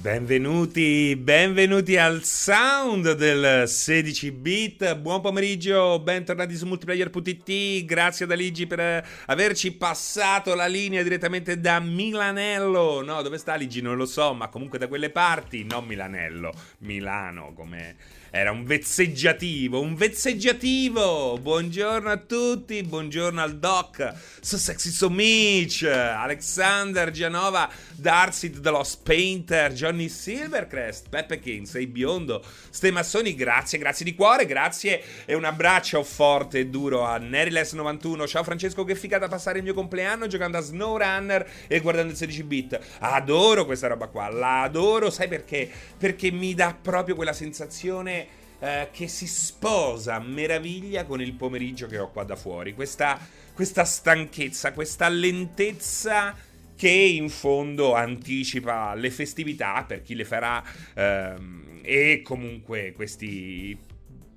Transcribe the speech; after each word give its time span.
Benvenuti, 0.00 1.16
benvenuti 1.16 1.96
al 1.96 2.22
sound 2.22 3.14
del 3.14 3.66
16 3.66 4.30
bit. 4.30 4.94
Buon 4.94 5.20
pomeriggio, 5.20 5.98
bentornati 5.98 6.54
su 6.54 6.66
multiplayer.it. 6.66 7.84
Grazie 7.84 8.24
ad 8.24 8.30
Aligi 8.30 8.68
per 8.68 9.04
averci 9.26 9.72
passato 9.72 10.54
la 10.54 10.68
linea 10.68 11.02
direttamente 11.02 11.58
da 11.58 11.80
Milanello. 11.80 13.02
No, 13.02 13.22
dove 13.22 13.38
sta 13.38 13.54
Aligi? 13.54 13.80
Non 13.80 13.96
lo 13.96 14.06
so, 14.06 14.34
ma 14.34 14.46
comunque 14.46 14.78
da 14.78 14.86
quelle 14.86 15.10
parti, 15.10 15.64
non 15.64 15.84
Milanello, 15.84 16.52
Milano 16.78 17.52
come 17.52 17.96
era 18.30 18.50
un 18.50 18.64
vezzeggiativo, 18.64 19.80
un 19.80 19.94
vezzeggiativo. 19.94 21.38
Buongiorno 21.38 22.10
a 22.10 22.18
tutti, 22.18 22.82
buongiorno 22.82 23.40
al 23.40 23.58
doc. 23.58 24.12
So 24.40 24.58
sexy 24.58 24.90
so 24.90 25.08
Mitch, 25.08 25.82
Alexander 25.82 27.10
Gianova, 27.10 27.70
Darcy 27.94 28.50
The 28.50 28.70
Lost 28.70 29.00
Painter, 29.02 29.72
Johnny 29.72 30.10
Silvercrest, 30.10 31.08
Peppe 31.08 31.38
King, 31.38 31.64
sei 31.66 31.86
biondo. 31.86 32.44
Ste 32.68 32.90
massoni, 32.90 33.34
grazie, 33.34 33.78
grazie 33.78 34.04
di 34.04 34.14
cuore, 34.14 34.44
grazie 34.44 35.02
e 35.24 35.34
un 35.34 35.44
abbraccio 35.44 36.02
forte 36.02 36.58
e 36.58 36.66
duro 36.66 37.04
a 37.04 37.16
Neriless91. 37.16 38.26
Ciao 38.26 38.44
Francesco, 38.44 38.84
che 38.84 38.94
figata 38.94 39.26
passare 39.28 39.58
il 39.58 39.64
mio 39.64 39.74
compleanno 39.74 40.26
giocando 40.26 40.58
a 40.58 40.60
SnowRunner 40.60 41.50
e 41.66 41.80
guardando 41.80 42.12
il 42.12 42.18
16 42.18 42.42
bit. 42.42 42.78
Adoro 42.98 43.64
questa 43.64 43.86
roba 43.86 44.08
qua, 44.08 44.28
la 44.28 44.62
adoro, 44.62 45.08
sai 45.08 45.28
perché? 45.28 45.70
Perché 45.96 46.30
mi 46.30 46.54
dà 46.54 46.76
proprio 46.78 47.14
quella 47.14 47.32
sensazione 47.32 48.27
eh, 48.60 48.88
che 48.92 49.08
si 49.08 49.26
sposa 49.26 50.16
a 50.16 50.20
meraviglia 50.20 51.04
con 51.04 51.20
il 51.20 51.34
pomeriggio 51.34 51.86
che 51.86 51.98
ho 51.98 52.10
qua 52.10 52.24
da 52.24 52.36
fuori. 52.36 52.74
Questa, 52.74 53.18
questa 53.52 53.84
stanchezza, 53.84 54.72
questa 54.72 55.08
lentezza 55.08 56.34
che 56.76 56.88
in 56.88 57.28
fondo 57.28 57.94
anticipa 57.94 58.94
le 58.94 59.10
festività 59.10 59.84
per 59.84 60.02
chi 60.02 60.14
le 60.14 60.24
farà 60.24 60.62
ehm, 60.94 61.80
e 61.82 62.22
comunque 62.22 62.92
questi 62.92 63.76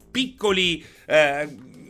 piccoli 0.10 0.84
eh, 1.06 1.48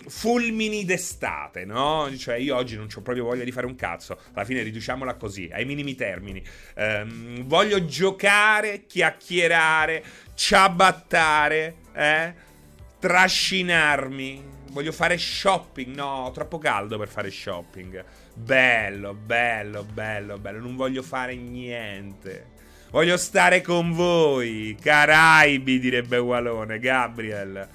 fulmini 0.08 0.84
d'estate, 0.84 1.64
no? 1.64 2.10
Cioè 2.18 2.36
io 2.36 2.56
oggi 2.56 2.76
non 2.76 2.88
ho 2.94 3.02
proprio 3.02 3.24
voglia 3.24 3.44
di 3.44 3.52
fare 3.52 3.66
un 3.66 3.76
cazzo, 3.76 4.20
alla 4.34 4.46
fine 4.46 4.62
riduciamola 4.62 5.16
così, 5.16 5.50
ai 5.52 5.66
minimi 5.66 5.96
termini. 5.96 6.44
Ehm, 6.76 7.46
voglio 7.46 7.86
giocare, 7.86 8.86
chiacchierare, 8.86 10.04
ciabattare, 10.36 11.76
eh? 11.94 12.34
Trascinarmi. 13.00 14.60
Voglio 14.72 14.92
fare 14.92 15.18
shopping. 15.18 15.96
No, 15.96 16.32
troppo 16.34 16.58
caldo 16.58 16.98
per 16.98 17.08
fare 17.08 17.30
shopping. 17.30 18.04
Bello, 18.34 19.14
bello, 19.14 19.84
bello, 19.84 20.38
bello. 20.38 20.60
Non 20.60 20.76
voglio 20.76 21.02
fare 21.02 21.36
niente. 21.36 22.60
Voglio 22.92 23.18
stare 23.18 23.62
con 23.62 23.92
voi. 23.92 24.78
Caraibi, 24.80 25.80
direbbe 25.80 26.18
Walone. 26.18 26.80
Gabriel. 26.80 27.70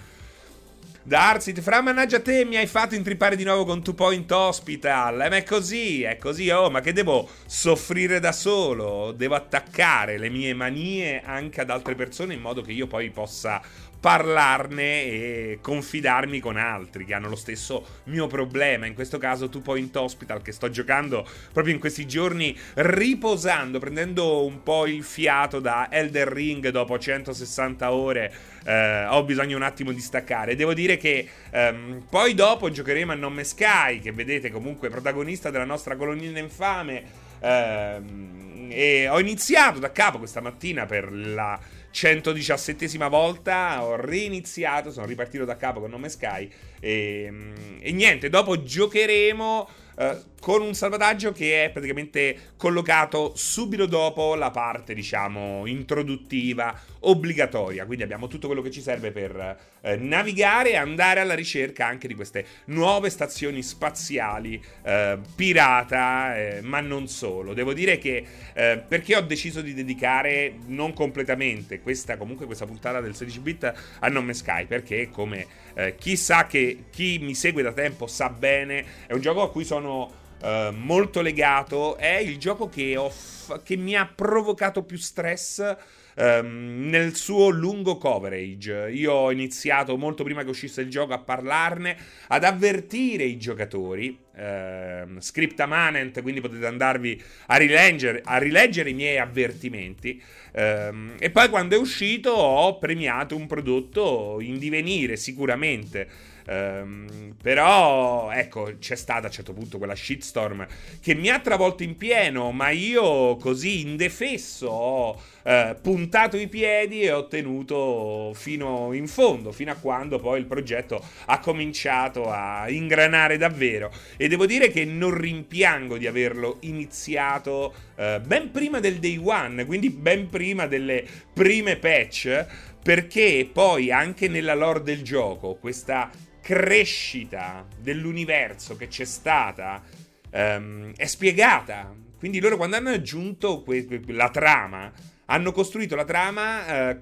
Darsit, 1.06 1.61
fra 1.61 1.80
mannaggia 1.80 2.19
te 2.19 2.45
mi 2.45 2.56
hai 2.56 2.67
fatto 2.67 2.97
intrippare 2.97 3.36
di 3.36 3.45
nuovo 3.45 3.64
con 3.64 3.80
Two 3.80 3.95
Point 3.95 4.28
Hospital. 4.33 5.20
Eh, 5.20 5.28
ma 5.28 5.36
è 5.36 5.45
così, 5.45 6.03
è 6.03 6.17
così, 6.17 6.51
oh, 6.51 6.69
ma 6.69 6.80
che 6.80 6.92
devo 6.92 7.28
soffrire 7.47 8.19
da 8.19 8.33
solo? 8.33 9.12
Devo 9.12 9.36
attaccare 9.36 10.19
le 10.19 10.28
mie 10.30 10.53
manie 10.53 11.23
anche 11.25 11.61
ad 11.61 11.70
altre 11.70 11.95
persone 11.95 12.34
in 12.34 12.41
modo 12.41 12.61
che 12.61 12.73
io 12.73 12.89
poi 12.89 13.11
possa 13.11 13.62
parlarne 14.07 15.03
e 15.03 15.59
confidarmi 15.61 16.39
con 16.39 16.57
altri 16.57 17.05
che 17.05 17.12
hanno 17.12 17.29
lo 17.29 17.35
stesso 17.35 17.85
mio 18.05 18.29
problema. 18.29 18.87
In 18.87 18.95
questo 18.95 19.19
caso 19.19 19.48
Two 19.48 19.63
Point 19.63 19.97
Hospital 19.97 20.43
che 20.43 20.53
sto 20.53 20.71
giocando 20.71 21.27
proprio 21.53 21.75
in 21.75 21.81
questi 21.81 22.07
giorni 22.07 22.57
riposando, 22.75 23.81
prendendo 23.81 24.45
un 24.45 24.63
po' 24.63 24.87
il 24.87 25.03
fiato 25.03 25.59
da 25.59 25.89
Elder 25.91 26.29
Ring 26.29 26.69
dopo 26.69 26.97
160 26.97 27.93
ore. 27.93 28.33
Eh, 28.65 29.07
ho 29.07 29.25
bisogno 29.25 29.57
un 29.57 29.63
attimo 29.63 29.91
di 29.91 30.01
staccare. 30.01 30.55
Devo 30.55 30.73
dire 30.73 30.97
che 30.98 31.29
ehm, 31.51 32.05
poi 32.09 32.35
dopo 32.35 32.70
giocheremo 32.70 33.11
a 33.11 33.17
Nome 33.17 33.43
Sky, 33.43 33.98
che 33.98 34.13
vedete 34.13 34.53
comunque 34.53 34.89
protagonista 34.89 35.51
della 35.51 35.64
nostra 35.64 35.97
colonnina 35.97 36.39
infame. 36.39 37.03
Ehm, 37.41 38.47
e 38.70 39.09
ho 39.09 39.19
iniziato 39.19 39.79
da 39.79 39.91
capo 39.91 40.19
questa 40.19 40.41
mattina 40.41 40.86
per 40.86 41.13
la 41.13 41.59
117esima 41.96 43.08
volta 43.08 43.83
ho 43.83 43.96
reiniziato, 43.96 44.90
sono 44.90 45.07
ripartito 45.07 45.46
da 45.46 45.57
capo 45.57 45.80
con 45.80 45.89
nome 45.89 46.11
Sky 46.11 46.51
e, 46.79 47.33
e 47.80 47.92
niente, 47.92 48.29
dopo 48.29 48.62
giocheremo 48.62 49.68
uh, 49.96 50.05
con 50.41 50.63
un 50.63 50.74
salvataggio 50.74 51.33
che 51.33 51.64
è 51.64 51.70
praticamente 51.70 52.52
collocato 52.57 53.33
subito 53.35 53.86
dopo 53.86 54.35
la 54.35 54.51
parte, 54.51 54.95
diciamo, 54.95 55.67
introduttiva, 55.67 56.79
obbligatoria. 57.01 57.85
Quindi 57.85 58.05
abbiamo 58.05 58.29
tutto 58.29 58.47
quello 58.47 58.63
che 58.63 58.70
ci 58.70 58.80
serve 58.80 59.11
per 59.11 59.58
eh, 59.80 59.97
navigare 59.97 60.70
e 60.70 60.77
andare 60.77 61.20
alla 61.20 61.35
ricerca 61.35 61.86
anche 61.86 62.07
di 62.07 62.14
queste 62.14 62.45
nuove 62.67 63.11
stazioni 63.11 63.63
spaziali 63.63 64.63
eh, 64.83 65.19
pirata, 65.35 66.36
eh, 66.36 66.61
ma 66.63 66.80
non 66.80 67.08
solo. 67.08 67.55
Devo 67.55 67.73
dire 67.73 67.98
che 67.98 68.24
eh, 68.53 68.83
perché 68.86 69.17
ho 69.17 69.23
deciso 69.23 69.61
di 69.61 69.74
dedicare 69.74 70.55
non 70.67 70.92
completamente 70.92 71.80
questa, 71.80 72.17
comunque 72.17 72.47
questa 72.47 72.67
puntata 72.67 73.01
del 73.01 73.14
16 73.14 73.41
bit 73.41 73.73
a 74.01 74.08
Nome 74.08 74.35
Sky, 74.35 74.67
perché 74.67 75.08
come 75.11 75.47
eh, 75.74 75.95
chi 75.97 76.17
sa 76.17 76.47
che 76.47 76.85
chi 76.91 77.18
mi 77.18 77.35
segue 77.35 77.63
da 77.63 77.73
tempo 77.73 78.07
sa 78.07 78.29
bene, 78.29 78.85
è 79.07 79.13
un 79.13 79.20
gioco 79.20 79.42
a 79.42 79.51
cui 79.51 79.64
sono 79.64 80.24
Uh, 80.39 80.70
molto 80.73 81.23
legato. 81.23 81.97
È 81.97 82.17
il 82.17 82.36
gioco 82.39 82.69
che, 82.69 82.95
f- 83.08 83.63
che 83.63 83.77
mi 83.77 83.97
ha 83.97 84.07
provocato 84.07 84.83
più 84.83 84.98
stress 84.98 85.77
um, 86.17 86.89
nel 86.89 87.17
suo 87.17 87.48
lungo 87.48 87.97
coverage. 87.97 88.91
Io 88.92 89.13
ho 89.13 89.33
iniziato 89.33 89.97
molto 89.97 90.24
prima 90.24 90.45
che 90.45 90.51
uscisse 90.51 90.83
il 90.83 90.91
gioco 90.91 91.14
a 91.14 91.19
parlarne, 91.19 91.97
ad 92.29 92.45
avvertire 92.45 93.24
i 93.24 93.39
giocatori. 93.39 94.24
Uh, 94.36 95.19
scripta 95.20 95.64
manent, 95.64 96.20
quindi 96.20 96.42
potete 96.42 96.67
andarvi 96.67 97.20
a 97.47 97.57
rileggere, 97.57 98.20
a 98.23 98.36
rileggere 98.36 98.91
i 98.91 98.95
miei 98.95 99.18
avvertimenti. 99.18 100.23
Um, 100.53 101.14
e 101.18 101.30
poi 101.30 101.48
quando 101.48 101.77
è 101.77 101.79
uscito 101.79 102.30
ho 102.30 102.77
premiato 102.79 103.35
un 103.35 103.47
prodotto 103.47 104.36
in 104.41 104.58
divenire, 104.58 105.17
sicuramente. 105.17 106.35
Um, 106.48 107.34
però, 107.42 108.30
ecco, 108.30 108.77
c'è 108.79 108.95
stata 108.95 109.23
a 109.23 109.27
un 109.27 109.33
certo 109.33 109.52
punto 109.52 109.79
quella 109.79 109.95
shitstorm 109.95 110.67
che 111.01 111.14
mi 111.14 111.29
ha 111.29 111.40
travolto 111.40 111.83
in 111.83 111.96
pieno, 111.96 112.52
ma 112.52 112.70
io 112.70 113.36
così 113.36 113.80
indefesso 113.80 114.67
ho 114.68 115.20
uh, 115.42 115.80
puntato 115.80 116.36
i 116.36 116.48
piedi 116.48 117.02
e 117.02 117.12
ho 117.12 117.27
tenuto 117.27 118.33
fino 118.35 118.92
in 118.92 119.08
fondo, 119.08 119.52
fino 119.52 119.73
a 119.73 119.77
quando 119.77 120.18
poi 120.18 120.39
il 120.39 120.46
progetto 120.46 121.02
ha 121.27 121.39
cominciato 121.40 122.30
a 122.30 122.68
ingranare 122.70 123.36
davvero. 123.36 123.92
E 124.17 124.29
devo 124.29 124.46
dire 124.46 124.70
che 124.70 124.85
non 124.85 125.17
rimpiango 125.17 125.98
di 125.98 126.06
averlo 126.06 126.58
iniziato 126.61 127.74
uh, 127.96 128.20
ben 128.20 128.50
prima 128.52 128.79
del 128.79 128.99
day 128.99 129.20
one, 129.23 129.64
quindi 129.64 129.90
ben 129.90 130.29
prima 130.29 130.67
delle 130.67 131.05
prime 131.32 131.76
patch 131.76 132.46
perché 132.87 133.49
poi 133.52 133.90
anche 133.90 134.29
nella 134.29 134.55
lore 134.55 134.81
del 134.81 135.02
gioco 135.02 135.56
questa 135.56 136.08
crescita 136.46 137.67
dell'universo 137.76 138.76
che 138.76 138.87
c'è 138.87 139.05
stata 139.05 139.82
um, 140.31 140.93
è 140.94 141.06
spiegata. 141.06 141.93
Quindi 142.17 142.38
loro 142.38 142.56
quando 142.56 142.76
hanno 142.76 142.90
aggiunto 142.90 143.64
que- 143.64 144.00
la 144.06 144.31
trama, 144.31 144.93
hanno 145.25 145.50
costruito 145.50 145.96
la 145.96 146.05
trama 146.05 146.90
uh, 146.93 147.00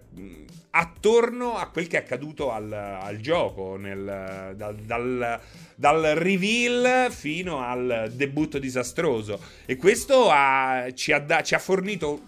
attorno 0.70 1.56
a 1.58 1.68
quel 1.68 1.88
che 1.88 1.98
è 1.98 2.00
accaduto 2.00 2.52
al, 2.52 2.72
al 2.72 3.18
gioco, 3.18 3.76
nel, 3.76 4.54
dal, 4.56 4.76
dal, 4.76 5.40
dal, 5.74 6.02
reveal 6.14 7.12
fino 7.12 7.60
al 7.60 8.12
debutto 8.14 8.58
disastroso. 8.58 9.38
E 9.66 9.76
questo 9.76 10.30
ha, 10.30 10.86
ci, 10.94 11.12
ha 11.12 11.18
da, 11.18 11.42
ci 11.42 11.54
ha 11.54 11.58
fornito 11.58 12.22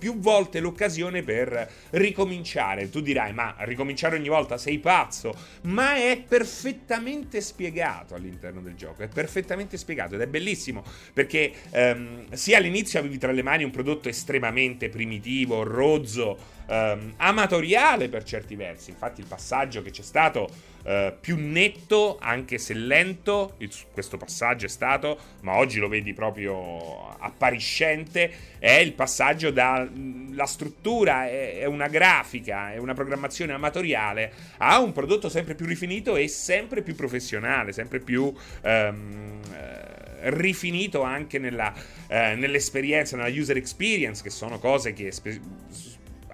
più 0.00 0.18
volte 0.18 0.60
l'occasione 0.60 1.22
per 1.22 1.70
ricominciare. 1.90 2.88
Tu 2.88 3.02
dirai, 3.02 3.34
ma 3.34 3.54
ricominciare 3.58 4.16
ogni 4.16 4.30
volta 4.30 4.56
sei 4.56 4.78
pazzo, 4.78 5.34
ma 5.64 5.96
è 5.96 6.24
perfettamente 6.26 7.42
spiegato 7.42 8.14
all'interno 8.14 8.62
del 8.62 8.74
gioco, 8.74 9.02
è 9.02 9.08
perfettamente 9.08 9.76
spiegato 9.76 10.14
ed 10.14 10.22
è 10.22 10.26
bellissimo 10.26 10.82
perché 11.12 11.52
ehm, 11.70 12.32
sia 12.32 12.56
all'inizio 12.56 12.98
avevi 12.98 13.18
tra 13.18 13.30
le 13.30 13.42
mani 13.42 13.62
un 13.62 13.70
prodotto 13.70 14.08
estremamente 14.08 14.88
primitivo, 14.88 15.62
rozzo, 15.62 16.58
ehm, 16.70 17.14
amatoriale 17.16 18.08
per 18.08 18.22
certi 18.22 18.54
versi. 18.54 18.90
Infatti 18.90 19.20
il 19.20 19.26
passaggio 19.26 19.82
che 19.82 19.90
c'è 19.90 20.02
stato 20.02 20.48
eh, 20.84 21.14
più 21.20 21.36
netto, 21.36 22.16
anche 22.20 22.58
se 22.58 22.74
lento, 22.74 23.54
il, 23.58 23.70
questo 23.92 24.16
passaggio 24.16 24.66
è 24.66 24.68
stato, 24.68 25.18
ma 25.42 25.56
oggi 25.56 25.78
lo 25.78 25.88
vedi 25.88 26.14
proprio 26.14 27.08
appariscente, 27.18 28.58
è 28.58 28.74
il 28.74 28.92
passaggio 28.92 29.50
dalla 29.50 30.46
struttura, 30.46 31.26
è, 31.26 31.58
è 31.58 31.64
una 31.66 31.88
grafica, 31.88 32.72
è 32.72 32.78
una 32.78 32.94
programmazione 32.94 33.52
amatoriale, 33.52 34.32
a 34.58 34.78
un 34.78 34.92
prodotto 34.92 35.28
sempre 35.28 35.54
più 35.54 35.66
rifinito 35.66 36.16
e 36.16 36.28
sempre 36.28 36.82
più 36.82 36.94
professionale, 36.94 37.72
sempre 37.72 37.98
più... 38.00 38.32
Ehm, 38.62 39.40
eh, 39.52 39.98
rifinito 40.22 41.00
anche 41.00 41.38
nella, 41.38 41.72
eh, 42.06 42.34
nell'esperienza, 42.34 43.16
nella 43.16 43.30
user 43.30 43.56
experience, 43.56 44.22
che 44.22 44.28
sono 44.28 44.58
cose 44.58 44.92
che 44.92 45.10
spe- 45.12 45.40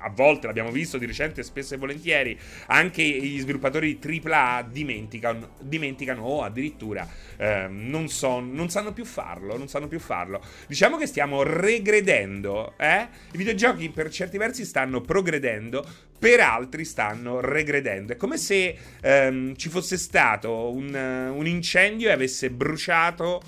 a 0.06 0.10
volte 0.10 0.46
l'abbiamo 0.46 0.70
visto 0.70 0.98
di 0.98 1.06
recente, 1.06 1.42
spesso 1.42 1.74
e 1.74 1.78
volentieri, 1.78 2.38
anche 2.66 3.02
gli 3.02 3.38
sviluppatori 3.40 3.98
di 3.98 4.22
AAA 4.22 4.68
dimenticano, 4.70 5.50
dimenticano 5.60 6.22
o 6.22 6.42
addirittura 6.44 7.08
eh, 7.36 7.66
non, 7.68 8.08
son, 8.08 8.52
non, 8.52 8.70
sanno 8.70 8.92
più 8.92 9.04
farlo, 9.04 9.58
non 9.58 9.68
sanno 9.68 9.88
più 9.88 9.98
farlo. 9.98 10.40
Diciamo 10.68 10.96
che 10.96 11.06
stiamo 11.06 11.42
regredendo, 11.42 12.74
eh? 12.78 13.08
I 13.32 13.36
videogiochi 13.36 13.90
per 13.90 14.10
certi 14.10 14.38
versi 14.38 14.64
stanno 14.64 15.00
progredendo, 15.00 15.84
per 16.16 16.38
altri 16.38 16.84
stanno 16.84 17.40
regredendo. 17.40 18.12
È 18.12 18.16
come 18.16 18.38
se 18.38 18.76
ehm, 19.00 19.56
ci 19.56 19.68
fosse 19.68 19.96
stato 19.96 20.72
un, 20.72 20.94
un 20.94 21.46
incendio 21.46 22.08
e 22.08 22.12
avesse 22.12 22.48
bruciato 22.50 23.42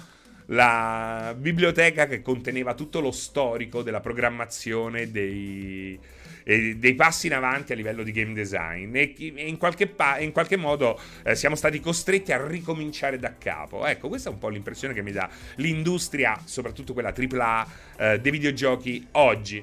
la 0.51 1.35
biblioteca 1.37 2.07
che 2.07 2.23
conteneva 2.23 2.75
tutto 2.75 3.01
lo 3.01 3.11
storico 3.11 3.83
della 3.83 4.01
programmazione 4.01 5.11
dei, 5.11 5.99
dei 6.49 6.95
passi 6.95 7.27
in 7.27 7.35
avanti 7.35 7.73
a 7.73 7.77
livello 7.77 8.03
di 8.03 8.11
game 8.11 8.33
design 8.33 8.97
e 8.97 9.15
in 9.37 9.59
qualche, 9.59 9.87
pa- 9.87 10.19
in 10.19 10.33
qualche 10.33 10.57
modo 10.57 10.99
eh, 11.23 11.35
siamo 11.35 11.57
stati 11.57 11.79
costretti 11.79 12.33
a 12.33 12.47
ricominciare 12.47 13.19
da 13.19 13.37
capo. 13.37 13.85
Ecco, 13.85 14.09
questa 14.09 14.31
è 14.31 14.33
un 14.33 14.39
po' 14.39 14.49
l'impressione 14.49 14.95
che 14.95 15.03
mi 15.03 15.13
dà 15.13 15.29
l'industria, 15.57 16.41
soprattutto 16.45 16.95
quella 16.95 17.13
AAA 17.15 17.67
eh, 17.99 18.21
dei 18.21 18.33
videogiochi 18.33 19.07
oggi. 19.13 19.63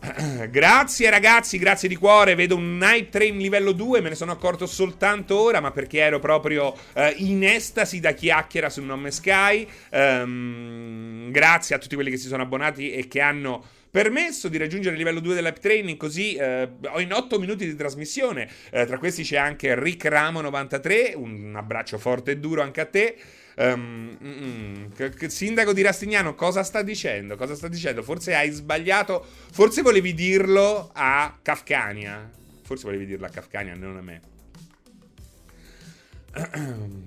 Grazie 0.50 1.10
ragazzi, 1.10 1.58
grazie 1.58 1.88
di 1.88 1.96
cuore. 1.96 2.34
Vedo 2.34 2.56
un 2.56 2.76
Night 2.78 3.10
Train 3.10 3.36
livello 3.36 3.72
2. 3.72 4.00
Me 4.00 4.10
ne 4.10 4.14
sono 4.14 4.32
accorto 4.32 4.66
soltanto 4.66 5.38
ora, 5.38 5.60
ma 5.60 5.70
perché 5.70 5.98
ero 5.98 6.18
proprio 6.18 6.68
uh, 6.68 7.00
in 7.16 7.44
estasi 7.44 7.98
da 8.00 8.12
chiacchiera 8.12 8.68
su 8.68 8.82
Nome 8.82 9.10
Sky. 9.10 9.66
Um, 9.90 11.30
grazie 11.30 11.74
a 11.74 11.78
tutti 11.78 11.94
quelli 11.94 12.10
che 12.10 12.18
si 12.18 12.28
sono 12.28 12.42
abbonati 12.42 12.92
e 12.92 13.08
che 13.08 13.20
hanno 13.20 13.64
permesso 13.96 14.48
di 14.48 14.58
raggiungere 14.58 14.92
il 14.92 14.98
livello 14.98 15.20
2 15.20 15.34
dell'app 15.36 15.56
training 15.56 15.96
così 15.96 16.34
eh, 16.34 16.68
in 16.98 17.14
8 17.14 17.38
minuti 17.38 17.64
di 17.64 17.74
trasmissione 17.74 18.46
eh, 18.68 18.84
tra 18.84 18.98
questi 18.98 19.22
c'è 19.22 19.38
anche 19.38 19.74
Rick 19.74 20.04
Ramo 20.04 20.42
93 20.42 21.14
un 21.16 21.54
abbraccio 21.56 21.96
forte 21.96 22.32
e 22.32 22.36
duro 22.36 22.60
anche 22.60 22.82
a 22.82 22.84
te 22.84 23.16
Um, 23.58 24.18
mm, 24.22 24.90
mm, 24.98 25.28
sindaco 25.28 25.72
di 25.72 25.80
Rastignano, 25.80 26.34
cosa 26.34 26.62
sta 26.62 26.82
dicendo? 26.82 27.36
Cosa 27.36 27.54
sta 27.54 27.68
dicendo? 27.68 28.02
Forse 28.02 28.34
hai 28.34 28.50
sbagliato. 28.50 29.24
Forse 29.50 29.80
volevi 29.80 30.12
dirlo 30.12 30.90
a 30.92 31.38
Kafkania. 31.40 32.30
Forse 32.64 32.84
volevi 32.84 33.06
dirlo 33.06 33.24
a 33.24 33.30
Kafkania, 33.30 33.74
non 33.74 33.96
a 33.96 34.02
me. 34.02 34.20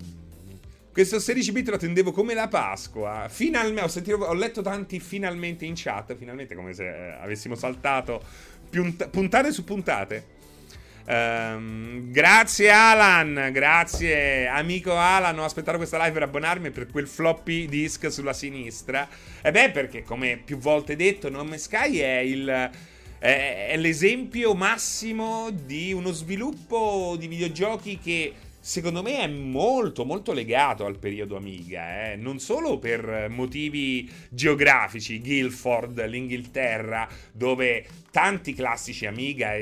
Questo 0.92 1.20
16 1.20 1.52
bit 1.52 1.70
lo 1.70 1.76
attendevo 1.76 2.12
come 2.12 2.34
la 2.34 2.48
Pasqua. 2.48 3.28
Finalmente, 3.30 3.82
ho, 3.82 3.88
sentito, 3.88 4.18
ho 4.18 4.34
letto 4.34 4.62
tanti 4.62 5.00
finalmente 5.00 5.66
in 5.66 5.74
chat. 5.76 6.16
Finalmente, 6.16 6.56
come 6.56 6.74
se 6.74 6.88
eh, 6.88 7.12
avessimo 7.22 7.56
saltato 7.56 8.22
puntate 9.10 9.52
su 9.52 9.64
puntate. 9.64 10.38
Um, 11.06 12.12
grazie 12.12 12.70
Alan, 12.70 13.50
grazie 13.52 14.46
amico 14.46 14.96
Alan, 14.96 15.40
ho 15.40 15.44
aspettato 15.44 15.78
questa 15.78 15.98
live 15.98 16.12
per 16.12 16.22
abbonarmi 16.22 16.70
per 16.70 16.86
quel 16.86 17.08
floppy 17.08 17.68
disk 17.68 18.12
sulla 18.12 18.34
sinistra. 18.34 19.08
E 19.42 19.50
beh, 19.52 19.72
perché 19.72 20.04
come 20.04 20.40
più 20.44 20.58
volte 20.58 20.96
detto, 20.96 21.30
Nome 21.30 21.58
Sky 21.58 21.98
è 21.98 22.18
il... 22.18 22.72
È, 23.20 23.74
l'esempio 23.76 24.54
massimo 24.54 25.50
di 25.50 25.92
uno 25.92 26.14
sviluppo 26.14 27.18
di 27.20 27.28
videogiochi 27.28 28.00
che 28.02 28.34
secondo 28.70 29.02
me 29.02 29.18
è 29.18 29.28
molto 29.28 30.06
molto 30.06 30.32
legato 30.32 30.86
al 30.86 31.00
periodo 31.00 31.36
Amiga, 31.36 32.12
eh? 32.12 32.16
non 32.16 32.38
solo 32.38 32.78
per 32.78 33.26
motivi 33.28 34.08
geografici, 34.30 35.20
Guildford, 35.20 36.06
l'Inghilterra, 36.06 37.08
dove 37.32 37.84
tanti 38.12 38.54
classici 38.54 39.08
Amiga 39.08 39.54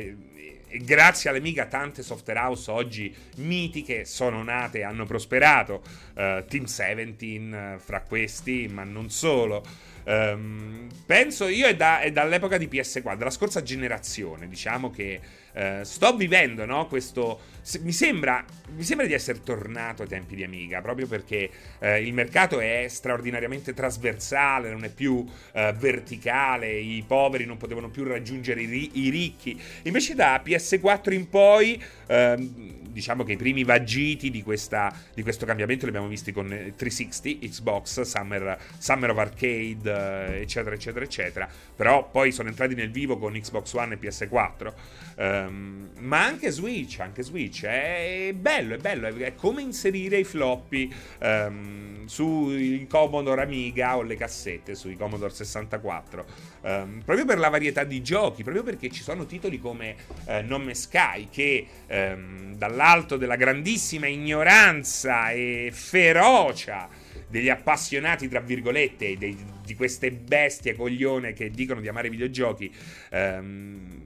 grazie 0.83 1.29
all'Amiga 1.29 1.65
tante 1.67 2.03
software 2.03 2.39
house 2.39 2.69
oggi 2.69 3.13
mitiche 3.37 4.03
sono 4.03 4.43
nate 4.43 4.79
e 4.79 4.83
hanno 4.83 5.05
prosperato. 5.05 5.81
Uh, 6.09 6.43
Team 6.45 6.65
17 6.65 7.37
uh, 7.37 7.79
fra 7.79 8.01
questi, 8.01 8.67
ma 8.67 8.83
non 8.83 9.09
solo. 9.09 9.63
Um, 10.03 10.87
penso 11.05 11.47
io 11.47 11.67
è, 11.67 11.75
da, 11.75 11.99
è, 11.99 12.11
dall'epoca 12.11 12.57
di 12.57 12.67
PS4, 12.67 13.17
della 13.17 13.29
scorsa 13.29 13.61
generazione, 13.61 14.47
diciamo 14.47 14.89
che 14.89 15.19
uh, 15.53 15.83
sto 15.83 16.15
vivendo, 16.15 16.65
no? 16.65 16.87
Questo. 16.87 17.55
Mi, 17.81 17.91
sembra, 17.91 18.45
mi, 18.75 18.83
sembra, 18.83 19.05
di 19.05 19.13
essere 19.13 19.43
tornato 19.43 20.01
ai 20.01 20.07
tempi 20.07 20.35
di 20.35 20.43
Amiga, 20.43 20.79
proprio 20.79 21.05
perché 21.05 21.49
uh, 21.79 21.95
il 21.95 22.13
mercato 22.13 22.59
è 22.59 22.85
straordinariamente 22.87 23.73
trasversale, 23.73 24.71
non 24.71 24.85
è 24.85 24.89
più 24.89 25.15
uh, 25.15 25.25
verticale, 25.73 26.77
i 26.77 27.03
poveri 27.05 27.43
non 27.43 27.57
potevano 27.57 27.89
più 27.89 28.05
raggiungere 28.05 28.61
i, 28.61 28.89
i 28.93 29.09
ricchi. 29.09 29.59
Invece 29.83 30.15
da 30.15 30.41
PS4 30.43 31.11
in 31.11 31.29
poi. 31.29 31.83
Uh, 32.07 32.75
diciamo 32.97 33.23
che 33.23 33.33
i 33.33 33.37
primi 33.37 33.63
vagiti 33.63 34.31
di, 34.31 34.41
questa, 34.41 34.91
di, 35.13 35.21
questo 35.21 35.45
cambiamento 35.45 35.83
li 35.83 35.89
abbiamo 35.89 36.07
visti 36.07 36.31
con 36.31 36.47
360, 36.47 37.45
Xbox, 37.45 38.01
Summer, 38.01 38.57
Summer 38.79 39.11
of 39.11 39.17
Arcade, 39.19 39.83
eh, 39.83 40.41
eccetera, 40.41 40.73
eccetera, 40.73 41.05
eccetera. 41.05 41.47
Però 41.75 42.09
poi 42.09 42.31
sono 42.31 42.49
entrati 42.49 42.73
nel 42.73 42.89
vivo 42.89 43.19
con 43.19 43.33
Xbox 43.33 43.73
One 43.73 43.93
e 43.93 43.99
PS4. 43.99 44.73
Um, 45.15 45.23
ehm, 45.23 45.89
ma 45.99 46.25
anche 46.25 46.49
Switch, 46.49 46.99
anche 46.99 47.21
Switch. 47.21 47.56
È 47.65 48.31
bello, 48.35 48.75
è 48.75 48.77
bello. 48.77 49.07
È 49.07 49.35
come 49.35 49.61
inserire 49.61 50.17
i 50.17 50.23
floppy 50.23 50.93
um, 51.21 52.05
sui 52.05 52.85
Commodore 52.89 53.41
Amiga 53.41 53.97
o 53.97 54.01
le 54.01 54.15
cassette 54.15 54.75
sui 54.75 54.95
Commodore 54.95 55.33
64. 55.33 56.25
Um, 56.61 56.69
ehm, 56.69 57.01
proprio 57.05 57.25
per 57.25 57.39
la 57.39 57.49
varietà 57.49 57.83
di 57.83 58.01
giochi, 58.01 58.43
proprio 58.43 58.63
perché 58.63 58.89
ci 58.89 59.01
sono 59.01 59.25
titoli 59.25 59.59
come 59.59 59.95
uh, 60.25 60.43
Nome 60.43 60.73
Sky 60.73 61.27
che 61.29 61.65
um, 61.87 62.55
dall'alto 62.55 63.17
della 63.17 63.35
grandissima 63.35 64.07
ignoranza 64.07 65.31
e 65.31 65.69
ferocia 65.73 66.87
degli 67.27 67.49
appassionati, 67.49 68.27
tra 68.27 68.39
virgolette, 68.39 69.17
dei, 69.17 69.37
di 69.63 69.75
queste 69.75 70.11
bestie 70.11 70.75
coglione 70.75 71.33
che 71.33 71.51
dicono 71.51 71.81
di 71.81 71.87
amare 71.87 72.07
i 72.07 72.11
videogiochi. 72.11 72.73
Ehm, 73.11 74.01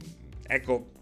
ecco, 0.48 1.00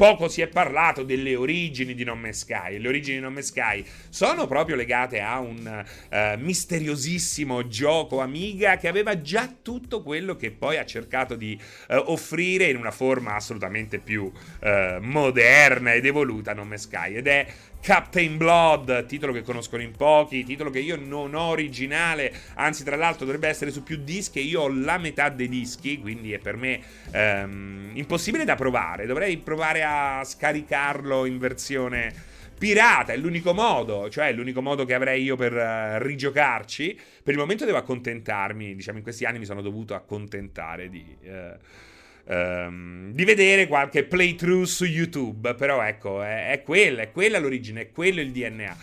Poco 0.00 0.28
si 0.28 0.40
è 0.40 0.48
parlato 0.48 1.02
delle 1.02 1.36
origini 1.36 1.92
di 1.92 2.04
Non 2.04 2.18
Me 2.18 2.32
Sky. 2.32 2.78
Le 2.78 2.88
origini 2.88 3.18
di 3.18 3.22
Non 3.22 3.34
Me 3.34 3.42
Sky 3.42 3.84
sono 4.08 4.46
proprio 4.46 4.74
legate 4.74 5.20
a 5.20 5.38
un 5.40 5.84
uh, 6.10 6.38
misteriosissimo 6.38 7.68
gioco 7.68 8.20
Amiga 8.20 8.78
che 8.78 8.88
aveva 8.88 9.20
già 9.20 9.54
tutto 9.60 10.02
quello 10.02 10.36
che 10.36 10.52
poi 10.52 10.78
ha 10.78 10.86
cercato 10.86 11.36
di 11.36 11.60
uh, 11.90 11.96
offrire 12.06 12.70
in 12.70 12.78
una 12.78 12.92
forma 12.92 13.34
assolutamente 13.34 13.98
più 13.98 14.22
uh, 14.22 15.02
moderna 15.02 15.92
ed 15.92 16.06
evoluta 16.06 16.54
Non 16.54 16.68
Me 16.68 16.78
Sky. 16.78 17.16
Ed 17.16 17.26
è 17.26 17.46
Captain 17.80 18.36
Blood, 18.36 19.06
titolo 19.06 19.32
che 19.32 19.42
conoscono 19.42 19.82
in 19.82 19.92
pochi, 19.92 20.44
titolo 20.44 20.70
che 20.70 20.80
io 20.80 20.96
non 20.96 21.34
ho 21.34 21.48
originale, 21.48 22.32
anzi 22.54 22.84
tra 22.84 22.96
l'altro 22.96 23.24
dovrebbe 23.24 23.48
essere 23.48 23.70
su 23.70 23.82
più 23.82 23.96
dischi 24.04 24.38
e 24.38 24.42
io 24.42 24.62
ho 24.62 24.68
la 24.68 24.98
metà 24.98 25.30
dei 25.30 25.48
dischi, 25.48 25.98
quindi 25.98 26.32
è 26.32 26.38
per 26.38 26.56
me 26.56 26.80
ehm, 27.10 27.92
impossibile 27.94 28.44
da 28.44 28.54
provare, 28.54 29.06
dovrei 29.06 29.38
provare 29.38 29.82
a 29.82 30.22
scaricarlo 30.22 31.24
in 31.24 31.38
versione 31.38 32.28
pirata, 32.60 33.14
è 33.14 33.16
l'unico 33.16 33.54
modo, 33.54 34.10
cioè 34.10 34.32
l'unico 34.32 34.60
modo 34.60 34.84
che 34.84 34.92
avrei 34.92 35.22
io 35.22 35.34
per 35.34 35.54
uh, 35.54 36.02
rigiocarci. 36.04 36.94
Per 37.22 37.32
il 37.32 37.40
momento 37.40 37.64
devo 37.64 37.78
accontentarmi, 37.78 38.74
diciamo 38.74 38.98
in 38.98 39.02
questi 39.02 39.24
anni 39.24 39.38
mi 39.38 39.46
sono 39.46 39.62
dovuto 39.62 39.94
accontentare 39.94 40.90
di... 40.90 41.16
Uh, 41.22 41.88
Um, 42.30 43.10
di 43.10 43.24
vedere 43.24 43.66
qualche 43.66 44.04
playthrough 44.04 44.64
su 44.64 44.84
YouTube. 44.84 45.54
Però 45.54 45.82
ecco, 45.82 46.22
è, 46.22 46.50
è 46.52 46.62
quella, 46.62 47.02
è 47.02 47.10
quella 47.10 47.40
l'origine, 47.40 47.80
è 47.80 47.90
quello 47.90 48.20
il 48.20 48.30
DNA. 48.30 48.76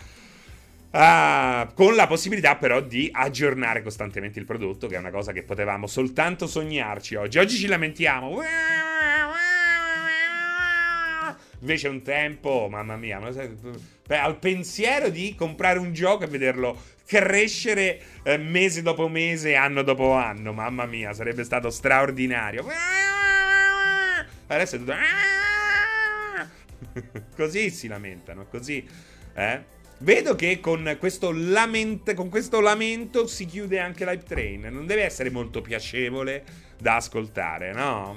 Ah, 0.92 1.72
con 1.74 1.96
la 1.96 2.08
possibilità 2.08 2.56
però 2.56 2.82
di 2.82 3.10
aggiornare 3.12 3.82
costantemente 3.82 4.40
il 4.40 4.46
prodotto, 4.46 4.88
che 4.88 4.96
è 4.96 5.00
una 5.00 5.12
cosa 5.12 5.32
che 5.32 5.44
potevamo 5.44 5.88
soltanto 5.88 6.46
sognarci 6.46 7.16
oggi. 7.16 7.38
Oggi 7.38 7.56
ci 7.56 7.68
lamentiamo. 7.68 8.42
Invece 11.60 11.88
un 11.88 12.02
tempo, 12.02 12.68
mamma 12.70 12.98
mia, 12.98 13.22
al 14.08 14.38
pensiero 14.38 15.10
di 15.10 15.36
comprare 15.36 15.80
un 15.80 15.94
gioco 15.94 16.26
e 16.26 16.28
vederlo 16.28 16.78
crescere 17.06 18.00
eh, 18.24 18.38
mese 18.38 18.82
dopo 18.82 19.08
mese, 19.08 19.56
anno 19.56 19.82
dopo 19.84 20.12
anno, 20.12 20.52
mamma 20.52 20.86
mia, 20.86 21.14
sarebbe 21.14 21.46
stato 21.46 21.70
straordinario. 21.70 22.66
Adesso 24.48 24.76
è 24.76 24.80
tutto... 24.80 24.94
così 27.36 27.70
si 27.70 27.88
lamentano, 27.88 28.46
così. 28.48 28.88
Eh? 29.34 29.76
Vedo 30.00 30.36
che 30.36 30.60
con 30.60 30.96
questo, 31.00 31.32
lament- 31.32 32.14
con 32.14 32.30
questo 32.30 32.60
lamento 32.60 33.26
si 33.26 33.46
chiude 33.46 33.80
anche 33.80 34.06
Live 34.06 34.24
Train. 34.24 34.62
Non 34.72 34.86
deve 34.86 35.04
essere 35.04 35.30
molto 35.30 35.62
piacevole 35.62 36.44
da 36.78 36.98
ascoltare, 36.98 37.74
no? 37.74 38.16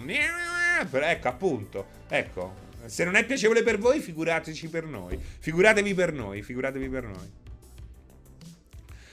Però 0.90 1.06
ecco, 1.06 1.28
appunto, 1.28 1.86
ecco. 2.08 2.68
Se 2.84 3.04
non 3.04 3.14
è 3.14 3.24
piacevole 3.24 3.62
per 3.62 3.78
voi, 3.78 4.00
figurateci 4.00 4.68
per 4.68 4.84
noi. 4.84 5.18
Figuratevi 5.38 5.94
per 5.94 6.12
noi, 6.12 6.42
figuratevi 6.42 6.88
per 6.88 7.04
noi. 7.04 7.38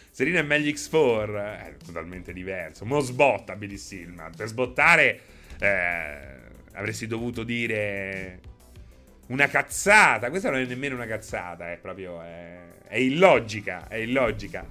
Serena 0.09 0.39
e 0.39 0.43
meglio 0.43 0.71
X4 0.71 1.67
è 1.67 1.75
totalmente 1.85 2.33
diverso. 2.33 2.85
Mo 2.85 2.99
sbotta 2.99 3.55
Billy 3.55 3.77
Stillman. 3.77 4.33
Per 4.35 4.47
sbottare... 4.47 5.21
Eh 5.59 6.46
avresti 6.77 7.07
dovuto 7.07 7.43
dire 7.43 8.39
una 9.27 9.47
cazzata. 9.47 10.29
Questa 10.29 10.49
non 10.49 10.59
è 10.59 10.65
nemmeno 10.65 10.95
una 10.95 11.07
cazzata, 11.07 11.71
è 11.71 11.77
proprio. 11.77 12.21
È, 12.21 12.59
è 12.87 12.97
illogica. 12.97 13.87
È 13.87 13.95
illogica. 13.95 14.65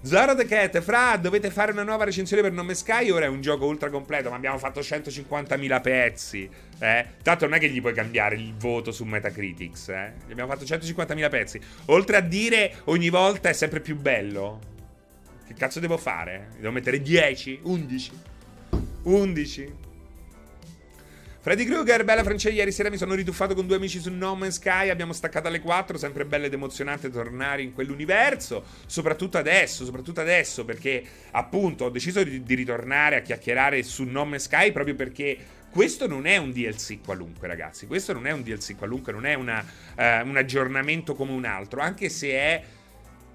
Zoro 0.00 0.36
the 0.36 0.46
Cat, 0.46 0.80
fra, 0.80 1.16
dovete 1.16 1.50
fare 1.50 1.72
una 1.72 1.82
nuova 1.82 2.04
recensione 2.04 2.40
per 2.40 2.52
Nome 2.52 2.74
Sky. 2.74 3.10
Ora 3.10 3.24
è 3.24 3.28
un 3.28 3.40
gioco 3.40 3.66
ultra 3.66 3.90
completo, 3.90 4.30
ma 4.30 4.36
abbiamo 4.36 4.58
fatto 4.58 4.80
150.000 4.80 5.80
pezzi. 5.80 6.48
Eh? 6.78 7.06
Tanto 7.22 7.46
non 7.46 7.54
è 7.54 7.58
che 7.58 7.68
gli 7.68 7.80
puoi 7.80 7.94
cambiare 7.94 8.36
il 8.36 8.54
voto 8.54 8.92
su 8.92 9.04
Metacritics. 9.04 9.88
Eh? 9.88 10.12
Abbiamo 10.30 10.52
fatto 10.52 10.64
150.000 10.64 11.28
pezzi. 11.28 11.60
Oltre 11.86 12.16
a 12.16 12.20
dire 12.20 12.76
ogni 12.84 13.08
volta 13.08 13.48
è 13.48 13.52
sempre 13.52 13.80
più 13.80 13.96
bello. 13.96 14.60
Che 15.48 15.54
cazzo 15.54 15.80
devo 15.80 15.96
fare? 15.96 16.50
Devo 16.58 16.70
mettere 16.70 17.02
10? 17.02 17.60
11? 17.62 18.10
11? 19.02 19.86
Freddy 21.48 21.64
Krueger, 21.64 22.04
bella 22.04 22.22
francese, 22.22 22.54
ieri 22.54 22.70
sera 22.72 22.90
mi 22.90 22.98
sono 22.98 23.14
rituffato 23.14 23.54
con 23.54 23.66
due 23.66 23.76
amici 23.76 24.00
su 24.00 24.12
No 24.12 24.34
Man's 24.34 24.56
Sky, 24.56 24.90
abbiamo 24.90 25.14
staccato 25.14 25.48
alle 25.48 25.60
4, 25.60 25.96
sempre 25.96 26.26
bello 26.26 26.44
ed 26.44 26.52
emozionante 26.52 27.08
tornare 27.08 27.62
in 27.62 27.72
quell'universo, 27.72 28.62
soprattutto 28.84 29.38
adesso, 29.38 29.86
soprattutto 29.86 30.20
adesso 30.20 30.66
perché 30.66 31.02
appunto 31.30 31.86
ho 31.86 31.88
deciso 31.88 32.22
di, 32.22 32.42
di 32.42 32.54
ritornare 32.54 33.16
a 33.16 33.20
chiacchierare 33.20 33.82
su 33.82 34.04
No 34.04 34.26
Man's 34.26 34.42
Sky 34.42 34.72
proprio 34.72 34.94
perché 34.94 35.38
questo 35.70 36.06
non 36.06 36.26
è 36.26 36.36
un 36.36 36.52
DLC 36.52 37.00
qualunque, 37.02 37.48
ragazzi. 37.48 37.86
Questo 37.86 38.12
non 38.12 38.26
è 38.26 38.30
un 38.30 38.42
DLC 38.42 38.76
qualunque, 38.76 39.12
non 39.12 39.24
è 39.24 39.32
una, 39.32 39.64
uh, 39.96 40.28
un 40.28 40.36
aggiornamento 40.36 41.14
come 41.14 41.32
un 41.32 41.46
altro, 41.46 41.80
anche 41.80 42.10
se 42.10 42.28
è 42.28 42.62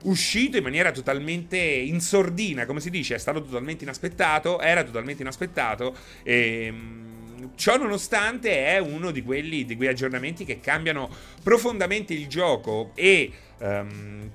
uscito 0.03 0.57
in 0.57 0.63
maniera 0.63 0.91
totalmente 0.91 1.57
in 1.57 1.99
sordina, 1.99 2.67
come 2.67 2.79
si 2.79 2.91
dice, 2.91 3.15
è 3.15 3.17
stato 3.17 3.41
totalmente 3.43 3.83
inaspettato, 3.83 4.61
era 4.61 4.83
totalmente 4.83 5.23
inaspettato 5.23 5.95
e 6.21 6.65
ehm, 6.67 7.12
Ciò 7.55 7.77
nonostante 7.77 8.65
è 8.65 8.77
uno 8.77 9.11
di, 9.11 9.21
quelli, 9.21 9.65
di 9.65 9.75
quei 9.75 9.89
aggiornamenti 9.89 10.45
che 10.45 10.59
cambiano 10.59 11.09
profondamente 11.41 12.13
il 12.13 12.27
gioco 12.27 12.91
e 12.95 13.31
um, 13.59 14.29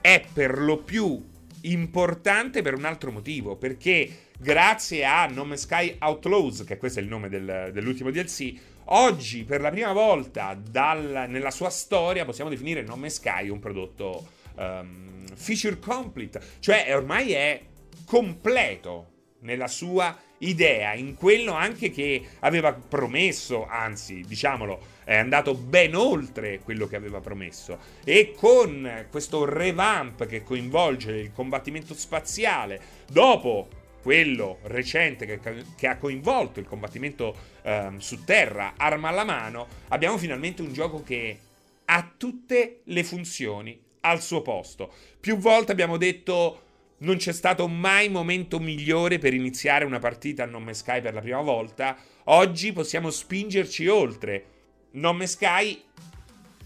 è 0.00 0.24
per 0.32 0.58
lo 0.58 0.78
più 0.78 1.28
importante 1.62 2.62
per 2.62 2.74
un 2.74 2.84
altro 2.84 3.10
motivo, 3.10 3.56
perché 3.56 4.28
grazie 4.38 5.04
a 5.04 5.26
No 5.26 5.44
Man's 5.44 5.62
Sky 5.62 5.96
Outlaws, 5.98 6.64
che 6.64 6.78
questo 6.78 7.00
è 7.00 7.02
il 7.02 7.08
nome 7.08 7.28
del, 7.28 7.70
dell'ultimo 7.72 8.10
DLC, 8.10 8.54
oggi 8.86 9.44
per 9.44 9.60
la 9.60 9.70
prima 9.70 9.92
volta 9.92 10.54
dal, 10.54 11.26
nella 11.28 11.50
sua 11.50 11.70
storia 11.70 12.24
possiamo 12.24 12.50
definire 12.50 12.82
No 12.82 12.96
Man's 12.96 13.16
Sky 13.16 13.48
un 13.48 13.58
prodotto 13.58 14.26
um, 14.56 15.24
feature 15.34 15.78
complete, 15.78 16.40
cioè 16.60 16.86
ormai 16.94 17.32
è 17.32 17.60
completo 18.06 19.18
nella 19.40 19.68
sua 19.68 20.16
idea, 20.38 20.94
in 20.94 21.14
quello 21.16 21.52
anche 21.52 21.90
che 21.90 22.26
aveva 22.40 22.72
promesso, 22.72 23.66
anzi, 23.66 24.22
diciamolo, 24.26 24.98
è 25.04 25.16
andato 25.16 25.54
ben 25.54 25.94
oltre 25.94 26.60
quello 26.60 26.86
che 26.86 26.96
aveva 26.96 27.20
promesso. 27.20 27.78
E 28.04 28.34
con 28.36 29.06
questo 29.10 29.44
revamp 29.44 30.26
che 30.26 30.42
coinvolge 30.42 31.12
il 31.12 31.32
combattimento 31.32 31.94
spaziale, 31.94 32.80
dopo 33.10 33.68
quello 34.02 34.58
recente 34.62 35.26
che, 35.26 35.40
che 35.76 35.86
ha 35.86 35.98
coinvolto 35.98 36.58
il 36.58 36.66
combattimento 36.66 37.36
um, 37.62 37.98
su 37.98 38.24
terra, 38.24 38.74
arma 38.76 39.08
alla 39.08 39.24
mano, 39.24 39.66
abbiamo 39.88 40.16
finalmente 40.16 40.62
un 40.62 40.72
gioco 40.72 41.02
che 41.02 41.38
ha 41.84 42.12
tutte 42.16 42.80
le 42.84 43.04
funzioni 43.04 43.78
al 44.00 44.22
suo 44.22 44.40
posto. 44.42 44.92
Più 45.18 45.36
volte 45.36 45.72
abbiamo 45.72 45.96
detto 45.96 46.68
non 47.00 47.16
c'è 47.16 47.32
stato 47.32 47.66
mai 47.68 48.08
momento 48.08 48.58
migliore 48.58 49.18
per 49.18 49.34
iniziare 49.34 49.84
una 49.84 49.98
partita 49.98 50.42
a 50.42 50.46
Nome 50.46 50.74
Sky 50.74 51.00
per 51.00 51.14
la 51.14 51.20
prima 51.20 51.40
volta. 51.40 51.96
Oggi 52.24 52.72
possiamo 52.72 53.10
spingerci 53.10 53.86
oltre. 53.86 54.44
Nome 54.92 55.26
Sky 55.26 55.82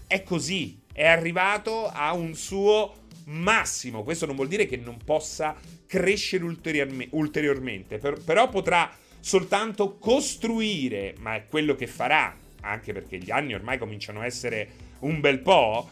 è 0.07 0.23
così, 0.23 0.79
è 0.91 1.05
arrivato 1.05 1.87
a 1.87 2.13
un 2.13 2.33
suo 2.33 3.03
massimo. 3.25 4.03
Questo 4.03 4.25
non 4.25 4.35
vuol 4.35 4.47
dire 4.47 4.65
che 4.65 4.77
non 4.77 4.97
possa 5.03 5.55
crescere 5.87 6.43
ulteriorme- 6.43 7.07
ulteriormente, 7.11 7.97
per- 7.97 8.21
però 8.23 8.49
potrà 8.49 8.91
soltanto 9.19 9.97
costruire, 9.97 11.15
ma 11.19 11.35
è 11.35 11.47
quello 11.47 11.75
che 11.75 11.87
farà, 11.87 12.37
anche 12.61 12.93
perché 12.93 13.17
gli 13.17 13.31
anni 13.31 13.53
ormai 13.53 13.77
cominciano 13.77 14.19
a 14.19 14.25
essere 14.25 14.69
un 14.99 15.19
bel 15.19 15.39
po', 15.39 15.89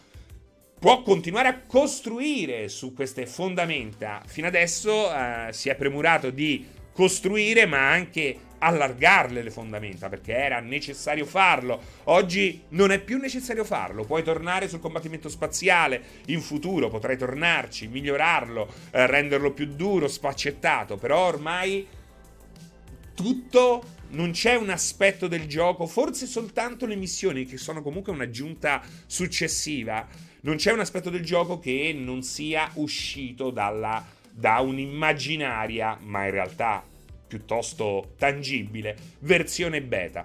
può 0.84 1.02
continuare 1.02 1.48
a 1.48 1.62
costruire 1.66 2.68
su 2.68 2.94
queste 2.94 3.26
fondamenta. 3.26 4.22
Fino 4.26 4.48
adesso 4.48 5.16
eh, 5.16 5.48
si 5.54 5.70
è 5.70 5.76
premurato 5.76 6.30
di 6.30 6.68
costruire, 6.92 7.66
ma 7.66 7.90
anche 7.90 8.38
allargarle 8.58 9.44
le 9.44 9.50
fondamenta 9.50 10.10
perché 10.10 10.36
era 10.36 10.60
necessario 10.60 11.26
farlo. 11.26 11.82
Oggi 12.06 12.64
non 12.72 12.92
è 12.92 13.00
più 13.00 13.18
necessario 13.18 13.64
farlo. 13.64 14.04
Puoi 14.04 14.24
tornare 14.24 14.68
sul 14.68 14.82
combattimento 14.82 15.30
spaziale 15.30 16.04
in 16.26 16.42
futuro, 16.42 16.90
potrai 16.90 17.18
tornarci, 17.18 17.88
migliorarlo, 17.88 18.68
eh, 18.92 19.08
renderlo 19.08 19.54
più 19.54 19.68
duro, 19.68 20.10
spaccettato. 20.10 20.98
Però 20.98 21.28
ormai 21.28 21.88
tutto 23.14 23.84
non 24.10 24.32
c'è 24.32 24.56
un 24.56 24.70
aspetto 24.70 25.30
del 25.30 25.48
gioco, 25.48 25.88
forse 25.88 26.26
soltanto 26.26 26.86
le 26.86 26.98
missioni 26.98 27.46
che 27.46 27.56
sono 27.56 27.82
comunque 27.82 28.12
un'aggiunta 28.12 28.82
successiva 29.06 30.32
non 30.46 30.58
c'è 30.58 30.72
un 30.72 30.80
aspetto 30.80 31.10
del 31.10 31.24
gioco 31.24 31.60
che 31.60 31.96
non 31.98 32.22
sia 32.22 32.70
uscito 32.76 33.50
dalla, 33.50 34.06
da 34.30 34.60
un'immaginaria, 34.60 35.98
ma 36.02 36.26
in 36.26 36.32
realtà 36.32 36.84
piuttosto 37.28 38.14
tangibile, 38.18 38.96
versione 39.20 39.82
beta. 39.82 40.24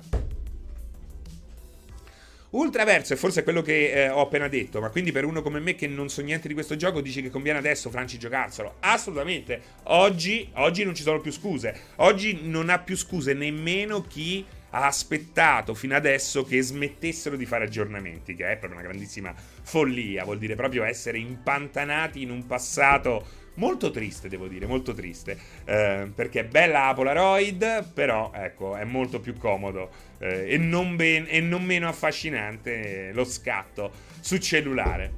Ultraverso, 2.51 3.13
e 3.13 3.17
forse 3.17 3.41
è 3.41 3.43
quello 3.45 3.63
che 3.63 3.93
eh, 3.93 4.09
ho 4.09 4.23
appena 4.23 4.49
detto, 4.49 4.81
ma 4.81 4.89
quindi 4.89 5.13
per 5.13 5.25
uno 5.25 5.43
come 5.43 5.61
me 5.61 5.75
che 5.75 5.87
non 5.87 6.09
so 6.09 6.23
niente 6.23 6.49
di 6.49 6.55
questo 6.55 6.77
gioco 6.77 7.01
dici 7.01 7.23
che 7.23 7.31
conviene 7.31 7.59
adesso 7.59 7.91
Franci 7.91 8.19
giocarselo? 8.19 8.77
Assolutamente. 8.81 9.61
Oggi, 9.85 10.49
oggi 10.55 10.83
non 10.83 10.95
ci 10.95 11.03
sono 11.03 11.21
più 11.21 11.31
scuse. 11.31 11.79
Oggi 11.97 12.41
non 12.43 12.71
ha 12.71 12.79
più 12.79 12.97
scuse 12.97 13.35
nemmeno 13.35 14.03
chi 14.03 14.45
ha 14.71 14.87
aspettato 14.87 15.75
fino 15.75 15.97
adesso 15.97 16.45
che 16.45 16.61
smettessero 16.61 17.37
di 17.37 17.47
fare 17.47 17.65
aggiornamenti, 17.65 18.35
che 18.35 18.51
è 18.51 18.57
proprio 18.57 18.79
una 18.79 18.89
grandissima 18.89 19.35
follia, 19.35 20.25
vuol 20.25 20.39
dire 20.39 20.55
proprio 20.55 20.85
essere 20.85 21.19
impantanati 21.19 22.23
in 22.23 22.31
un 22.31 22.47
passato 22.47 23.47
molto 23.59 23.91
triste, 23.91 24.29
devo 24.29 24.47
dire, 24.47 24.67
molto 24.67 24.95
triste, 24.95 25.39
eh, 25.65 26.11
perché 26.15 26.41
è 26.41 26.45
bella 26.45 26.87
la 26.87 26.95
Polaroid, 26.95 27.93
però 27.93 28.31
ecco, 28.35 28.77
è 28.77 28.85
molto 28.85 29.21
più 29.21 29.35
comodo 29.35 29.91
eh, 30.19 30.53
e, 30.53 30.59
non 30.59 30.97
ben, 30.97 31.27
e 31.29 31.41
non 31.41 31.65
meno 31.65 31.89
affascinante 31.89 33.11
lo 33.13 33.25
scatto 33.25 33.91
su 34.21 34.39
cellulare, 34.39 35.13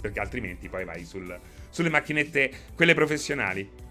perché 0.00 0.20
altrimenti 0.20 0.68
poi 0.68 0.84
vai 0.84 1.04
sul, 1.04 1.38
sulle 1.68 1.90
macchinette, 1.90 2.50
quelle 2.74 2.94
professionali. 2.94 3.88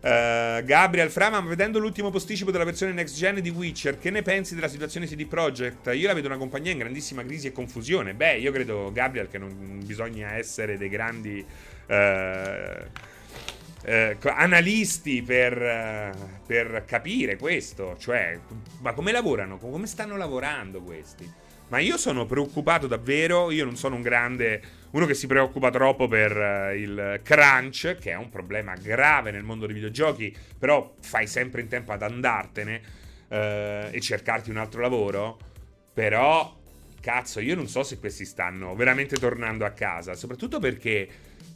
Uh, 0.00 0.62
Gabriel 0.64 1.10
Frama, 1.10 1.40
vedendo 1.40 1.80
l'ultimo 1.80 2.10
posticipo 2.10 2.52
della 2.52 2.62
versione 2.62 2.92
next 2.92 3.16
gen 3.16 3.40
di 3.40 3.50
Witcher, 3.50 3.98
che 3.98 4.10
ne 4.10 4.22
pensi 4.22 4.54
della 4.54 4.68
situazione 4.68 5.06
CD 5.06 5.26
Projekt? 5.26 5.90
Io 5.92 6.06
la 6.06 6.14
vedo 6.14 6.28
una 6.28 6.36
compagnia 6.36 6.70
in 6.70 6.78
grandissima 6.78 7.24
crisi 7.24 7.48
e 7.48 7.52
confusione. 7.52 8.14
Beh, 8.14 8.38
io 8.38 8.52
credo, 8.52 8.92
Gabriel, 8.92 9.28
che 9.28 9.38
non 9.38 9.80
bisogna 9.84 10.36
essere 10.36 10.78
dei 10.78 10.88
grandi 10.88 11.44
uh, 11.88 11.92
uh, 11.92 14.06
analisti 14.22 15.20
per, 15.22 16.14
per 16.46 16.84
capire 16.86 17.36
questo. 17.36 17.96
Cioè, 17.98 18.38
ma 18.80 18.92
come 18.92 19.10
lavorano? 19.10 19.58
Come 19.58 19.88
stanno 19.88 20.16
lavorando 20.16 20.80
questi? 20.80 21.28
Ma 21.68 21.78
io 21.78 21.96
sono 21.96 22.26
preoccupato 22.26 22.86
davvero. 22.86 23.50
Io 23.50 23.64
non 23.64 23.76
sono 23.76 23.96
un 23.96 24.02
grande. 24.02 24.62
Uno 24.90 25.06
che 25.06 25.14
si 25.14 25.26
preoccupa 25.26 25.70
troppo 25.70 26.08
per 26.08 26.36
uh, 26.36 26.74
il 26.74 27.20
crunch, 27.22 27.96
che 27.98 28.12
è 28.12 28.16
un 28.16 28.30
problema 28.30 28.74
grave 28.74 29.30
nel 29.30 29.42
mondo 29.42 29.66
dei 29.66 29.74
videogiochi. 29.74 30.34
Però 30.58 30.94
fai 31.00 31.26
sempre 31.26 31.60
in 31.60 31.68
tempo 31.68 31.92
ad 31.92 32.02
andartene 32.02 32.80
uh, 33.28 33.34
e 33.90 33.98
cercarti 34.00 34.50
un 34.50 34.56
altro 34.56 34.80
lavoro. 34.80 35.38
Però, 35.92 36.56
cazzo, 37.00 37.40
io 37.40 37.54
non 37.54 37.68
so 37.68 37.82
se 37.82 37.98
questi 37.98 38.24
stanno 38.24 38.74
veramente 38.74 39.16
tornando 39.16 39.64
a 39.64 39.70
casa. 39.70 40.14
Soprattutto 40.14 40.58
perché 40.58 41.08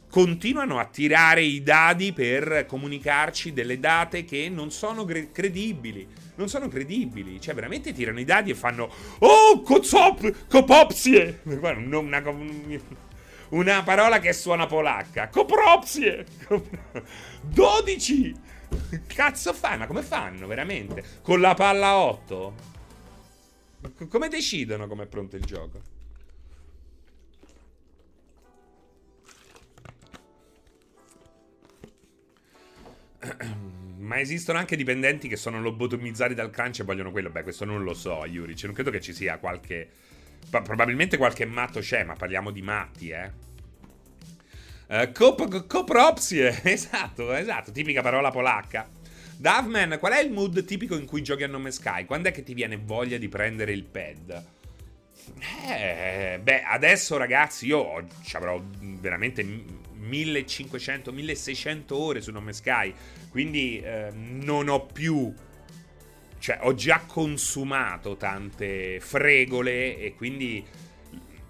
continuano 0.09 0.77
a 0.77 0.85
tirare 0.85 1.41
i 1.41 1.63
dadi 1.63 2.13
per 2.13 2.67
comunicarci 2.67 3.51
delle 3.51 3.79
date 3.79 4.23
che 4.25 4.47
non 4.47 4.69
sono 4.69 5.05
credibili. 5.05 6.07
Non 6.35 6.49
sono 6.49 6.67
credibili. 6.67 7.39
Cioè, 7.39 7.53
veramente 7.53 7.93
tirano 7.93 8.19
i 8.19 8.25
dadi 8.25 8.51
e 8.51 8.55
fanno. 8.55 8.89
Oh, 9.19 9.61
cozop, 9.61 10.47
copopsie! 10.47 11.41
Una, 11.45 11.99
una, 11.99 12.23
una 13.49 13.83
parola 13.83 14.19
che 14.19 14.33
suona 14.33 14.65
polacca. 14.65 15.29
Copropsie! 15.29 16.25
12! 17.41 18.33
Cazzo 19.05 19.53
fai? 19.53 19.77
Ma 19.77 19.85
come 19.85 20.01
fanno 20.01 20.47
veramente? 20.47 21.03
Con 21.21 21.39
la 21.39 21.53
palla 21.53 21.97
8? 21.97 22.71
Come 24.09 24.29
decidono 24.29 24.87
come 24.87 25.03
è 25.03 25.07
pronto 25.07 25.35
il 25.35 25.43
gioco? 25.43 25.81
ma 34.03 34.19
esistono 34.19 34.59
anche 34.59 34.75
dipendenti 34.75 35.27
che 35.27 35.35
sono 35.35 35.61
lobotomizzati 35.61 36.33
dal 36.33 36.49
crunch 36.51 36.79
e 36.79 36.83
vogliono 36.83 37.11
quello. 37.11 37.29
Beh, 37.29 37.43
questo 37.43 37.65
non 37.65 37.83
lo 37.83 37.93
so, 37.93 38.25
Yuric. 38.25 38.63
Non 38.65 38.73
credo 38.73 38.91
che 38.91 39.01
ci 39.01 39.13
sia 39.13 39.37
qualche. 39.37 39.89
Probabilmente 40.49 41.17
qualche 41.17 41.45
matto 41.45 41.79
c'è, 41.79 42.03
ma 42.03 42.15
parliamo 42.15 42.51
di 42.51 42.61
matti, 42.61 43.09
eh. 43.09 43.31
Uh, 44.85 45.11
cop- 45.13 45.65
copropsie, 45.65 46.61
esatto, 46.69 47.33
esatto, 47.33 47.71
tipica 47.71 48.01
parola 48.01 48.29
polacca. 48.29 48.87
Davman, 49.37 49.97
qual 49.99 50.13
è 50.13 50.19
il 50.19 50.31
mood 50.31 50.63
tipico 50.65 50.95
in 50.95 51.05
cui 51.05 51.23
giochi 51.23 51.43
a 51.43 51.47
nome 51.47 51.71
Sky? 51.71 52.05
Quando 52.05 52.29
è 52.29 52.31
che 52.31 52.43
ti 52.43 52.53
viene 52.53 52.77
voglia 52.77 53.17
di 53.17 53.29
prendere 53.29 53.71
il 53.71 53.83
pad? 53.83 54.45
Eh, 55.69 56.39
beh, 56.41 56.63
adesso 56.63 57.17
ragazzi, 57.17 57.65
io 57.65 58.05
ci 58.23 58.35
avrò 58.35 58.61
veramente 58.79 59.41
1500-1600 60.03 61.93
ore 61.93 62.21
su 62.21 62.31
Nome 62.31 62.53
Sky, 62.53 62.93
quindi 63.29 63.79
eh, 63.79 64.09
non 64.13 64.69
ho 64.69 64.85
più... 64.85 65.33
Cioè, 66.39 66.59
ho 66.61 66.73
già 66.73 67.03
consumato 67.07 68.17
tante 68.17 68.99
fregole 68.99 69.97
e 69.97 70.13
quindi... 70.15 70.65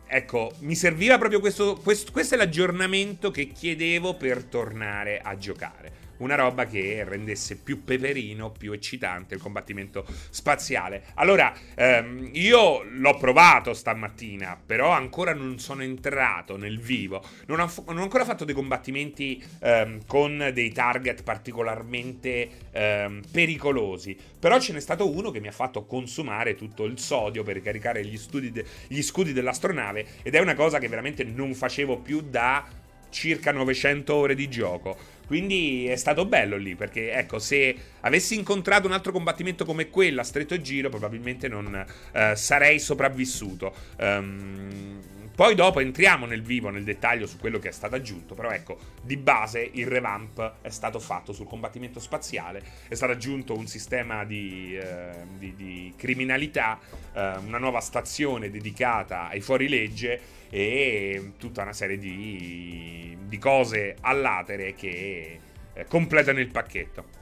Ecco, 0.06 0.52
mi 0.60 0.76
serviva 0.76 1.18
proprio 1.18 1.40
questo, 1.40 1.76
questo, 1.82 2.12
questo 2.12 2.36
è 2.36 2.38
l'aggiornamento 2.38 3.32
che 3.32 3.48
chiedevo 3.48 4.16
per 4.16 4.44
tornare 4.44 5.20
a 5.20 5.36
giocare 5.38 6.03
una 6.24 6.36
roba 6.36 6.66
che 6.66 7.04
rendesse 7.08 7.58
più 7.58 7.84
peperino, 7.84 8.52
più 8.52 8.72
eccitante 8.72 9.36
il 9.36 9.42
combattimento 9.42 10.06
spaziale. 10.30 11.04
Allora, 11.16 11.54
ehm, 11.76 12.30
io 12.34 12.84
l'ho 12.84 13.18
provato 13.18 13.74
stamattina, 13.74 14.60
però 14.66 14.92
ancora 14.92 15.34
non 15.34 15.60
sono 15.60 15.84
entrato 15.84 16.58
nel 16.58 16.80
vivo. 16.80 17.24
Non 17.48 17.60
ho, 17.60 17.72
non 17.88 18.00
ho 18.00 18.04
ancora 18.04 18.26
fatto 18.26 18.46
dei 18.46 18.56
combattimenti 18.56 19.44
ehm, 19.60 20.06
con 20.08 20.52
dei 20.54 20.72
target 20.72 21.24
particolarmente 21.24 22.50
ehm, 22.72 23.22
pericolosi. 23.32 24.18
Però 24.40 24.60
ce 24.60 24.74
n'è 24.74 24.80
stato 24.80 25.10
uno 25.10 25.32
che 25.32 25.40
mi 25.40 25.48
ha 25.48 25.52
fatto 25.52 25.86
consumare 25.86 26.56
tutto 26.56 26.86
il 26.86 27.00
sodio 27.00 27.44
per 27.44 27.56
ricaricare 27.56 28.06
gli, 28.06 28.20
de- 28.52 28.66
gli 28.88 29.02
scudi 29.02 29.34
dell'astronave. 29.34 30.06
Ed 30.24 30.36
è 30.36 30.40
una 30.40 30.56
cosa 30.56 30.80
che 30.80 30.88
veramente 30.88 31.24
non 31.24 31.54
facevo 31.54 31.98
più 31.98 32.22
da 32.22 32.82
circa 33.14 33.52
900 33.52 34.14
ore 34.14 34.36
di 34.36 34.50
gioco. 34.50 34.98
Quindi 35.26 35.88
è 35.88 35.96
stato 35.96 36.26
bello 36.26 36.58
lì, 36.58 36.76
perché 36.76 37.12
ecco, 37.14 37.40
se 37.40 37.76
avessi 38.02 38.36
incontrato 38.36 38.88
un 38.88 38.94
altro 38.94 39.12
combattimento 39.12 39.66
come 39.66 39.90
quello 39.90 40.22
a 40.22 40.24
stretto 40.24 40.60
giro, 40.62 40.90
probabilmente 40.90 41.48
non 41.48 41.86
uh, 42.14 42.20
sarei 42.36 42.80
sopravvissuto. 42.80 43.74
Um, 44.00 45.00
poi 45.36 45.56
dopo 45.56 45.80
entriamo 45.80 46.28
nel 46.28 46.44
vivo, 46.44 46.70
nel 46.70 46.84
dettaglio 46.84 47.26
su 47.26 47.38
quello 47.38 47.58
che 47.58 47.70
è 47.70 47.72
stato 47.72 47.96
aggiunto, 47.96 48.36
però 48.36 48.52
ecco, 48.52 48.78
di 49.02 49.18
base 49.18 49.68
il 49.74 49.88
revamp 49.88 50.56
è 50.62 50.70
stato 50.70 51.00
fatto 51.00 51.34
sul 51.34 51.48
combattimento 51.48 52.00
spaziale, 52.00 52.62
è 52.88 52.94
stato 52.94 53.14
aggiunto 53.14 53.58
un 53.58 53.66
sistema 53.66 54.26
di, 54.26 54.78
eh, 54.78 55.26
di, 55.38 55.56
di 55.56 55.94
criminalità, 55.98 56.80
eh, 57.14 57.38
una 57.38 57.58
nuova 57.58 57.80
stazione 57.80 58.52
dedicata 58.52 59.30
ai 59.30 59.42
fuorilegge 59.42 60.22
e 60.50 61.32
tutta 61.40 61.64
una 61.64 61.74
serie 61.74 61.98
di, 61.98 63.18
di 63.26 63.38
cose 63.40 63.96
all'atere 64.02 64.76
che 64.76 65.40
eh, 65.74 65.86
completano 65.86 66.40
il 66.40 66.52
pacchetto. 66.52 67.22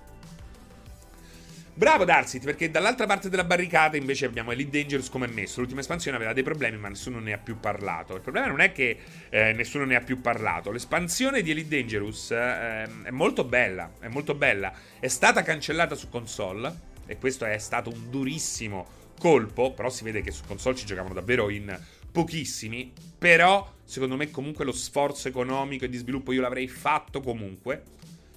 Bravo 1.73 2.03
Darsit, 2.03 2.43
perché 2.43 2.69
dall'altra 2.69 3.05
parte 3.05 3.29
della 3.29 3.45
barricata 3.45 3.95
invece 3.95 4.25
abbiamo 4.25 4.51
Elite 4.51 4.79
Dangerous 4.79 5.09
come 5.09 5.27
messo. 5.27 5.61
L'ultima 5.61 5.79
espansione 5.79 6.17
aveva 6.17 6.33
dei 6.33 6.43
problemi, 6.43 6.77
ma 6.77 6.89
nessuno 6.89 7.19
ne 7.19 7.31
ha 7.31 7.37
più 7.37 7.61
parlato. 7.61 8.13
Il 8.13 8.21
problema 8.21 8.47
non 8.47 8.59
è 8.59 8.73
che 8.73 8.97
eh, 9.29 9.53
nessuno 9.53 9.85
ne 9.85 9.95
ha 9.95 10.01
più 10.01 10.19
parlato. 10.19 10.69
L'espansione 10.69 11.41
di 11.41 11.51
Elite 11.51 11.77
Dangerous 11.77 12.31
eh, 12.31 12.83
è 13.03 13.09
molto 13.09 13.45
bella. 13.45 13.89
È 13.99 14.09
molto 14.09 14.35
bella. 14.35 14.73
È 14.99 15.07
stata 15.07 15.43
cancellata 15.43 15.95
su 15.95 16.09
console. 16.09 16.89
E 17.05 17.17
questo 17.17 17.45
è 17.45 17.57
stato 17.57 17.89
un 17.89 18.09
durissimo 18.09 18.85
colpo. 19.17 19.71
Però 19.71 19.89
si 19.89 20.03
vede 20.03 20.21
che 20.21 20.31
su 20.31 20.43
console 20.45 20.75
ci 20.75 20.85
giocavano 20.85 21.13
davvero 21.13 21.49
in 21.49 21.75
pochissimi. 22.11 22.91
Però, 23.17 23.75
secondo 23.85 24.17
me, 24.17 24.29
comunque 24.29 24.65
lo 24.65 24.74
sforzo 24.74 25.29
economico 25.29 25.85
e 25.85 25.89
di 25.89 25.98
sviluppo 25.98 26.33
io 26.33 26.41
l'avrei 26.41 26.67
fatto 26.67 27.22
comunque. 27.22 27.81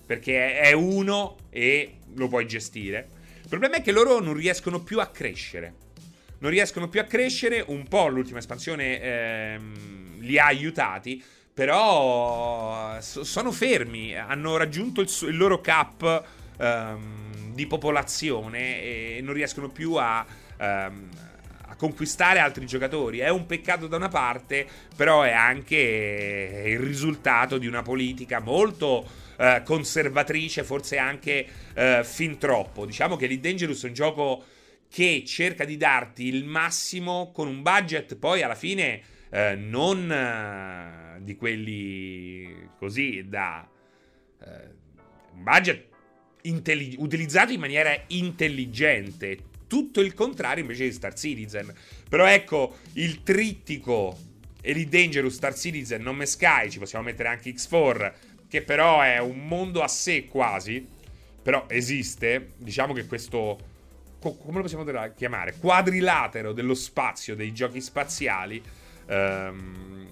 Perché 0.07 0.61
è 0.61 0.73
uno 0.73 1.37
e 1.51 1.97
lo 2.15 2.29
puoi 2.29 2.47
gestire. 2.47 3.23
Il 3.45 3.51
problema 3.51 3.77
è 3.77 3.83
che 3.83 3.93
loro 3.93 4.21
non 4.21 4.33
riescono 4.33 4.83
più 4.83 5.01
a 5.01 5.09
crescere. 5.09 5.75
Non 6.39 6.51
riescono 6.51 6.89
più 6.89 6.99
a 7.01 7.05
crescere, 7.05 7.63
un 7.67 7.87
po' 7.87 8.09
l'ultima 8.09 8.39
espansione 8.39 9.01
ehm, 9.01 10.21
li 10.21 10.39
ha 10.39 10.47
aiutati, 10.47 11.23
però 11.53 12.99
sono 13.01 13.53
fermi, 13.53 14.17
hanno 14.17 14.57
raggiunto 14.57 15.03
il, 15.03 15.15
il 15.29 15.37
loro 15.37 15.61
cap 15.61 16.25
ehm, 16.59 17.53
di 17.53 17.67
popolazione 17.67 18.83
e 18.83 19.21
non 19.23 19.35
riescono 19.35 19.69
più 19.69 19.95
a... 19.95 20.25
Ehm, 20.59 21.09
a 21.67 21.77
conquistare 21.77 22.39
altri 22.39 22.67
giocatori. 22.67 23.19
È 23.19 23.29
un 23.31 23.47
peccato 23.47 23.89
da 23.89 23.97
una 23.97 24.09
parte, 24.09 24.65
però 24.95 25.23
è 25.23 25.33
anche 25.33 26.63
il 26.67 26.79
risultato 26.79 27.59
di 27.59 27.67
una 27.67 27.83
politica 27.83 28.39
molto 28.39 29.05
eh, 29.37 29.63
conservatrice, 29.65 30.65
forse 30.65 30.99
anche 30.99 31.47
eh, 31.75 32.03
fin 32.05 32.39
troppo. 32.39 32.87
Diciamo 32.87 33.17
che 33.17 33.25
Elite 33.27 33.49
Dangerous 33.49 33.85
è 33.85 33.87
un 33.89 33.95
gioco 33.95 34.45
che 34.95 35.25
cerca 35.27 35.65
di 35.65 35.77
darti 35.77 36.29
il 36.29 36.45
massimo 36.45 37.33
con 37.33 37.49
un 37.49 37.63
budget 37.63 38.15
poi 38.15 38.43
alla 38.43 38.55
fine 38.55 39.01
eh, 39.29 39.57
non 39.57 40.09
eh, 40.09 41.21
di 41.21 41.35
quelli 41.35 42.69
così 42.79 43.25
da 43.27 43.69
eh, 44.41 44.47
un 45.33 45.43
budget 45.43 45.87
intellig- 46.43 47.01
utilizzato 47.01 47.51
in 47.51 47.59
maniera 47.59 47.93
intelligente 48.07 49.39
tutto 49.67 50.01
il 50.01 50.15
contrario 50.15 50.63
invece 50.63 50.85
di 50.85 50.93
Star 50.93 51.15
Citizen 51.15 51.75
però 52.09 52.27
ecco 52.27 52.77
il 52.93 53.25
trittico 53.25 54.17
Elite 54.61 54.97
Dangerous 54.97 55.35
Star 55.35 55.57
Citizen 55.57 56.03
Non 56.03 56.15
Me 56.15 56.27
Sky 56.27 56.71
ci 56.71 56.79
possiamo 56.79 57.05
mettere 57.05 57.31
anche 57.31 57.51
X4 57.51 58.13
che 58.55 58.63
però 58.63 59.01
è 59.01 59.19
un 59.19 59.49
mondo 59.49 59.83
a 59.83 59.89
sé 59.89 60.27
quasi, 60.29 60.87
però 61.43 61.65
esiste, 61.67 62.53
diciamo 62.57 62.93
che 62.93 63.05
questo, 63.05 63.59
come 64.21 64.39
lo 64.53 64.61
possiamo 64.61 64.85
chiamare, 65.17 65.57
quadrilatero 65.59 66.53
dello 66.53 66.75
spazio, 66.75 67.35
dei 67.35 67.53
giochi 67.53 67.81
spaziali, 67.81 68.63
ehm, 69.07 70.07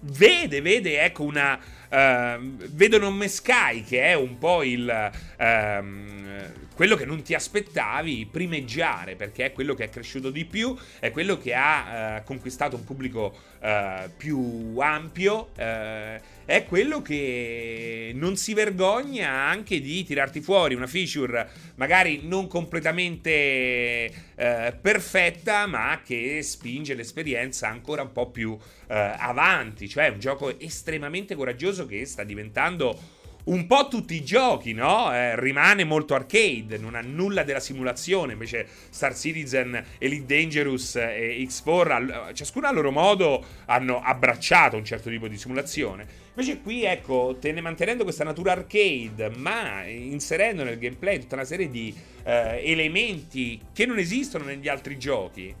vede, 0.00 0.60
vede, 0.60 1.00
ecco 1.04 1.22
una... 1.22 1.56
Uh, 1.92 2.56
vedono 2.70 3.10
Me 3.10 3.28
Sky 3.28 3.84
che 3.84 4.02
è 4.02 4.14
un 4.14 4.38
po' 4.38 4.64
il... 4.64 5.10
Um, 5.38 6.61
quello 6.74 6.96
che 6.96 7.04
non 7.04 7.22
ti 7.22 7.34
aspettavi 7.34 8.28
primeggiare, 8.30 9.14
perché 9.14 9.46
è 9.46 9.52
quello 9.52 9.74
che 9.74 9.84
è 9.84 9.88
cresciuto 9.88 10.30
di 10.30 10.44
più, 10.44 10.76
è 10.98 11.10
quello 11.10 11.38
che 11.38 11.54
ha 11.54 12.18
uh, 12.18 12.24
conquistato 12.24 12.76
un 12.76 12.84
pubblico 12.84 13.36
uh, 13.60 14.10
più 14.16 14.76
ampio, 14.78 15.50
uh, 15.56 16.20
è 16.44 16.64
quello 16.66 17.02
che 17.02 18.10
non 18.14 18.36
si 18.36 18.52
vergogna 18.52 19.30
anche 19.30 19.80
di 19.80 20.02
tirarti 20.02 20.40
fuori 20.40 20.74
una 20.74 20.88
feature 20.88 21.48
magari 21.76 22.22
non 22.24 22.48
completamente 22.48 24.30
perfetta, 24.34 25.66
ma 25.66 26.00
che 26.04 26.42
spinge 26.42 26.94
l'esperienza 26.94 27.68
ancora 27.68 28.02
un 28.02 28.10
po' 28.10 28.30
più 28.30 28.58
avanti, 28.88 29.88
cioè 29.88 30.08
un 30.08 30.18
gioco 30.18 30.58
estremamente 30.58 31.36
coraggioso 31.36 31.86
che 31.86 32.04
sta 32.06 32.24
diventando 32.24 32.98
un 33.44 33.66
po' 33.66 33.88
tutti 33.88 34.14
i 34.14 34.24
giochi, 34.24 34.72
no? 34.72 35.12
Eh, 35.12 35.38
rimane 35.40 35.84
molto 35.84 36.14
arcade, 36.14 36.78
non 36.78 36.94
ha 36.94 37.00
nulla 37.00 37.42
della 37.42 37.60
simulazione. 37.60 38.34
Invece 38.34 38.66
Star 38.90 39.16
Citizen, 39.16 39.84
Elite 39.98 40.26
Dangerous 40.26 40.96
e 40.96 41.44
X4, 41.48 42.34
ciascuno 42.34 42.68
a 42.68 42.72
loro 42.72 42.90
modo, 42.90 43.44
hanno 43.66 44.00
abbracciato 44.00 44.76
un 44.76 44.84
certo 44.84 45.10
tipo 45.10 45.26
di 45.26 45.36
simulazione. 45.36 46.06
Invece 46.34 46.60
qui, 46.60 46.84
ecco, 46.84 47.36
te 47.40 47.52
ne 47.52 47.60
mantenendo 47.60 48.04
questa 48.04 48.24
natura 48.24 48.52
arcade, 48.52 49.30
ma 49.36 49.84
inserendo 49.84 50.62
nel 50.62 50.78
gameplay 50.78 51.18
tutta 51.18 51.34
una 51.34 51.44
serie 51.44 51.68
di 51.68 51.94
eh, 52.22 52.62
elementi 52.64 53.60
che 53.72 53.86
non 53.86 53.98
esistono 53.98 54.44
negli 54.44 54.68
altri 54.68 54.98
giochi, 54.98 55.54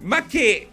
ma 0.00 0.26
che 0.26 0.68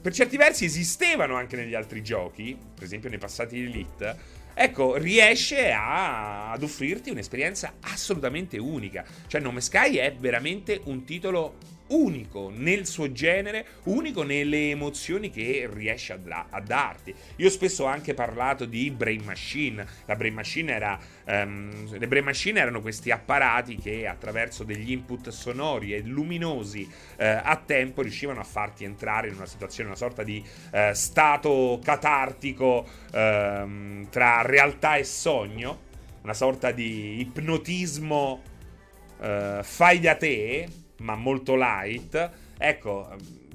per 0.00 0.12
certi 0.12 0.36
versi 0.36 0.66
esistevano 0.66 1.34
anche 1.34 1.56
negli 1.56 1.74
altri 1.74 2.02
giochi, 2.02 2.56
per 2.74 2.84
esempio 2.84 3.08
nei 3.08 3.18
passati 3.18 3.60
Elite 3.60 4.36
ecco, 4.58 4.96
riesce 4.96 5.70
a, 5.70 6.50
ad 6.50 6.62
offrirti 6.62 7.10
un'esperienza 7.10 7.74
assolutamente 7.80 8.58
unica. 8.58 9.04
Cioè, 9.26 9.40
Nome 9.40 9.60
Sky 9.60 9.96
è 9.96 10.14
veramente 10.18 10.80
un 10.84 11.04
titolo 11.04 11.56
unico 11.88 12.50
nel 12.54 12.86
suo 12.86 13.12
genere, 13.12 13.66
unico 13.84 14.22
nelle 14.22 14.70
emozioni 14.70 15.30
che 15.30 15.68
riesce 15.72 16.14
a, 16.14 16.16
da- 16.16 16.46
a, 16.50 16.60
darti. 16.60 17.14
Io 17.36 17.50
spesso 17.50 17.84
ho 17.84 17.86
anche 17.86 18.14
parlato 18.14 18.64
di 18.64 18.90
Brain 18.90 19.22
Machine. 19.24 19.86
La 20.06 20.16
Brain 20.16 20.34
Machine 20.34 20.72
era. 20.72 20.98
Um, 21.26 21.98
le 21.98 22.08
Brain 22.08 22.24
Machine 22.24 22.60
erano 22.60 22.80
questi 22.80 23.10
apparati 23.10 23.76
che 23.76 24.06
attraverso 24.06 24.64
degli 24.64 24.92
input 24.92 25.28
sonori 25.28 25.94
e 25.94 26.02
luminosi 26.02 26.82
uh, 26.82 27.14
a 27.16 27.62
tempo 27.64 28.02
riuscivano 28.02 28.40
a 28.40 28.44
farti 28.44 28.84
entrare 28.84 29.28
in 29.28 29.34
una 29.34 29.46
situazione, 29.46 29.88
una 29.88 29.98
sorta 29.98 30.22
di 30.22 30.42
uh, 30.72 30.92
stato 30.92 31.80
catartico 31.82 32.86
uh, 33.12 34.08
tra 34.08 34.42
realtà 34.42 34.96
e 34.96 35.04
sogno 35.04 35.86
una 36.28 36.34
sorta 36.34 36.72
di 36.72 37.20
ipnotismo 37.20 38.42
uh, 39.18 39.62
fai 39.62 39.98
da 39.98 40.14
te, 40.16 40.68
ma 40.98 41.14
molto 41.14 41.54
light. 41.56 42.30
Ecco, 42.56 43.08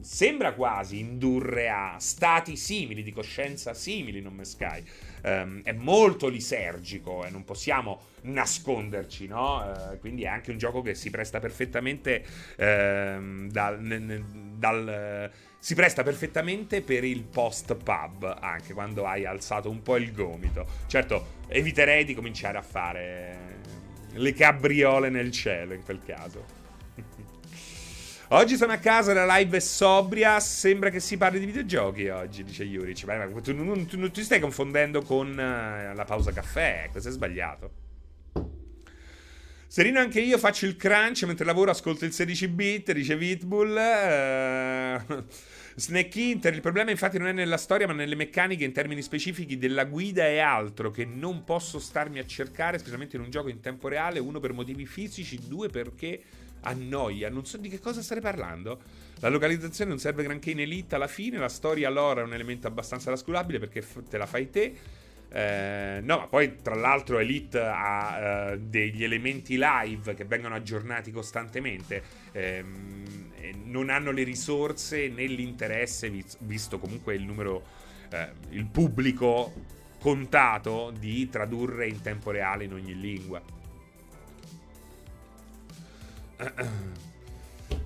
sembra 0.03 0.53
quasi 0.53 0.99
indurre 0.99 1.69
a 1.69 1.95
stati 1.97 2.55
simili, 2.57 3.03
di 3.03 3.11
coscienza 3.11 3.73
simili, 3.73 4.21
non 4.21 4.33
me 4.33 4.45
sky. 4.45 4.83
Um, 5.23 5.61
è 5.63 5.71
molto 5.71 6.27
lisergico 6.27 7.23
e 7.25 7.29
non 7.29 7.45
possiamo 7.45 8.01
nasconderci, 8.23 9.27
no? 9.27 9.63
Uh, 9.63 9.99
quindi 9.99 10.23
è 10.23 10.27
anche 10.27 10.51
un 10.51 10.57
gioco 10.57 10.81
che 10.81 10.95
si 10.95 11.09
presta 11.09 11.39
perfettamente 11.39 12.25
uh, 12.57 13.47
dal, 13.47 13.79
n- 13.79 14.53
dal 14.57 15.29
uh, 15.31 15.35
si 15.57 15.75
presta 15.75 16.03
perfettamente 16.03 16.81
per 16.81 17.05
il 17.05 17.23
post 17.23 17.73
pub, 17.75 18.37
anche 18.41 18.73
quando 18.73 19.05
hai 19.05 19.25
alzato 19.25 19.69
un 19.69 19.81
po' 19.81 19.95
il 19.95 20.11
gomito. 20.11 20.65
Certo, 20.87 21.35
eviterei 21.47 22.03
di 22.03 22.13
cominciare 22.13 22.57
a 22.57 22.61
fare 22.61 23.37
le 24.11 24.33
cabriole 24.33 25.09
nel 25.09 25.31
cielo 25.31 25.73
in 25.73 25.83
quel 25.83 26.01
caso. 26.05 26.62
Oggi 28.33 28.57
sono 28.57 28.71
a 28.71 28.77
casa, 28.77 29.13
la 29.13 29.37
live 29.37 29.57
è 29.57 29.59
sobria. 29.59 30.39
Sembra 30.39 30.89
che 30.89 30.99
si 30.99 31.17
parli 31.17 31.37
di 31.37 31.45
videogiochi 31.45 32.07
oggi, 32.07 32.43
dice 32.43 32.63
Yuric. 32.63 33.03
Ma 33.03 33.27
tu 33.43 33.53
non 33.53 34.11
ti 34.11 34.23
stai 34.23 34.39
confondendo 34.39 35.03
con 35.03 35.29
uh, 35.29 35.95
la 35.95 36.03
pausa 36.03 36.31
caffè. 36.31 36.87
Questo 36.89 37.09
è 37.09 37.11
sbagliato. 37.11 37.71
Serino, 39.67 39.99
anche 39.99 40.19
io 40.19 40.39
faccio 40.39 40.65
il 40.65 40.75
crunch 40.77 41.25
mentre 41.25 41.45
lavoro, 41.45 41.69
ascolto 41.69 42.05
il 42.05 42.11
16 42.11 42.47
bit, 42.47 42.91
dice 42.91 43.15
Vitbull. 43.15 43.69
Uh, 43.69 45.23
Snake 45.77 46.19
Inter, 46.19 46.55
il 46.55 46.61
problema 46.61 46.89
infatti 46.89 47.19
non 47.19 47.27
è 47.27 47.33
nella 47.33 47.57
storia 47.57 47.85
ma 47.85 47.93
nelle 47.93 48.15
meccaniche 48.15 48.63
in 48.63 48.71
termini 48.71 49.03
specifici 49.03 49.59
della 49.59 49.85
guida 49.85 50.25
e 50.25 50.39
altro 50.39 50.89
che 50.89 51.05
non 51.05 51.43
posso 51.43 51.77
starmi 51.77 52.17
a 52.17 52.25
cercare, 52.25 52.79
specialmente 52.79 53.15
in 53.15 53.21
un 53.21 53.29
gioco 53.29 53.49
in 53.49 53.59
tempo 53.59 53.87
reale, 53.87 54.17
uno 54.17 54.39
per 54.39 54.53
motivi 54.53 54.87
fisici, 54.87 55.39
due 55.47 55.69
perché 55.69 56.21
annoia, 56.63 57.29
non 57.29 57.45
so 57.45 57.57
di 57.57 57.69
che 57.69 57.79
cosa 57.79 58.01
stai 58.01 58.19
parlando. 58.19 58.81
La 59.19 59.29
localizzazione 59.29 59.89
non 59.89 59.99
serve 59.99 60.23
granché 60.23 60.51
in 60.51 60.59
Elite 60.59 60.95
alla 60.95 61.07
fine, 61.07 61.37
la 61.37 61.49
storia 61.49 61.87
allora 61.87 62.21
è 62.21 62.23
un 62.23 62.33
elemento 62.33 62.67
abbastanza 62.67 63.05
trascurabile 63.05 63.59
perché 63.59 63.85
te 64.09 64.17
la 64.17 64.25
fai 64.25 64.49
te. 64.49 64.75
Eh, 65.35 65.99
no, 66.03 66.17
ma 66.17 66.27
poi 66.27 66.61
tra 66.61 66.75
l'altro 66.75 67.17
Elite 67.17 67.59
ha 67.59 68.51
eh, 68.51 68.59
degli 68.59 69.03
elementi 69.03 69.57
live 69.57 70.13
che 70.13 70.25
vengono 70.25 70.55
aggiornati 70.55 71.11
costantemente. 71.11 72.03
Eh, 72.31 72.63
non 73.63 73.89
hanno 73.89 74.11
le 74.11 74.23
risorse 74.23 75.07
né 75.09 75.25
l'interesse, 75.25 76.11
visto 76.39 76.77
comunque 76.79 77.15
il 77.15 77.23
numero, 77.23 77.63
eh, 78.09 78.29
il 78.49 78.65
pubblico 78.65 79.53
contato, 79.99 80.93
di 80.97 81.29
tradurre 81.29 81.87
in 81.87 82.01
tempo 82.01 82.29
reale 82.29 82.65
in 82.65 82.73
ogni 82.73 82.99
lingua. 82.99 83.41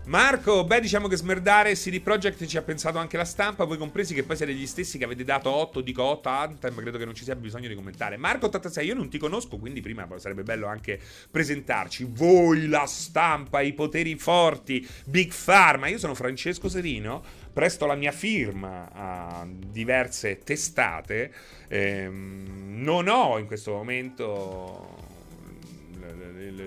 Marco, 0.08 0.64
beh, 0.64 0.80
diciamo 0.80 1.10
che 1.10 1.18
smerdare 1.18 1.74
CD 1.74 2.00
Projekt 2.00 2.46
ci 2.46 2.56
ha 2.56 2.62
pensato 2.62 2.98
anche 2.98 3.18
la 3.18 3.26
stampa, 3.26 3.66
voi 3.66 3.78
compresi 3.78 4.14
che 4.14 4.24
poi 4.24 4.38
siete 4.38 4.54
gli 4.54 4.66
stessi 4.66 4.98
che 4.98 5.04
avete 5.04 5.26
dato 5.26 5.50
8, 5.50 5.82
dico 5.82 6.02
8 6.02 6.30
a 6.30 6.42
Anthem, 6.44 6.76
credo 6.76 6.98
che 6.98 7.04
non 7.04 7.14
ci 7.14 7.26
sia 7.26 7.36
bisogno 7.36 7.68
di 7.68 7.76
commentare. 7.76 8.16
Marco 8.16 8.46
86, 8.46 8.86
io 8.86 8.94
non 8.96 9.10
ti 9.10 9.18
conosco, 9.18 9.58
quindi 9.58 9.82
prima 9.82 10.08
sarebbe 10.16 10.44
bello 10.44 10.68
anche 10.68 10.98
presentarci. 11.30 12.08
Voi, 12.10 12.68
la 12.68 12.86
stampa, 12.86 13.60
i 13.60 13.74
poteri 13.74 14.16
forti, 14.16 14.88
Big 15.06 15.34
Pharma. 15.34 15.88
Io 15.88 15.98
sono 15.98 16.16
Francesco 16.16 16.70
Serino, 16.70 17.22
presto 17.52 17.86
la 17.86 17.96
mia 17.96 18.14
firma 18.14 18.90
a 18.94 19.46
diverse 19.46 20.40
testate. 20.40 21.34
Ehm, 21.68 22.82
non 22.82 23.10
ho 23.10 23.38
in 23.40 23.46
questo 23.46 23.74
momento 23.74 25.17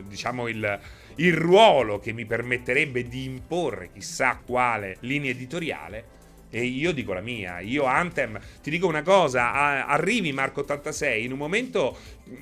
diciamo 0.06 0.48
il 0.48 0.80
il 1.20 1.34
ruolo 1.34 1.98
che 1.98 2.12
mi 2.12 2.24
permetterebbe 2.24 3.06
di 3.06 3.24
imporre 3.24 3.90
chissà 3.92 4.40
quale 4.44 4.96
linea 5.00 5.30
editoriale. 5.30 6.18
E 6.52 6.64
io 6.64 6.92
dico 6.92 7.12
la 7.12 7.20
mia, 7.20 7.60
io 7.60 7.84
Anthem, 7.84 8.36
ti 8.60 8.70
dico 8.70 8.88
una 8.88 9.02
cosa, 9.02 9.86
arrivi 9.86 10.32
Marco 10.32 10.60
86 10.62 11.24
in 11.24 11.30
un 11.30 11.38
momento 11.38 11.96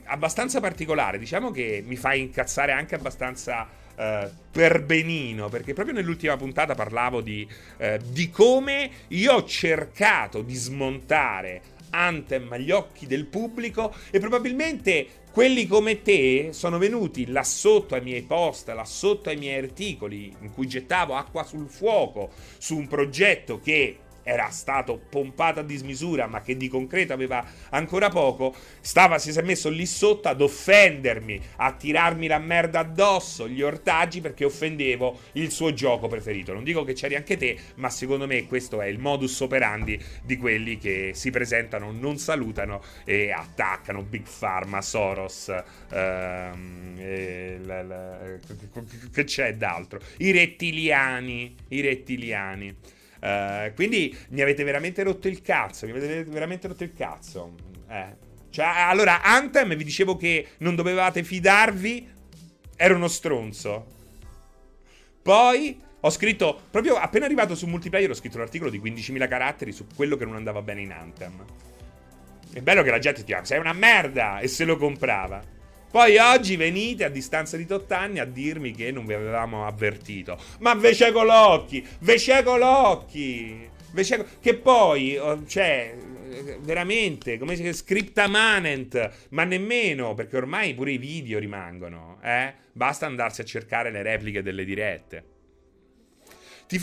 abbastanza 0.05 0.61
particolare, 0.61 1.19
diciamo 1.19 1.51
che 1.51 1.83
mi 1.87 1.97
fa 1.97 2.15
incazzare 2.15 2.73
anche 2.73 2.95
abbastanza 2.95 3.69
uh, 3.95 4.31
per 4.51 4.83
benino, 4.83 5.51
perché 5.51 5.75
proprio 5.75 5.95
nell'ultima 5.95 6.39
puntata 6.39 6.75
parlavo 6.75 7.21
di, 7.21 7.47
uh, 7.81 7.99
di 8.03 8.31
come 8.31 8.91
io 9.09 9.35
ho 9.35 9.45
cercato 9.45 10.41
di 10.41 10.55
smontare 10.55 11.61
Anthem 11.91 12.51
agli 12.51 12.71
occhi 12.71 13.07
del 13.07 13.27
pubblico 13.27 13.95
e 14.11 14.19
probabilmente 14.19 15.07
quelli 15.39 15.69
come 15.69 16.03
te 16.03 16.49
sono 16.51 16.79
venuti 16.79 17.29
là 17.29 17.45
sotto 17.45 17.95
ai 17.95 18.03
miei 18.03 18.23
post, 18.23 18.71
là 18.71 18.85
sotto 18.85 19.29
ai 19.29 19.37
miei 19.37 19.63
articoli 19.63 20.35
in 20.41 20.53
cui 20.53 20.67
gettavo 20.67 21.15
acqua 21.15 21.45
sul 21.45 21.69
fuoco 21.69 22.31
su 22.59 22.77
un 22.77 22.89
progetto 22.89 23.61
che 23.61 23.99
era 24.29 24.51
stato 24.51 25.01
pompato 25.09 25.61
a 25.61 25.63
dismisura, 25.63 26.27
ma 26.27 26.43
che 26.43 26.55
di 26.55 26.69
concreto 26.69 27.15
aveva 27.15 27.43
ancora 27.71 28.11
poco, 28.11 28.55
stava, 28.81 29.19
si 29.19 29.31
è 29.31 29.41
messo 29.41 29.71
lì 29.71 29.87
sotto 29.87 30.29
ad 30.29 30.43
offendermi, 30.43 31.41
a 31.57 31.73
tirarmi 31.73 32.27
la 32.27 32.39
merda 32.39 32.81
addosso, 32.81 33.49
gli 33.49 33.63
ortaggi, 33.63 34.21
perché 34.21 34.45
offendevo 34.45 35.19
il 35.33 35.51
suo 35.51 35.73
gioco 35.73 36.09
preferito. 36.09 36.53
Non 36.53 36.63
dico 36.63 36.85
che 36.85 36.93
c'eri 36.93 37.15
anche 37.15 37.39
te, 37.39 37.57
ma 37.77 37.89
secondo 37.89 38.27
me 38.27 38.47
questo 38.47 38.83
è 38.83 38.87
il 38.87 38.99
modus 38.99 39.41
operandi 39.41 39.99
di 40.23 40.37
quelli 40.37 40.77
che 40.77 41.13
si 41.15 41.31
presentano, 41.31 41.91
non 41.91 42.19
salutano 42.19 42.83
e 43.05 43.33
attaccano 43.33 44.03
Big 44.03 44.27
Pharma, 44.39 44.83
Soros, 44.83 45.51
ehm, 45.91 47.65
la, 47.65 47.83
la, 47.83 48.19
che 49.11 49.25
c'è 49.25 49.55
d'altro? 49.55 50.01
I 50.19 50.33
rettiliani, 50.33 51.55
i 51.69 51.81
rettiliani. 51.81 52.97
Uh, 53.21 53.75
quindi 53.75 54.17
mi 54.31 54.43
avete 54.43 54.65
veramente 54.65 55.03
rotto 55.03 55.29
il 55.29 55.43
cazzo. 55.43 55.87
Mi 55.87 55.93
avete 55.93 56.25
veramente 56.25 56.69
rotto 56.69 56.85
il 56.85 56.93
cazzo. 56.93 57.55
Eh. 57.89 58.27
Cioè, 58.51 58.67
allora, 58.67 59.23
Anthem 59.23 59.75
vi 59.75 59.85
dicevo 59.85 60.17
che 60.17 60.49
non 60.59 60.75
dovevate 60.75 61.23
fidarvi. 61.23 62.09
Era 62.77 62.95
uno 62.95 63.09
stronzo. 63.09 63.87
Poi 65.23 65.79
ho 66.01 66.11
scritto, 66.11 66.61
proprio 66.71 66.95
appena 66.95 67.25
arrivato 67.25 67.57
su 67.57 67.67
multiplayer, 67.67 68.09
ho 68.09 68.15
scritto 68.15 68.37
un 68.37 68.45
articolo 68.45 68.71
di 68.71 68.81
15.000 68.81 69.29
caratteri 69.29 69.73
su 69.73 69.87
quello 69.95 70.17
che 70.17 70.25
non 70.25 70.37
andava 70.37 70.63
bene 70.63 70.83
in 70.83 70.93
Anthem. 70.93 71.45
È 72.53 72.61
bello 72.61 72.83
che 72.83 72.91
la 72.91 72.99
gente 72.99 73.21
ti 73.21 73.27
dica, 73.27 73.45
sei 73.45 73.59
una 73.59 73.73
merda! 73.73 74.39
E 74.39 74.47
se 74.49 74.65
lo 74.65 74.77
comprava. 74.77 75.43
Poi 75.91 76.19
oggi 76.19 76.57
venite 76.57 77.05
a 77.05 77.09
distanza 77.09 77.57
di 77.57 77.67
8 77.69 77.95
anni 77.95 78.19
a 78.19 78.25
dirmi 78.25 78.73
che 78.73 78.91
non 78.93 79.07
vi 79.07 79.15
avevamo 79.15 79.67
avvertito. 79.67 80.39
Ma 80.59 80.75
ve 80.75 80.95
cieco 80.95 81.23
l'occhi! 81.23 81.85
Ve 82.01 82.19
cieco 82.19 82.57
l'occhi! 82.57 83.69
Che 84.41 84.55
poi, 84.55 85.17
oh, 85.17 85.47
cioè, 85.47 85.97
veramente, 86.61 87.39
come 87.39 87.55
si 87.55 87.63
chiama? 87.63 87.77
Scriptamanent, 87.77 89.29
ma 89.31 89.45
nemmeno, 89.45 90.15
perché 90.15 90.37
ormai 90.37 90.75
pure 90.75 90.93
i 90.93 90.99
video 90.99 91.39
rimangono, 91.39 92.19
eh? 92.23 92.53
Basta 92.73 93.07
andarsi 93.07 93.41
a 93.41 93.45
cercare 93.45 93.91
le 93.91 94.03
repliche 94.03 94.43
delle 94.43 94.65
dirette. 94.65 95.25
Ti 96.69 96.79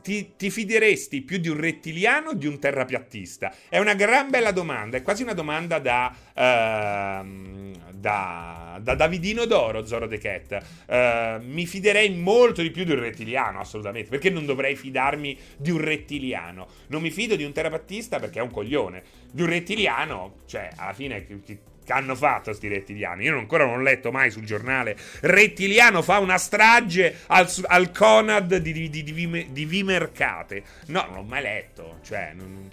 ti, 0.00 0.34
ti 0.36 0.48
fideresti, 0.48 1.22
più 1.22 1.38
di 1.38 1.48
un 1.48 1.58
rettiliano 1.58 2.30
o 2.30 2.34
di 2.34 2.46
un 2.46 2.60
terrapiattista? 2.60 3.52
È 3.68 3.80
una 3.80 3.94
gran 3.94 4.30
bella 4.30 4.52
domanda, 4.52 4.96
è 4.96 5.02
quasi 5.02 5.24
una 5.24 5.32
domanda 5.32 5.80
da, 5.80 6.14
uh, 6.14 7.72
da, 7.92 8.78
da 8.80 8.94
Davidino 8.94 9.44
d'Oro, 9.44 9.84
Zoro 9.86 10.06
The 10.06 10.18
Cat. 10.18 10.64
Uh, 10.86 11.44
mi 11.52 11.66
fiderei 11.66 12.10
molto 12.10 12.62
di 12.62 12.70
più 12.70 12.84
di 12.84 12.92
un 12.92 13.00
rettiliano, 13.00 13.58
assolutamente. 13.58 14.08
Perché 14.08 14.30
non 14.30 14.46
dovrei 14.46 14.76
fidarmi 14.76 15.36
di 15.56 15.72
un 15.72 15.80
rettiliano? 15.80 16.68
Non 16.86 17.02
mi 17.02 17.10
fido 17.10 17.34
di 17.34 17.42
un 17.42 17.52
terrapiattista 17.52 18.20
perché 18.20 18.38
è 18.38 18.42
un 18.42 18.52
coglione. 18.52 19.02
Di 19.32 19.42
un 19.42 19.48
rettiliano, 19.48 20.42
cioè, 20.46 20.70
alla 20.76 20.92
fine... 20.92 21.26
Che, 21.26 21.58
che 21.84 21.92
hanno 21.92 22.14
fatto 22.14 22.52
sti 22.52 22.68
rettiliani. 22.68 23.24
Io 23.24 23.38
ancora 23.38 23.64
non 23.64 23.78
ho 23.78 23.82
letto 23.82 24.10
mai 24.10 24.30
sul 24.30 24.44
giornale. 24.44 24.96
Rettiliano 25.20 26.02
fa 26.02 26.18
una 26.18 26.38
strage 26.38 27.20
al, 27.26 27.48
al 27.66 27.92
Conad 27.92 28.56
di, 28.56 28.72
di, 28.72 28.90
di, 28.90 29.46
di, 29.52 29.64
Vimercate. 29.64 30.62
No, 30.86 31.04
non 31.06 31.14
l'ho 31.16 31.22
mai 31.22 31.42
letto. 31.42 31.98
Cioè, 32.02 32.32
non, 32.34 32.70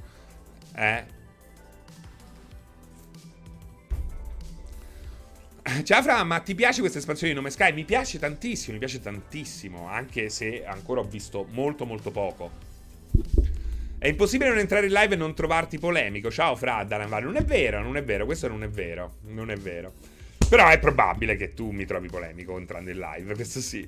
eh. 0.76 1.19
Ciao 5.84 6.02
Fra, 6.02 6.24
ma 6.24 6.39
ti 6.39 6.56
piace 6.56 6.80
questa 6.80 6.97
espansione 6.97 7.34
di 7.34 7.38
Nome 7.38 7.52
Sky? 7.52 7.71
Mi 7.71 7.86
piace 7.86 8.17
tantissimo, 8.17 8.74
mi 8.74 8.80
piace 8.80 9.00
tantissimo, 9.00 9.88
anche 9.88 10.30
se 10.30 10.65
ancora 10.65 11.02
ho 11.02 11.04
visto 11.04 11.45
molto 11.52 11.86
molto 11.86 12.10
poco. 12.10 12.52
È 14.01 14.07
impossibile 14.07 14.49
non 14.49 14.57
entrare 14.57 14.87
in 14.87 14.93
live 14.93 15.13
e 15.13 15.15
non 15.15 15.35
trovarti 15.35 15.77
polemico. 15.77 16.31
Ciao 16.31 16.55
Fra, 16.55 16.83
Dalanvale. 16.83 17.23
Non 17.23 17.35
è 17.35 17.43
vero, 17.43 17.83
non 17.83 17.97
è 17.97 18.03
vero, 18.03 18.25
questo 18.25 18.47
non 18.47 18.63
è 18.63 18.67
vero. 18.67 19.17
Non 19.27 19.51
è 19.51 19.55
vero. 19.55 19.93
Però 20.49 20.67
è 20.69 20.79
probabile 20.79 21.35
che 21.35 21.53
tu 21.53 21.69
mi 21.69 21.85
trovi 21.85 22.07
polemico 22.07 22.57
entrando 22.57 22.89
in 22.89 22.97
live, 22.97 23.35
questo 23.35 23.59
sì. 23.59 23.85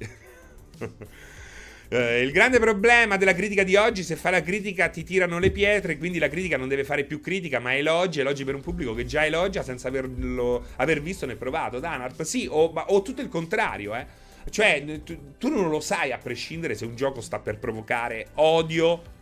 Uh, 0.77 1.97
il 2.21 2.31
grande 2.31 2.59
problema 2.59 3.17
della 3.17 3.33
critica 3.33 3.63
di 3.63 3.75
oggi, 3.75 4.03
se 4.03 4.15
fa 4.15 4.29
la 4.29 4.43
critica 4.43 4.89
ti 4.89 5.03
tirano 5.03 5.39
le 5.39 5.49
pietre, 5.49 5.97
quindi 5.97 6.19
la 6.19 6.29
critica 6.29 6.57
non 6.57 6.67
deve 6.67 6.83
fare 6.83 7.05
più 7.05 7.19
critica, 7.19 7.57
ma 7.57 7.75
elogi, 7.75 8.19
elogi 8.19 8.43
per 8.43 8.53
un 8.53 8.61
pubblico 8.61 8.93
che 8.93 9.07
già 9.07 9.25
elogia 9.25 9.63
senza 9.63 9.87
averlo, 9.87 10.63
aver 10.75 11.01
visto 11.01 11.25
né 11.25 11.37
provato. 11.37 11.79
Danarp, 11.79 12.21
sì, 12.21 12.45
o, 12.47 12.65
o, 12.65 13.01
tutto 13.01 13.21
il 13.21 13.29
contrario, 13.29 13.95
eh. 13.95 14.05
Cioè, 14.47 15.01
tu, 15.03 15.37
tu, 15.39 15.49
non 15.49 15.69
lo 15.69 15.79
sai 15.79 16.11
a 16.11 16.19
prescindere 16.19 16.75
se 16.75 16.85
un 16.85 16.95
gioco 16.95 17.19
sta 17.19 17.39
per 17.39 17.57
provocare 17.57 18.27
odio 18.35 19.12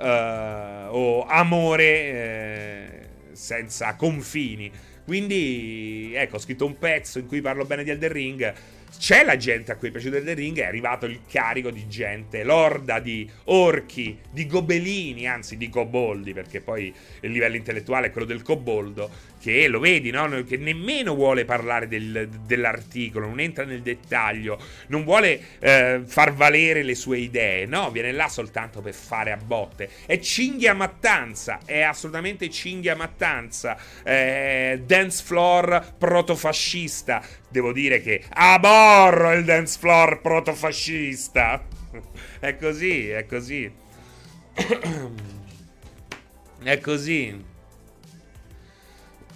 o 0.00 1.24
amore 1.24 1.84
eh, 1.84 3.08
senza 3.32 3.94
confini. 3.94 4.70
Quindi, 5.04 6.12
ecco, 6.14 6.36
ho 6.36 6.40
scritto 6.40 6.66
un 6.66 6.78
pezzo 6.78 7.18
in 7.18 7.26
cui 7.26 7.40
parlo 7.40 7.64
bene 7.64 7.82
di 7.82 7.90
Elden 7.90 8.12
Ring 8.12 8.54
c'è 8.96 9.24
la 9.24 9.36
gente 9.36 9.72
a 9.72 9.76
cui 9.76 9.88
è 9.88 9.90
piaciuto 9.90 10.22
The 10.22 10.34
Ring, 10.34 10.58
è 10.58 10.64
arrivato 10.64 11.06
il 11.06 11.20
carico 11.30 11.70
di 11.70 11.86
gente, 11.86 12.42
l'orda 12.42 12.98
di 12.98 13.28
orchi, 13.44 14.18
di 14.30 14.46
gobelini, 14.46 15.26
anzi 15.26 15.56
di 15.56 15.68
coboldi, 15.68 16.32
perché 16.32 16.60
poi 16.60 16.92
il 17.20 17.30
livello 17.30 17.56
intellettuale 17.56 18.08
è 18.08 18.10
quello 18.10 18.26
del 18.26 18.42
coboldo, 18.42 19.10
che 19.48 19.68
lo 19.68 19.78
vedi, 19.78 20.10
no? 20.10 20.28
Che 20.44 20.56
nemmeno 20.58 21.14
vuole 21.14 21.44
parlare 21.44 21.88
del, 21.88 22.28
dell'articolo, 22.44 23.26
non 23.26 23.40
entra 23.40 23.64
nel 23.64 23.80
dettaglio, 23.80 24.60
non 24.88 25.04
vuole 25.04 25.40
eh, 25.58 26.02
far 26.04 26.34
valere 26.34 26.82
le 26.82 26.94
sue 26.94 27.18
idee, 27.18 27.66
no? 27.66 27.90
Viene 27.90 28.12
là 28.12 28.28
soltanto 28.28 28.80
per 28.80 28.94
fare 28.94 29.32
a 29.32 29.36
botte. 29.36 29.88
È 30.06 30.18
cinghia 30.18 30.74
mattanza, 30.74 31.60
è 31.64 31.80
assolutamente 31.80 32.50
cinghia 32.50 32.94
mattanza, 32.94 33.78
eh, 34.02 34.82
dance 34.84 35.22
floor 35.24 35.94
protofascista. 35.96 37.22
Devo 37.48 37.72
dire 37.72 38.02
che 38.02 38.22
aborro 38.28 39.32
il 39.32 39.44
dance 39.44 39.78
floor 39.78 40.20
protofascista. 40.20 41.64
è 42.40 42.56
così, 42.56 43.08
è 43.08 43.24
così. 43.24 43.70
è 46.62 46.80
così. 46.80 47.47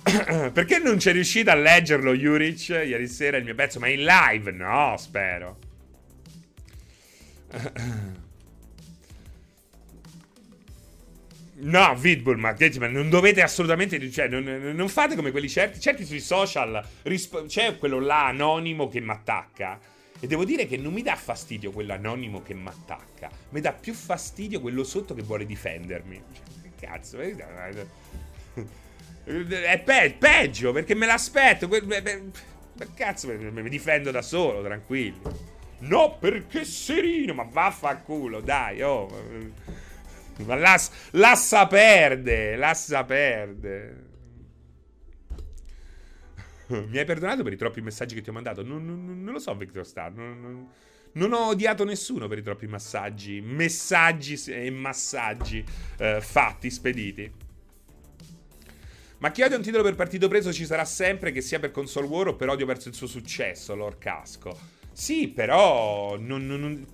Perché 0.52 0.78
non 0.78 0.96
c'è 0.96 1.12
riuscito 1.12 1.50
a 1.50 1.54
leggerlo, 1.54 2.14
Juric, 2.14 2.68
ieri 2.68 3.06
sera 3.06 3.36
il 3.36 3.44
mio 3.44 3.54
pezzo? 3.54 3.78
Ma 3.78 3.88
in 3.88 4.04
live? 4.04 4.50
No, 4.50 4.96
spero. 4.98 5.58
No, 11.62 11.94
Vidbull, 11.94 12.38
ma, 12.38 12.56
ma, 12.78 12.88
non 12.88 13.08
dovete 13.08 13.40
assolutamente. 13.40 14.10
Cioè, 14.10 14.26
non, 14.26 14.72
non, 14.74 14.88
fate 14.88 15.14
come 15.14 15.30
quelli 15.30 15.48
certi. 15.48 15.78
Certi 15.78 16.04
sui 16.04 16.18
social. 16.18 16.84
Risp- 17.02 17.46
c'è 17.46 17.78
quello 17.78 18.00
là 18.00 18.26
anonimo 18.26 18.88
che 18.88 19.00
mi 19.00 19.10
attacca. 19.10 19.78
E 20.18 20.26
devo 20.26 20.44
dire 20.44 20.66
che 20.66 20.76
non 20.76 20.92
mi 20.92 21.02
dà 21.02 21.14
fastidio 21.14 21.70
quello 21.70 21.92
anonimo 21.92 22.42
che 22.42 22.54
mi 22.54 22.66
attacca. 22.66 23.30
Mi 23.50 23.60
dà 23.60 23.72
più 23.72 23.94
fastidio 23.94 24.60
quello 24.60 24.82
sotto 24.82 25.14
che 25.14 25.22
vuole 25.22 25.46
difendermi. 25.46 26.20
Cioè, 26.32 26.44
che 26.62 26.86
cazzo. 26.86 27.18
È 29.24 29.82
pe- 29.84 30.16
peggio 30.18 30.72
perché 30.72 30.94
me 30.94 31.06
l'aspetto. 31.06 31.68
Per 31.68 32.94
cazzo, 32.94 33.28
mi 33.28 33.68
difendo 33.68 34.10
da 34.10 34.22
solo, 34.22 34.62
tranquillo. 34.62 35.50
No, 35.80 36.16
perché 36.18 36.64
serino, 36.64 37.34
ma 37.34 37.44
vaffanculo, 37.44 38.40
dai, 38.40 38.82
oh. 38.82 39.08
Ma 40.44 40.54
l'assa, 40.54 40.92
l'assa 41.12 41.66
perde, 41.66 42.56
l'assa 42.56 43.04
perde. 43.04 44.10
Mi 46.68 46.98
hai 46.98 47.04
perdonato 47.04 47.42
per 47.42 47.52
i 47.52 47.56
troppi 47.56 47.80
messaggi 47.80 48.14
che 48.14 48.22
ti 48.22 48.30
ho 48.30 48.32
mandato? 48.32 48.62
Non, 48.62 48.84
non, 48.84 49.22
non 49.22 49.32
lo 49.32 49.38
so, 49.38 49.54
Victor 49.54 49.86
Star. 49.86 50.12
Non, 50.12 50.68
non, 51.12 51.32
ho 51.32 51.48
odiato 51.48 51.84
nessuno 51.84 52.28
per 52.28 52.38
i 52.38 52.42
troppi 52.42 52.66
massaggi, 52.66 53.40
messaggi 53.40 54.40
e 54.50 54.70
massaggi 54.70 55.64
eh, 55.98 56.20
fatti, 56.20 56.70
spediti. 56.70 57.41
Ma 59.22 59.30
chi 59.30 59.42
odia 59.42 59.56
un 59.56 59.62
titolo 59.62 59.84
per 59.84 59.94
partito 59.94 60.26
preso 60.26 60.52
ci 60.52 60.66
sarà 60.66 60.84
sempre, 60.84 61.30
che 61.30 61.42
sia 61.42 61.60
per 61.60 61.70
console 61.70 62.08
war 62.08 62.26
o 62.26 62.34
per 62.34 62.48
odio 62.48 62.66
verso 62.66 62.88
il 62.88 62.94
suo 62.96 63.06
successo, 63.06 63.72
Lord 63.76 63.98
Casco. 63.98 64.58
Sì, 64.90 65.28
però 65.28 66.16
non, 66.18 66.44
non, 66.44 66.60
non, 66.60 66.86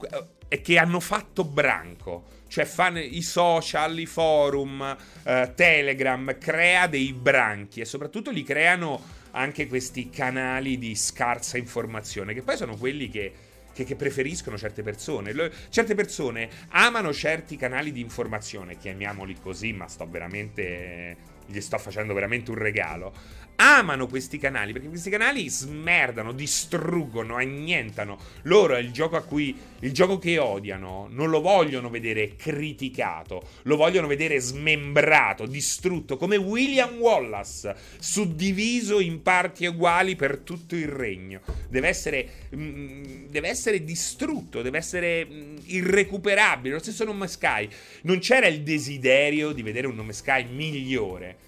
è 0.47 0.61
che 0.61 0.77
hanno 0.77 1.01
fatto 1.01 1.45
branco. 1.45 2.37
Cioè 2.47 2.67
fanno 2.67 2.99
i 2.99 3.23
social, 3.23 3.99
i 3.99 4.05
forum, 4.05 4.95
eh, 5.23 5.53
Telegram, 5.55 6.37
crea 6.37 6.87
dei 6.87 7.15
branchi 7.15 7.81
e 7.81 7.87
soprattutto 7.87 8.31
li 8.31 8.43
creano 8.43 9.03
anche 9.31 9.67
questi 9.67 10.11
canali 10.11 10.77
di 10.77 10.95
scarsa 10.95 11.57
informazione, 11.57 12.35
che 12.35 12.43
poi 12.43 12.59
sono 12.59 12.77
quelli 12.77 13.09
che 13.09 13.33
che, 13.73 13.97
preferiscono 13.97 14.59
certe 14.59 14.83
persone. 14.83 15.33
Certe 15.71 15.95
persone 15.95 16.51
amano 16.71 17.11
certi 17.13 17.57
canali 17.57 17.91
di 17.91 18.01
informazione, 18.01 18.77
chiamiamoli 18.77 19.37
così, 19.41 19.73
ma 19.73 19.87
sto 19.87 20.07
veramente 20.07 21.37
gli 21.49 21.61
sto 21.61 21.79
facendo 21.79 22.15
veramente 22.15 22.51
un 22.51 22.59
regalo 22.59 23.13
amano 23.61 24.07
questi 24.07 24.39
canali 24.39 24.73
perché 24.73 24.89
questi 24.89 25.11
canali 25.11 25.49
smerdano, 25.49 26.33
distruggono, 26.33 27.37
annientano. 27.37 28.19
Loro 28.43 28.75
è 28.75 28.81
il 28.81 28.93
gioco 28.93 29.17
a 29.17 29.23
cui 29.23 29.57
il 29.81 29.93
gioco 29.93 30.19
che 30.19 30.39
odiano 30.39 31.09
non 31.11 31.29
lo 31.31 31.41
vogliono 31.41 31.91
vedere 31.91 32.37
criticato, 32.37 33.43
lo 33.63 33.77
vogliono 33.77 34.07
vedere 34.07 34.39
smembrato, 34.39 35.47
distrutto, 35.47 36.17
come 36.17 36.37
William 36.37 36.99
Wallace, 36.99 37.75
suddiviso 37.99 39.01
in 39.01 39.23
parti 39.23 39.67
uguali 39.67 40.15
per 40.15 40.39
tutto 40.39 40.77
il 40.77 40.89
regno. 40.89 41.41
Deve 41.69 41.89
essere, 41.89 42.29
mm, 42.55 43.27
deve 43.29 43.49
essere 43.49 43.83
distrutto, 43.83 44.63
deve 44.63 44.79
essere 44.79 45.27
mm, 45.27 45.57
irrecuperabile. 45.67 46.75
Lo 46.75 46.81
stesso 46.81 47.05
Nome 47.05 47.27
Sky. 47.27 47.69
Non 48.03 48.21
c'era 48.21 48.47
il 48.47 48.63
desiderio 48.63 49.53
di 49.53 49.63
vedere 49.63 49.89
un 49.89 49.97
Nome 49.97 50.13
Sky 50.13 50.47
migliore 50.49 51.47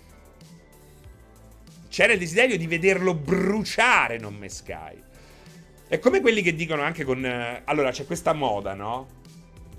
c'era 1.91 2.13
il 2.13 2.21
desiderio 2.21 2.57
di 2.57 2.69
vederlo 2.69 3.15
bruciare 3.15 4.17
Non 4.17 4.37
Me 4.37 4.49
Sky. 4.49 5.03
È 5.89 5.99
come 5.99 6.21
quelli 6.21 6.41
che 6.41 6.55
dicono 6.55 6.83
anche 6.83 7.03
con... 7.05 7.25
Eh, 7.25 7.63
allora, 7.65 7.91
c'è 7.91 8.07
questa 8.07 8.33
moda, 8.33 8.75
no? 8.75 9.09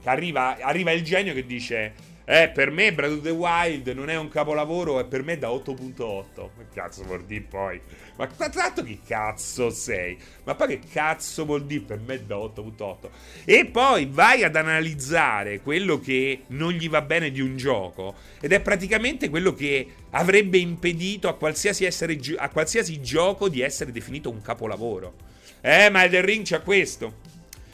Che 0.01 0.09
arriva, 0.09 0.57
arriva 0.59 0.91
il 0.91 1.03
genio 1.03 1.33
che 1.33 1.45
dice... 1.45 2.09
Eh, 2.23 2.49
per 2.53 2.69
me 2.69 2.93
Breath 2.93 3.13
of 3.13 3.21
the 3.21 3.31
Wild 3.31 3.87
non 3.89 4.09
è 4.09 4.15
un 4.15 4.29
capolavoro, 4.29 4.99
è 4.99 5.05
per 5.05 5.23
me 5.23 5.37
da 5.37 5.49
8.8. 5.49 6.49
Che 6.57 6.65
cazzo 6.73 7.03
vuol 7.03 7.25
dire 7.25 7.45
poi? 7.49 7.81
Ma 8.15 8.27
tanto 8.27 8.83
che 8.83 8.99
cazzo 9.05 9.69
sei? 9.71 10.17
Ma 10.43 10.53
poi 10.55 10.67
che 10.67 10.79
cazzo 10.91 11.45
vuol 11.45 11.65
dire 11.65 11.83
per 11.83 11.99
me 11.99 12.23
da 12.25 12.35
8.8? 12.35 13.09
E 13.43 13.65
poi 13.65 14.07
vai 14.09 14.43
ad 14.43 14.55
analizzare 14.55 15.61
quello 15.61 15.99
che 15.99 16.43
non 16.47 16.71
gli 16.73 16.87
va 16.87 17.01
bene 17.01 17.31
di 17.31 17.41
un 17.41 17.57
gioco 17.57 18.15
ed 18.39 18.51
è 18.51 18.61
praticamente 18.61 19.29
quello 19.29 19.53
che 19.53 19.87
avrebbe 20.11 20.57
impedito 20.57 21.27
a 21.27 21.35
qualsiasi, 21.35 21.85
essere, 21.85 22.19
a 22.37 22.49
qualsiasi 22.49 23.01
gioco 23.01 23.49
di 23.49 23.61
essere 23.61 23.91
definito 23.91 24.29
un 24.29 24.41
capolavoro. 24.41 25.15
Eh, 25.61 25.89
ma 25.89 26.03
Elden 26.03 26.25
Ring 26.25 26.45
c'ha 26.45 26.61
questo. 26.61 27.29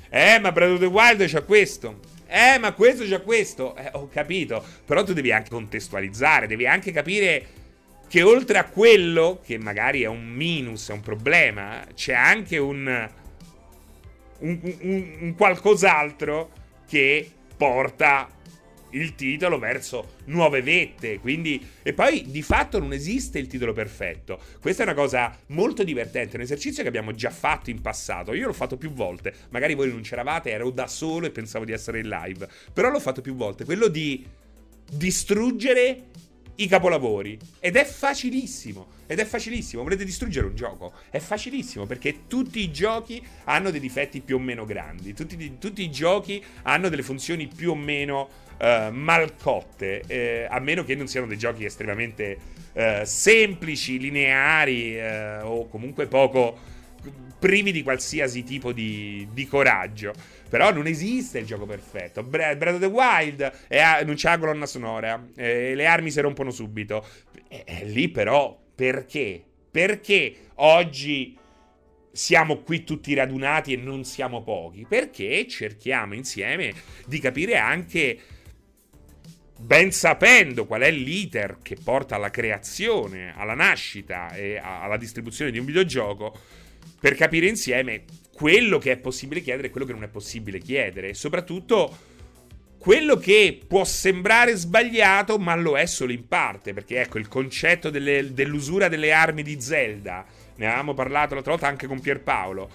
Eh, 0.10 0.39
ma 0.39 0.51
Breath 0.51 0.71
of 0.71 0.79
the 0.79 0.86
Wild 0.86 1.25
c'ha 1.27 1.41
questo. 1.41 2.15
Eh, 2.28 2.58
ma 2.60 2.74
questo 2.74 3.06
c'ha 3.08 3.22
questo. 3.22 3.76
Eh, 3.76 3.90
ho 3.94 4.08
capito. 4.10 4.63
Però 4.86 5.04
tu 5.04 5.13
devi 5.13 5.32
anche 5.32 5.50
contestualizzare, 5.50 6.48
devi 6.48 6.68
anche 6.68 6.92
capire 6.92 7.46
che 8.08 8.22
oltre 8.22 8.58
a 8.58 8.66
quello, 8.66 9.42
che 9.44 9.58
magari 9.58 10.04
è 10.04 10.08
un 10.08 10.26
minus, 10.26 10.90
è 10.90 10.94
un 10.94 11.02
problema, 11.02 11.86
c'è 11.94 12.13
anche 12.13 12.58
un, 12.58 13.10
un, 14.40 14.60
un, 14.82 15.18
un 15.20 15.36
qualcos'altro 15.36 16.52
che 16.88 17.30
porta 17.58 18.30
il 18.97 19.15
titolo 19.15 19.60
verso 19.60 20.15
nuove 20.25 20.62
vette. 20.62 21.19
Quindi, 21.19 21.65
e 21.83 21.93
poi 21.93 22.25
di 22.27 22.41
fatto 22.41 22.79
non 22.79 22.93
esiste 22.93 23.39
il 23.39 23.47
titolo 23.47 23.73
perfetto. 23.73 24.39
Questa 24.60 24.83
è 24.83 24.86
una 24.86 24.95
cosa 24.95 25.38
molto 25.47 25.83
divertente, 25.83 26.36
un 26.36 26.41
esercizio 26.41 26.83
che 26.83 26.89
abbiamo 26.89 27.13
già 27.13 27.29
fatto 27.29 27.69
in 27.69 27.81
passato. 27.81 28.33
Io 28.33 28.47
l'ho 28.47 28.53
fatto 28.53 28.77
più 28.77 28.91
volte. 28.91 29.33
Magari 29.49 29.75
voi 29.75 29.89
non 29.89 30.01
c'eravate, 30.01 30.51
ero 30.51 30.69
da 30.69 30.88
solo 30.88 31.25
e 31.25 31.31
pensavo 31.31 31.65
di 31.65 31.71
essere 31.71 31.99
in 31.99 32.10
live. 32.10 32.47
Però 32.73 32.89
l'ho 32.89 32.99
fatto 32.99 33.21
più 33.21 33.36
volte. 33.36 33.65
Quello 33.65 33.88
di 33.88 34.25
distruggere 34.91 36.03
i 36.55 36.67
capolavori. 36.67 37.38
Ed 37.60 37.75
è 37.75 37.86
facilissimo. 37.86 38.95
Ed 39.08 39.20
è 39.20 39.26
facilissimo. 39.26 39.84
Volete 39.84 40.04
distruggere 40.04 40.48
un 40.48 40.56
gioco? 40.56 40.93
È 41.10 41.20
facilissimo 41.20 41.86
perché 41.86 42.28
tutti 42.28 42.60
i 42.60 42.72
giochi 42.72 43.26
hanno 43.46 43.72
dei 43.72 43.80
difetti 43.80 44.20
più 44.22 44.36
o 44.36 44.39
meno 44.39 44.65
grandi. 44.65 45.13
Tutti, 45.13 45.58
tutti 45.58 45.82
i 45.82 45.89
giochi 45.89 46.43
hanno 46.63 46.89
delle 46.89 47.04
funzioni 47.04 47.48
più 47.48 47.72
o 47.72 47.76
meno 47.76 48.30
uh, 48.60 48.91
malcotte. 48.91 50.04
Eh, 50.06 50.46
a 50.50 50.60
meno 50.60 50.84
che 50.84 50.96
non 50.96 51.08
siano 51.08 51.26
dei 51.26 51.38
giochi 51.38 51.63
estremamente 51.63 52.38
uh, 52.74 53.04
semplici, 53.04 53.98
lineari 53.98 54.98
uh, 55.00 55.46
o 55.46 55.67
comunque 55.70 56.08
poco 56.08 56.76
privi 57.39 57.72
di 57.72 57.84
qualsiasi 57.84 58.43
tipo 58.43 58.74
di, 58.74 59.28
di 59.32 59.48
coraggio. 59.48 60.13
Però 60.50 60.72
non 60.74 60.88
esiste 60.88 61.39
il 61.39 61.46
gioco 61.46 61.65
perfetto. 61.65 62.24
Breath 62.24 62.62
of 62.62 62.80
the 62.80 62.86
Wild 62.86 63.41
è, 63.67 64.04
non 64.04 64.15
c'ha 64.17 64.32
la 64.32 64.38
colonna 64.38 64.65
sonora. 64.65 65.28
Eh, 65.36 65.76
le 65.76 65.86
armi 65.86 66.12
si 66.12 66.20
rompono 66.20 66.52
subito. 66.52 67.06
E, 67.48 67.63
e 67.65 67.86
lì 67.86 68.10
però 68.10 68.58
perché? 68.78 69.44
Perché 69.72 70.36
oggi 70.58 71.36
siamo 72.12 72.58
qui 72.58 72.84
tutti 72.84 73.16
radunati 73.16 73.74
e 73.74 73.78
non 73.78 74.04
siamo 74.04 74.44
pochi? 74.44 74.86
Perché 74.88 75.48
cerchiamo 75.48 76.13
insieme 76.13 76.76
di 77.08 77.18
capire 77.18 77.58
anche, 77.58 78.20
ben 79.58 79.92
sapendo 79.92 80.68
qual 80.68 80.82
è 80.82 80.92
l'iter 80.92 81.58
che 81.63 81.76
porta 81.84 82.13
alla 82.13 82.30
creazione, 82.30 83.34
alla 83.36 83.56
nascita 83.56 84.32
e 84.36 84.58
alla 84.62 84.98
distribuzione 84.98 85.50
di 85.50 85.58
un 85.58 85.66
videogioco, 85.66 86.40
per 87.00 87.16
capire 87.16 87.48
insieme 87.48 88.04
quello 88.32 88.78
che 88.78 88.92
è 88.92 88.98
possibile 88.98 89.42
chiedere 89.42 89.70
e 89.70 89.72
quello 89.72 89.88
che 89.88 89.94
non 89.94 90.04
è 90.04 90.08
possibile 90.08 90.60
chiedere. 90.60 91.10
E 91.10 91.13
soprattutto 91.16 92.16
quello 92.78 93.18
che 93.18 93.60
può 93.68 93.84
sembrare 93.84 94.56
sbagliato, 94.56 95.38
ma 95.38 95.56
lo 95.56 95.78
è 95.78 95.86
solo 95.86 96.12
in 96.12 96.28
parte. 96.28 96.74
Perché 96.74 97.02
ecco, 97.02 97.18
il 97.18 97.28
concetto 97.28 97.90
delle, 97.90 98.34
dell'usura 98.34 98.88
delle 98.88 99.12
armi 99.12 99.44
di 99.44 99.60
Zelda 99.60 100.26
ne 100.58 100.66
avevamo 100.66 100.94
parlato 100.94 101.34
l'altra 101.34 101.52
volta 101.52 101.68
anche 101.68 101.88
con 101.88 102.00
Pierpaolo, 102.00 102.70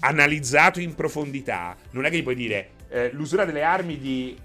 analizzato 0.00 0.80
in 0.80 0.94
profondità, 0.94 1.76
non 1.90 2.04
è 2.04 2.10
che 2.10 2.18
gli 2.18 2.22
puoi 2.22 2.34
dire 2.34 2.70
eh, 2.90 3.10
l'usura 3.12 3.44
delle 3.44 3.62
armi 3.62 3.98
di 3.98 4.36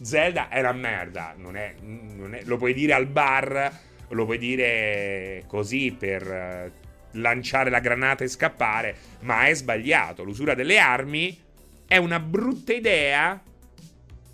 Zelda 0.00 0.48
è 0.48 0.60
una 0.60 0.72
merda, 0.72 1.34
non 1.36 1.56
è, 1.56 1.74
non 1.80 2.34
è, 2.34 2.42
lo 2.44 2.56
puoi 2.56 2.74
dire 2.74 2.92
al 2.92 3.06
bar, 3.06 3.70
lo 4.08 4.24
puoi 4.24 4.38
dire 4.38 5.44
così 5.46 5.94
per 5.98 6.22
eh, 6.22 6.72
lanciare 7.12 7.70
la 7.70 7.80
granata 7.80 8.24
e 8.24 8.28
scappare, 8.28 8.96
ma 9.20 9.46
è 9.46 9.54
sbagliato. 9.54 10.22
L'usura 10.22 10.54
delle 10.54 10.78
armi 10.78 11.38
è 11.86 11.96
una 11.96 12.20
brutta 12.20 12.72
idea, 12.72 13.40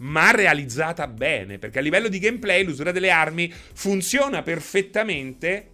ma 0.03 0.31
realizzata 0.31 1.07
bene, 1.07 1.59
perché 1.59 1.79
a 1.79 1.83
livello 1.83 2.09
di 2.09 2.19
gameplay 2.19 2.65
l'usura 2.65 2.93
delle 2.93 3.11
armi 3.11 3.53
funziona 3.53 4.43
perfettamente 4.43 5.71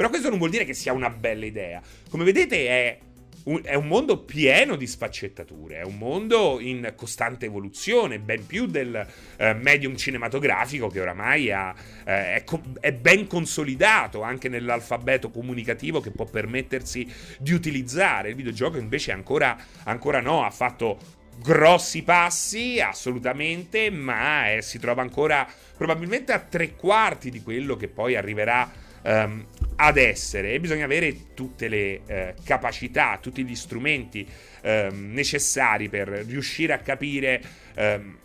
però 0.00 0.08
questo 0.10 0.30
non 0.30 0.38
vuol 0.38 0.48
dire 0.48 0.64
che 0.64 0.72
sia 0.72 0.94
una 0.94 1.10
bella 1.10 1.44
idea. 1.44 1.82
Come 2.08 2.24
vedete 2.24 2.66
è 2.68 2.98
un, 3.44 3.60
è 3.62 3.74
un 3.74 3.86
mondo 3.86 4.24
pieno 4.24 4.76
di 4.76 4.86
sfaccettature, 4.86 5.80
è 5.80 5.82
un 5.82 5.98
mondo 5.98 6.58
in 6.58 6.94
costante 6.96 7.44
evoluzione, 7.44 8.18
ben 8.18 8.46
più 8.46 8.64
del 8.64 9.06
eh, 9.36 9.52
medium 9.52 9.96
cinematografico 9.96 10.88
che 10.88 11.02
oramai 11.02 11.50
ha, 11.50 11.74
eh, 12.06 12.36
è, 12.36 12.44
co- 12.44 12.62
è, 12.80 12.94
ben 12.94 13.26
consolidato 13.26 14.22
anche 14.22 14.48
nell'alfabeto 14.48 15.28
comunicativo 15.28 16.00
che 16.00 16.12
può 16.12 16.24
permettersi 16.24 17.06
di 17.38 17.52
utilizzare. 17.52 18.30
Il 18.30 18.36
videogioco 18.36 18.78
invece 18.78 19.12
ancora, 19.12 19.54
ancora 19.84 20.20
no, 20.20 20.46
ha 20.46 20.50
fatto 20.50 21.18
grossi 21.38 22.02
passi, 22.02 22.80
assolutamente, 22.80 23.90
ma 23.90 24.52
eh, 24.52 24.62
si 24.62 24.78
trova 24.78 25.02
ancora 25.02 25.46
probabilmente 25.76 26.32
a 26.32 26.38
tre 26.38 26.74
quarti 26.74 27.30
di 27.30 27.42
quello 27.42 27.76
che 27.76 27.88
poi 27.88 28.16
arriverà 28.16 28.70
um, 29.02 29.46
ad 29.76 29.96
essere. 29.96 30.52
E 30.52 30.60
bisogna 30.60 30.84
avere 30.84 31.34
tutte 31.34 31.68
le 31.68 32.00
eh, 32.06 32.34
capacità, 32.44 33.18
tutti 33.20 33.44
gli 33.44 33.54
strumenti 33.54 34.26
ehm, 34.62 35.12
necessari 35.12 35.88
per 35.88 36.08
riuscire 36.08 36.72
a 36.72 36.78
capire 36.78 37.42
ehm, 37.74 38.18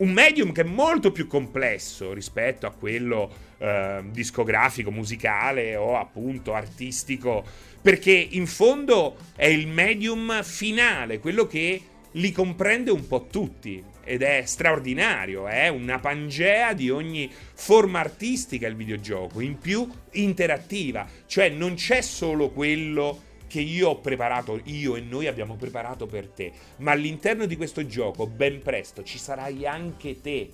un 0.00 0.10
medium 0.12 0.52
che 0.52 0.62
è 0.62 0.64
molto 0.64 1.12
più 1.12 1.26
complesso 1.26 2.12
rispetto 2.12 2.66
a 2.66 2.70
quello 2.70 3.48
eh, 3.58 4.02
discografico, 4.10 4.90
musicale 4.90 5.76
o 5.76 5.98
appunto 5.98 6.54
artistico, 6.54 7.44
perché 7.80 8.12
in 8.12 8.46
fondo 8.46 9.16
è 9.34 9.46
il 9.46 9.66
medium 9.66 10.42
finale, 10.42 11.18
quello 11.18 11.46
che 11.46 11.82
li 12.12 12.32
comprende 12.32 12.90
un 12.90 13.06
po' 13.06 13.26
tutti 13.26 13.82
ed 14.04 14.22
è 14.22 14.42
straordinario, 14.44 15.46
è 15.46 15.68
una 15.68 15.98
pangea 15.98 16.72
di 16.72 16.90
ogni 16.90 17.30
forma 17.54 18.00
artistica 18.00 18.66
il 18.66 18.74
videogioco, 18.74 19.40
in 19.40 19.58
più 19.58 19.88
interattiva, 20.12 21.06
cioè 21.26 21.48
non 21.48 21.74
c'è 21.74 22.00
solo 22.00 22.50
quello 22.50 23.28
che 23.46 23.60
io 23.60 23.90
ho 23.90 24.00
preparato, 24.00 24.60
io 24.64 24.96
e 24.96 25.00
noi 25.00 25.26
abbiamo 25.26 25.56
preparato 25.56 26.06
per 26.06 26.28
te, 26.28 26.52
ma 26.78 26.92
all'interno 26.92 27.46
di 27.46 27.56
questo 27.56 27.86
gioco 27.86 28.26
ben 28.26 28.62
presto 28.62 29.02
ci 29.02 29.18
sarai 29.18 29.66
anche 29.66 30.20
te 30.20 30.50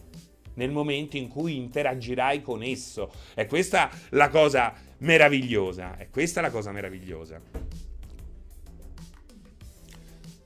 nel 0.55 0.71
momento 0.71 1.17
in 1.17 1.29
cui 1.29 1.57
interagirai 1.57 2.43
con 2.43 2.63
esso. 2.63 3.13
È 3.35 3.47
questa 3.47 3.91
la 4.11 4.29
cosa 4.29 4.75
meravigliosa, 4.99 5.97
è 5.97 6.09
questa 6.11 6.41
la 6.41 6.51
cosa 6.51 6.73
meravigliosa. 6.73 7.41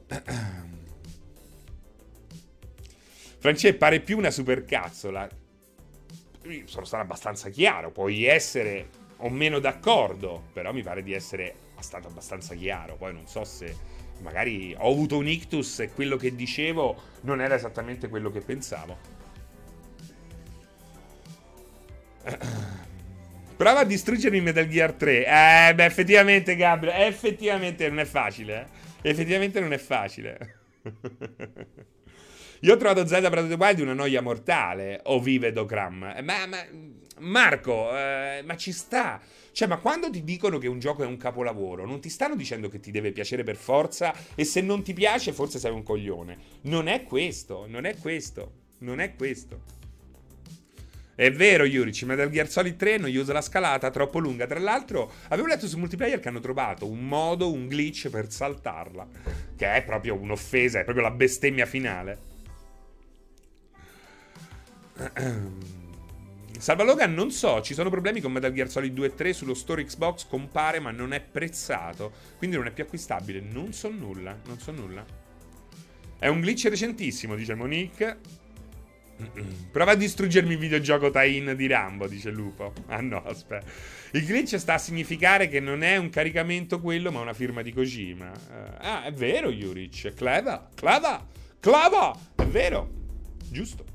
Francesco 3.39 3.77
pare 3.79 4.01
più 4.01 4.19
una 4.19 4.31
supercazzola. 4.31 5.29
Sono 6.65 6.85
stato 6.85 7.03
abbastanza 7.03 7.49
chiaro, 7.49 7.91
puoi 7.91 8.25
essere 8.25 8.89
o 9.19 9.29
meno 9.29 9.59
d'accordo, 9.59 10.49
però 10.53 10.73
mi 10.73 10.83
pare 10.83 11.03
di 11.03 11.13
essere 11.13 11.55
stato 11.81 12.09
abbastanza 12.09 12.55
chiaro. 12.55 12.97
Poi 12.97 13.13
non 13.13 13.27
so 13.27 13.45
se 13.45 13.75
magari 14.21 14.75
ho 14.77 14.91
avuto 14.91 15.17
un 15.17 15.27
ictus 15.29 15.81
e 15.81 15.91
quello 15.93 16.17
che 16.17 16.35
dicevo 16.35 17.03
non 17.23 17.41
era 17.41 17.55
esattamente 17.55 18.09
quello 18.09 18.31
che 18.31 18.41
pensavo. 18.41 18.99
Prova 23.61 23.81
a 23.81 23.85
distruggermi 23.85 24.40
Metal 24.40 24.66
Gear 24.66 24.94
3. 24.94 25.27
Eh, 25.27 25.75
beh, 25.75 25.85
effettivamente, 25.85 26.57
Gabriele, 26.57 27.07
effettivamente 27.09 27.87
non 27.90 27.99
è 27.99 28.07
facile. 28.07 28.70
Eh? 29.03 29.11
Effettivamente 29.11 29.61
non 29.61 29.75
è 29.75 29.77
facile. 29.77 30.61
Io 32.61 32.73
ho 32.73 32.77
trovato 32.79 33.07
Zelda 33.07 33.29
Breath 33.29 33.44
of 33.44 33.51
the 33.51 33.62
Wild 33.62 33.81
una 33.81 33.92
noia 33.92 34.23
mortale, 34.23 35.01
o 35.05 35.20
vive 35.20 35.53
Dokram. 35.53 36.14
Eh, 36.16 36.23
ma, 36.23 36.46
ma 36.46 36.57
Marco, 37.18 37.94
eh, 37.94 38.40
ma 38.46 38.57
ci 38.57 38.73
sta. 38.73 39.20
Cioè, 39.53 39.68
ma 39.68 39.77
quando 39.77 40.09
ti 40.09 40.25
dicono 40.25 40.57
che 40.57 40.66
un 40.66 40.79
gioco 40.79 41.03
è 41.03 41.07
un 41.07 41.18
capolavoro, 41.18 41.85
non 41.85 42.01
ti 42.01 42.09
stanno 42.09 42.37
dicendo 42.37 42.70
che 42.70 42.81
ti 42.81 42.90
deve 42.90 43.12
piacere 43.12 43.42
per 43.42 43.57
forza 43.57 44.14
e 44.35 44.44
se 44.44 44.62
non 44.62 44.83
ti 44.83 44.94
piace 44.94 45.35
forse 45.35 45.59
sei 45.59 45.73
un 45.73 45.83
coglione. 45.83 46.38
Non 46.62 46.88
è 46.88 47.03
questo, 47.03 47.66
non 47.68 47.85
è 47.85 47.94
questo, 47.99 48.53
non 48.79 49.01
è 49.01 49.14
questo. 49.14 49.80
È 51.21 51.31
vero, 51.31 51.65
Yurici, 51.67 52.07
Metal 52.07 52.31
Gear 52.31 52.49
Solid 52.49 52.77
3 52.77 52.97
non 52.97 53.15
usa 53.15 53.35
la 53.35 53.43
scalata 53.43 53.91
troppo 53.91 54.19
lunga. 54.21 54.47
Tra 54.47 54.59
l'altro, 54.59 55.13
avevo 55.29 55.49
letto 55.49 55.69
su 55.69 55.77
multiplayer 55.77 56.19
che 56.19 56.29
hanno 56.29 56.41
trovato 56.41 56.87
un 56.87 57.07
modo, 57.07 57.53
un 57.53 57.69
glitch 57.69 58.09
per 58.09 58.33
saltarla. 58.33 59.07
Che 59.55 59.71
è 59.71 59.85
proprio 59.85 60.15
un'offesa, 60.15 60.81
è 60.81 60.85
proprio 60.85 61.05
la 61.05 61.11
bestemmia 61.11 61.67
finale. 61.67 62.19
Salva 66.59 66.85
Logan, 66.85 67.13
non 67.13 67.31
so, 67.31 67.61
ci 67.61 67.75
sono 67.75 67.91
problemi 67.91 68.23
con 68.23 68.33
Metal 68.33 68.55
Gear 68.55 68.71
Solid 68.71 68.95
2 68.95 69.07
e 69.07 69.15
3 69.15 69.35
sullo 69.35 69.53
store 69.53 69.85
Xbox, 69.85 70.27
compare 70.27 70.81
ma 70.81 70.91
non 70.91 71.13
è 71.13 71.21
prezzato, 71.21 72.13
quindi 72.39 72.57
non 72.57 72.65
è 72.65 72.71
più 72.71 72.85
acquistabile. 72.85 73.41
Non 73.41 73.75
so 73.75 73.91
nulla, 73.91 74.35
non 74.47 74.59
so 74.59 74.73
nulla. 74.73 75.05
È 76.19 76.29
un 76.29 76.41
glitch 76.41 76.65
recentissimo, 76.71 77.35
dice 77.35 77.55
Monique. 77.55 78.39
Prova 79.71 79.93
a 79.93 79.95
distruggermi 79.95 80.53
il 80.53 80.59
videogioco 80.59 81.11
tie-in 81.11 81.55
di 81.57 81.67
Rambo, 81.67 82.07
dice 82.07 82.31
Lupo. 82.31 82.73
Ah 82.87 83.01
no, 83.01 83.23
aspetta. 83.25 83.67
Il 84.13 84.25
glitch 84.25 84.57
sta 84.57 84.75
a 84.75 84.79
significare 84.79 85.49
che 85.49 85.61
non 85.61 85.83
è 85.83 85.97
un 85.97 86.09
caricamento 86.09 86.81
quello, 86.81 87.11
ma 87.11 87.21
una 87.21 87.35
firma 87.35 87.63
di 87.63 87.73
Kojima. 87.73 88.31
Uh, 88.31 88.75
ah, 88.79 89.05
è 89.05 89.13
vero, 89.13 89.51
Yurich. 89.51 90.15
Cleva, 90.15 90.69
cleva, 90.75 91.27
cleva. 91.61 92.17
È 92.35 92.45
vero. 92.45 92.91
Giusto. 93.51 93.89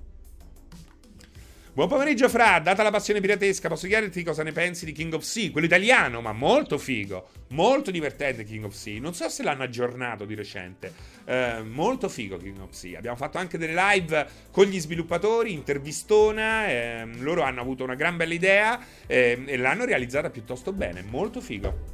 Buon 1.76 1.90
pomeriggio, 1.90 2.30
Fra. 2.30 2.60
Data 2.60 2.84
la 2.84 2.90
passione 2.90 3.20
piratesca, 3.20 3.68
posso 3.68 3.86
chiederti 3.86 4.24
cosa 4.24 4.44
ne 4.44 4.54
pensi 4.54 4.86
di 4.86 4.94
King 4.94 5.14
of 5.14 5.24
Sea? 5.24 5.52
Quello 5.52 5.68
italiano, 5.68 6.22
ma 6.22 6.32
molto 6.32 6.78
figo. 6.78 7.28
Molto 7.50 7.92
divertente 7.92 8.46
King 8.46 8.64
of 8.64 8.74
Sea. 8.74 9.02
Non 9.02 9.14
so 9.14 9.28
se 9.28 9.44
l'hanno 9.44 9.64
aggiornato 9.64 10.24
di 10.24 10.36
recente. 10.36 10.94
Eh, 11.26 11.64
molto 11.64 12.08
figo 12.08 12.38
King 12.38 12.62
of 12.62 12.70
Sea. 12.72 12.98
Abbiamo 12.98 13.18
fatto 13.18 13.40
anche 13.40 13.58
delle 13.58 13.74
live 13.74 14.26
con 14.52 14.68
gli 14.68 14.80
sviluppatori, 14.80 15.52
intervistona. 15.52 16.70
Eh, 16.70 17.10
loro 17.18 17.42
hanno 17.42 17.60
avuto 17.60 17.84
una 17.84 17.96
gran 17.96 18.16
bella 18.16 18.34
idea 18.34 18.80
eh, 19.06 19.44
e 19.46 19.58
l'hanno 19.58 19.84
realizzata 19.84 20.30
piuttosto 20.30 20.72
bene. 20.72 21.02
Molto 21.02 21.42
figo. 21.42 21.94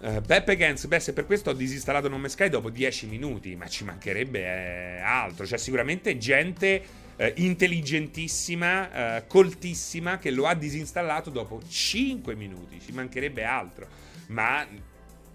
Uh, 0.00 0.22
Peppe 0.22 0.56
Gens, 0.56 0.86
beh, 0.86 1.00
se 1.00 1.12
per 1.12 1.26
questo 1.26 1.50
ho 1.50 1.52
disinstallato 1.52 2.08
Nome 2.08 2.30
Sky 2.30 2.48
dopo 2.48 2.70
10 2.70 3.06
minuti, 3.06 3.54
ma 3.54 3.68
ci 3.68 3.84
mancherebbe 3.84 4.38
eh, 4.96 5.00
altro. 5.02 5.44
Cioè, 5.44 5.58
sicuramente 5.58 6.16
gente 6.16 7.06
eh, 7.18 7.34
intelligentissima, 7.38 9.16
eh, 9.16 9.26
coltissima, 9.26 10.18
che 10.18 10.30
lo 10.30 10.46
ha 10.46 10.54
disinstallato 10.54 11.30
dopo 11.30 11.60
5 11.66 12.34
minuti, 12.34 12.80
ci 12.80 12.92
mancherebbe 12.92 13.44
altro. 13.44 13.86
Ma 14.28 14.66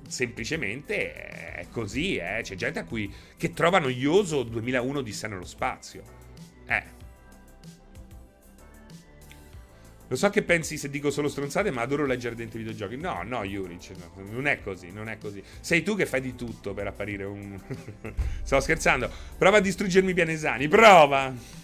semplicemente 0.08 1.14
è 1.14 1.68
così, 1.70 2.16
eh. 2.16 2.40
c'è 2.42 2.56
gente 2.56 2.80
a 2.80 2.86
cui 2.86 3.12
che 3.38 3.52
trova 3.52 3.80
noioso 3.80 4.44
2001 4.44 5.02
di 5.02 5.12
sé 5.12 5.28
nello 5.28 5.46
spazio. 5.46 6.04
Eh. 6.68 7.02
Lo 10.08 10.16
so 10.16 10.30
che 10.30 10.44
pensi 10.44 10.78
se 10.78 10.90
dico 10.90 11.10
solo 11.10 11.28
stronzate, 11.28 11.72
ma 11.72 11.82
adoro 11.82 12.06
leggere 12.06 12.36
dentro 12.36 12.60
i 12.60 12.64
videogiochi. 12.64 12.98
No, 12.98 13.24
no, 13.24 13.44
Juric, 13.44 13.92
no, 13.98 14.24
non 14.30 14.48
è 14.48 14.62
così, 14.62 14.92
non 14.92 15.10
è 15.10 15.18
così. 15.18 15.44
Sei 15.60 15.82
tu 15.82 15.96
che 15.96 16.06
fai 16.06 16.22
di 16.22 16.36
tutto 16.36 16.74
per 16.74 16.88
apparire 16.88 17.24
un... 17.24 17.60
Sto 18.44 18.60
scherzando. 18.60 19.10
Prova 19.38 19.58
a 19.58 19.62
distruggermi 19.62 20.14
pianesani, 20.14 20.68
prova! 20.68 21.63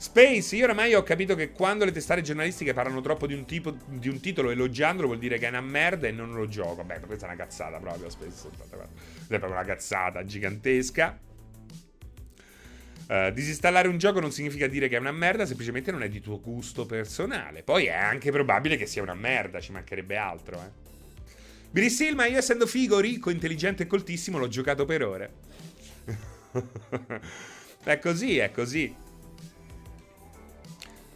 Space, 0.00 0.56
io 0.56 0.64
oramai 0.64 0.94
ho 0.94 1.02
capito 1.02 1.34
che 1.34 1.50
quando 1.50 1.84
le 1.84 1.92
testate 1.92 2.22
giornalistiche 2.22 2.72
parlano 2.72 3.02
troppo 3.02 3.26
di 3.26 3.34
un, 3.34 3.44
tipo, 3.44 3.76
di 3.84 4.08
un 4.08 4.18
titolo 4.18 4.48
elogiandolo 4.48 5.06
vuol 5.06 5.18
dire 5.18 5.36
che 5.36 5.44
è 5.44 5.50
una 5.50 5.60
merda 5.60 6.08
e 6.08 6.10
non 6.10 6.32
lo 6.32 6.48
gioco. 6.48 6.82
Beh, 6.84 7.00
questa 7.00 7.26
è 7.26 7.28
una 7.28 7.36
cazzata 7.36 7.76
proprio, 7.76 8.08
Space 8.08 8.46
84. 8.46 8.88
È 9.24 9.26
proprio 9.26 9.50
una 9.50 9.64
cazzata 9.64 10.24
gigantesca. 10.24 11.18
Uh, 13.08 13.30
disinstallare 13.30 13.88
un 13.88 13.98
gioco 13.98 14.20
non 14.20 14.32
significa 14.32 14.66
dire 14.68 14.88
che 14.88 14.96
è 14.96 14.98
una 14.98 15.12
merda, 15.12 15.44
semplicemente 15.44 15.90
non 15.90 16.02
è 16.02 16.08
di 16.08 16.22
tuo 16.22 16.40
gusto 16.40 16.86
personale. 16.86 17.62
Poi 17.62 17.84
è 17.84 17.94
anche 17.94 18.30
probabile 18.30 18.78
che 18.78 18.86
sia 18.86 19.02
una 19.02 19.12
merda, 19.12 19.60
ci 19.60 19.70
mancherebbe 19.70 20.16
altro, 20.16 20.62
eh. 20.62 20.88
Brisil, 21.70 22.14
ma 22.14 22.24
io 22.24 22.38
essendo 22.38 22.66
figo, 22.66 23.00
ricco, 23.00 23.28
intelligente 23.28 23.82
e 23.82 23.86
coltissimo 23.86 24.38
l'ho 24.38 24.48
giocato 24.48 24.86
per 24.86 25.04
ore. 25.04 25.32
è 27.84 27.98
così, 27.98 28.38
è 28.38 28.50
così. 28.50 29.08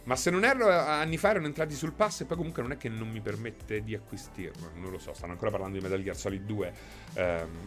Ma 0.05 0.15
se 0.15 0.29
non 0.29 0.43
erro, 0.43 0.69
anni 0.69 1.17
fa 1.17 1.31
erano 1.31 1.47
entrati 1.47 1.73
sul 1.73 1.91
pass 1.91 2.21
e 2.21 2.25
poi 2.25 2.37
comunque 2.37 2.61
non 2.61 2.71
è 2.71 2.77
che 2.77 2.89
non 2.89 3.09
mi 3.09 3.21
permette 3.21 3.83
di 3.83 3.95
acquistirlo. 3.95 4.71
Non 4.75 4.91
lo 4.91 4.99
so, 4.99 5.13
stanno 5.13 5.31
ancora 5.31 5.49
parlando 5.49 5.77
di 5.77 5.83
Metal 5.83 6.01
Gear 6.01 6.15
Solid 6.15 6.45
2. 6.45 6.73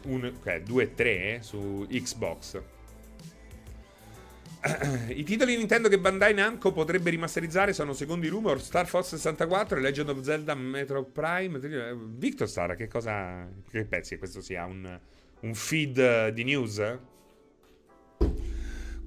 Um, 0.05 0.32
okay, 0.36 0.62
2 0.62 0.82
e 0.82 0.95
3 0.95 1.11
eh, 1.11 1.39
su 1.43 1.84
Xbox. 1.91 2.62
I 5.09 5.24
titoli 5.24 5.57
Nintendo 5.57 5.89
che 5.89 5.99
Bandai 5.99 6.34
Namco 6.34 6.72
potrebbe 6.72 7.11
rimasterizzare 7.11 7.72
sono, 7.72 7.93
secondo 7.93 8.26
i 8.26 8.28
rumor, 8.28 8.61
Star 8.61 8.86
Fox 8.86 9.09
64 9.14 9.78
e 9.78 9.80
Legend 9.80 10.09
of 10.11 10.20
Zelda 10.20 10.55
Metro 10.55 11.05
Prime. 11.05 11.59
Victor 11.97 12.49
Star, 12.49 12.76
che 12.76 12.86
cosa. 12.86 13.49
Che 13.68 13.84
pensi 13.84 14.11
che 14.11 14.18
questo 14.18 14.41
sia 14.41 14.64
un, 14.64 14.99
un 15.41 15.55
feed 15.55 16.28
di 16.28 16.45
news? 16.45 16.99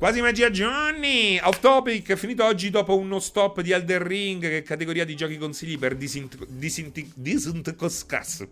Quasi 0.02 0.20
magia 0.20 0.49
Johnny! 0.49 1.38
Off 1.43 1.60
topic, 1.60 2.16
finito 2.16 2.43
oggi 2.43 2.72
dopo 2.72 2.97
uno 2.97 3.20
stop 3.20 3.62
di 3.62 3.70
Elder 3.70 4.02
Ring, 4.02 4.41
che 4.41 4.64
categoria 4.64 5.06
di 5.06 5.16
giochi 5.16 5.38
consigli 5.38 5.78
per 5.78 5.95
disint- 5.95 6.43
disint- 6.47 7.14
disintossicarsi. 7.14 8.49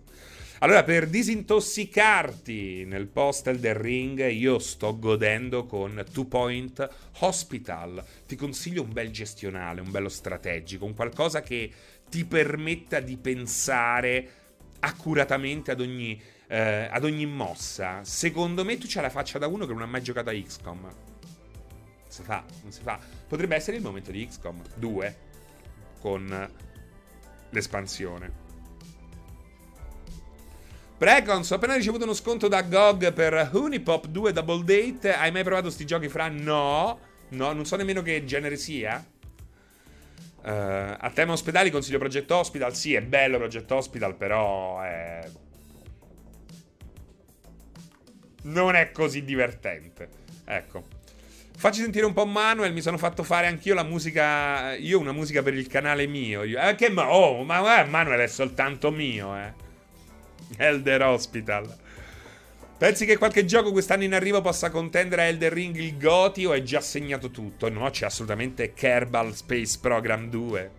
Allora, 0.60 0.84
per 0.84 1.08
disintossicarti 1.08 2.86
nel 2.86 3.08
post 3.08 3.48
Elder 3.48 3.76
Ring, 3.76 4.30
io 4.30 4.60
sto 4.60 5.00
godendo 5.00 5.66
con 5.66 6.06
Two 6.14 6.26
Point 6.26 6.88
Hospital. 7.22 8.06
Ti 8.28 8.36
consiglio 8.36 8.84
un 8.84 8.94
bel 8.94 9.10
gestionale, 9.10 9.82
un 9.82 9.90
bello 9.90 10.10
strategico, 10.10 10.86
un 10.86 10.94
qualcosa 10.94 11.42
che 11.42 11.72
ti 12.08 12.26
permetta 12.26 13.00
di 13.00 13.18
pensare 13.18 14.30
accuratamente 14.82 15.72
ad 15.72 15.82
ogni, 15.82 16.22
eh, 16.46 16.88
ad 16.92 17.04
ogni 17.04 17.26
mossa. 17.26 18.04
Secondo 18.04 18.64
me 18.64 18.78
tu 18.78 18.86
c'hai 18.88 19.02
la 19.02 19.10
faccia 19.10 19.40
da 19.40 19.48
uno 19.48 19.66
che 19.66 19.74
non 19.74 19.82
ha 19.82 19.88
mai 19.88 20.04
giocato 20.04 20.30
a 20.30 20.34
XCOM 20.34 21.09
si 22.20 22.26
fa, 22.26 22.44
non 22.62 22.72
si 22.72 22.82
fa. 22.82 23.00
Potrebbe 23.28 23.56
essere 23.56 23.78
il 23.78 23.84
momento 23.84 24.12
di 24.12 24.26
XCOM 24.28 24.62
2 24.76 25.18
con 26.00 26.52
l'espansione. 27.50 28.48
Precons, 30.98 31.50
ho 31.52 31.56
appena 31.56 31.76
ricevuto 31.76 32.04
uno 32.04 32.14
sconto 32.14 32.50
da 32.50 32.62
GOG 32.62 33.14
per 33.14 33.52
Unipop 33.54 34.08
2 34.08 34.34
Double 34.34 34.64
Date. 34.66 35.14
Hai 35.14 35.32
mai 35.32 35.44
provato 35.44 35.70
sti 35.70 35.86
giochi 35.86 36.10
fra? 36.10 36.28
No, 36.28 37.00
no, 37.30 37.54
non 37.54 37.66
so 37.66 37.78
nemmeno 37.78 38.02
che 38.02 38.26
genere 38.26 38.58
sia. 38.58 39.04
Uh, 40.42 40.96
a 40.98 41.12
tema 41.14 41.34
ospedali 41.34 41.72
consiglio 41.72 42.00
Project 42.00 42.30
Hospital. 42.32 42.76
Sì, 42.76 42.96
è 42.96 43.02
bello 43.02 43.38
Project 43.38 43.72
Hospital, 43.72 44.16
però 44.16 44.82
è... 44.82 45.30
non 48.44 48.76
è 48.76 48.92
così 48.92 49.24
divertente. 49.24 50.10
Ecco. 50.44 50.99
Facci 51.60 51.82
sentire 51.82 52.06
un 52.06 52.14
po' 52.14 52.26
Manuel, 52.26 52.72
mi 52.72 52.80
sono 52.80 52.98
fatto 52.98 53.22
fare 53.22 53.48
anch'io 53.48 53.74
la 53.74 53.84
musica. 53.84 54.76
Io 54.76 54.98
una 54.98 55.12
musica 55.12 55.44
per 55.44 55.54
il 55.54 55.68
canale 55.68 56.08
mio. 56.08 56.44
Io, 56.44 56.58
eh, 56.58 56.74
che. 56.76 56.90
Oh, 56.96 57.44
ma 57.44 57.82
eh, 57.82 57.84
Manuel 57.84 58.22
è 58.22 58.28
soltanto 58.28 58.92
mio, 58.92 59.36
eh. 59.36 59.52
Elder 60.56 61.02
Hospital. 61.02 61.78
Pensi 62.78 63.06
che 63.06 63.18
qualche 63.18 63.44
gioco 63.44 63.74
quest'anno 63.74 64.06
in 64.06 64.14
arrivo 64.14 64.40
possa 64.40 64.70
contendere 64.70 65.24
a 65.24 65.26
Elder 65.26 65.52
Ring 65.52 65.76
il 65.76 65.98
Goti 65.98 66.46
o 66.46 66.54
è 66.54 66.64
già 66.64 66.80
segnato 66.80 67.30
tutto? 67.30 67.68
No, 67.68 67.90
c'è 67.90 68.06
assolutamente 68.06 68.74
Kerbal 68.74 69.36
Space 69.36 69.80
Program 69.82 70.30
2. 70.30 70.72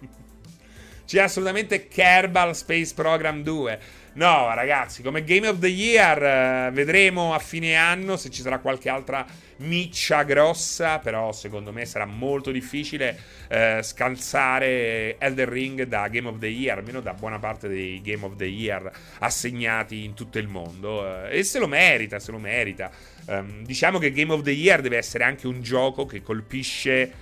c'è 1.06 1.20
assolutamente 1.20 1.88
Kerbal 1.88 2.54
Space 2.54 2.92
Program 2.92 3.42
2. 3.42 3.80
No, 4.18 4.52
ragazzi, 4.52 5.00
come 5.00 5.22
Game 5.22 5.46
of 5.46 5.60
the 5.60 5.68
Year 5.68 6.20
eh, 6.20 6.70
vedremo 6.72 7.34
a 7.34 7.38
fine 7.38 7.76
anno 7.76 8.16
se 8.16 8.30
ci 8.30 8.42
sarà 8.42 8.58
qualche 8.58 8.88
altra 8.88 9.24
miccia 9.58 10.24
grossa, 10.24 10.98
però 10.98 11.30
secondo 11.30 11.72
me 11.72 11.84
sarà 11.84 12.04
molto 12.04 12.50
difficile 12.50 13.16
eh, 13.46 13.78
scalzare 13.80 15.18
Elder 15.18 15.48
Ring 15.48 15.84
da 15.84 16.08
Game 16.08 16.26
of 16.26 16.38
the 16.38 16.48
Year, 16.48 16.78
almeno 16.78 17.00
da 17.00 17.14
buona 17.14 17.38
parte 17.38 17.68
dei 17.68 18.00
Game 18.02 18.24
of 18.24 18.34
the 18.34 18.44
Year 18.44 18.90
assegnati 19.20 20.02
in 20.02 20.14
tutto 20.14 20.38
il 20.38 20.48
mondo. 20.48 21.28
Eh, 21.28 21.38
e 21.38 21.42
se 21.44 21.60
lo 21.60 21.68
merita, 21.68 22.18
se 22.18 22.32
lo 22.32 22.38
merita. 22.38 22.90
Um, 23.26 23.62
diciamo 23.62 23.98
che 23.98 24.10
Game 24.10 24.32
of 24.32 24.42
the 24.42 24.50
Year 24.50 24.80
deve 24.80 24.96
essere 24.96 25.22
anche 25.22 25.46
un 25.46 25.62
gioco 25.62 26.06
che 26.06 26.22
colpisce 26.22 27.12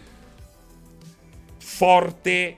forte 1.59 2.57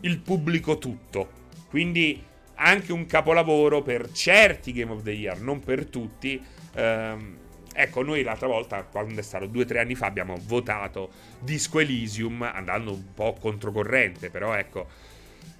il 0.00 0.18
pubblico 0.20 0.78
tutto. 0.78 1.36
Quindi 1.68 2.24
anche 2.58 2.92
un 2.92 3.06
capolavoro 3.06 3.82
per 3.82 4.10
certi 4.12 4.72
Game 4.72 4.92
of 4.92 5.02
the 5.02 5.12
Year, 5.12 5.40
non 5.40 5.60
per 5.60 5.86
tutti. 5.86 6.40
Ehm, 6.74 7.36
ecco, 7.72 8.02
noi 8.02 8.22
l'altra 8.22 8.48
volta, 8.48 8.82
quando 8.82 9.18
è 9.18 9.22
stato 9.22 9.46
due 9.46 9.62
o 9.62 9.66
tre 9.66 9.80
anni 9.80 9.94
fa, 9.94 10.06
abbiamo 10.06 10.36
votato 10.44 11.10
Disco 11.40 11.78
Elysium 11.78 12.42
andando 12.42 12.92
un 12.92 13.14
po' 13.14 13.36
controcorrente, 13.40 14.30
però 14.30 14.54
ecco, 14.54 14.88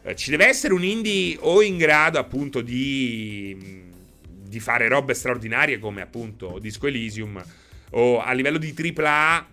eh, 0.02 0.16
ci 0.16 0.30
deve 0.30 0.46
essere 0.46 0.74
un 0.74 0.84
indie 0.84 1.36
o 1.40 1.62
in 1.62 1.76
grado 1.76 2.18
appunto 2.18 2.60
di, 2.60 3.84
di 4.26 4.60
fare 4.60 4.88
robe 4.88 5.14
straordinarie 5.14 5.78
come 5.78 6.02
appunto 6.02 6.58
Disco 6.58 6.86
Elysium 6.86 7.42
o 7.90 8.20
a 8.20 8.32
livello 8.32 8.58
di 8.58 8.74
AAA 8.76 9.48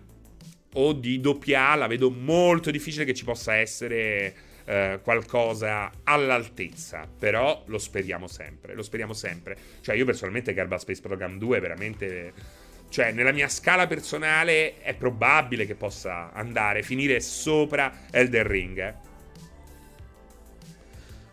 o 0.74 0.92
di 0.92 1.20
doppia 1.20 1.74
la 1.74 1.86
vedo 1.86 2.10
molto 2.10 2.70
difficile 2.70 3.04
che 3.04 3.14
ci 3.14 3.24
possa 3.24 3.54
essere 3.54 4.34
eh, 4.66 4.98
qualcosa 5.02 5.90
all'altezza, 6.02 7.08
però 7.18 7.62
lo 7.66 7.78
speriamo 7.78 8.26
sempre, 8.26 8.74
lo 8.74 8.82
speriamo 8.82 9.12
sempre. 9.12 9.56
Cioè 9.80 9.94
io 9.94 10.04
personalmente 10.04 10.52
Kerbal 10.52 10.80
Space 10.80 11.00
Program 11.00 11.38
2 11.38 11.60
veramente... 11.60 12.32
Cioè, 12.88 13.10
nella 13.10 13.32
mia 13.32 13.48
scala 13.48 13.88
personale 13.88 14.80
è 14.80 14.94
probabile 14.94 15.66
che 15.66 15.74
possa 15.74 16.32
andare, 16.32 16.82
finire 16.82 17.18
sopra 17.20 18.06
Elder 18.12 18.46
Ring. 18.46 18.78
Eh. 18.78 18.94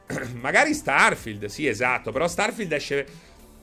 Magari 0.41 0.73
Starfield, 0.73 1.45
sì, 1.45 1.67
esatto. 1.67 2.11
Però 2.11 2.27
Starfield 2.27 2.71
esce. 2.71 3.05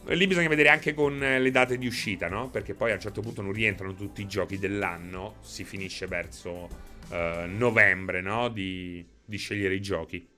Lì 0.07 0.27
bisogna 0.27 0.49
vedere 0.49 0.71
anche 0.71 0.95
con 0.95 1.19
le 1.19 1.51
date 1.51 1.79
di 1.79 1.87
uscita, 1.87 2.29
no? 2.29 2.49
Perché 2.49 2.75
poi 2.75 2.93
a 2.93 2.95
un 2.95 3.01
certo 3.01 3.21
punto 3.21 3.43
non 3.43 3.53
rientrano 3.53 3.95
tutti 3.95 4.23
i 4.23 4.27
giochi 4.27 4.59
dell'anno. 4.59 5.37
Si 5.41 5.65
finisce 5.65 6.07
verso 6.07 6.69
uh, 7.09 7.47
novembre, 7.47 8.21
no? 8.21 8.49
Di, 8.49 9.05
di 9.31 9.39
scegliere 9.39 9.75
i 9.75 9.81
giochi. 9.81 10.29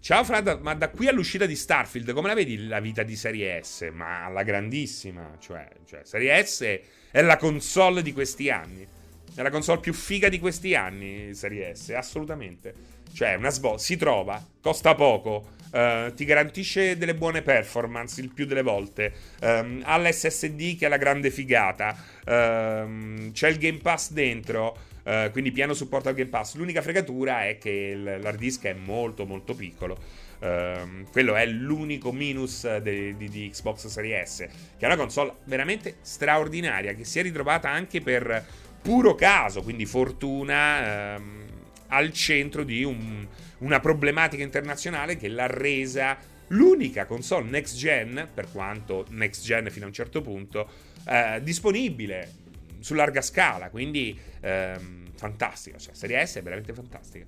Ciao 0.00 0.24
Frad, 0.24 0.58
ma 0.60 0.74
da 0.74 0.90
qui 0.90 1.08
all'uscita 1.08 1.46
di 1.46 1.56
Starfield, 1.56 2.12
come 2.12 2.28
la 2.28 2.34
vedi 2.34 2.66
la 2.66 2.80
vita 2.80 3.02
di 3.02 3.16
Serie 3.16 3.62
S? 3.62 3.88
Ma 3.92 4.24
alla 4.24 4.42
grandissima, 4.42 5.36
cioè, 5.38 5.68
cioè 5.86 6.00
Serie 6.04 6.44
S 6.44 6.80
è 7.10 7.22
la 7.22 7.36
console 7.36 8.02
di 8.02 8.12
questi 8.12 8.50
anni. 8.50 8.86
È 9.34 9.42
la 9.42 9.50
console 9.50 9.80
più 9.80 9.92
figa 9.92 10.28
di 10.28 10.38
questi 10.40 10.74
anni, 10.74 11.34
Serie 11.34 11.74
S, 11.74 11.90
assolutamente. 11.90 12.74
Cioè, 13.12 13.34
una 13.34 13.50
svolta, 13.50 13.78
si 13.78 13.96
trova, 13.96 14.44
costa 14.60 14.94
poco, 14.94 15.56
uh, 15.70 16.12
ti 16.14 16.24
garantisce 16.24 16.96
delle 16.96 17.14
buone 17.14 17.42
performance 17.42 18.20
il 18.20 18.30
più 18.32 18.46
delle 18.46 18.62
volte, 18.62 19.12
um, 19.40 19.82
ha 19.84 19.98
l'SSD 19.98 20.78
che 20.78 20.86
è 20.86 20.88
la 20.88 20.96
grande 20.96 21.30
figata, 21.30 21.96
um, 22.26 23.32
c'è 23.32 23.48
il 23.48 23.58
Game 23.58 23.78
Pass 23.78 24.12
dentro, 24.12 24.86
Uh, 25.08 25.30
quindi 25.30 25.52
pieno 25.52 25.72
supporto 25.72 26.10
al 26.10 26.14
Game 26.14 26.28
Pass. 26.28 26.56
L'unica 26.56 26.82
fregatura 26.82 27.46
è 27.46 27.56
che 27.56 27.94
l'hard 27.94 28.36
disk 28.36 28.64
è 28.64 28.74
molto 28.74 29.24
molto 29.24 29.54
piccolo. 29.54 29.96
Uh, 30.38 31.06
quello 31.10 31.34
è 31.34 31.46
l'unico 31.46 32.12
minus 32.12 32.76
di, 32.80 33.16
di, 33.16 33.30
di, 33.30 33.48
Xbox 33.48 33.86
Series 33.86 34.34
S, 34.34 34.36
che 34.36 34.50
è 34.80 34.84
una 34.84 34.96
console 34.96 35.36
veramente 35.44 35.96
straordinaria, 36.02 36.92
che 36.92 37.04
si 37.04 37.20
è 37.20 37.22
ritrovata 37.22 37.70
anche 37.70 38.02
per 38.02 38.44
puro 38.82 39.14
caso, 39.14 39.62
quindi 39.62 39.86
fortuna, 39.86 41.18
al 41.86 42.12
centro 42.12 42.62
di 42.62 42.84
un, 42.84 43.26
una 43.58 43.80
problematica 43.80 44.42
internazionale 44.42 45.16
che 45.16 45.28
l'ha 45.28 45.46
resa 45.46 46.16
l'unica 46.48 47.04
console 47.04 47.48
next 47.48 47.76
gen, 47.76 48.28
per 48.32 48.50
quanto 48.50 49.06
next 49.10 49.44
gen 49.44 49.70
fino 49.70 49.84
a 49.84 49.88
un 49.88 49.94
certo 49.94 50.22
punto, 50.22 50.70
eh, 51.06 51.40
disponibile 51.42 52.46
su 52.80 52.94
larga 52.94 53.20
scala, 53.20 53.70
quindi 53.70 54.18
ehm, 54.40 55.10
fantastica, 55.14 55.78
cioè 55.78 55.94
Serie 55.94 56.24
S 56.24 56.36
è 56.36 56.42
veramente 56.42 56.72
fantastica. 56.72 57.24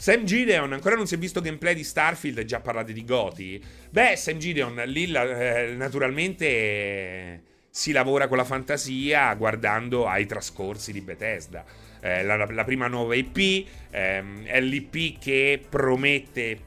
Sam 0.00 0.24
Gideon, 0.24 0.72
ancora 0.72 0.96
non 0.96 1.06
si 1.06 1.14
è 1.14 1.18
visto 1.18 1.42
gameplay 1.42 1.74
di 1.74 1.84
Starfield 1.84 2.42
già 2.44 2.60
parlate 2.60 2.94
di 2.94 3.04
Goti. 3.04 3.62
Beh, 3.90 4.16
Sam 4.16 4.38
Gideon, 4.38 4.82
lì 4.86 5.12
eh, 5.12 5.74
naturalmente 5.76 6.46
eh, 6.46 7.40
si 7.68 7.92
lavora 7.92 8.26
con 8.26 8.38
la 8.38 8.44
fantasia 8.44 9.34
guardando 9.34 10.06
ai 10.06 10.24
trascorsi 10.24 10.92
di 10.92 11.02
Bethesda. 11.02 11.64
Eh, 12.00 12.22
la, 12.22 12.36
la, 12.36 12.64
prima 12.64 12.86
nuova 12.86 13.14
IP 13.14 13.66
ehm, 13.90 14.44
è 14.44 14.60
l'IP 14.60 15.18
che 15.18 15.62
promette 15.68 16.58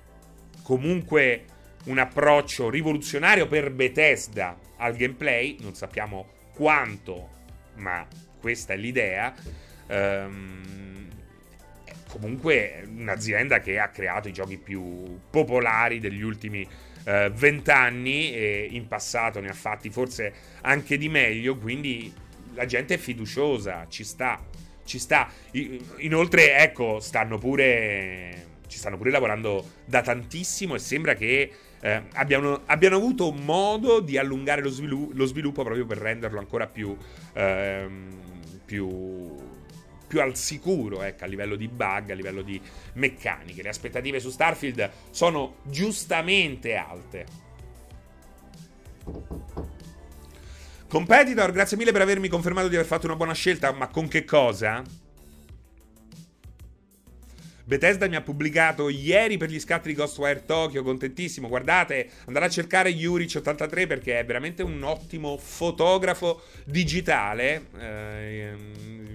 comunque 0.61 1.45
un 1.85 1.97
approccio 1.97 2.69
rivoluzionario 2.69 3.47
per 3.47 3.71
Bethesda 3.71 4.57
al 4.77 4.95
gameplay, 4.95 5.57
non 5.61 5.73
sappiamo 5.73 6.27
quanto, 6.53 7.29
ma 7.75 8.05
questa 8.39 8.73
è 8.73 8.77
l'idea. 8.77 9.33
Ehm, 9.87 11.07
comunque 12.09 12.87
un'azienda 12.95 13.59
che 13.59 13.79
ha 13.79 13.89
creato 13.89 14.27
i 14.27 14.33
giochi 14.33 14.57
più 14.57 15.19
popolari 15.31 15.99
degli 15.99 16.21
ultimi 16.21 16.67
eh, 17.05 17.31
vent'anni 17.33 18.33
eh, 18.33 18.67
e 18.71 18.75
in 18.75 18.87
passato 18.87 19.39
ne 19.39 19.49
ha 19.49 19.53
fatti 19.53 19.89
forse 19.89 20.33
anche 20.61 20.97
di 20.97 21.09
meglio, 21.09 21.57
quindi 21.57 22.13
la 22.53 22.65
gente 22.65 22.95
è 22.95 22.97
fiduciosa, 22.97 23.87
ci 23.89 24.03
sta, 24.03 24.39
ci 24.85 24.99
sta. 24.99 25.29
Inoltre, 25.97 26.57
ecco, 26.57 26.99
stanno 26.99 27.37
pure 27.37 28.51
ci 28.73 28.79
stanno 28.79 28.97
pure 28.97 29.11
lavorando 29.11 29.63
da 29.85 30.01
tantissimo 30.01 30.73
e 30.73 30.79
sembra 30.79 31.13
che 31.13 31.51
eh, 31.79 32.01
abbiano, 32.13 32.61
abbiano, 32.65 32.95
avuto 32.95 33.31
modo 33.31 33.99
di 33.99 34.17
allungare 34.17 34.61
lo, 34.61 34.69
svilu- 34.69 35.13
lo, 35.13 35.25
sviluppo 35.25 35.63
proprio 35.63 35.85
per 35.85 35.99
renderlo 35.99 36.39
ancora 36.39 36.65
più, 36.65 36.97
ehm, 37.33 38.19
più, 38.65 39.35
più 40.07 40.21
al 40.21 40.35
sicuro 40.35 41.03
ecco, 41.03 41.23
a 41.23 41.27
livello 41.27 41.55
di 41.55 41.67
bug, 41.67 42.09
a 42.09 42.15
livello 42.15 42.41
di 42.41 42.59
meccaniche. 42.93 43.61
Le 43.61 43.69
aspettative 43.69 44.19
su 44.19 44.31
Starfield 44.31 44.89
sono 45.11 45.57
giustamente 45.63 46.75
alte. 46.75 47.25
Competitor, 50.93 51.51
grazie 51.51 51.75
mille 51.75 51.91
per 51.91 52.01
avermi 52.01 52.27
confermato 52.27 52.67
di 52.67 52.75
aver 52.75 52.85
fatto 52.85 53.07
una 53.07 53.15
buona 53.15 53.33
scelta, 53.33 53.71
ma 53.71 53.87
con 53.87 54.07
che 54.07 54.23
cosa? 54.25 54.83
Bethesda 57.63 58.07
mi 58.07 58.15
ha 58.15 58.21
pubblicato 58.21 58.89
ieri 58.89 59.37
per 59.37 59.49
gli 59.49 59.59
scatti 59.59 59.87
di 59.87 59.95
Ghostwire 59.95 60.45
Tokyo, 60.45 60.83
contentissimo. 60.83 61.47
Guardate, 61.47 62.09
andate 62.25 62.45
a 62.45 62.49
cercare 62.49 62.91
Yurich83 62.91 63.87
perché 63.87 64.19
è 64.19 64.25
veramente 64.25 64.61
un 64.61 64.83
ottimo 64.83 65.35
fotografo 65.37 66.43
digitale. 66.63 67.69
Eh, 67.79 68.53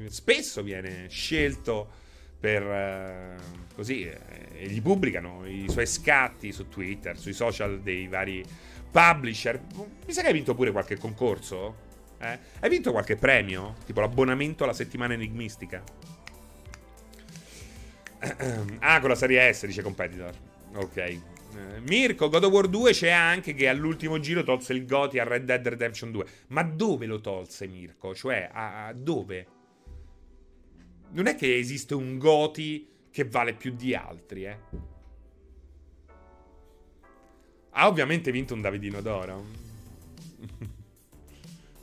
spesso 0.08 0.64
viene 0.64 1.06
scelto 1.08 1.88
per 2.40 2.62
eh, 2.64 3.36
così 3.72 4.02
eh, 4.02 4.18
e 4.52 4.66
gli 4.66 4.82
pubblicano 4.82 5.46
i 5.46 5.66
suoi 5.68 5.86
scatti 5.86 6.50
su 6.50 6.68
Twitter, 6.68 7.16
sui 7.16 7.32
social 7.32 7.80
dei 7.82 8.08
vari 8.08 8.44
publisher. 8.90 9.60
Mi 10.06 10.12
sa 10.12 10.22
che 10.22 10.28
hai 10.28 10.32
vinto 10.32 10.54
pure 10.54 10.70
qualche 10.70 10.96
concorso? 10.96 11.86
Eh? 12.18 12.38
Hai 12.60 12.68
vinto 12.68 12.90
qualche 12.90 13.16
premio? 13.16 13.76
Tipo 13.84 14.00
l'abbonamento 14.00 14.64
alla 14.64 14.72
settimana 14.72 15.14
enigmistica? 15.14 15.82
ah, 18.80 19.00
con 19.00 19.08
la 19.08 19.14
serie 19.14 19.52
S, 19.52 19.66
dice 19.66 19.82
Competitor. 19.82 20.34
Ok. 20.74 20.96
Eh, 20.96 21.80
Mirko, 21.86 22.28
God 22.28 22.44
of 22.44 22.52
War 22.52 22.68
2 22.68 22.92
c'è 22.92 23.10
anche 23.10 23.54
che 23.54 23.68
all'ultimo 23.68 24.18
giro 24.18 24.42
tolse 24.42 24.72
il 24.72 24.84
Goti 24.84 25.18
a 25.18 25.24
Red 25.24 25.44
Dead 25.44 25.66
Redemption 25.66 26.10
2. 26.10 26.26
Ma 26.48 26.62
dove 26.62 27.06
lo 27.06 27.20
tolse 27.20 27.66
Mirko? 27.66 28.14
Cioè, 28.14 28.48
a, 28.52 28.86
a 28.86 28.92
dove? 28.92 29.46
Non 31.10 31.26
è 31.26 31.34
che 31.36 31.56
esiste 31.56 31.94
un 31.94 32.18
Goti 32.18 32.88
che 33.10 33.24
vale 33.24 33.54
più 33.54 33.74
di 33.74 33.94
altri, 33.94 34.44
eh. 34.44 34.58
Ha 37.78 37.86
ovviamente 37.86 38.30
vinto 38.30 38.54
un 38.54 38.60
Davidino 38.60 39.00
d'oro. 39.00 39.44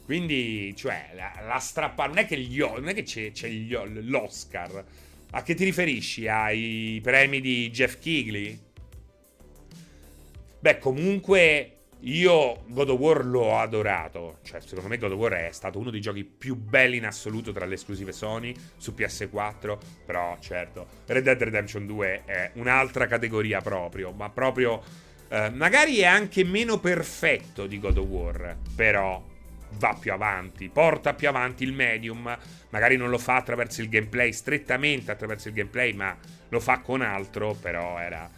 Quindi, 0.05 0.73
cioè, 0.75 1.11
la, 1.15 1.33
la 1.45 1.59
strappa... 1.59 2.05
Non 2.05 2.17
è 2.17 2.25
che, 2.25 2.37
gli, 2.37 2.59
non 2.59 2.87
è 2.87 2.93
che 2.93 3.03
c'è, 3.03 3.31
c'è 3.31 3.47
gli, 3.47 3.73
l'Oscar 3.73 4.85
a 5.31 5.43
che 5.43 5.53
ti 5.53 5.65
riferisci? 5.65 6.29
Ai 6.29 7.01
premi 7.03 7.41
di 7.41 7.69
Jeff 7.69 7.99
Kigley? 7.99 8.57
Beh, 10.59 10.79
comunque 10.79 11.71
io 11.99 12.63
God 12.67 12.89
of 12.89 12.99
War 12.99 13.25
l'ho 13.25 13.57
adorato. 13.57 14.37
Cioè, 14.43 14.61
secondo 14.61 14.87
me 14.87 14.97
God 14.97 15.11
of 15.11 15.17
War 15.17 15.33
è 15.33 15.51
stato 15.51 15.77
uno 15.77 15.89
dei 15.89 15.99
giochi 15.99 16.23
più 16.23 16.55
belli 16.55 16.95
in 16.95 17.05
assoluto 17.05 17.51
tra 17.51 17.65
le 17.65 17.73
esclusive 17.73 18.13
Sony 18.13 18.55
su 18.77 18.93
PS4. 18.95 19.77
Però, 20.05 20.37
certo, 20.39 20.87
Red 21.05 21.23
Dead 21.23 21.41
Redemption 21.41 21.85
2 21.85 22.23
è 22.23 22.51
un'altra 22.53 23.05
categoria 23.05 23.59
proprio. 23.59 24.13
Ma 24.13 24.29
proprio. 24.29 24.81
Eh, 25.27 25.49
magari 25.49 25.99
è 25.99 26.05
anche 26.05 26.43
meno 26.43 26.79
perfetto 26.79 27.67
di 27.67 27.79
God 27.79 27.97
of 27.97 28.07
War. 28.07 28.57
Però 28.75 29.23
va 29.77 29.97
più 29.99 30.11
avanti, 30.11 30.69
porta 30.69 31.13
più 31.13 31.27
avanti 31.27 31.63
il 31.63 31.73
medium, 31.73 32.37
magari 32.69 32.95
non 32.97 33.09
lo 33.09 33.17
fa 33.17 33.35
attraverso 33.35 33.81
il 33.81 33.89
gameplay, 33.89 34.31
strettamente 34.31 35.11
attraverso 35.11 35.49
il 35.49 35.53
gameplay, 35.53 35.93
ma 35.93 36.15
lo 36.49 36.59
fa 36.59 36.79
con 36.79 37.01
altro, 37.01 37.53
però 37.53 37.99
era... 37.99 38.29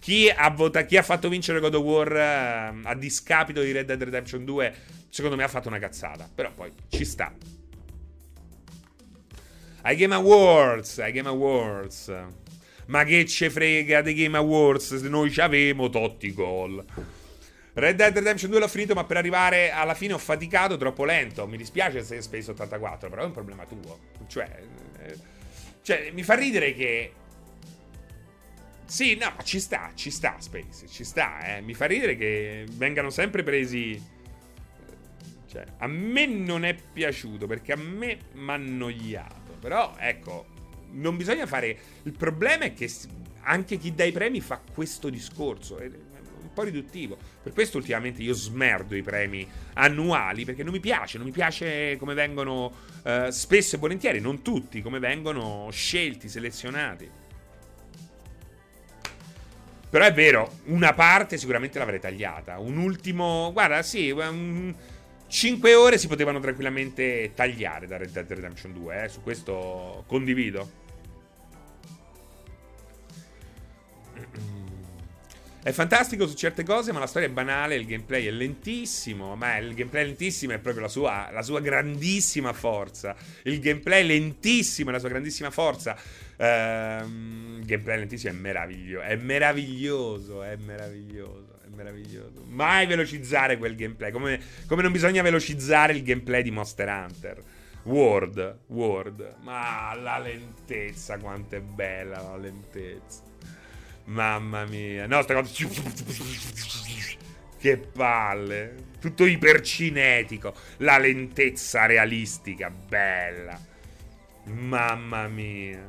Chi 0.00 0.28
ha, 0.28 0.50
vota- 0.50 0.84
chi 0.84 0.96
ha 0.96 1.02
fatto 1.02 1.28
vincere 1.28 1.60
God 1.60 1.74
of 1.76 1.84
War 1.84 2.10
uh, 2.10 2.88
a 2.88 2.94
discapito 2.96 3.62
di 3.62 3.70
Red 3.70 3.86
Dead 3.86 4.02
Redemption 4.02 4.44
2, 4.44 4.74
secondo 5.08 5.36
me 5.36 5.44
ha 5.44 5.48
fatto 5.48 5.68
una 5.68 5.78
cazzata, 5.78 6.28
però 6.34 6.50
poi 6.52 6.72
ci 6.88 7.04
sta. 7.04 7.32
Ai 9.82 9.96
Game 9.96 10.14
Awards, 10.14 10.98
ai 10.98 11.12
Game 11.12 11.28
Awards. 11.28 12.12
Ma 12.86 13.04
che 13.04 13.24
ce 13.26 13.50
frega 13.50 14.02
dei 14.02 14.14
Game 14.14 14.36
Awards 14.36 14.96
se 14.96 15.08
noi 15.08 15.30
ci 15.30 15.40
avemo 15.40 15.88
totti 15.88 16.32
gol. 16.32 16.84
Red 17.74 17.96
Dead 17.96 18.14
Redemption 18.14 18.50
2 18.50 18.60
l'ho 18.60 18.68
finito, 18.68 18.92
ma 18.94 19.04
per 19.04 19.16
arrivare 19.16 19.70
alla 19.70 19.94
fine 19.94 20.12
ho 20.12 20.18
faticato, 20.18 20.76
troppo 20.76 21.04
lento. 21.04 21.46
Mi 21.46 21.56
dispiace 21.56 22.04
se 22.04 22.16
hai 22.16 22.22
speso 22.22 22.50
84, 22.50 23.08
però 23.08 23.22
è 23.22 23.24
un 23.24 23.32
problema 23.32 23.64
tuo. 23.64 23.98
Cioè, 24.26 24.62
eh, 24.98 25.16
cioè 25.82 26.10
mi 26.12 26.22
fa 26.22 26.34
ridere 26.34 26.74
che... 26.74 27.12
Sì, 28.84 29.16
no, 29.16 29.34
ci 29.42 29.58
sta, 29.58 29.92
ci 29.94 30.10
sta 30.10 30.36
Space, 30.38 30.86
ci 30.86 31.02
sta, 31.02 31.56
eh. 31.56 31.60
Mi 31.62 31.72
fa 31.72 31.86
ridere 31.86 32.16
che 32.16 32.66
vengano 32.72 33.08
sempre 33.08 33.42
presi... 33.42 34.10
Cioè, 35.46 35.64
a 35.78 35.86
me 35.86 36.26
non 36.26 36.64
è 36.64 36.74
piaciuto, 36.74 37.46
perché 37.46 37.72
a 37.72 37.76
me 37.76 38.18
mi 38.32 38.50
ha 38.50 38.54
annoiato. 38.54 39.56
Però, 39.60 39.94
ecco, 39.98 40.46
non 40.92 41.16
bisogna 41.16 41.46
fare... 41.46 41.76
Il 42.02 42.12
problema 42.12 42.64
è 42.64 42.74
che 42.74 42.90
anche 43.42 43.76
chi 43.76 43.94
dà 43.94 44.04
i 44.04 44.12
premi 44.12 44.40
fa 44.40 44.60
questo 44.72 45.10
discorso 45.10 45.78
po' 46.52 46.62
riduttivo. 46.62 47.16
Per 47.42 47.52
questo 47.52 47.78
ultimamente 47.78 48.22
io 48.22 48.34
smerdo 48.34 48.94
i 48.94 49.02
premi 49.02 49.46
annuali 49.74 50.44
perché 50.44 50.62
non 50.62 50.72
mi 50.72 50.80
piace, 50.80 51.18
non 51.18 51.26
mi 51.26 51.32
piace 51.32 51.96
come 51.98 52.14
vengono 52.14 52.72
eh, 53.02 53.28
spesso 53.30 53.76
e 53.76 53.78
volentieri, 53.78 54.20
non 54.20 54.42
tutti, 54.42 54.82
come 54.82 54.98
vengono 54.98 55.68
scelti, 55.70 56.28
selezionati. 56.28 57.10
Però 59.90 60.04
è 60.04 60.12
vero, 60.12 60.58
una 60.66 60.94
parte 60.94 61.36
sicuramente 61.36 61.78
l'avrei 61.78 62.00
tagliata. 62.00 62.58
Un 62.58 62.78
ultimo, 62.78 63.50
guarda, 63.52 63.82
sì, 63.82 64.10
un, 64.10 64.74
5 65.28 65.74
ore 65.74 65.98
si 65.98 66.08
potevano 66.08 66.40
tranquillamente 66.40 67.32
tagliare 67.34 67.86
da 67.86 67.98
Red 67.98 68.10
Dead 68.10 68.30
Redemption 68.30 68.72
2, 68.72 69.04
eh, 69.04 69.08
su 69.08 69.22
questo 69.22 70.04
condivido. 70.06 70.80
È 75.64 75.70
fantastico 75.70 76.26
su 76.26 76.34
certe 76.34 76.64
cose, 76.64 76.90
ma 76.90 76.98
la 76.98 77.06
storia 77.06 77.28
è 77.28 77.30
banale, 77.30 77.76
il 77.76 77.86
gameplay 77.86 78.26
è 78.26 78.32
lentissimo. 78.32 79.36
Ma 79.36 79.58
il 79.58 79.74
gameplay 79.74 80.06
lentissimo 80.06 80.54
è 80.54 80.58
proprio 80.58 80.82
la 80.82 80.88
sua, 80.88 81.28
la 81.30 81.42
sua 81.42 81.60
grandissima 81.60 82.52
forza. 82.52 83.14
Il 83.44 83.60
gameplay 83.60 84.04
lentissimo 84.04 84.88
è 84.90 84.92
la 84.92 84.98
sua 84.98 85.08
grandissima 85.08 85.50
forza. 85.52 85.96
Ehm, 86.36 87.58
il 87.60 87.64
gameplay 87.64 87.98
lentissimo 87.98 88.32
è 88.32 88.34
meraviglioso. 88.34 89.02
È 89.02 89.14
meraviglioso, 89.14 90.42
è 90.42 90.56
meraviglioso, 90.56 91.60
è 91.64 91.68
meraviglioso. 91.68 92.42
Mai 92.48 92.86
velocizzare 92.86 93.56
quel 93.56 93.76
gameplay. 93.76 94.10
Come, 94.10 94.40
come 94.66 94.82
non 94.82 94.90
bisogna 94.90 95.22
velocizzare 95.22 95.92
il 95.92 96.02
gameplay 96.02 96.42
di 96.42 96.50
Monster 96.50 96.88
Hunter. 96.88 97.40
Word, 97.84 98.58
Word. 98.66 99.36
Ma 99.42 99.94
la 99.94 100.18
lentezza, 100.18 101.18
quanto 101.18 101.54
è 101.54 101.60
bella 101.60 102.20
la 102.20 102.36
lentezza. 102.36 103.30
Mamma 104.04 104.64
mia. 104.64 105.06
No, 105.06 105.22
sta 105.22 105.34
cosa... 105.34 105.50
Che 107.58 107.78
palle. 107.78 108.74
Tutto 108.98 109.24
ipercinetico. 109.24 110.54
La 110.78 110.98
lentezza 110.98 111.86
realistica. 111.86 112.70
Bella. 112.70 113.58
Mamma 114.44 115.28
mia. 115.28 115.86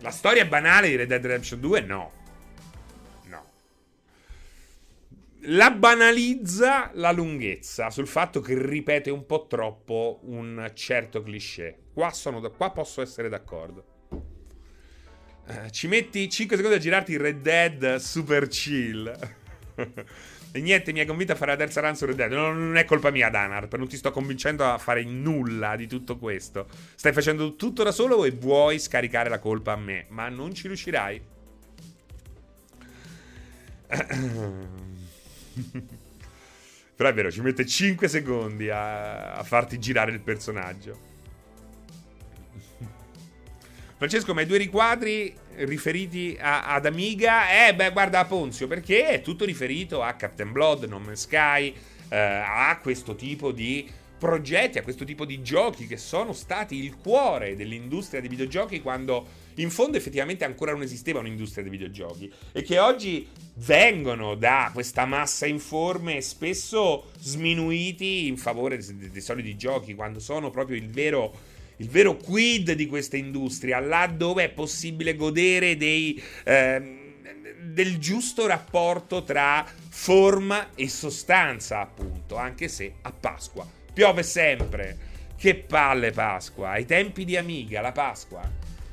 La 0.00 0.10
storia 0.10 0.42
è 0.42 0.46
banale 0.46 0.88
di 0.88 0.96
Red 0.96 1.08
Dead 1.08 1.22
Redemption 1.22 1.60
2? 1.60 1.80
No. 1.80 2.12
No. 3.24 3.44
La 5.40 5.70
banalizza 5.70 6.90
la 6.92 7.12
lunghezza 7.12 7.88
sul 7.90 8.06
fatto 8.06 8.40
che 8.40 8.54
ripete 8.58 9.10
un 9.10 9.24
po' 9.24 9.46
troppo 9.46 10.20
un 10.24 10.70
certo 10.74 11.22
cliché. 11.22 11.78
Qua, 11.94 12.10
sono, 12.10 12.42
qua 12.50 12.70
posso 12.72 13.00
essere 13.00 13.30
d'accordo. 13.30 13.95
Uh, 15.48 15.70
ci 15.70 15.86
metti 15.86 16.28
5 16.28 16.56
secondi 16.56 16.76
a 16.76 16.80
girarti 16.80 17.16
Red 17.16 17.40
Dead 17.40 17.96
super 17.96 18.48
chill. 18.48 19.06
e 20.50 20.60
niente, 20.60 20.92
mi 20.92 21.00
hai 21.00 21.06
convinto 21.06 21.32
a 21.32 21.36
fare 21.36 21.52
la 21.52 21.56
terza 21.56 21.80
run 21.80 21.94
su 21.94 22.04
Red 22.04 22.16
Dead. 22.16 22.32
Non, 22.32 22.58
non 22.58 22.76
è 22.76 22.84
colpa 22.84 23.10
mia, 23.10 23.30
Danarp. 23.30 23.76
Non 23.76 23.86
ti 23.86 23.96
sto 23.96 24.10
convincendo 24.10 24.64
a 24.64 24.78
fare 24.78 25.04
nulla 25.04 25.76
di 25.76 25.86
tutto 25.86 26.18
questo. 26.18 26.66
Stai 26.96 27.12
facendo 27.12 27.54
tutto 27.54 27.84
da 27.84 27.92
solo 27.92 28.24
e 28.24 28.32
vuoi 28.32 28.80
scaricare 28.80 29.28
la 29.28 29.38
colpa 29.38 29.72
a 29.72 29.76
me. 29.76 30.06
Ma 30.08 30.28
non 30.28 30.52
ci 30.52 30.66
riuscirai. 30.66 31.22
Però 36.96 37.08
è 37.08 37.12
vero, 37.12 37.30
ci 37.30 37.42
mette 37.42 37.66
5 37.66 38.08
secondi 38.08 38.70
a, 38.70 39.34
a 39.34 39.42
farti 39.44 39.78
girare 39.78 40.10
il 40.10 40.20
personaggio. 40.20 41.14
Francesco, 43.96 44.34
ma 44.34 44.42
i 44.42 44.46
due 44.46 44.58
riquadri 44.58 45.34
riferiti 45.54 46.36
a, 46.38 46.66
ad 46.66 46.84
Amiga? 46.84 47.66
Eh, 47.66 47.74
beh, 47.74 47.92
guarda 47.92 48.18
a 48.20 48.24
Ponzio, 48.26 48.66
perché 48.66 49.06
è 49.06 49.22
tutto 49.22 49.46
riferito 49.46 50.02
a 50.02 50.12
Captain 50.12 50.52
Blood, 50.52 50.84
No 50.84 50.98
Man's 50.98 51.22
Sky, 51.22 51.74
eh, 52.10 52.16
a 52.18 52.78
questo 52.82 53.14
tipo 53.14 53.52
di 53.52 53.90
progetti, 54.18 54.76
a 54.76 54.82
questo 54.82 55.04
tipo 55.04 55.24
di 55.24 55.40
giochi 55.40 55.86
che 55.86 55.96
sono 55.96 56.34
stati 56.34 56.76
il 56.76 56.96
cuore 56.96 57.56
dell'industria 57.56 58.20
dei 58.20 58.28
videogiochi 58.28 58.82
quando 58.82 59.44
in 59.56 59.70
fondo 59.70 59.96
effettivamente 59.96 60.44
ancora 60.44 60.72
non 60.72 60.82
esisteva 60.82 61.20
un'industria 61.20 61.62
dei 61.62 61.72
videogiochi 61.72 62.30
e 62.52 62.62
che 62.62 62.78
oggi 62.78 63.26
vengono 63.54 64.34
da 64.34 64.70
questa 64.72 65.06
massa 65.06 65.46
informe 65.46 66.20
spesso 66.20 67.10
sminuiti 67.18 68.26
in 68.26 68.36
favore 68.36 68.78
dei, 68.78 69.10
dei 69.10 69.20
soliti 69.20 69.56
giochi 69.56 69.94
quando 69.94 70.18
sono 70.18 70.50
proprio 70.50 70.76
il 70.76 70.90
vero 70.90 71.54
il 71.78 71.88
vero 71.88 72.16
quid 72.16 72.72
di 72.72 72.86
questa 72.86 73.16
industria, 73.16 73.80
là 73.80 74.06
dove 74.06 74.44
è 74.44 74.48
possibile 74.48 75.14
godere 75.14 75.76
dei, 75.76 76.22
eh, 76.44 77.14
del 77.62 77.98
giusto 77.98 78.46
rapporto 78.46 79.22
tra 79.24 79.66
forma 79.88 80.74
e 80.74 80.88
sostanza, 80.88 81.80
appunto, 81.80 82.36
anche 82.36 82.68
se 82.68 82.94
a 83.02 83.12
Pasqua. 83.12 83.66
Piove 83.92 84.22
sempre. 84.22 85.14
Che 85.36 85.54
palle 85.54 86.12
Pasqua, 86.12 86.70
ai 86.70 86.86
tempi 86.86 87.26
di 87.26 87.36
Amiga, 87.36 87.82
la 87.82 87.92
Pasqua. 87.92 88.40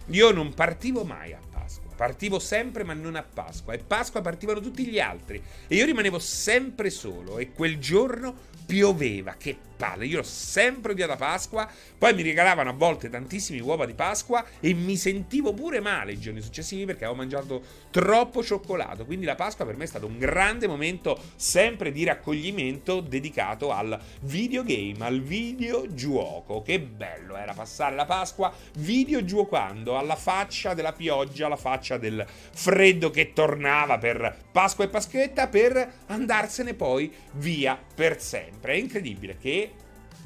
Io 0.07 0.31
non 0.31 0.53
partivo 0.53 1.05
mai 1.05 1.31
a 1.31 1.39
Pasqua, 1.49 1.89
partivo 1.95 2.37
sempre 2.37 2.83
ma 2.83 2.93
non 2.93 3.15
a 3.15 3.23
Pasqua. 3.23 3.73
E 3.73 3.77
Pasqua 3.77 4.21
partivano 4.21 4.59
tutti 4.59 4.85
gli 4.85 4.99
altri. 4.99 5.41
E 5.67 5.75
io 5.75 5.85
rimanevo 5.85 6.19
sempre 6.19 6.89
solo. 6.89 7.37
E 7.37 7.53
quel 7.53 7.79
giorno 7.79 8.35
pioveva, 8.73 9.35
che 9.37 9.55
palle, 9.77 10.07
io 10.07 10.17
l'ho 10.17 10.23
sempre 10.23 10.93
odiata 10.93 11.15
Pasqua, 11.15 11.69
poi 11.95 12.15
mi 12.15 12.23
regalavano 12.23 12.71
a 12.71 12.73
volte 12.73 13.07
tantissime 13.07 13.59
uova 13.59 13.85
di 13.85 13.93
Pasqua 13.93 14.43
e 14.59 14.73
mi 14.73 14.95
sentivo 14.95 15.53
pure 15.53 15.79
male 15.79 16.13
i 16.13 16.19
giorni 16.19 16.41
successivi 16.41 16.85
perché 16.85 17.03
avevo 17.03 17.19
mangiato 17.19 17.61
troppo 17.91 18.43
cioccolato, 18.43 19.05
quindi 19.05 19.25
la 19.25 19.35
Pasqua 19.35 19.63
per 19.65 19.75
me 19.75 19.83
è 19.83 19.87
stato 19.87 20.07
un 20.07 20.17
grande 20.17 20.67
momento 20.67 21.19
sempre 21.35 21.91
di 21.91 22.03
raccoglimento 22.03 22.99
dedicato 22.99 23.71
al 23.71 23.99
videogame, 24.21 25.05
al 25.05 25.21
videogioco, 25.21 26.63
che 26.63 26.79
bello 26.79 27.35
era 27.35 27.53
passare 27.53 27.93
la 27.93 28.05
Pasqua 28.05 28.51
videogiocando 28.77 29.99
alla 29.99 30.15
faccia 30.15 30.73
della 30.73 30.93
pioggia, 30.93 31.45
alla 31.45 31.57
faccia 31.57 31.97
del 31.97 32.25
freddo 32.27 33.11
che 33.11 33.33
tornava 33.33 33.99
per 33.99 34.35
Pasqua 34.51 34.83
e 34.83 34.87
Paschetta 34.87 35.47
per 35.47 35.91
andarsene 36.07 36.73
poi 36.73 37.13
via 37.33 37.77
per 37.93 38.19
sempre. 38.19 38.62
È 38.71 38.71
incredibile 38.71 39.37
che 39.37 39.73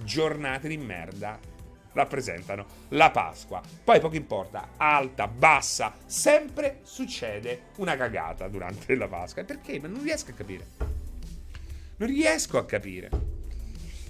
giornate 0.03 0.67
di 0.67 0.77
merda 0.77 1.39
rappresentano 1.93 2.65
la 2.89 3.09
Pasqua. 3.09 3.61
Poi 3.83 3.99
poco 3.99 4.15
importa, 4.15 4.69
alta, 4.77 5.27
bassa, 5.27 5.95
sempre 6.05 6.81
succede 6.83 7.69
una 7.77 7.97
cagata 7.97 8.47
durante 8.47 8.95
la 8.95 9.07
Pasqua. 9.07 9.43
Perché? 9.43 9.79
Ma 9.79 9.87
non 9.87 10.03
riesco 10.03 10.31
a 10.31 10.33
capire. 10.33 10.65
Non 11.97 12.07
riesco 12.07 12.59
a 12.59 12.65
capire. 12.65 13.36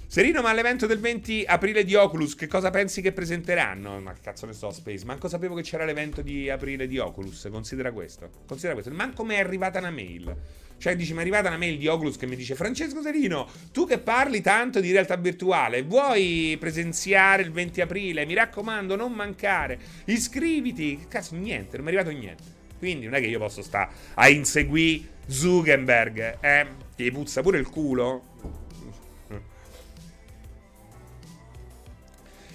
Serino, 0.10 0.42
ma 0.42 0.52
all'evento 0.52 0.86
del 0.86 1.00
20 1.00 1.44
aprile 1.46 1.84
di 1.84 1.94
Oculus, 1.94 2.34
che 2.34 2.48
cosa 2.48 2.70
pensi 2.70 3.02
che 3.02 3.12
presenteranno? 3.12 4.00
Ma 4.00 4.14
che 4.14 4.22
cazzo 4.22 4.46
ne 4.46 4.54
so, 4.54 4.72
Space. 4.72 5.04
Manco 5.04 5.28
sapevo 5.28 5.54
che 5.54 5.64
c'era 5.64 5.84
l'evento 5.84 6.22
di 6.22 6.50
aprile 6.50 6.88
di 6.88 6.98
Oculus. 6.98 7.50
Considera 7.52 7.92
questo. 7.92 8.30
Considera 8.48 8.74
questo. 8.74 8.90
Manco 8.94 9.26
mi 9.26 9.36
è 9.36 9.40
arrivata 9.40 9.80
una 9.80 9.92
mail. 9.92 10.34
Cioè, 10.78 10.96
dici, 10.96 11.12
mi 11.12 11.18
è 11.18 11.22
arrivata 11.22 11.50
una 11.50 11.58
mail 11.58 11.78
di 11.78 11.88
Oculus 11.88 12.16
che 12.16 12.26
mi 12.26 12.38
dice: 12.38 12.56
Francesco 12.56 13.02
Serino, 13.02 13.50
tu 13.74 13.86
che 13.86 13.98
parli 13.98 14.40
tanto 14.40 14.80
di 14.80 14.94
realtà 14.94 15.18
virtuale, 15.18 15.84
vuoi 15.84 16.56
presenziare 16.58 17.42
il 17.42 17.52
20 17.52 17.82
aprile? 17.82 18.26
Mi 18.26 18.34
raccomando, 18.34 18.96
non 18.96 19.12
mancare. 19.12 19.78
Iscriviti. 20.06 21.06
Cazzo, 21.10 21.36
niente, 21.36 21.76
non 21.76 21.86
mi 21.86 21.92
è 21.92 21.96
arrivato 21.96 22.18
niente. 22.18 22.44
Quindi 22.78 23.06
non 23.06 23.16
è 23.16 23.20
che 23.20 23.28
io 23.28 23.40
posso 23.40 23.62
stare 23.62 23.90
a 24.14 24.30
inseguire 24.30 25.04
Zuckerberg. 25.28 26.38
Eh, 26.40 26.68
ti 26.96 27.12
puzza 27.12 27.42
pure 27.42 27.60
il 27.60 27.68
culo. 27.68 28.57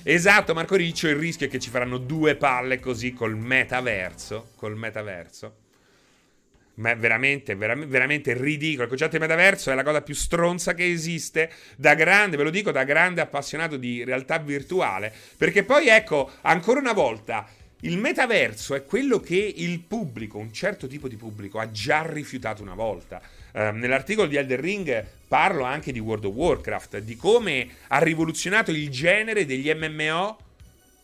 Esatto, 0.05 0.53
Marco 0.53 0.75
Riccio, 0.75 1.07
il 1.07 1.15
rischio 1.15 1.47
è 1.47 1.49
che 1.49 1.61
ci 1.61 1.71
faranno 1.71 1.97
due 1.97 2.35
palle 2.35 2.81
così 2.81 3.13
col 3.13 3.37
metaverso. 3.37 4.51
Col 4.57 4.77
metaverso. 4.77 5.57
Ma 6.75 6.91
è 6.91 6.97
veramente, 6.97 7.55
veramente, 7.55 7.89
veramente 7.89 8.35
ridicolo. 8.35 8.83
Il 8.83 8.89
concetto 8.89 9.13
di 9.13 9.23
metaverso 9.23 9.71
è 9.71 9.75
la 9.75 9.85
cosa 9.85 10.03
più 10.03 10.15
stronza 10.15 10.75
che 10.75 10.91
esiste. 10.91 11.53
Da 11.77 11.95
grande, 11.95 12.37
ve 12.37 12.43
lo 12.43 12.51
dico, 12.51 12.73
da 12.73 12.83
grande 12.83 13.21
appassionato 13.21 13.77
di 13.77 14.03
realtà 14.03 14.39
virtuale. 14.39 15.13
Perché 15.37 15.63
poi, 15.63 15.87
ecco, 15.87 16.33
ancora 16.41 16.81
una 16.81 16.95
volta, 16.95 17.47
il 17.83 17.97
metaverso 17.97 18.75
è 18.75 18.85
quello 18.85 19.21
che 19.21 19.55
il 19.57 19.79
pubblico, 19.81 20.39
un 20.39 20.53
certo 20.53 20.89
tipo 20.89 21.07
di 21.07 21.17
pubblico, 21.17 21.61
ha 21.61 21.71
già 21.71 22.03
rifiutato 22.05 22.61
una 22.61 22.75
volta. 22.75 23.23
Uh, 23.53 23.71
nell'articolo 23.73 24.27
di 24.27 24.37
Elder 24.37 24.59
Ring 24.59 25.07
parlo 25.29 25.65
anche 25.65 25.93
di 25.93 25.99
World 25.99 26.25
of 26.25 26.35
Warcraft, 26.35 26.99
di 26.99 27.17
come 27.17 27.69
ha 27.89 27.99
rivoluzionato 27.99 28.71
il 28.71 28.89
genere 28.91 29.45
degli 29.45 29.71
MMO 29.73 30.39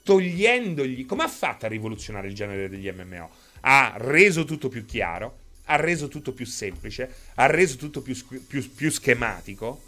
togliendogli... 0.03 1.05
Come 1.05 1.25
ha 1.25 1.29
fatto 1.29 1.67
a 1.67 1.69
rivoluzionare 1.69 2.29
il 2.29 2.35
genere 2.35 2.69
degli 2.71 2.91
MMO? 2.91 3.31
Ha 3.61 3.95
reso 3.99 4.45
tutto 4.45 4.69
più 4.69 4.87
chiaro, 4.87 5.37
ha 5.67 5.77
reso 5.77 6.09
tutto 6.09 6.33
più 6.33 6.47
semplice, 6.47 7.13
ha 7.35 7.47
reso 7.47 7.77
tutto 7.77 8.01
più, 8.01 8.17
più, 8.47 8.75
più 8.75 8.91
schematico, 8.91 9.83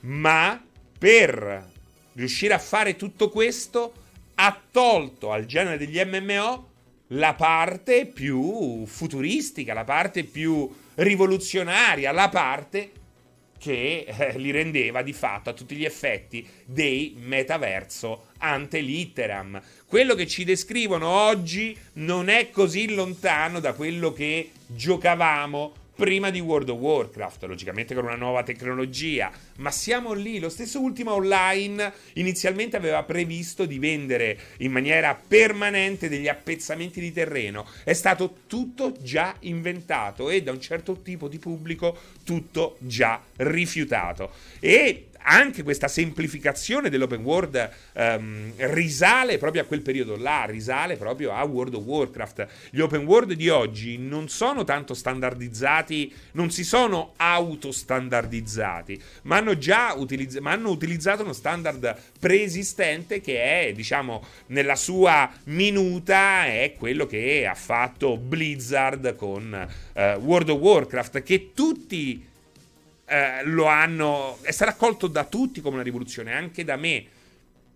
ma 0.00 0.62
per 0.98 1.70
riuscire 2.12 2.52
a 2.52 2.58
fare 2.58 2.96
tutto 2.96 3.30
questo 3.30 3.92
ha 4.34 4.60
tolto 4.70 5.32
al 5.32 5.46
genere 5.46 5.78
degli 5.78 5.98
MMO 6.04 6.68
la 7.08 7.32
parte 7.34 8.04
più 8.04 8.84
futuristica, 8.86 9.72
la 9.72 9.84
parte 9.84 10.24
più 10.24 10.70
rivoluzionaria, 10.98 12.12
la 12.12 12.28
parte 12.28 12.92
che 13.58 14.06
eh, 14.06 14.38
li 14.38 14.50
rendeva 14.50 15.02
di 15.02 15.12
fatto 15.12 15.50
a 15.50 15.52
tutti 15.52 15.74
gli 15.74 15.84
effetti 15.84 16.46
dei 16.64 17.14
metaverso 17.18 18.28
ante 18.38 18.80
litteram. 18.80 19.60
Quello 19.86 20.14
che 20.14 20.26
ci 20.26 20.44
descrivono 20.44 21.08
oggi 21.08 21.76
non 21.94 22.28
è 22.28 22.50
così 22.50 22.94
lontano 22.94 23.58
da 23.58 23.72
quello 23.72 24.12
che 24.12 24.52
giocavamo 24.66 25.77
prima 25.98 26.30
di 26.30 26.38
World 26.38 26.68
of 26.68 26.78
Warcraft, 26.78 27.42
logicamente 27.46 27.92
con 27.92 28.04
una 28.04 28.14
nuova 28.14 28.44
tecnologia, 28.44 29.32
ma 29.56 29.72
siamo 29.72 30.12
lì. 30.12 30.38
Lo 30.38 30.48
stesso 30.48 30.80
Ultima 30.80 31.12
Online 31.12 31.92
inizialmente 32.12 32.76
aveva 32.76 33.02
previsto 33.02 33.66
di 33.66 33.80
vendere 33.80 34.38
in 34.58 34.70
maniera 34.70 35.20
permanente 35.26 36.08
degli 36.08 36.28
appezzamenti 36.28 37.00
di 37.00 37.12
terreno. 37.12 37.66
È 37.82 37.94
stato 37.94 38.42
tutto 38.46 38.94
già 39.00 39.34
inventato 39.40 40.30
e 40.30 40.40
da 40.40 40.52
un 40.52 40.60
certo 40.60 41.02
tipo 41.02 41.26
di 41.26 41.40
pubblico 41.40 41.98
tutto 42.22 42.76
già 42.78 43.20
rifiutato. 43.38 44.30
E 44.60 45.07
anche 45.28 45.62
questa 45.62 45.88
semplificazione 45.88 46.88
dell'open 46.88 47.22
world 47.22 47.70
um, 47.94 48.52
risale 48.56 49.36
proprio 49.36 49.62
a 49.62 49.64
quel 49.66 49.82
periodo 49.82 50.16
là, 50.16 50.46
risale 50.46 50.96
proprio 50.96 51.32
a 51.32 51.44
World 51.44 51.74
of 51.74 51.84
Warcraft. 51.84 52.46
Gli 52.70 52.80
open 52.80 53.04
world 53.04 53.34
di 53.34 53.50
oggi 53.50 53.98
non 53.98 54.28
sono 54.28 54.64
tanto 54.64 54.94
standardizzati, 54.94 56.12
non 56.32 56.50
si 56.50 56.64
sono 56.64 57.12
autostandardizzati, 57.16 59.00
ma 59.22 59.36
hanno 59.36 59.58
già 59.58 59.92
utilizz- 59.94 60.38
ma 60.38 60.52
hanno 60.52 60.70
utilizzato 60.70 61.22
uno 61.22 61.34
standard 61.34 61.94
preesistente 62.18 63.20
che 63.20 63.66
è, 63.66 63.72
diciamo, 63.72 64.24
nella 64.46 64.76
sua 64.76 65.30
minuta 65.44 66.46
è 66.46 66.74
quello 66.78 67.06
che 67.06 67.46
ha 67.46 67.54
fatto 67.54 68.16
Blizzard 68.16 69.14
con 69.14 69.68
uh, 69.92 70.00
World 70.00 70.48
of 70.48 70.58
Warcraft, 70.58 71.22
che 71.22 71.52
tutti 71.52 72.27
eh, 73.08 73.44
lo 73.44 73.66
hanno. 73.66 74.38
è 74.42 74.50
stato 74.50 74.70
accolto 74.70 75.06
da 75.06 75.24
tutti 75.24 75.60
come 75.60 75.76
una 75.76 75.84
rivoluzione, 75.84 76.32
anche 76.32 76.64
da 76.64 76.76
me. 76.76 77.06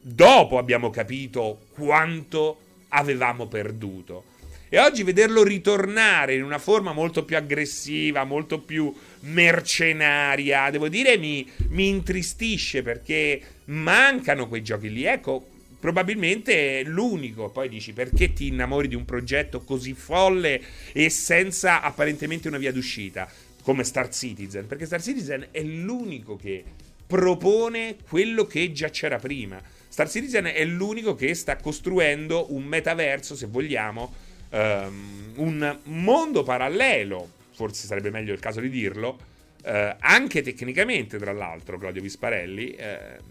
Dopo 0.00 0.58
abbiamo 0.58 0.90
capito 0.90 1.66
quanto 1.74 2.58
avevamo 2.88 3.46
perduto. 3.46 4.24
E 4.68 4.78
oggi 4.78 5.02
vederlo 5.02 5.42
ritornare 5.42 6.34
in 6.34 6.42
una 6.42 6.58
forma 6.58 6.94
molto 6.94 7.26
più 7.26 7.36
aggressiva, 7.36 8.24
molto 8.24 8.58
più 8.58 8.90
mercenaria, 9.20 10.70
devo 10.70 10.88
dire 10.88 11.18
mi, 11.18 11.46
mi 11.68 11.88
intristisce 11.88 12.80
perché 12.80 13.40
mancano 13.66 14.48
quei 14.48 14.62
giochi 14.62 14.90
lì. 14.90 15.04
Ecco, 15.04 15.46
probabilmente 15.78 16.80
è 16.80 16.84
l'unico. 16.84 17.50
Poi 17.50 17.68
dici 17.68 17.92
perché 17.92 18.32
ti 18.32 18.46
innamori 18.46 18.88
di 18.88 18.94
un 18.94 19.04
progetto 19.04 19.60
così 19.60 19.92
folle 19.92 20.62
e 20.92 21.10
senza 21.10 21.82
apparentemente 21.82 22.48
una 22.48 22.56
via 22.56 22.72
d'uscita, 22.72 23.28
come 23.62 23.84
Star 23.84 24.08
Citizen? 24.12 24.66
Perché 24.66 24.86
Star 24.86 25.02
Citizen 25.02 25.48
è 25.50 25.62
l'unico 25.62 26.36
che 26.36 26.64
propone 27.06 27.96
quello 28.08 28.46
che 28.46 28.72
già 28.72 28.88
c'era 28.88 29.18
prima. 29.18 29.60
Star 29.88 30.08
Citizen 30.08 30.46
è 30.46 30.64
l'unico 30.64 31.14
che 31.14 31.34
sta 31.34 31.56
costruendo 31.56 32.54
un 32.54 32.64
metaverso, 32.64 33.36
se 33.36 33.46
vogliamo, 33.46 34.14
um, 34.50 35.32
un 35.36 35.78
mondo 35.84 36.42
parallelo, 36.42 37.28
forse 37.52 37.86
sarebbe 37.86 38.10
meglio 38.10 38.32
il 38.32 38.40
caso 38.40 38.60
di 38.60 38.70
dirlo, 38.70 39.18
uh, 39.64 39.94
anche 39.98 40.40
tecnicamente, 40.40 41.18
tra 41.18 41.32
l'altro, 41.32 41.76
Claudio 41.76 42.00
Visparelli, 42.00 42.76
uh, 42.78 43.22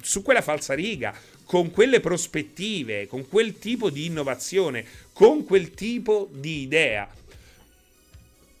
su 0.00 0.22
quella 0.22 0.42
falsa 0.42 0.74
riga, 0.74 1.12
con 1.44 1.72
quelle 1.72 1.98
prospettive, 1.98 3.08
con 3.08 3.26
quel 3.28 3.58
tipo 3.58 3.90
di 3.90 4.06
innovazione, 4.06 4.84
con 5.12 5.44
quel 5.44 5.70
tipo 5.74 6.28
di 6.32 6.60
idea. 6.60 7.08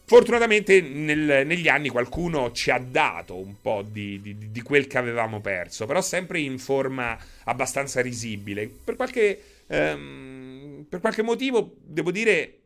Fortunatamente 0.08 0.80
nel, 0.80 1.44
negli 1.44 1.66
anni 1.66 1.88
qualcuno 1.88 2.52
ci 2.52 2.70
ha 2.70 2.78
dato 2.78 3.36
un 3.36 3.60
po' 3.60 3.82
di, 3.82 4.20
di, 4.20 4.52
di, 4.52 4.62
quel 4.62 4.86
che 4.86 4.98
avevamo 4.98 5.40
perso, 5.40 5.84
però 5.84 6.00
sempre 6.00 6.38
in 6.38 6.60
forma 6.60 7.18
abbastanza 7.42 8.00
risibile. 8.02 8.68
Per 8.68 8.94
qualche, 8.94 9.64
ehm, 9.66 10.86
per 10.88 11.00
qualche 11.00 11.22
motivo, 11.22 11.74
devo 11.82 12.12
dire, 12.12 12.58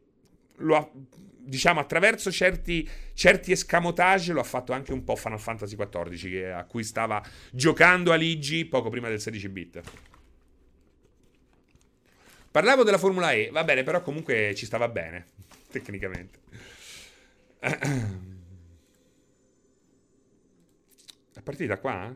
lo 0.57 0.77
ha, 0.77 0.91
diciamo, 1.39 1.81
attraverso 1.81 2.31
certi, 2.31 2.87
certi 3.15 3.53
escamotage 3.53 4.35
lo 4.35 4.41
ha 4.41 4.45
fatto 4.45 4.75
anche 4.75 4.93
un 4.93 5.03
po' 5.03 5.17
Final 5.17 5.41
Fantasy 5.41 5.77
XIV, 5.77 6.53
a 6.55 6.65
cui 6.65 6.85
stava 6.85 7.23
giocando 7.51 8.13
Aligi 8.13 8.67
poco 8.67 8.91
prima 8.91 9.09
del 9.09 9.19
16 9.19 9.49
bit. 9.49 9.81
Parlavo 12.51 12.83
della 12.83 12.99
Formula 12.99 13.33
E, 13.33 13.49
va 13.51 13.65
bene, 13.65 13.83
però 13.83 14.03
comunque 14.03 14.55
ci 14.55 14.67
stava 14.67 14.89
bene, 14.89 15.25
tecnicamente. 15.71 16.41
A 17.61 17.73
partire 21.43 21.67
da 21.67 21.79
qua? 21.79 22.15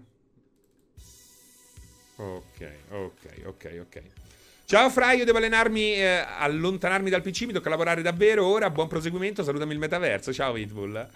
Ok, 2.16 2.70
ok, 2.90 3.42
ok, 3.46 3.80
ok. 3.82 4.02
Ciao 4.64 4.88
Fra, 4.88 5.12
io 5.12 5.26
devo 5.26 5.36
allenarmi, 5.36 5.94
eh, 5.94 6.24
allontanarmi 6.38 7.10
dal 7.10 7.20
PC, 7.20 7.42
mi 7.42 7.52
tocca 7.52 7.68
lavorare 7.68 8.00
davvero 8.00 8.46
ora, 8.46 8.70
buon 8.70 8.88
proseguimento, 8.88 9.42
salutami 9.42 9.74
il 9.74 9.78
metaverso, 9.78 10.32
ciao 10.32 10.54
Pitbull. 10.54 11.06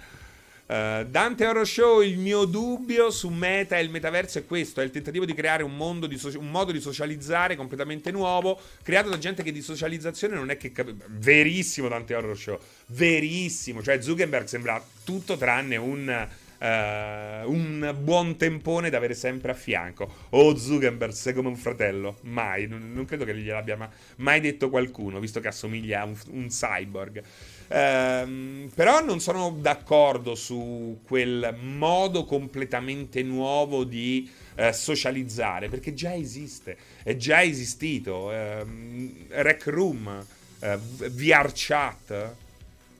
Uh, 0.68 1.02
Dante 1.04 1.46
Horror 1.46 1.66
Show, 1.66 2.02
il 2.02 2.18
mio 2.18 2.44
dubbio 2.44 3.10
su 3.10 3.30
Meta 3.30 3.78
e 3.78 3.82
il 3.82 3.88
metaverso 3.88 4.38
è 4.38 4.44
questo: 4.44 4.82
è 4.82 4.84
il 4.84 4.90
tentativo 4.90 5.24
di 5.24 5.32
creare 5.32 5.62
un, 5.62 6.06
di 6.06 6.18
so- 6.18 6.38
un, 6.38 6.50
modo 6.50 6.72
di 6.72 6.80
socializzare 6.80 7.56
completamente 7.56 8.10
nuovo, 8.10 8.60
creato 8.82 9.08
da 9.08 9.16
gente 9.16 9.42
che 9.42 9.50
di 9.50 9.62
socializzazione 9.62 10.34
non 10.34 10.50
è 10.50 10.58
che 10.58 10.70
capisce. 10.70 11.06
Verissimo, 11.06 11.88
Dante 11.88 12.14
Horror 12.14 12.36
Show, 12.36 12.58
verissimo. 12.88 13.82
Cioè, 13.82 14.02
Zuckerberg 14.02 14.46
sembra 14.46 14.84
tutto 15.04 15.38
tranne 15.38 15.76
un. 15.76 16.28
Uh, 16.60 17.48
un 17.48 17.96
buon 18.00 18.36
tempone 18.36 18.90
da 18.90 18.96
avere 18.96 19.14
sempre 19.14 19.52
a 19.52 19.54
fianco. 19.54 20.12
Oh, 20.30 20.56
Zuckerberg, 20.56 21.12
sei 21.12 21.32
come 21.32 21.46
un 21.46 21.56
fratello. 21.56 22.18
Mai, 22.22 22.66
non, 22.66 22.92
non 22.92 23.04
credo 23.04 23.24
che 23.24 23.34
gliel'abbia 23.34 23.88
mai 24.16 24.40
detto 24.40 24.68
qualcuno, 24.68 25.20
visto 25.20 25.38
che 25.38 25.46
assomiglia 25.46 26.00
a 26.00 26.04
un, 26.04 26.16
un 26.30 26.48
cyborg. 26.48 27.22
Ehm, 27.68 28.70
però 28.74 29.04
non 29.04 29.20
sono 29.20 29.54
d'accordo 29.58 30.34
su 30.34 31.00
quel 31.04 31.56
modo 31.60 32.24
completamente 32.24 33.22
nuovo 33.22 33.84
di 33.84 34.30
eh, 34.54 34.72
socializzare, 34.72 35.68
perché 35.68 35.94
già 35.94 36.14
esiste, 36.14 36.76
è 37.02 37.16
già 37.16 37.42
esistito. 37.42 38.32
Ehm, 38.32 39.26
Rec 39.28 39.66
Room, 39.66 40.24
eh, 40.60 40.76
VR 40.76 41.50
Chat, 41.54 42.34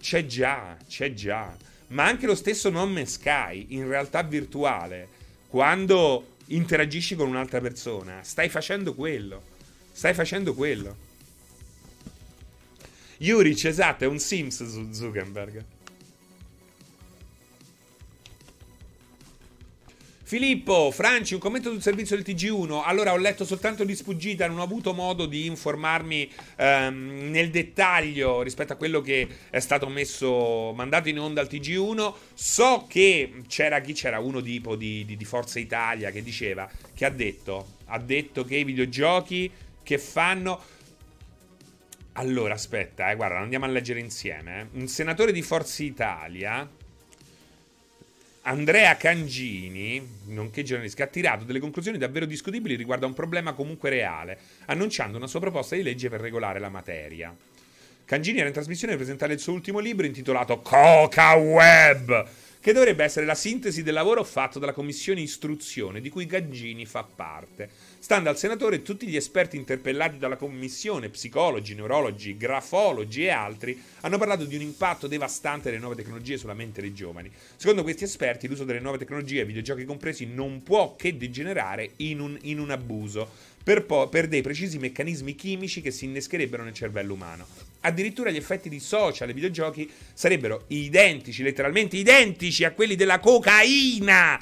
c'è 0.00 0.26
già, 0.26 0.76
c'è 0.86 1.12
già. 1.14 1.56
Ma 1.88 2.04
anche 2.04 2.26
lo 2.26 2.34
stesso 2.34 2.68
nome 2.68 3.06
Sky, 3.06 3.66
in 3.70 3.88
realtà 3.88 4.22
virtuale, 4.22 5.08
quando 5.48 6.36
interagisci 6.46 7.14
con 7.14 7.28
un'altra 7.28 7.60
persona, 7.60 8.20
stai 8.22 8.50
facendo 8.50 8.94
quello. 8.94 9.56
Stai 9.92 10.14
facendo 10.14 10.54
quello. 10.54 11.07
Juric, 13.18 13.64
esatto, 13.64 14.04
è 14.04 14.06
un 14.06 14.18
Sims 14.18 14.68
su 14.68 14.92
Zuckerberg. 14.92 15.64
Filippo, 20.28 20.90
Franci, 20.90 21.32
un 21.32 21.40
commento 21.40 21.70
sul 21.70 21.80
servizio 21.80 22.14
del 22.14 22.22
TG1. 22.22 22.82
Allora, 22.84 23.14
ho 23.14 23.16
letto 23.16 23.46
soltanto 23.46 23.82
di 23.82 23.96
sfuggita, 23.96 24.46
non 24.46 24.58
ho 24.58 24.62
avuto 24.62 24.92
modo 24.92 25.24
di 25.24 25.46
informarmi 25.46 26.30
ehm, 26.56 27.30
nel 27.30 27.48
dettaglio 27.48 28.42
rispetto 28.42 28.74
a 28.74 28.76
quello 28.76 29.00
che 29.00 29.26
è 29.48 29.58
stato 29.58 29.88
messo, 29.88 30.74
mandato 30.74 31.08
in 31.08 31.18
onda 31.18 31.40
al 31.40 31.48
TG1. 31.50 32.12
So 32.34 32.84
che 32.86 33.42
c'era 33.48 33.80
chi 33.80 33.94
c'era 33.94 34.18
uno 34.18 34.42
tipo 34.42 34.76
di, 34.76 35.06
di, 35.06 35.16
di 35.16 35.24
Forza 35.24 35.58
Italia 35.58 36.10
che 36.10 36.22
diceva, 36.22 36.70
che 36.94 37.06
ha 37.06 37.10
detto, 37.10 37.76
ha 37.86 37.98
detto 37.98 38.44
che 38.44 38.56
i 38.56 38.64
videogiochi 38.64 39.50
che 39.82 39.96
fanno 39.96 40.60
allora, 42.18 42.54
aspetta, 42.54 43.10
eh, 43.10 43.14
guarda, 43.14 43.38
andiamo 43.38 43.64
a 43.64 43.68
leggere 43.68 44.00
insieme. 44.00 44.60
Eh. 44.60 44.78
Un 44.78 44.88
senatore 44.88 45.30
di 45.30 45.40
Forza 45.40 45.84
Italia, 45.84 46.68
Andrea 48.42 48.96
Cangini, 48.96 50.04
nonché 50.26 50.64
giornalista, 50.64 51.04
ha 51.04 51.06
tirato 51.06 51.44
delle 51.44 51.60
conclusioni 51.60 51.96
davvero 51.96 52.26
discutibili 52.26 52.74
riguardo 52.74 53.04
a 53.04 53.08
un 53.08 53.14
problema 53.14 53.52
comunque 53.52 53.90
reale, 53.90 54.36
annunciando 54.66 55.16
una 55.16 55.28
sua 55.28 55.38
proposta 55.38 55.76
di 55.76 55.82
legge 55.82 56.08
per 56.08 56.20
regolare 56.20 56.58
la 56.58 56.68
materia. 56.68 57.34
Cangini 58.04 58.38
era 58.38 58.48
in 58.48 58.54
trasmissione 58.54 58.94
per 58.94 59.02
presentare 59.02 59.34
il 59.34 59.38
suo 59.38 59.52
ultimo 59.52 59.78
libro 59.78 60.04
intitolato 60.04 60.60
Coca 60.60 61.34
Web 61.34 62.28
che 62.61 62.72
dovrebbe 62.72 63.04
essere 63.04 63.26
la 63.26 63.34
sintesi 63.34 63.82
del 63.82 63.94
lavoro 63.94 64.24
fatto 64.24 64.59
dalla 64.59 64.72
commissione 64.72 65.20
istruzione 65.20 66.00
di 66.00 66.11
cui 66.11 66.26
Gaggini 66.26 66.86
fa 66.86 67.04
parte. 67.04 67.68
Stando 67.98 68.28
al 68.28 68.38
senatore, 68.38 68.82
tutti 68.82 69.06
gli 69.06 69.16
esperti 69.16 69.56
interpellati 69.56 70.18
dalla 70.18 70.36
commissione, 70.36 71.09
psicologi, 71.09 71.74
neurologi, 71.74 72.36
grafologi 72.36 73.24
e 73.24 73.30
altri, 73.30 73.80
hanno 74.00 74.18
parlato 74.18 74.44
di 74.44 74.54
un 74.54 74.62
impatto 74.62 75.06
devastante 75.06 75.68
delle 75.68 75.80
nuove 75.80 75.96
tecnologie 75.96 76.36
sulla 76.36 76.54
mente 76.54 76.80
dei 76.80 76.94
giovani. 76.94 77.30
Secondo 77.56 77.82
questi 77.82 78.04
esperti, 78.04 78.48
l'uso 78.48 78.64
delle 78.64 78.80
nuove 78.80 78.98
tecnologie, 78.98 79.44
videogiochi 79.44 79.84
compresi, 79.84 80.26
non 80.26 80.62
può 80.62 80.96
che 80.96 81.16
degenerare 81.16 81.90
in 81.96 82.20
un, 82.20 82.38
in 82.42 82.61
un 82.61 82.70
abuso 82.70 83.56
per, 83.68 83.84
po- 83.84 84.08
per 84.08 84.28
dei 84.28 84.40
precisi 84.40 84.78
meccanismi 84.78 85.34
chimici 85.34 85.82
che 85.82 85.90
si 85.90 86.06
innescherebbero 86.06 86.64
nel 86.64 86.72
cervello 86.72 87.12
umano. 87.12 87.46
Addirittura 87.80 88.30
gli 88.30 88.38
effetti 88.38 88.70
di 88.70 88.80
social 88.80 89.28
e 89.28 89.34
videogiochi 89.34 89.90
sarebbero 90.14 90.64
identici, 90.68 91.42
letteralmente 91.42 91.98
identici 91.98 92.64
a 92.64 92.72
quelli 92.72 92.96
della 92.96 93.18
cocaina 93.18 94.40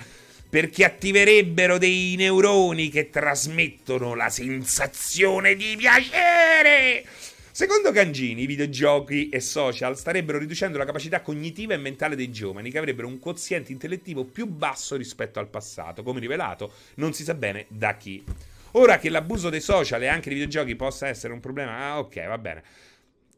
perché 0.48 0.84
attiverebbero 0.84 1.76
dei 1.76 2.14
neuroni 2.14 2.88
che 2.88 3.10
trasmettono 3.10 4.14
la 4.14 4.30
sensazione 4.30 5.56
di 5.56 5.74
piacere. 5.76 7.04
Secondo 7.50 7.90
Gangini, 7.90 8.42
i 8.42 8.46
videogiochi 8.46 9.28
e 9.30 9.40
social 9.40 9.98
starebbero 9.98 10.38
riducendo 10.38 10.78
la 10.78 10.84
capacità 10.84 11.20
cognitiva 11.20 11.74
e 11.74 11.78
mentale 11.78 12.14
dei 12.14 12.30
giovani, 12.30 12.70
che 12.70 12.78
avrebbero 12.78 13.08
un 13.08 13.18
quoziente 13.18 13.72
intellettivo 13.72 14.22
più 14.22 14.46
basso 14.46 14.94
rispetto 14.94 15.40
al 15.40 15.48
passato, 15.48 16.04
come 16.04 16.20
rivelato 16.20 16.72
non 16.94 17.12
si 17.12 17.24
sa 17.24 17.34
bene 17.34 17.64
da 17.66 17.96
chi. 17.96 18.22
Ora 18.78 18.98
che 18.98 19.08
l'abuso 19.08 19.48
dei 19.48 19.60
social 19.60 20.02
e 20.02 20.06
anche 20.06 20.28
dei 20.28 20.38
videogiochi 20.38 20.76
possa 20.76 21.08
essere 21.08 21.32
un 21.32 21.40
problema, 21.40 21.78
ah, 21.78 21.98
ok, 21.98 22.26
va 22.26 22.36
bene. 22.36 22.62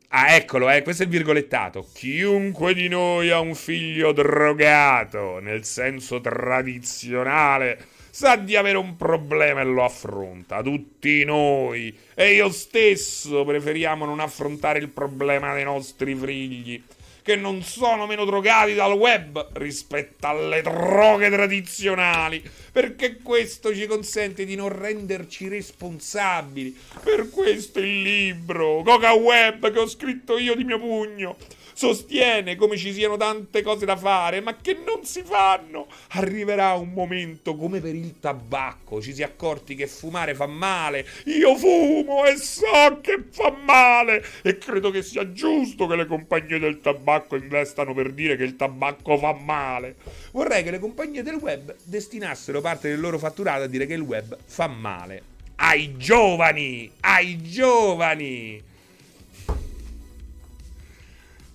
Ah, 0.08 0.34
eccolo, 0.34 0.68
eh, 0.68 0.82
questo 0.82 1.02
è 1.02 1.04
il 1.06 1.12
virgolettato. 1.12 1.86
Chiunque 1.94 2.74
di 2.74 2.88
noi 2.88 3.30
ha 3.30 3.38
un 3.38 3.54
figlio 3.54 4.10
drogato, 4.12 5.38
nel 5.38 5.64
senso 5.64 6.20
tradizionale, 6.20 7.78
sa 8.10 8.34
di 8.34 8.56
avere 8.56 8.78
un 8.78 8.96
problema 8.96 9.60
e 9.60 9.64
lo 9.64 9.84
affronta. 9.84 10.60
Tutti 10.60 11.22
noi. 11.24 11.96
E 12.14 12.34
io 12.34 12.50
stesso 12.50 13.44
preferiamo 13.44 14.04
non 14.04 14.18
affrontare 14.18 14.80
il 14.80 14.88
problema 14.88 15.54
dei 15.54 15.64
nostri 15.64 16.16
figli 16.16 16.82
che 17.28 17.36
non 17.36 17.62
sono 17.62 18.06
meno 18.06 18.24
drogati 18.24 18.72
dal 18.72 18.94
web 18.94 19.48
rispetto 19.58 20.28
alle 20.28 20.62
droghe 20.62 21.28
tradizionali, 21.28 22.42
perché 22.72 23.18
questo 23.18 23.74
ci 23.74 23.86
consente 23.86 24.46
di 24.46 24.54
non 24.54 24.70
renderci 24.70 25.46
responsabili. 25.46 26.74
Per 27.04 27.28
questo 27.28 27.80
il 27.80 28.00
libro 28.00 28.80
Coca 28.82 29.12
Web 29.12 29.70
che 29.70 29.78
ho 29.78 29.86
scritto 29.86 30.38
io 30.38 30.54
di 30.54 30.64
mio 30.64 30.78
pugno 30.78 31.36
sostiene 31.78 32.56
come 32.56 32.76
ci 32.76 32.92
siano 32.92 33.16
tante 33.16 33.62
cose 33.62 33.86
da 33.86 33.96
fare, 33.96 34.40
ma 34.40 34.56
che 34.60 34.76
non 34.84 35.04
si 35.04 35.22
fanno. 35.22 35.86
Arriverà 36.08 36.72
un 36.72 36.92
momento 36.92 37.54
come 37.54 37.80
per 37.80 37.94
il 37.94 38.18
tabacco, 38.18 39.00
ci 39.00 39.14
si 39.14 39.22
è 39.22 39.24
accorti 39.24 39.76
che 39.76 39.86
fumare 39.86 40.34
fa 40.34 40.46
male. 40.46 41.06
Io 41.26 41.54
fumo 41.54 42.24
e 42.24 42.36
so 42.36 42.98
che 43.00 43.22
fa 43.30 43.52
male 43.52 44.24
e 44.42 44.58
credo 44.58 44.90
che 44.90 45.04
sia 45.04 45.32
giusto 45.32 45.86
che 45.86 45.94
le 45.94 46.06
compagnie 46.06 46.58
del 46.58 46.80
tabacco 46.80 47.36
investano 47.36 47.94
per 47.94 48.10
dire 48.10 48.36
che 48.36 48.42
il 48.42 48.56
tabacco 48.56 49.16
fa 49.16 49.32
male. 49.32 49.94
Vorrei 50.32 50.64
che 50.64 50.72
le 50.72 50.80
compagnie 50.80 51.22
del 51.22 51.36
web 51.36 51.76
destinassero 51.84 52.60
parte 52.60 52.88
del 52.88 52.98
loro 52.98 53.18
fatturato 53.18 53.62
a 53.62 53.66
dire 53.68 53.86
che 53.86 53.94
il 53.94 54.00
web 54.00 54.36
fa 54.44 54.66
male. 54.66 55.22
ai 55.60 55.96
giovani, 55.96 56.90
ai 57.00 57.40
giovani. 57.42 58.67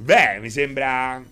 Beh, 0.04 0.40
mi 0.40 0.50
sembra 0.50 1.24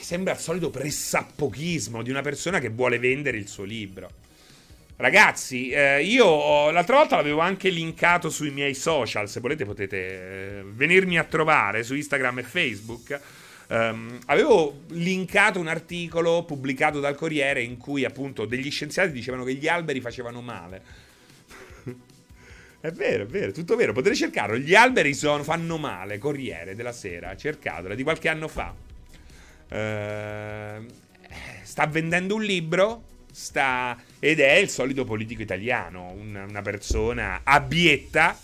sembra 0.00 0.34
il 0.34 0.38
solito 0.38 0.68
pressappochismo 0.68 2.02
di 2.02 2.10
una 2.10 2.20
persona 2.20 2.58
che 2.58 2.68
vuole 2.68 2.98
vendere 2.98 3.38
il 3.38 3.48
suo 3.48 3.64
libro. 3.64 4.10
Ragazzi, 4.96 5.70
eh, 5.70 6.02
io 6.02 6.70
l'altra 6.70 6.96
volta 6.96 7.16
l'avevo 7.16 7.40
anche 7.40 7.70
linkato 7.70 8.28
sui 8.28 8.50
miei 8.50 8.74
social, 8.74 9.30
se 9.30 9.40
volete 9.40 9.64
potete 9.64 9.96
eh, 9.96 10.62
venirmi 10.62 11.16
a 11.16 11.24
trovare 11.24 11.82
su 11.82 11.94
Instagram 11.94 12.40
e 12.40 12.42
Facebook. 12.42 13.20
Um, 13.68 14.18
avevo 14.26 14.82
linkato 14.88 15.58
un 15.58 15.68
articolo 15.68 16.44
pubblicato 16.44 17.00
dal 17.00 17.14
Corriere 17.14 17.62
in 17.62 17.78
cui 17.78 18.04
appunto 18.04 18.44
degli 18.44 18.70
scienziati 18.70 19.12
dicevano 19.12 19.44
che 19.44 19.54
gli 19.54 19.68
alberi 19.68 20.02
facevano 20.02 20.42
male. 20.42 21.07
È 22.80 22.90
vero, 22.92 23.24
è 23.24 23.26
vero, 23.26 23.52
tutto 23.52 23.74
vero. 23.76 23.92
Potete 23.92 24.14
cercarlo. 24.14 24.56
Gli 24.56 24.74
alberi 24.74 25.14
sono, 25.14 25.42
fanno 25.42 25.78
male. 25.78 26.18
Corriere 26.18 26.74
della 26.74 26.92
Sera, 26.92 27.36
cercatelo, 27.36 27.94
è 27.94 27.96
di 27.96 28.02
qualche 28.04 28.28
anno 28.28 28.48
fa. 28.48 28.74
Uh, 29.70 30.86
sta 31.62 31.86
vendendo 31.86 32.36
un 32.36 32.42
libro 32.42 33.02
sta, 33.30 33.96
ed 34.18 34.40
è 34.40 34.52
il 34.52 34.68
solito 34.68 35.04
politico 35.04 35.42
italiano, 35.42 36.10
una, 36.12 36.44
una 36.44 36.62
persona 36.62 37.40
abietta 37.44 38.38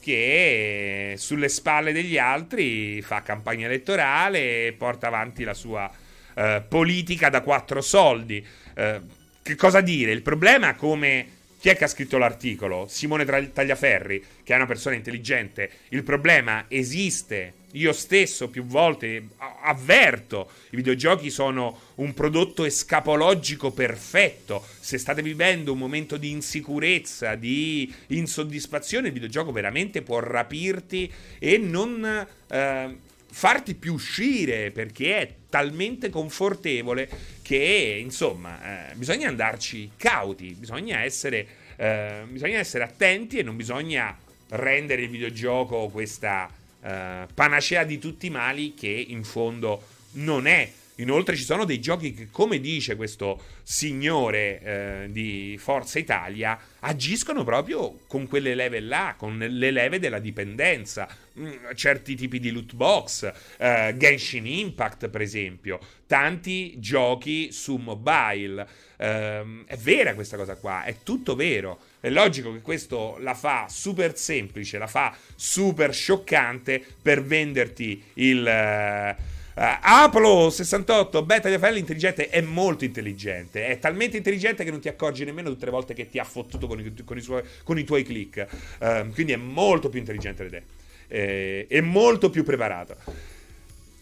che 0.00 1.14
sulle 1.18 1.48
spalle 1.48 1.92
degli 1.92 2.16
altri 2.16 3.02
fa 3.02 3.22
campagna 3.22 3.66
elettorale 3.66 4.68
e 4.68 4.72
porta 4.72 5.08
avanti 5.08 5.44
la 5.44 5.54
sua 5.54 5.90
uh, 6.34 6.42
politica 6.66 7.28
da 7.28 7.42
quattro 7.42 7.80
soldi. 7.80 8.44
Uh, 8.74 9.06
che 9.42 9.54
cosa 9.54 9.80
dire? 9.80 10.12
Il 10.12 10.22
problema 10.22 10.74
come 10.74 11.37
chi 11.60 11.70
è 11.70 11.76
che 11.76 11.84
ha 11.84 11.88
scritto 11.88 12.18
l'articolo? 12.18 12.86
Simone 12.88 13.24
Tagliaferri, 13.24 14.24
che 14.44 14.52
è 14.52 14.56
una 14.56 14.66
persona 14.66 14.94
intelligente. 14.94 15.70
Il 15.88 16.04
problema 16.04 16.66
esiste. 16.68 17.54
Io 17.72 17.92
stesso 17.92 18.48
più 18.48 18.64
volte 18.64 19.30
avverto, 19.62 20.50
i 20.70 20.76
videogiochi 20.76 21.30
sono 21.30 21.78
un 21.96 22.14
prodotto 22.14 22.64
escapologico 22.64 23.72
perfetto. 23.72 24.64
Se 24.78 24.98
state 24.98 25.20
vivendo 25.20 25.72
un 25.72 25.78
momento 25.78 26.16
di 26.16 26.30
insicurezza, 26.30 27.34
di 27.34 27.92
insoddisfazione, 28.06 29.08
il 29.08 29.12
videogioco 29.12 29.50
veramente 29.50 30.00
può 30.02 30.20
rapirti 30.20 31.12
e 31.40 31.58
non 31.58 32.26
eh, 32.48 32.96
farti 33.30 33.74
più 33.74 33.94
uscire 33.94 34.70
perché 34.70 35.18
è 35.18 35.34
talmente 35.48 36.10
confortevole 36.10 37.08
che 37.42 37.98
insomma 38.02 38.90
eh, 38.90 38.94
bisogna 38.94 39.28
andarci 39.28 39.92
cauti, 39.96 40.54
bisogna 40.58 41.02
essere, 41.02 41.46
eh, 41.76 42.22
bisogna 42.28 42.58
essere 42.58 42.84
attenti 42.84 43.38
e 43.38 43.42
non 43.42 43.56
bisogna 43.56 44.16
rendere 44.50 45.02
il 45.02 45.10
videogioco 45.10 45.88
questa 45.88 46.50
eh, 46.82 47.26
panacea 47.32 47.84
di 47.84 47.98
tutti 47.98 48.26
i 48.26 48.30
mali 48.30 48.74
che 48.74 48.88
in 48.88 49.24
fondo 49.24 49.82
non 50.12 50.46
è. 50.46 50.70
Inoltre 51.00 51.36
ci 51.36 51.44
sono 51.44 51.64
dei 51.64 51.80
giochi 51.80 52.12
che, 52.12 52.28
come 52.30 52.58
dice 52.58 52.96
questo 52.96 53.40
signore 53.62 54.60
eh, 54.60 55.06
di 55.10 55.56
Forza 55.56 55.98
Italia, 55.98 56.58
agiscono 56.80 57.44
proprio 57.44 58.00
con 58.08 58.26
quelle 58.26 58.54
leve 58.54 58.80
là, 58.80 59.14
con 59.16 59.38
le 59.38 59.70
leve 59.70 60.00
della 60.00 60.18
dipendenza. 60.18 61.08
Mm, 61.38 61.52
certi 61.74 62.16
tipi 62.16 62.40
di 62.40 62.50
loot 62.50 62.74
box, 62.74 63.32
eh, 63.58 63.94
Genshin 63.96 64.44
Impact 64.44 65.08
per 65.08 65.20
esempio, 65.20 65.78
tanti 66.08 66.80
giochi 66.80 67.52
su 67.52 67.76
mobile. 67.76 68.66
Eh, 68.96 69.64
è 69.66 69.76
vera 69.76 70.14
questa 70.14 70.36
cosa 70.36 70.56
qua, 70.56 70.82
è 70.82 70.96
tutto 71.04 71.36
vero. 71.36 71.78
È 72.00 72.10
logico 72.10 72.52
che 72.52 72.60
questo 72.60 73.18
la 73.20 73.34
fa 73.34 73.68
super 73.70 74.16
semplice, 74.16 74.78
la 74.78 74.88
fa 74.88 75.16
super 75.36 75.94
scioccante 75.94 76.84
per 77.00 77.22
venderti 77.22 78.02
il... 78.14 79.36
Uh, 79.58 79.76
Apollo 79.80 80.50
68, 80.50 81.24
Beta 81.24 81.48
FL 81.58 81.78
intelligente, 81.78 82.28
è 82.28 82.40
molto 82.40 82.84
intelligente. 82.84 83.66
È 83.66 83.80
talmente 83.80 84.16
intelligente 84.16 84.62
che 84.62 84.70
non 84.70 84.78
ti 84.78 84.86
accorgi 84.86 85.24
nemmeno 85.24 85.48
tutte 85.48 85.64
le 85.64 85.72
volte 85.72 85.94
che 85.94 86.08
ti 86.08 86.20
ha 86.20 86.24
fottuto 86.24 86.68
con 86.68 86.78
i, 86.78 86.94
con 87.04 87.16
i, 87.16 87.20
suoi, 87.20 87.42
con 87.64 87.76
i 87.76 87.82
tuoi 87.82 88.04
click. 88.04 88.46
Uh, 88.78 89.10
quindi 89.12 89.32
è 89.32 89.36
molto 89.36 89.88
più 89.88 89.98
intelligente 89.98 90.44
di 90.44 90.50
te. 90.50 90.62
Eh, 91.08 91.66
è 91.68 91.80
molto 91.80 92.30
più 92.30 92.44
preparato. 92.44 92.94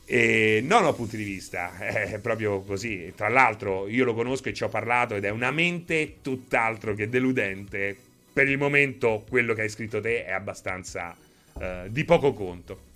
E 0.04 0.60
non 0.62 0.84
ho 0.84 0.92
punti 0.92 1.16
di 1.16 1.24
vista, 1.24 1.74
è 1.80 2.18
proprio 2.18 2.60
così. 2.60 3.14
Tra 3.16 3.30
l'altro, 3.30 3.88
io 3.88 4.04
lo 4.04 4.12
conosco 4.12 4.50
e 4.50 4.52
ci 4.52 4.62
ho 4.62 4.68
parlato 4.68 5.14
ed 5.14 5.24
è 5.24 5.30
una 5.30 5.52
mente 5.52 6.16
tutt'altro 6.20 6.92
che 6.92 7.08
deludente. 7.08 7.96
Per 8.30 8.46
il 8.46 8.58
momento, 8.58 9.24
quello 9.26 9.54
che 9.54 9.62
hai 9.62 9.70
scritto 9.70 10.02
te 10.02 10.26
è 10.26 10.32
abbastanza 10.32 11.16
uh, 11.54 11.88
di 11.88 12.04
poco 12.04 12.34
conto. 12.34 12.92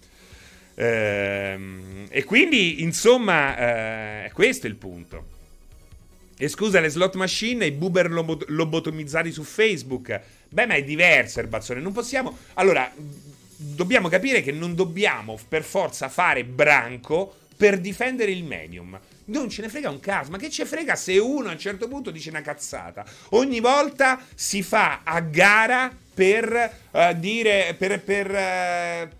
Ehm, 0.80 2.06
e 2.08 2.24
quindi, 2.24 2.82
insomma, 2.82 4.24
eh, 4.24 4.30
questo 4.32 4.66
è 4.66 4.70
il 4.70 4.76
punto. 4.76 5.38
E 6.38 6.48
scusa, 6.48 6.80
le 6.80 6.88
slot 6.88 7.16
machine 7.16 7.66
e 7.66 7.68
i 7.68 8.08
lobo- 8.08 8.42
lobotomizzati 8.46 9.30
su 9.30 9.42
Facebook. 9.42 10.20
Beh, 10.48 10.66
ma 10.66 10.74
è 10.74 10.82
diverso, 10.82 11.40
Erbazzone. 11.40 11.80
Non 11.80 11.92
possiamo. 11.92 12.38
Allora, 12.54 12.90
dobbiamo 13.56 14.08
capire 14.08 14.42
che 14.42 14.52
non 14.52 14.74
dobbiamo 14.74 15.38
per 15.48 15.64
forza 15.64 16.08
fare 16.08 16.44
branco 16.44 17.36
per 17.54 17.78
difendere 17.78 18.30
il 18.30 18.42
medium. 18.42 18.98
Non 19.26 19.50
ce 19.50 19.60
ne 19.60 19.68
frega 19.68 19.90
un 19.90 20.00
caso, 20.00 20.30
ma 20.30 20.38
che 20.38 20.48
ci 20.48 20.64
frega 20.64 20.96
se 20.96 21.18
uno 21.18 21.50
a 21.50 21.52
un 21.52 21.58
certo 21.58 21.88
punto 21.88 22.10
dice 22.10 22.30
una 22.30 22.40
cazzata? 22.40 23.04
Ogni 23.30 23.60
volta 23.60 24.18
si 24.34 24.62
fa 24.62 25.02
a 25.04 25.20
gara 25.20 25.94
per 26.14 26.72
uh, 26.90 27.12
dire, 27.16 27.76
per, 27.78 28.02
per, 28.02 28.30
uh, 28.30 29.16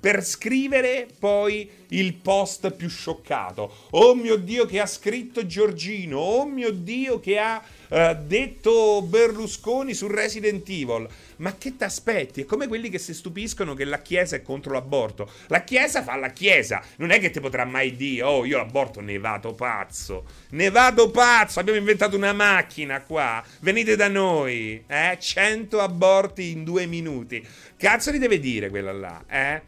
per 0.00 0.24
scrivere 0.24 1.06
poi 1.18 1.68
il 1.88 2.14
post 2.14 2.70
più 2.72 2.88
scioccato. 2.88 3.86
Oh 3.90 4.14
mio 4.14 4.36
Dio 4.36 4.66
che 4.66 4.80
ha 4.80 4.86
scritto 4.86 5.46
Giorgino, 5.46 6.18
oh 6.18 6.46
mio 6.46 6.70
Dio 6.70 7.20
che 7.20 7.38
ha 7.38 7.62
uh, 7.88 8.16
detto 8.24 9.02
Berlusconi 9.02 9.94
su 9.94 10.06
Resident 10.06 10.68
Evil. 10.68 11.08
Ma 11.36 11.56
che 11.56 11.76
ti 11.76 11.84
aspetti? 11.84 12.42
È 12.42 12.44
come 12.44 12.66
quelli 12.66 12.90
che 12.90 12.98
si 12.98 13.14
stupiscono 13.14 13.74
che 13.74 13.84
la 13.84 14.02
Chiesa 14.02 14.36
è 14.36 14.42
contro 14.42 14.72
l'aborto. 14.72 15.30
La 15.46 15.62
Chiesa 15.62 16.02
fa 16.02 16.16
la 16.16 16.30
Chiesa, 16.30 16.82
non 16.96 17.10
è 17.10 17.20
che 17.20 17.30
ti 17.30 17.38
potrà 17.40 17.64
mai 17.64 17.94
dire, 17.94 18.24
oh 18.24 18.44
io 18.44 18.56
l'aborto 18.56 19.00
ne 19.00 19.18
vado 19.18 19.54
pazzo. 19.54 20.24
Ne 20.50 20.70
vado 20.70 21.10
pazzo, 21.10 21.60
abbiamo 21.60 21.78
inventato 21.78 22.16
una 22.16 22.32
macchina 22.32 23.02
qua, 23.02 23.42
venite 23.60 23.94
da 23.94 24.08
noi, 24.08 24.82
eh? 24.86 25.16
100 25.18 25.78
aborti 25.78 26.50
in 26.50 26.64
due 26.64 26.86
minuti. 26.86 27.46
Cazzo 27.76 28.10
li 28.10 28.18
deve 28.18 28.40
dire 28.40 28.68
quella 28.68 28.92
là, 28.92 29.24
eh? 29.28 29.62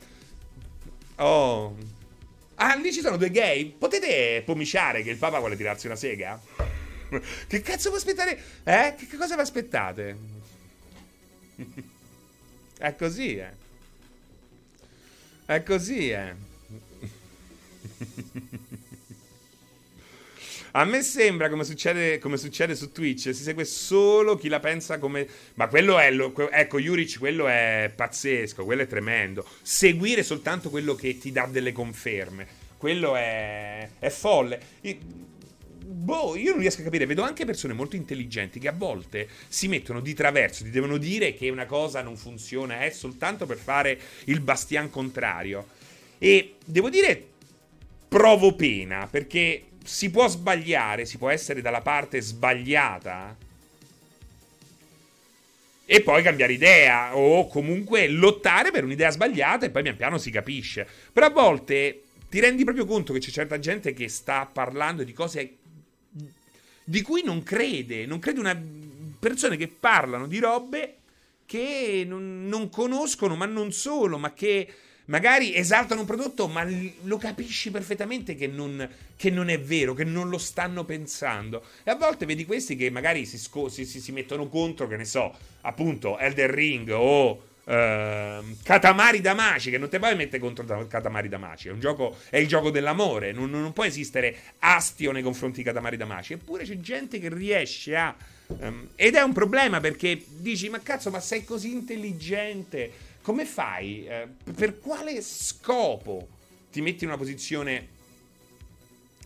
Oh. 1.16 1.99
Ah, 2.63 2.75
lì 2.75 2.93
ci 2.93 3.01
sono 3.01 3.17
due 3.17 3.31
gay. 3.31 3.71
Potete 3.71 4.43
pomiciare 4.45 5.03
che 5.03 5.09
il 5.09 5.17
Papa 5.17 5.39
vuole 5.39 5.57
tirarsi 5.57 5.87
una 5.87 5.97
sega? 5.97 6.39
che 7.49 7.63
cazzo 7.63 7.89
vuoi 7.89 8.01
aspettare? 8.01 8.39
Eh? 8.65 8.95
Che 8.99 9.17
cosa 9.17 9.35
vi 9.35 9.41
aspettate? 9.41 10.17
È 12.77 12.95
così, 12.97 13.37
eh. 13.37 13.53
È 15.47 15.63
così, 15.63 16.11
eh. 16.11 16.35
A 20.73 20.85
me 20.85 21.03
sembra, 21.03 21.49
come 21.49 21.64
succede, 21.64 22.18
come 22.18 22.37
succede, 22.37 22.75
su 22.75 22.93
Twitch, 22.93 23.35
si 23.35 23.43
segue 23.43 23.64
solo 23.64 24.37
chi 24.37 24.49
la 24.49 24.61
pensa 24.61 24.99
come... 24.99 25.27
Ma 25.55 25.66
quello 25.66 25.99
è... 25.99 26.11
Lo... 26.11 26.33
Ecco, 26.51 26.79
Juric, 26.79 27.18
quello 27.18 27.49
è 27.49 27.93
pazzesco, 27.95 28.64
quello 28.64 28.83
è 28.83 28.87
tremendo. 28.87 29.45
Seguire 29.62 30.23
soltanto 30.23 30.71
quello 30.71 30.95
che 30.95 31.18
ti 31.18 31.33
dà 31.33 31.47
delle 31.51 31.73
conferme. 31.73 32.47
Quello 32.77 33.16
è... 33.16 33.89
è 33.99 34.09
folle. 34.11 34.61
Boh, 35.83 36.37
io 36.37 36.53
non 36.53 36.61
riesco 36.61 36.83
a 36.83 36.85
capire. 36.85 37.05
Vedo 37.05 37.23
anche 37.23 37.45
persone 37.45 37.73
molto 37.73 37.97
intelligenti 37.97 38.61
che 38.61 38.68
a 38.68 38.73
volte 38.73 39.29
si 39.49 39.66
mettono 39.66 40.01
di 40.01 40.14
traverso, 40.14 40.62
ti 40.62 40.71
devono 40.71 40.99
dire 40.99 41.35
che 41.35 41.51
una 41.51 41.66
cosa 41.66 42.01
non 42.01 42.16
funziona, 42.16 42.83
è 42.83 42.91
soltanto 42.91 43.45
per 43.45 43.57
fare 43.57 43.99
il 44.27 44.41
bastian 44.41 44.89
contrario. 44.89 45.66
E 46.18 46.55
devo 46.64 46.91
dire, 46.91 47.27
provo 48.07 48.55
pena, 48.55 49.09
perché 49.11 49.64
si 49.91 50.09
può 50.09 50.28
sbagliare, 50.28 51.05
si 51.05 51.18
può 51.18 51.30
essere 51.30 51.61
dalla 51.61 51.80
parte 51.80 52.20
sbagliata 52.20 53.36
e 55.84 56.01
poi 56.03 56.22
cambiare 56.22 56.53
idea 56.53 57.16
o 57.16 57.49
comunque 57.49 58.07
lottare 58.07 58.70
per 58.70 58.84
un'idea 58.84 59.11
sbagliata 59.11 59.66
e 59.66 59.70
poi 59.70 59.82
pian 59.82 59.97
piano 59.97 60.16
si 60.16 60.30
capisce. 60.30 60.86
Però 61.12 61.26
a 61.26 61.30
volte 61.30 62.03
ti 62.28 62.38
rendi 62.38 62.62
proprio 62.62 62.84
conto 62.84 63.12
che 63.12 63.18
c'è 63.18 63.32
certa 63.32 63.59
gente 63.59 63.93
che 63.93 64.09
sta 64.09 64.49
parlando 64.51 65.03
di 65.03 65.12
cose 65.12 65.57
di 66.84 67.03
cui 67.03 67.24
non 67.24 67.43
crede, 67.43 68.07
non 68.07 68.20
crede 68.20 68.38
una 68.38 68.62
persone 69.18 69.57
che 69.57 69.66
parlano 69.66 70.28
di 70.28 70.38
robe 70.38 70.99
che 71.47 72.05
non, 72.07 72.47
non 72.47 72.70
conoscono, 72.70 73.34
ma 73.34 73.47
non 73.47 73.72
solo, 73.72 74.18
ma 74.18 74.32
che 74.32 74.72
magari 75.11 75.55
esaltano 75.55 76.01
un 76.01 76.07
prodotto, 76.07 76.49
ma 76.49 76.67
lo 77.03 77.17
capisci 77.19 77.71
perfettamente 77.71 78.35
che 78.35 78.47
non, 78.47 78.89
che 79.17 79.31
non, 79.31 79.51
è 79.51 79.61
vero, 79.61 79.93
che 79.93 80.05
non 80.05 80.29
lo 80.29 80.39
stanno 80.39 80.85
pensando. 80.85 81.65
E 81.83 81.91
a 81.91 81.97
volte 81.97 82.27
vedi 82.27 82.47
questi 82.47 82.77
che 82.77 82.91
magari 82.91 83.27
si, 83.27 83.37
sco- 83.37 83.69
si, 83.69 83.85
si, 83.85 84.01
si 84.01 84.13
mettono 84.13 84.49
contro, 84.49 84.87
che 84.87 84.97
ne 84.97 85.05
so, 85.05 85.37
appunto, 85.63 86.19
Elder 86.19 86.51
Ring 86.51 86.91
o 86.91 87.49
Uh, 87.63 88.57
Katamari 88.65 89.21
Damaci, 89.21 89.71
che 89.71 89.79
non 89.79 89.89
ti 89.89 89.99
puoi 89.99 90.17
mettere 90.17 90.41
contro 90.41 90.87
Katamari 90.89 91.29
Damaci, 91.29 91.69
è, 91.69 91.73
è 92.31 92.39
il 92.39 92.49
gioco 92.49 92.71
dell'amore, 92.71 93.31
non, 93.31 93.49
non, 93.49 93.73
può 93.73 93.85
esistere 93.85 94.35
astio 94.61 95.13
nei 95.13 95.23
confronti 95.23 95.59
di 95.59 95.65
Katamari 95.65 95.97
Damaci, 95.97 96.33
eppure 96.33 96.65
c'è 96.65 96.81
gente 96.81 97.21
che 97.21 97.29
riesce 97.29 97.95
a... 97.95 98.17
Um, 98.47 98.89
ed 98.97 99.15
è 99.15 99.21
un 99.21 99.33
problema 99.33 99.79
perché 99.79 100.21
dici, 100.27 100.69
ma 100.69 100.81
cazzo, 100.81 101.11
ma 101.11 101.21
sei 101.21 101.45
così 101.45 101.71
intelligente, 101.71 102.91
come 103.23 103.45
fai? 103.45 104.07
Uh, 104.09 104.53
per 104.53 104.79
quale 104.79 105.21
scopo 105.23 106.29
ti 106.71 106.81
metti 106.81 107.05
in 107.05 107.11
una 107.11 107.18
posizione 107.18 107.99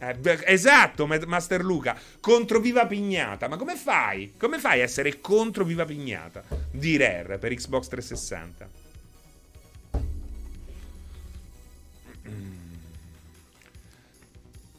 eh, 0.00 0.42
esatto, 0.46 1.06
Master 1.06 1.64
Luca. 1.64 1.96
Contro 2.20 2.60
Viva 2.60 2.86
Pignata. 2.86 3.48
Ma 3.48 3.56
come 3.56 3.76
fai? 3.76 4.34
Come 4.38 4.58
fai 4.58 4.80
a 4.80 4.84
essere 4.84 5.20
contro 5.20 5.64
Viva 5.64 5.84
Pignata? 5.84 6.44
Di 6.70 6.96
Rare 6.96 7.38
per 7.38 7.54
Xbox 7.54 7.88
360. 7.88 8.68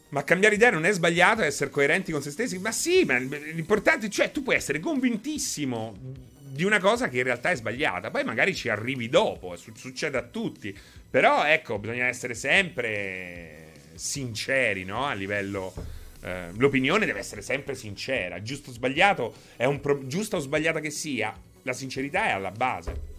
Ma 0.09 0.23
cambiare 0.23 0.55
idea 0.55 0.69
non 0.69 0.85
è 0.85 0.91
sbagliato, 0.91 1.41
essere 1.41 1.69
coerenti 1.69 2.11
con 2.11 2.21
se 2.21 2.31
stessi? 2.31 2.57
Ma 2.59 2.71
sì, 2.71 3.03
ma 3.05 3.17
l'importante, 3.17 4.09
cioè, 4.09 4.31
tu 4.31 4.43
puoi 4.43 4.55
essere 4.55 4.79
convintissimo 4.79 6.33
di 6.55 6.63
una 6.63 6.79
cosa 6.79 7.09
che 7.09 7.17
in 7.17 7.23
realtà 7.23 7.49
è 7.49 7.55
sbagliata. 7.55 8.09
Poi 8.09 8.23
magari 8.23 8.55
ci 8.55 8.69
arrivi 8.69 9.09
dopo, 9.09 9.55
succede 9.57 10.17
a 10.17 10.23
tutti. 10.23 10.75
Però, 11.09 11.43
ecco, 11.43 11.77
bisogna 11.79 12.05
essere 12.05 12.33
sempre 12.33 13.73
sinceri, 13.95 14.85
no? 14.85 15.05
A 15.05 15.13
livello... 15.13 15.73
Eh, 16.21 16.51
l'opinione 16.57 17.05
deve 17.05 17.19
essere 17.19 17.41
sempre 17.41 17.75
sincera. 17.75 18.41
Giusto 18.41 18.69
o 18.69 18.73
sbagliato 18.73 19.35
è 19.57 19.65
un 19.65 19.79
pro- 19.81 20.07
giusta 20.07 20.37
o 20.37 20.39
sbagliata 20.39 20.79
che 20.79 20.89
sia, 20.89 21.37
la 21.63 21.73
sincerità 21.73 22.27
è 22.27 22.31
alla 22.31 22.51
base. 22.51 23.13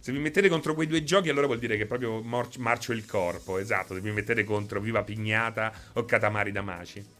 Se 0.00 0.10
vi 0.10 0.18
mettete 0.18 0.48
contro 0.48 0.74
quei 0.74 0.86
due 0.86 1.04
giochi, 1.04 1.28
allora 1.28 1.46
vuol 1.46 1.58
dire 1.58 1.76
che 1.76 1.84
proprio 1.84 2.22
mor- 2.22 2.58
marcio 2.58 2.92
il 2.92 3.04
corpo. 3.04 3.58
Esatto, 3.58 3.94
se 3.94 4.00
vi 4.00 4.10
mettete 4.10 4.42
contro 4.42 4.80
Viva 4.80 5.02
Pignata 5.02 5.72
o 5.92 6.04
Katamari 6.04 6.50
Damaci. 6.50 7.15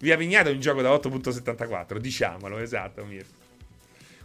Viva 0.00 0.16
Pignata 0.16 0.48
è 0.48 0.52
un 0.52 0.60
gioco 0.60 0.80
da 0.80 0.90
8.74, 0.94 1.98
diciamolo, 1.98 2.56
esatto, 2.58 3.04
Mirko. 3.04 3.38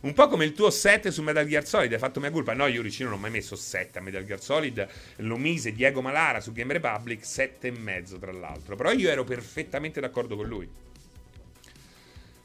Un 0.01 0.13
po' 0.13 0.29
come 0.29 0.45
il 0.45 0.53
tuo 0.53 0.69
7 0.69 1.11
su 1.11 1.21
Metal 1.21 1.45
Gear 1.45 1.65
Solid, 1.65 1.91
hai 1.91 1.99
fatto 1.99 2.21
mia 2.21 2.31
colpa. 2.31 2.53
No, 2.53 2.67
io 2.67 2.81
Ricino 2.81 3.09
non 3.09 3.17
ho 3.17 3.21
mai 3.21 3.31
messo 3.31 3.57
7 3.57 3.99
a 3.99 4.01
Metal 4.01 4.23
Gear 4.23 4.39
Solid, 4.39 4.87
lo 5.17 5.35
mise 5.35 5.73
Diego 5.73 6.01
Malara 6.01 6.39
su 6.39 6.53
Game 6.53 6.71
Republic, 6.71 7.23
7,5 7.23 8.19
tra 8.19 8.31
l'altro. 8.31 8.77
Però 8.77 8.91
io 8.91 9.09
ero 9.09 9.25
perfettamente 9.25 9.99
d'accordo 9.99 10.37
con 10.37 10.47
lui. 10.47 10.69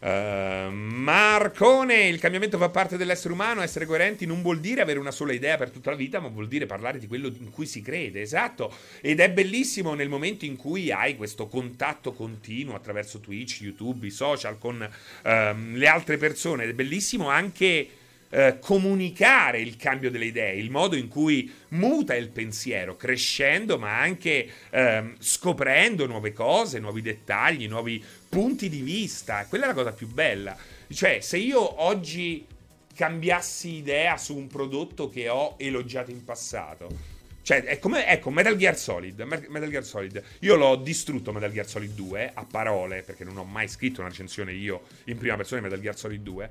Uh, 0.02 0.70
Marcone, 0.70 2.08
il 2.08 2.18
cambiamento 2.18 2.56
fa 2.56 2.70
parte 2.70 2.96
dell'essere 2.96 3.34
umano. 3.34 3.60
Essere 3.60 3.84
coerenti 3.84 4.24
non 4.24 4.40
vuol 4.40 4.58
dire 4.58 4.80
avere 4.80 4.98
una 4.98 5.10
sola 5.10 5.32
idea 5.32 5.56
per 5.58 5.70
tutta 5.70 5.90
la 5.90 5.96
vita, 5.96 6.20
ma 6.20 6.28
vuol 6.28 6.48
dire 6.48 6.64
parlare 6.64 6.98
di 6.98 7.06
quello 7.06 7.26
in 7.28 7.50
cui 7.50 7.66
si 7.66 7.82
crede. 7.82 8.22
Esatto. 8.22 8.74
Ed 9.02 9.20
è 9.20 9.30
bellissimo 9.30 9.94
nel 9.94 10.08
momento 10.08 10.46
in 10.46 10.56
cui 10.56 10.90
hai 10.90 11.16
questo 11.16 11.48
contatto 11.48 12.12
continuo 12.12 12.74
attraverso 12.74 13.20
Twitch, 13.20 13.60
YouTube, 13.60 14.06
i 14.06 14.10
social 14.10 14.58
con 14.58 14.76
uh, 14.80 15.28
le 15.28 15.86
altre 15.86 16.16
persone. 16.16 16.64
Ed 16.64 16.70
è 16.70 16.74
bellissimo 16.74 17.28
anche 17.28 17.88
eh, 18.30 18.58
comunicare 18.60 19.60
il 19.60 19.76
cambio 19.76 20.10
delle 20.10 20.26
idee, 20.26 20.54
il 20.54 20.70
modo 20.70 20.94
in 20.94 21.08
cui 21.08 21.52
muta 21.70 22.14
il 22.14 22.28
pensiero, 22.28 22.96
crescendo 22.96 23.76
ma 23.76 23.98
anche 23.98 24.48
eh, 24.70 25.14
scoprendo 25.18 26.06
nuove 26.06 26.32
cose, 26.32 26.78
nuovi 26.78 27.02
dettagli, 27.02 27.66
nuovi 27.66 28.02
punti 28.30 28.70
di 28.70 28.80
vista. 28.80 29.44
Quella 29.46 29.64
è 29.64 29.66
la 29.66 29.74
cosa 29.74 29.92
più 29.92 30.06
bella. 30.06 30.56
Cioè, 30.90 31.20
se 31.20 31.36
io 31.36 31.82
oggi 31.82 32.46
cambiassi 32.94 33.74
idea 33.74 34.16
su 34.16 34.36
un 34.36 34.46
prodotto 34.46 35.10
che 35.10 35.28
ho 35.28 35.56
elogiato 35.58 36.10
in 36.10 36.24
passato, 36.24 37.18
cioè, 37.42 37.64
è 37.64 37.78
come, 37.78 38.06
ecco, 38.06 38.30
Metal 38.30 38.56
Gear 38.56 38.78
Solid. 38.78 39.20
Metal 39.20 39.68
Gear 39.68 39.84
Solid. 39.84 40.22
Io 40.40 40.54
l'ho 40.54 40.76
distrutto 40.76 41.32
Metal 41.32 41.50
Gear 41.50 41.66
Solid 41.66 41.92
2 41.94 42.30
a 42.32 42.46
parole, 42.48 43.02
perché 43.02 43.24
non 43.24 43.36
ho 43.36 43.44
mai 43.44 43.66
scritto 43.66 44.00
una 44.00 44.08
recensione 44.08 44.52
io 44.52 44.82
in 45.04 45.18
prima 45.18 45.36
persona 45.36 45.60
di 45.60 45.66
Metal 45.66 45.82
Gear 45.82 45.98
Solid 45.98 46.22
2. 46.22 46.48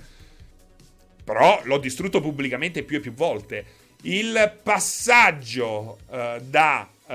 Però 1.24 1.62
l'ho 1.64 1.78
distrutto 1.78 2.20
pubblicamente 2.20 2.84
più 2.84 2.98
e 2.98 3.00
più 3.00 3.14
volte. 3.14 3.66
Il 4.02 4.60
passaggio 4.62 6.00
uh, 6.08 6.42
da 6.42 6.90
uh, 7.06 7.14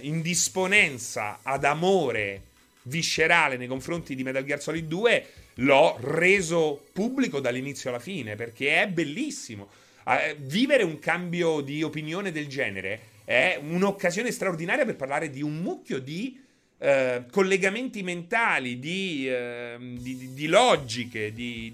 indisponenza 0.00 1.40
ad 1.42 1.64
amore 1.64 2.42
viscerale 2.86 3.56
nei 3.56 3.66
confronti 3.66 4.14
di 4.14 4.22
Metal 4.22 4.44
Gear 4.44 4.60
Solid 4.60 4.86
2 4.86 5.26
l'ho 5.54 5.96
reso 6.00 6.86
pubblico 6.92 7.40
dall'inizio 7.40 7.90
alla 7.90 7.98
fine 7.98 8.34
perché 8.34 8.82
è 8.82 8.88
bellissimo. 8.88 9.68
Uh, 10.04 10.36
vivere 10.38 10.84
un 10.84 10.98
cambio 10.98 11.60
di 11.60 11.82
opinione 11.82 12.30
del 12.30 12.46
genere 12.46 13.14
è 13.24 13.58
un'occasione 13.60 14.30
straordinaria 14.30 14.84
per 14.84 14.94
parlare 14.94 15.30
di 15.30 15.42
un 15.42 15.56
mucchio 15.56 15.98
di 15.98 16.40
uh, 16.78 17.26
collegamenti 17.30 18.04
mentali, 18.04 18.78
di, 18.78 19.28
uh, 19.28 19.78
di, 19.80 20.16
di, 20.16 20.34
di 20.34 20.46
logiche, 20.46 21.32
di, 21.32 21.72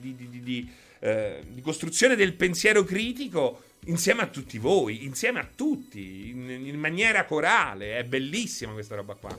eh, 1.05 1.43
di 1.49 1.61
costruzione 1.61 2.15
del 2.15 2.35
pensiero 2.35 2.85
critico 2.85 3.65
insieme 3.87 4.23
a 4.23 4.29
tutti 4.29 4.57
voi, 4.59 5.05
insieme 5.05 5.41
a 5.41 5.49
tutti, 5.53 6.29
in, 6.29 6.49
in 6.49 6.79
maniera 6.79 7.25
corale. 7.25 7.99
È 7.99 8.05
bellissima 8.05 8.73
questa 8.73 8.95
roba 8.95 9.15
qua. 9.15 9.37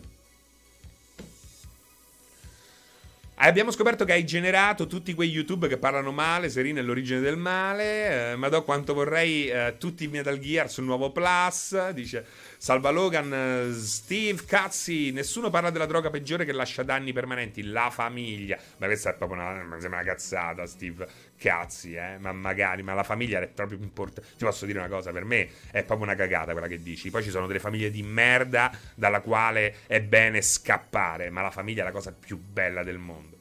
Abbiamo 3.38 3.72
scoperto 3.72 4.06
che 4.06 4.14
hai 4.14 4.26
generato 4.26 4.86
tutti 4.86 5.14
quei 5.14 5.30
YouTube 5.30 5.68
che 5.68 5.78
parlano 5.78 6.12
male, 6.12 6.50
Serena 6.50 6.80
è 6.80 6.84
l'origine 6.84 7.20
del 7.20 7.36
male. 7.36 8.32
Eh, 8.32 8.36
Madò 8.36 8.64
quanto 8.64 8.94
vorrei 8.94 9.48
eh, 9.48 9.76
tutti 9.80 10.04
i 10.04 10.08
Metal 10.08 10.38
Gear 10.38 10.70
sul 10.70 10.86
nuovo 10.86 11.12
Plus. 11.12 11.90
Dice 11.90 12.26
Salva 12.64 12.92
Logan, 12.92 13.76
Steve, 13.78 14.46
cazzi, 14.46 15.12
nessuno 15.12 15.50
parla 15.50 15.70
della 15.70 15.86
droga 15.86 16.10
peggiore 16.10 16.46
che 16.46 16.54
lascia 16.54 16.82
danni 16.82 17.12
permanenti, 17.12 17.62
la 17.62 17.90
famiglia. 17.90 18.58
Ma 18.78 18.86
questa 18.86 19.10
è 19.10 19.16
proprio 19.16 19.42
una, 19.42 19.68
sembra 19.82 20.00
una 20.00 20.04
cazzata, 20.04 20.66
Steve. 20.66 21.06
Cazzi, 21.38 21.94
eh, 21.96 22.16
ma 22.20 22.32
magari, 22.32 22.82
ma 22.82 22.94
la 22.94 23.04
famiglia 23.04 23.42
è 23.42 23.48
proprio 23.50 23.78
importante. 23.80 24.30
Ti 24.38 24.46
posso 24.46 24.66
dire 24.66 24.80
una 24.80 24.88
cosa, 24.88 25.12
per 25.12 25.26
me 25.26 25.50
è 25.72 25.84
proprio 25.84 26.08
una 26.08 26.16
cagata 26.16 26.54
quella 26.54 26.68
che 26.68 26.82
dici. 26.82 27.10
Poi 27.10 27.22
ci 27.22 27.32
sono 27.32 27.48
delle 27.48 27.60
famiglie 27.60 27.92
di 27.92 28.02
merda 28.02 28.72
dalla 28.96 29.20
quale 29.20 29.80
è 29.86 30.00
bene 30.00 30.42
scappare, 30.42 31.30
ma 31.32 31.42
la 31.42 31.52
famiglia 31.52 31.82
è 31.82 31.86
la 31.86 31.92
cosa 31.92 32.14
più 32.18 32.38
bella 32.38 32.82
del 32.84 32.98
mondo 32.98 33.32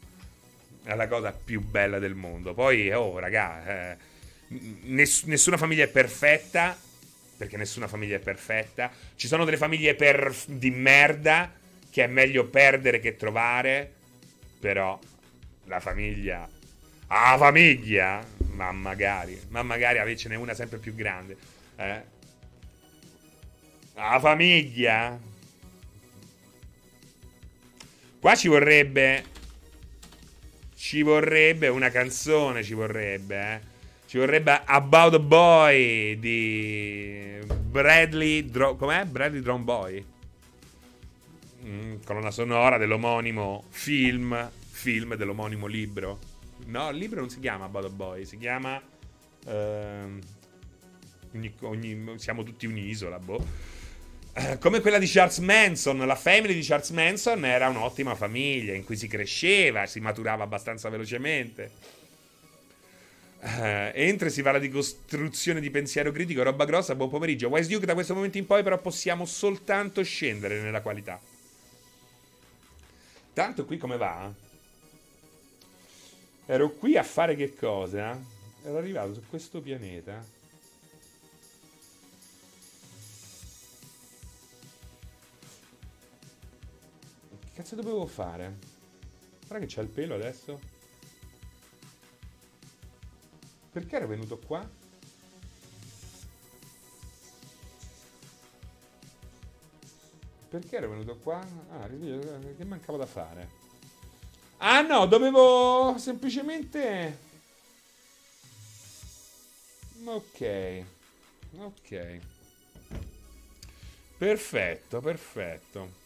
è 0.82 0.96
la 0.96 1.06
cosa 1.06 1.30
più 1.30 1.60
bella 1.60 2.00
del 2.00 2.16
mondo. 2.16 2.54
Poi, 2.54 2.90
oh, 2.90 3.20
raga, 3.20 3.92
eh, 3.92 3.96
ness- 4.48 5.26
nessuna 5.26 5.56
famiglia 5.56 5.84
è 5.84 5.88
perfetta, 5.88 6.76
perché 7.42 7.56
nessuna 7.56 7.88
famiglia 7.88 8.14
è 8.14 8.20
perfetta. 8.20 8.88
Ci 9.16 9.26
sono 9.26 9.44
delle 9.44 9.56
famiglie 9.56 9.96
per- 9.96 10.32
di 10.46 10.70
merda 10.70 11.52
che 11.90 12.04
è 12.04 12.06
meglio 12.06 12.46
perdere 12.46 13.00
che 13.00 13.16
trovare, 13.16 13.90
però 14.60 14.96
la 15.64 15.80
famiglia... 15.80 16.48
Ah, 17.08 17.36
famiglia! 17.36 18.24
Ma 18.52 18.70
magari, 18.70 19.40
ma 19.48 19.64
magari 19.64 19.98
avecene 19.98 20.36
una 20.36 20.54
sempre 20.54 20.78
più 20.78 20.94
grande. 20.94 21.36
Eh? 21.74 22.02
La 23.94 24.20
famiglia! 24.20 25.18
Qua 28.20 28.36
ci 28.36 28.46
vorrebbe 28.46 29.24
ci 30.76 31.02
vorrebbe 31.02 31.66
una 31.66 31.90
canzone, 31.90 32.62
ci 32.62 32.74
vorrebbe, 32.74 33.36
eh. 33.36 33.71
Ci 34.12 34.18
vorrebbe 34.18 34.60
About 34.66 35.14
a 35.14 35.18
Boy 35.18 36.18
di 36.18 37.38
Bradley. 37.70 38.44
Dro- 38.44 38.76
com'è? 38.76 39.06
Bradley 39.06 39.40
Drone 39.40 39.64
Boy. 39.64 40.04
Mm, 41.64 41.94
colonna 42.04 42.30
sonora 42.30 42.76
dell'omonimo 42.76 43.64
film. 43.70 44.50
Film 44.68 45.14
dell'omonimo 45.14 45.66
libro. 45.66 46.18
No, 46.66 46.90
il 46.90 46.98
libro 46.98 47.20
non 47.20 47.30
si 47.30 47.40
chiama 47.40 47.64
About 47.64 47.86
a 47.86 47.88
Boy, 47.88 48.26
si 48.26 48.36
chiama. 48.36 48.78
Uh, 49.46 50.18
ogni, 51.32 51.54
ogni, 51.60 52.12
siamo 52.16 52.42
tutti 52.42 52.66
un'isola, 52.66 53.18
boh. 53.18 53.42
Eh, 54.34 54.58
come 54.58 54.80
quella 54.80 54.98
di 54.98 55.06
Charles 55.06 55.38
Manson, 55.38 55.96
la 55.96 56.16
family 56.16 56.52
di 56.52 56.60
Charles 56.60 56.90
Manson 56.90 57.46
era 57.46 57.66
un'ottima 57.70 58.14
famiglia 58.14 58.74
in 58.74 58.84
cui 58.84 58.96
si 58.98 59.08
cresceva, 59.08 59.86
si 59.86 60.00
maturava 60.00 60.44
abbastanza 60.44 60.90
velocemente. 60.90 62.00
Uh, 63.42 63.90
entra 63.94 64.28
e 64.28 64.30
si 64.30 64.40
parla 64.40 64.60
di 64.60 64.68
costruzione 64.68 65.58
di 65.58 65.68
pensiero 65.68 66.12
critico, 66.12 66.44
roba 66.44 66.64
grossa, 66.64 66.94
buon 66.94 67.10
pomeriggio. 67.10 67.48
Wise 67.48 67.68
Duke 67.68 67.86
da 67.86 67.94
questo 67.94 68.14
momento 68.14 68.38
in 68.38 68.46
poi 68.46 68.62
però 68.62 68.78
possiamo 68.78 69.26
soltanto 69.26 70.00
scendere 70.04 70.60
nella 70.60 70.80
qualità. 70.80 71.20
Tanto 73.32 73.64
qui 73.64 73.78
come 73.78 73.96
va? 73.96 74.32
Ero 76.46 76.70
qui 76.74 76.96
a 76.96 77.02
fare 77.02 77.34
che 77.34 77.52
cosa? 77.56 78.16
Ero 78.62 78.76
arrivato 78.76 79.14
su 79.14 79.22
questo 79.28 79.60
pianeta. 79.60 80.24
Che 87.40 87.50
cazzo 87.54 87.74
dovevo 87.74 88.06
fare? 88.06 88.56
Guarda 89.48 89.66
che 89.66 89.72
c'ha 89.74 89.80
il 89.80 89.88
pelo 89.88 90.14
adesso. 90.14 90.71
Perché 93.72 93.96
era 93.96 94.06
venuto 94.06 94.38
qua? 94.38 94.68
Perché 100.48 100.76
era 100.76 100.86
venuto 100.86 101.16
qua? 101.16 101.40
Ah, 101.70 101.88
che 101.88 102.64
mancava 102.64 102.98
da 102.98 103.06
fare? 103.06 103.60
Ah 104.58 104.82
no, 104.82 105.06
dovevo 105.06 105.96
semplicemente... 105.96 107.30
Ok. 110.04 110.84
Ok. 111.56 112.20
Perfetto, 114.18 115.00
perfetto. 115.00 116.00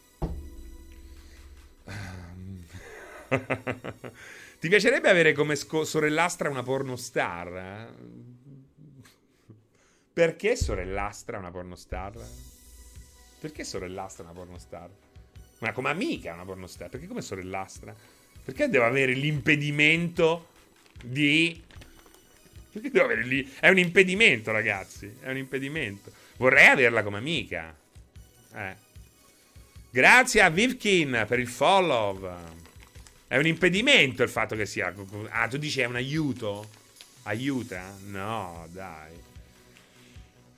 Ti 4.59 4.69
piacerebbe 4.69 5.09
avere 5.09 5.33
come 5.33 5.57
sco- 5.57 5.85
sorellastra 5.85 6.49
una 6.49 6.63
pornostar? 6.63 7.93
Perché 10.13 10.57
sorellastra 10.57 11.39
una 11.39 11.51
pornostar? 11.51 12.15
Perché 13.39 13.65
sorellastra 13.65 14.25
una 14.25 14.33
pornostar? 14.33 14.89
Ma 15.59 15.73
come 15.73 15.91
amica 15.91 16.33
una 16.33 16.45
pornostar? 16.45 16.89
Perché 16.89 17.07
come 17.07 17.21
sorellastra? 17.21 17.95
Perché 18.45 18.69
devo 18.69 18.85
avere 18.85 19.13
l'impedimento 19.13 20.49
di... 21.03 21.63
Perché 22.73 22.91
devo 22.91 23.05
avere 23.05 23.25
lì? 23.25 23.55
È 23.59 23.69
un 23.69 23.79
impedimento, 23.79 24.53
ragazzi. 24.53 25.17
È 25.21 25.31
un 25.31 25.37
impedimento. 25.37 26.13
Vorrei 26.37 26.67
averla 26.67 27.03
come 27.03 27.19
amica. 27.19 27.75
Eh. 28.55 28.75
Grazie 29.91 30.43
a 30.43 30.51
Vivkin 30.51 31.25
per 31.27 31.39
il 31.39 31.49
follow. 31.49 32.65
È 33.29 33.37
un 33.37 33.47
impedimento 33.47 34.23
il 34.23 34.29
fatto 34.29 34.55
che 34.55 34.67
sia... 34.67 34.95
Ah, 35.31 35.49
tu 35.49 35.57
dici 35.57 35.81
è 35.81 35.85
un 35.85 35.97
aiuto? 35.97 36.69
Aiuta? 37.25 37.97
No, 38.05 38.69
dai. 38.71 39.13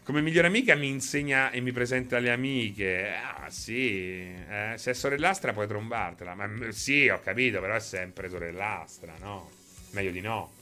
Come 0.02 0.20
migliore 0.20 0.48
amica 0.48 0.74
mi 0.74 0.88
insegna 0.88 1.50
e 1.50 1.60
mi 1.60 1.72
presenta 1.72 2.18
le 2.18 2.30
amiche. 2.30 3.14
Ah, 3.14 3.48
sì. 3.48 4.20
Eh, 4.20 4.74
se 4.76 4.90
è 4.90 4.94
sorellastra 4.94 5.54
puoi 5.54 5.66
trombartela. 5.66 6.34
Ma 6.34 6.48
sì, 6.70 7.08
ho 7.08 7.20
capito, 7.20 7.60
però 7.60 7.74
è 7.74 7.80
sempre 7.80 8.28
sorellastra, 8.28 9.14
no? 9.18 9.50
Meglio 9.92 10.10
di 10.10 10.20
no. 10.20 10.52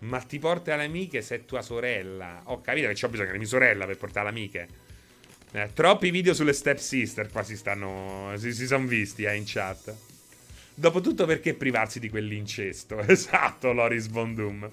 Ma 0.00 0.20
ti 0.20 0.38
porta 0.38 0.74
le 0.76 0.84
amiche 0.84 1.20
se 1.20 1.36
è 1.36 1.44
tua 1.44 1.60
sorella. 1.60 2.40
Ho 2.44 2.62
capito 2.62 2.88
che 2.88 2.94
c'ho 2.94 3.08
bisogno 3.10 3.32
di 3.32 3.38
mia 3.38 3.46
sorella 3.46 3.84
per 3.84 3.98
portare 3.98 4.24
le 4.24 4.30
amiche. 4.30 4.68
Eh, 5.52 5.70
troppi 5.74 6.10
video 6.10 6.32
sulle 6.32 6.52
step 6.52 6.78
sister 6.78 7.28
qua 7.28 7.42
si 7.42 7.56
stanno. 7.56 8.32
Si, 8.36 8.52
si 8.52 8.66
sono 8.66 8.86
visti 8.86 9.24
eh, 9.24 9.34
in 9.34 9.42
chat. 9.46 9.94
Dopotutto, 10.74 11.26
perché 11.26 11.54
privarsi 11.54 11.98
di 11.98 12.08
quell'incesto? 12.08 12.98
Esatto, 13.06 13.72
Loris 13.72 14.08
Von 14.08 14.34
Doom. 14.34 14.70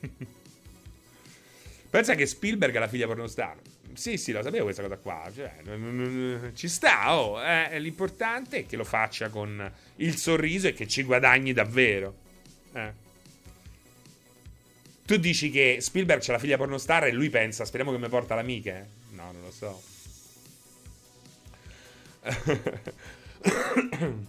Pensa 1.88 2.14
che 2.14 2.26
Spielberg 2.26 2.74
è 2.74 2.78
la 2.78 2.88
figlia 2.88 3.06
pornostar. 3.06 3.56
Sì, 3.94 4.18
sì, 4.18 4.32
lo 4.32 4.42
sapevo 4.42 4.64
questa 4.64 4.82
cosa 4.82 4.96
qua. 4.96 5.30
Cioè, 5.34 5.52
ci 6.54 6.68
sta, 6.68 7.16
oh. 7.16 7.40
Eh, 7.42 7.78
l'importante 7.78 8.58
è 8.58 8.66
che 8.66 8.76
lo 8.76 8.84
faccia 8.84 9.30
con 9.30 9.72
il 9.96 10.16
sorriso 10.16 10.66
e 10.66 10.74
che 10.74 10.86
ci 10.86 11.04
guadagni 11.04 11.52
davvero. 11.54 12.14
Eh. 12.72 13.04
Tu 15.06 15.16
dici 15.16 15.50
che 15.50 15.78
Spielberg 15.80 16.20
c'è 16.20 16.32
la 16.32 16.38
figlia 16.38 16.56
pornostar 16.58 17.04
e 17.04 17.12
lui 17.12 17.30
pensa, 17.30 17.64
speriamo 17.64 17.92
che 17.92 17.98
mi 17.98 18.08
porta 18.08 18.34
l'amica. 18.34 18.76
Eh? 18.76 18.84
No, 19.12 19.30
non 19.32 19.40
lo 19.40 19.52
so. 19.52 19.94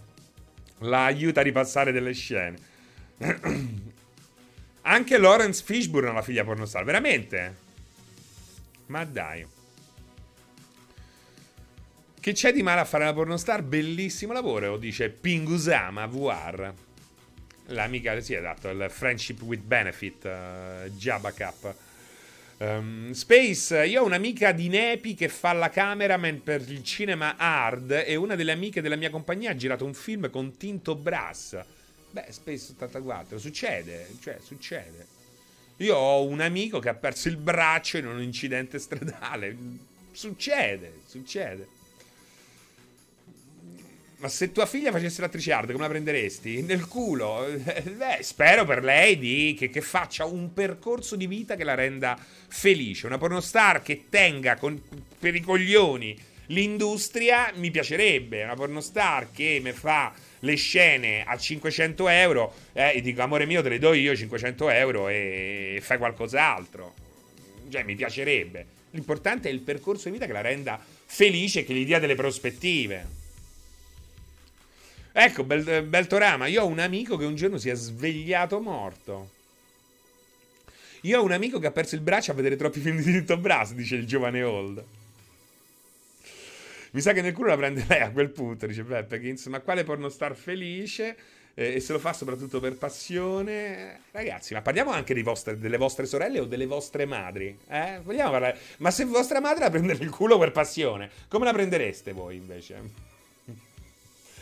la 0.80 1.04
aiuta 1.04 1.40
a 1.40 1.42
ripassare 1.42 1.92
delle 1.92 2.12
scene. 2.12 2.56
Anche 4.82 5.18
Lawrence 5.18 5.62
Fishburne 5.64 6.10
ha 6.10 6.12
la 6.12 6.22
figlia 6.22 6.44
pornostar, 6.44 6.84
veramente? 6.84 7.56
Ma 8.86 9.04
dai. 9.04 9.46
Che 12.20 12.32
c'è 12.32 12.52
di 12.52 12.62
male 12.62 12.80
a 12.80 12.84
fare 12.84 13.04
la 13.04 13.12
pornostar? 13.12 13.62
Bellissimo 13.62 14.32
lavoro, 14.32 14.76
dice 14.76 15.10
Pingusama 15.10 16.06
VR. 16.06 16.72
L'amica, 17.66 18.18
sì, 18.20 18.34
esatto, 18.34 18.70
il 18.70 18.86
Friendship 18.88 19.42
with 19.42 19.62
Benefit, 19.62 20.24
uh, 20.24 20.88
Jabba 20.90 21.32
Cup. 21.32 21.74
Um, 22.60 23.12
Space, 23.12 23.86
io 23.86 24.02
ho 24.02 24.04
un'amica 24.04 24.50
di 24.50 24.68
Nepi 24.68 25.14
che 25.14 25.28
fa 25.28 25.52
la 25.52 25.70
cameraman 25.70 26.42
per 26.42 26.68
il 26.68 26.82
cinema 26.82 27.36
hard 27.36 28.02
e 28.04 28.16
una 28.16 28.34
delle 28.34 28.50
amiche 28.50 28.80
della 28.80 28.96
mia 28.96 29.10
compagnia 29.10 29.52
ha 29.52 29.56
girato 29.56 29.84
un 29.84 29.94
film 29.94 30.28
con 30.28 30.56
Tinto 30.56 30.96
Brass. 30.96 31.56
Beh, 32.10 32.26
Space 32.30 32.72
84, 32.72 33.38
succede, 33.38 34.08
cioè 34.20 34.38
succede. 34.42 35.06
Io 35.76 35.94
ho 35.94 36.24
un 36.24 36.40
amico 36.40 36.80
che 36.80 36.88
ha 36.88 36.94
perso 36.94 37.28
il 37.28 37.36
braccio 37.36 37.96
in 37.96 38.06
un 38.06 38.20
incidente 38.20 38.80
stradale. 38.80 39.56
Succede, 40.10 41.02
succede. 41.06 41.77
Ma 44.18 44.28
se 44.28 44.50
tua 44.50 44.66
figlia 44.66 44.90
facesse 44.90 45.20
l'attrice 45.20 45.52
hard, 45.52 45.70
come 45.70 45.84
la 45.84 45.90
prenderesti? 45.90 46.62
Nel 46.62 46.88
culo? 46.88 47.46
Beh, 47.54 48.18
spero 48.22 48.64
per 48.64 48.82
lei 48.82 49.16
di, 49.16 49.54
che, 49.56 49.70
che, 49.70 49.80
faccia 49.80 50.24
un 50.24 50.52
percorso 50.52 51.14
di 51.14 51.28
vita 51.28 51.54
che 51.54 51.62
la 51.62 51.74
renda 51.74 52.18
felice. 52.48 53.06
Una 53.06 53.16
pornostar 53.16 53.80
che 53.80 54.06
tenga 54.08 54.56
con, 54.56 54.80
per 55.20 55.36
i 55.36 55.40
coglioni 55.40 56.18
l'industria 56.46 57.52
mi 57.54 57.70
piacerebbe. 57.70 58.42
Una 58.42 58.56
pornostar 58.56 59.30
che 59.30 59.60
mi 59.62 59.70
fa 59.70 60.12
le 60.40 60.56
scene 60.56 61.24
a 61.24 61.36
500 61.36 62.08
euro 62.08 62.54
eh, 62.72 62.96
e 62.96 63.00
dico 63.00 63.22
amore 63.22 63.46
mio 63.46 63.62
te 63.62 63.68
le 63.68 63.78
do 63.78 63.92
io 63.92 64.16
500 64.16 64.70
euro 64.70 65.08
e 65.08 65.80
fai 65.82 65.98
qualcos'altro 65.98 66.94
cioè 67.68 67.82
mi 67.82 67.96
piacerebbe 67.96 68.66
l'importante 68.92 69.48
è 69.48 69.52
il 69.52 69.58
percorso 69.58 70.04
di 70.04 70.12
vita 70.12 70.26
che 70.26 70.32
la 70.32 70.40
renda 70.40 70.80
felice 71.06 71.60
e 71.60 71.64
che 71.64 71.74
gli 71.74 71.84
dia 71.84 71.98
delle 71.98 72.14
prospettive 72.14 73.17
ecco 75.24 75.44
Bel- 75.44 75.82
Beltorama 75.82 76.46
io 76.46 76.62
ho 76.62 76.66
un 76.66 76.78
amico 76.78 77.16
che 77.16 77.24
un 77.24 77.34
giorno 77.34 77.58
si 77.58 77.68
è 77.68 77.74
svegliato 77.74 78.60
morto 78.60 79.30
io 81.02 81.20
ho 81.20 81.22
un 81.24 81.32
amico 81.32 81.58
che 81.58 81.66
ha 81.66 81.72
perso 81.72 81.94
il 81.94 82.00
braccio 82.00 82.32
a 82.32 82.34
vedere 82.34 82.56
troppi 82.56 82.80
film 82.80 82.96
di 82.96 83.04
Tinto 83.04 83.36
Brass 83.36 83.72
dice 83.72 83.96
il 83.96 84.06
giovane 84.06 84.42
Old 84.42 84.84
mi 86.92 87.00
sa 87.00 87.12
che 87.12 87.20
nel 87.20 87.34
culo 87.34 87.48
la 87.48 87.56
prende 87.56 87.84
lei 87.86 88.00
a 88.00 88.10
quel 88.10 88.30
punto, 88.30 88.66
dice 88.66 88.84
che 89.08 89.28
insomma 89.28 89.60
quale 89.60 89.84
pornostar 89.84 90.34
felice 90.34 91.16
eh, 91.54 91.74
e 91.74 91.80
se 91.80 91.92
lo 91.92 91.98
fa 91.98 92.12
soprattutto 92.12 92.60
per 92.60 92.76
passione. 92.76 94.00
Ragazzi, 94.10 94.54
ma 94.54 94.62
parliamo 94.62 94.90
anche 94.90 95.20
vostre, 95.22 95.58
delle 95.58 95.76
vostre 95.76 96.06
sorelle 96.06 96.40
o 96.40 96.44
delle 96.44 96.66
vostre 96.66 97.04
madri? 97.04 97.58
Eh? 97.68 98.00
Vogliamo 98.02 98.30
parlare? 98.30 98.58
Ma 98.78 98.90
se 98.90 99.04
vostra 99.04 99.40
madre 99.40 99.64
la 99.64 99.70
prende 99.70 99.94
nel 99.94 100.08
culo 100.08 100.38
per 100.38 100.52
passione, 100.52 101.10
come 101.28 101.44
la 101.44 101.52
prendereste 101.52 102.12
voi 102.12 102.36
invece? 102.36 103.16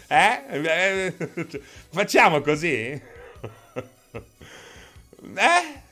Eh? 0.09 1.13
facciamo 1.91 2.41
così? 2.41 3.01
Eh? 5.35 5.83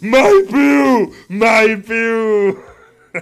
Mai 0.00 0.44
più! 0.48 1.12
Mai 1.28 1.80
più! 1.80 2.58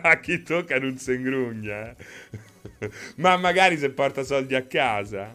A 0.02 0.18
chi 0.20 0.42
tocca 0.42 0.78
non 0.78 0.98
si 0.98 1.12
ingrugna. 1.12 1.90
Eh? 1.90 2.90
Ma 3.16 3.36
magari 3.36 3.78
se 3.78 3.90
porta 3.90 4.22
soldi 4.24 4.54
a 4.54 4.62
casa. 4.62 5.34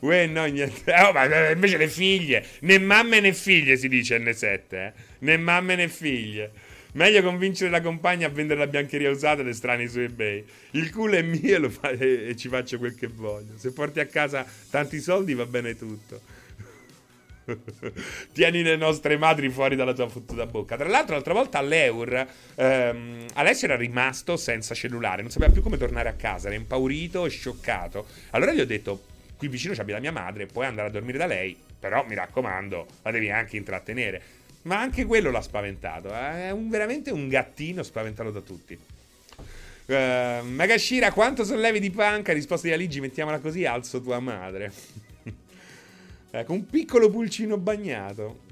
Uè, 0.00 0.26
no, 0.26 0.46
niente. 0.46 0.92
Oh, 0.92 1.12
ma 1.12 1.50
invece 1.50 1.76
le 1.76 1.88
figlie. 1.88 2.46
Né 2.60 2.78
mamme 2.78 3.20
né 3.20 3.32
figlie 3.32 3.76
si 3.76 3.88
dice 3.88 4.18
N7, 4.18 4.60
eh. 4.70 4.92
Né 5.20 5.36
mamme 5.36 5.76
né 5.76 5.88
figlie. 5.88 6.52
Meglio 6.92 7.22
convincere 7.22 7.70
la 7.70 7.80
compagna 7.80 8.26
a 8.26 8.30
vendere 8.30 8.58
la 8.58 8.66
biancheria 8.66 9.10
usata 9.10 9.42
ed 9.42 9.48
estranei 9.48 9.88
su 9.88 10.00
eBay. 10.00 10.44
Il 10.72 10.90
culo 10.90 11.14
è 11.14 11.22
mio 11.22 11.64
e, 11.64 11.70
fa- 11.70 11.90
e 11.90 12.34
ci 12.36 12.48
faccio 12.48 12.78
quel 12.78 12.94
che 12.96 13.06
voglio. 13.06 13.56
Se 13.56 13.72
porti 13.72 14.00
a 14.00 14.06
casa 14.06 14.44
tanti 14.70 14.98
soldi 15.00 15.34
va 15.34 15.46
bene 15.46 15.76
tutto. 15.76 16.38
Tieni 18.32 18.62
le 18.62 18.76
nostre 18.76 19.16
madri 19.16 19.48
fuori 19.50 19.76
dalla 19.76 19.92
tua 19.92 20.08
fottuta 20.08 20.46
bocca. 20.46 20.76
Tra 20.76 20.88
l'altro, 20.88 21.14
l'altra 21.14 21.32
volta 21.32 21.58
all'Eur, 21.58 22.26
ehm, 22.56 23.26
Alessio 23.34 23.68
era 23.68 23.76
rimasto 23.76 24.36
senza 24.36 24.74
cellulare, 24.74 25.22
non 25.22 25.30
sapeva 25.30 25.52
più 25.52 25.62
come 25.62 25.76
tornare 25.76 26.08
a 26.08 26.14
casa, 26.14 26.48
era 26.48 26.56
impaurito 26.56 27.24
e 27.24 27.30
scioccato. 27.30 28.06
Allora 28.30 28.52
gli 28.52 28.60
ho 28.60 28.66
detto: 28.66 29.04
Qui 29.36 29.48
vicino 29.48 29.74
c'abbi 29.74 29.92
la 29.92 30.00
mia 30.00 30.12
madre, 30.12 30.46
puoi 30.46 30.66
andare 30.66 30.88
a 30.88 30.90
dormire 30.90 31.18
da 31.18 31.26
lei, 31.26 31.56
però 31.78 32.04
mi 32.06 32.14
raccomando, 32.14 32.86
la 33.02 33.10
devi 33.10 33.30
anche 33.30 33.56
intrattenere. 33.56 34.22
Ma 34.62 34.78
anche 34.78 35.04
quello 35.04 35.30
l'ha 35.30 35.40
spaventato. 35.40 36.08
Eh? 36.08 36.48
È 36.48 36.50
un, 36.50 36.68
veramente 36.68 37.10
un 37.10 37.28
gattino 37.28 37.82
spaventato 37.82 38.30
da 38.30 38.40
tutti. 38.40 38.78
Uh, 39.86 40.44
Megashira, 40.44 41.12
quanto 41.12 41.44
sollevi 41.44 41.80
di 41.80 41.90
panca? 41.90 42.32
Risposta 42.32 42.68
di 42.68 42.72
Aligi, 42.72 43.00
mettiamola 43.00 43.40
così, 43.40 43.64
alzo 43.64 44.00
tua 44.00 44.20
madre. 44.20 44.72
Ecco, 46.32 46.52
un 46.52 46.64
piccolo 46.64 47.10
pulcino 47.10 47.56
bagnato. 47.56 48.49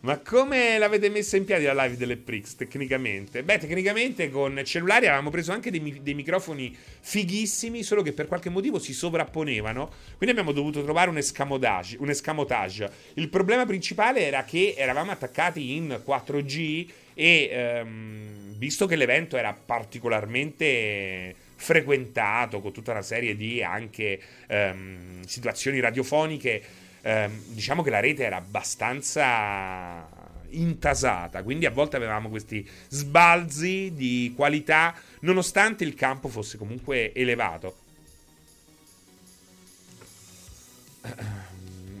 Ma 0.00 0.16
come 0.18 0.78
l'avete 0.78 1.08
messa 1.08 1.36
in 1.36 1.44
piedi 1.44 1.64
la 1.64 1.72
live 1.84 1.96
delle 1.96 2.16
Prix 2.16 2.54
tecnicamente? 2.54 3.42
Beh, 3.42 3.58
tecnicamente 3.58 4.30
con 4.30 4.60
cellulari 4.64 5.06
avevamo 5.06 5.30
preso 5.30 5.50
anche 5.50 5.72
dei, 5.72 6.00
dei, 6.00 6.14
microfoni 6.14 6.76
fighissimi, 7.00 7.82
solo 7.82 8.02
che 8.02 8.12
per 8.12 8.28
qualche 8.28 8.48
motivo 8.48 8.78
si 8.78 8.92
sovrapponevano. 8.92 9.90
Quindi 10.16 10.30
abbiamo 10.36 10.52
dovuto 10.52 10.84
trovare 10.84 11.10
un 11.10 11.16
escamotage. 11.16 11.96
Un 11.98 12.10
escamotage. 12.10 12.90
Il 13.14 13.28
problema 13.28 13.66
principale 13.66 14.24
era 14.24 14.44
che 14.44 14.74
eravamo 14.76 15.10
attaccati 15.10 15.74
in 15.74 16.00
4G 16.06 16.88
e 17.14 17.48
ehm, 17.50 18.56
visto 18.56 18.86
che 18.86 18.94
l'evento 18.94 19.36
era 19.36 19.52
particolarmente 19.52 21.34
frequentato 21.56 22.60
con 22.60 22.70
tutta 22.70 22.92
una 22.92 23.02
serie 23.02 23.34
di 23.34 23.64
anche 23.64 24.20
ehm, 24.46 25.24
situazioni 25.24 25.80
radiofoniche 25.80 26.86
ehm, 27.02 27.42
diciamo 27.48 27.82
che 27.82 27.90
la 27.90 28.00
rete 28.00 28.24
era 28.24 28.36
abbastanza 28.36 30.08
intasata, 30.50 31.42
quindi 31.42 31.66
a 31.66 31.70
volte 31.70 31.96
avevamo 31.96 32.28
questi 32.28 32.66
sbalzi 32.88 33.92
di 33.94 34.32
qualità 34.34 34.94
nonostante 35.20 35.84
il 35.84 35.94
campo 35.94 36.28
fosse 36.28 36.56
comunque 36.56 37.12
elevato. 37.12 37.76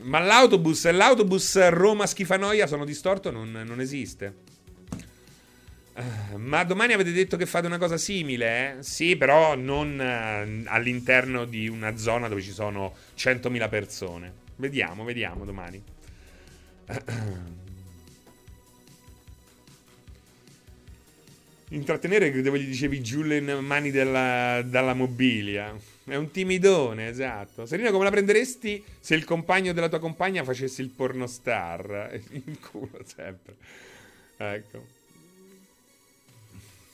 Ma 0.02 0.18
l'autobus, 0.20 0.90
l'autobus 0.90 1.68
Roma-Schifanoia 1.68 2.66
sono 2.66 2.84
distorto, 2.86 3.30
non, 3.30 3.50
non 3.66 3.80
esiste. 3.80 4.46
Ma 6.36 6.62
domani 6.62 6.92
avete 6.92 7.12
detto 7.12 7.36
che 7.36 7.44
fate 7.44 7.66
una 7.66 7.78
cosa 7.78 7.96
simile, 7.96 8.78
eh? 8.78 8.82
Sì, 8.82 9.16
però 9.16 9.56
non 9.56 9.98
uh, 9.98 10.68
all'interno 10.70 11.44
di 11.44 11.68
una 11.68 11.96
zona 11.96 12.28
dove 12.28 12.40
ci 12.40 12.52
sono 12.52 12.94
100.000 13.16 13.68
persone. 13.68 14.32
Vediamo, 14.58 15.04
vediamo 15.04 15.44
domani. 15.44 15.80
Intrattenere, 21.70 22.32
credevo 22.32 22.56
gli 22.56 22.66
dicevi 22.66 23.00
Julian 23.00 23.64
Mani 23.64 23.92
della, 23.92 24.62
dalla 24.62 24.94
mobilia. 24.94 25.76
È 26.04 26.16
un 26.16 26.32
timidone, 26.32 27.08
esatto. 27.08 27.66
Serena, 27.66 27.92
come 27.92 28.02
la 28.04 28.10
prenderesti 28.10 28.82
se 28.98 29.14
il 29.14 29.24
compagno 29.24 29.72
della 29.72 29.88
tua 29.88 30.00
compagna 30.00 30.42
facesse 30.42 30.82
il 30.82 30.88
pornostar? 30.88 32.18
In 32.32 32.58
culo 32.58 33.00
sempre. 33.04 33.54
Ecco. 34.38 34.86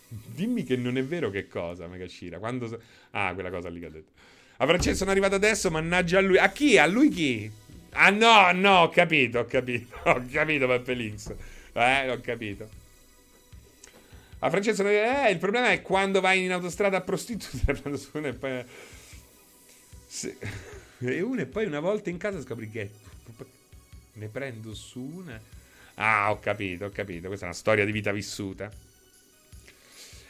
Dimmi 0.08 0.64
che 0.64 0.76
non 0.76 0.98
è 0.98 1.04
vero 1.04 1.30
che 1.30 1.48
cosa, 1.48 1.86
Megashira. 1.86 2.38
Quando... 2.38 2.78
Ah, 3.12 3.32
quella 3.32 3.50
cosa 3.50 3.70
lì 3.70 3.80
che 3.80 3.86
ha 3.86 3.90
detto. 3.90 4.12
A 4.56 4.66
Francesco 4.66 4.96
sono 4.98 5.10
arrivato 5.10 5.34
adesso, 5.34 5.70
mannaggia 5.70 6.18
a 6.18 6.20
lui. 6.20 6.38
A 6.38 6.50
chi? 6.50 6.78
A 6.78 6.86
lui 6.86 7.08
chi? 7.08 7.50
Ah 7.90 8.10
no, 8.10 8.52
no, 8.52 8.82
ho 8.82 8.88
capito, 8.88 9.40
ho 9.40 9.44
capito. 9.44 9.96
Ho 10.04 10.24
capito 10.30 10.66
Peppe 10.66 10.94
Links. 10.94 11.32
Eh, 11.72 12.10
ho 12.10 12.20
capito. 12.20 12.68
A 14.40 14.50
Francesco, 14.50 14.86
eh, 14.86 15.30
il 15.30 15.38
problema 15.38 15.70
è 15.70 15.80
quando 15.80 16.20
vai 16.20 16.44
in 16.44 16.52
autostrada 16.52 16.98
a 16.98 17.00
prostitute, 17.00 17.72
prendo 17.72 17.96
su 17.98 18.10
una 18.12 18.28
e 18.28 18.34
poi... 18.34 18.64
Se... 20.06 20.36
E 20.96 21.20
una 21.20 21.42
e 21.42 21.46
poi 21.46 21.66
una 21.66 21.80
volta 21.80 22.08
in 22.08 22.16
casa 22.18 22.40
scopri 22.40 22.70
che... 22.70 22.90
Ne 24.14 24.28
prendo 24.28 24.74
su 24.74 25.00
una... 25.00 25.38
Ah, 25.94 26.30
ho 26.30 26.38
capito, 26.38 26.86
ho 26.86 26.90
capito. 26.90 27.26
Questa 27.26 27.44
è 27.44 27.48
una 27.48 27.56
storia 27.56 27.84
di 27.84 27.92
vita 27.92 28.12
vissuta. 28.12 28.70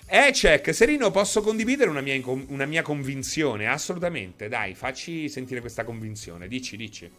Check, 0.06 0.74
Serino, 0.74 1.10
posso 1.10 1.40
condividere 1.40 1.88
una 1.90 2.00
mia, 2.00 2.20
una 2.48 2.66
mia 2.66 2.82
convinzione? 2.82 3.66
Assolutamente, 3.66 4.48
dai, 4.48 4.74
facci 4.74 5.28
sentire 5.28 5.60
questa 5.60 5.84
convinzione. 5.84 6.48
Dici, 6.48 6.76
dici. 6.76 7.10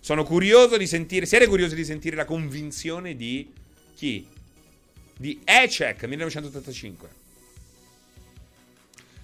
Sono 0.00 0.24
curioso 0.24 0.76
di 0.76 0.86
sentire. 0.86 1.26
Siete 1.26 1.46
curiosi 1.46 1.74
di 1.74 1.84
sentire 1.84 2.16
la 2.16 2.24
convinzione 2.24 3.16
di 3.16 3.50
chi? 3.94 4.26
Di 5.16 5.40
Ecek 5.44 6.04
1985. 6.04 7.08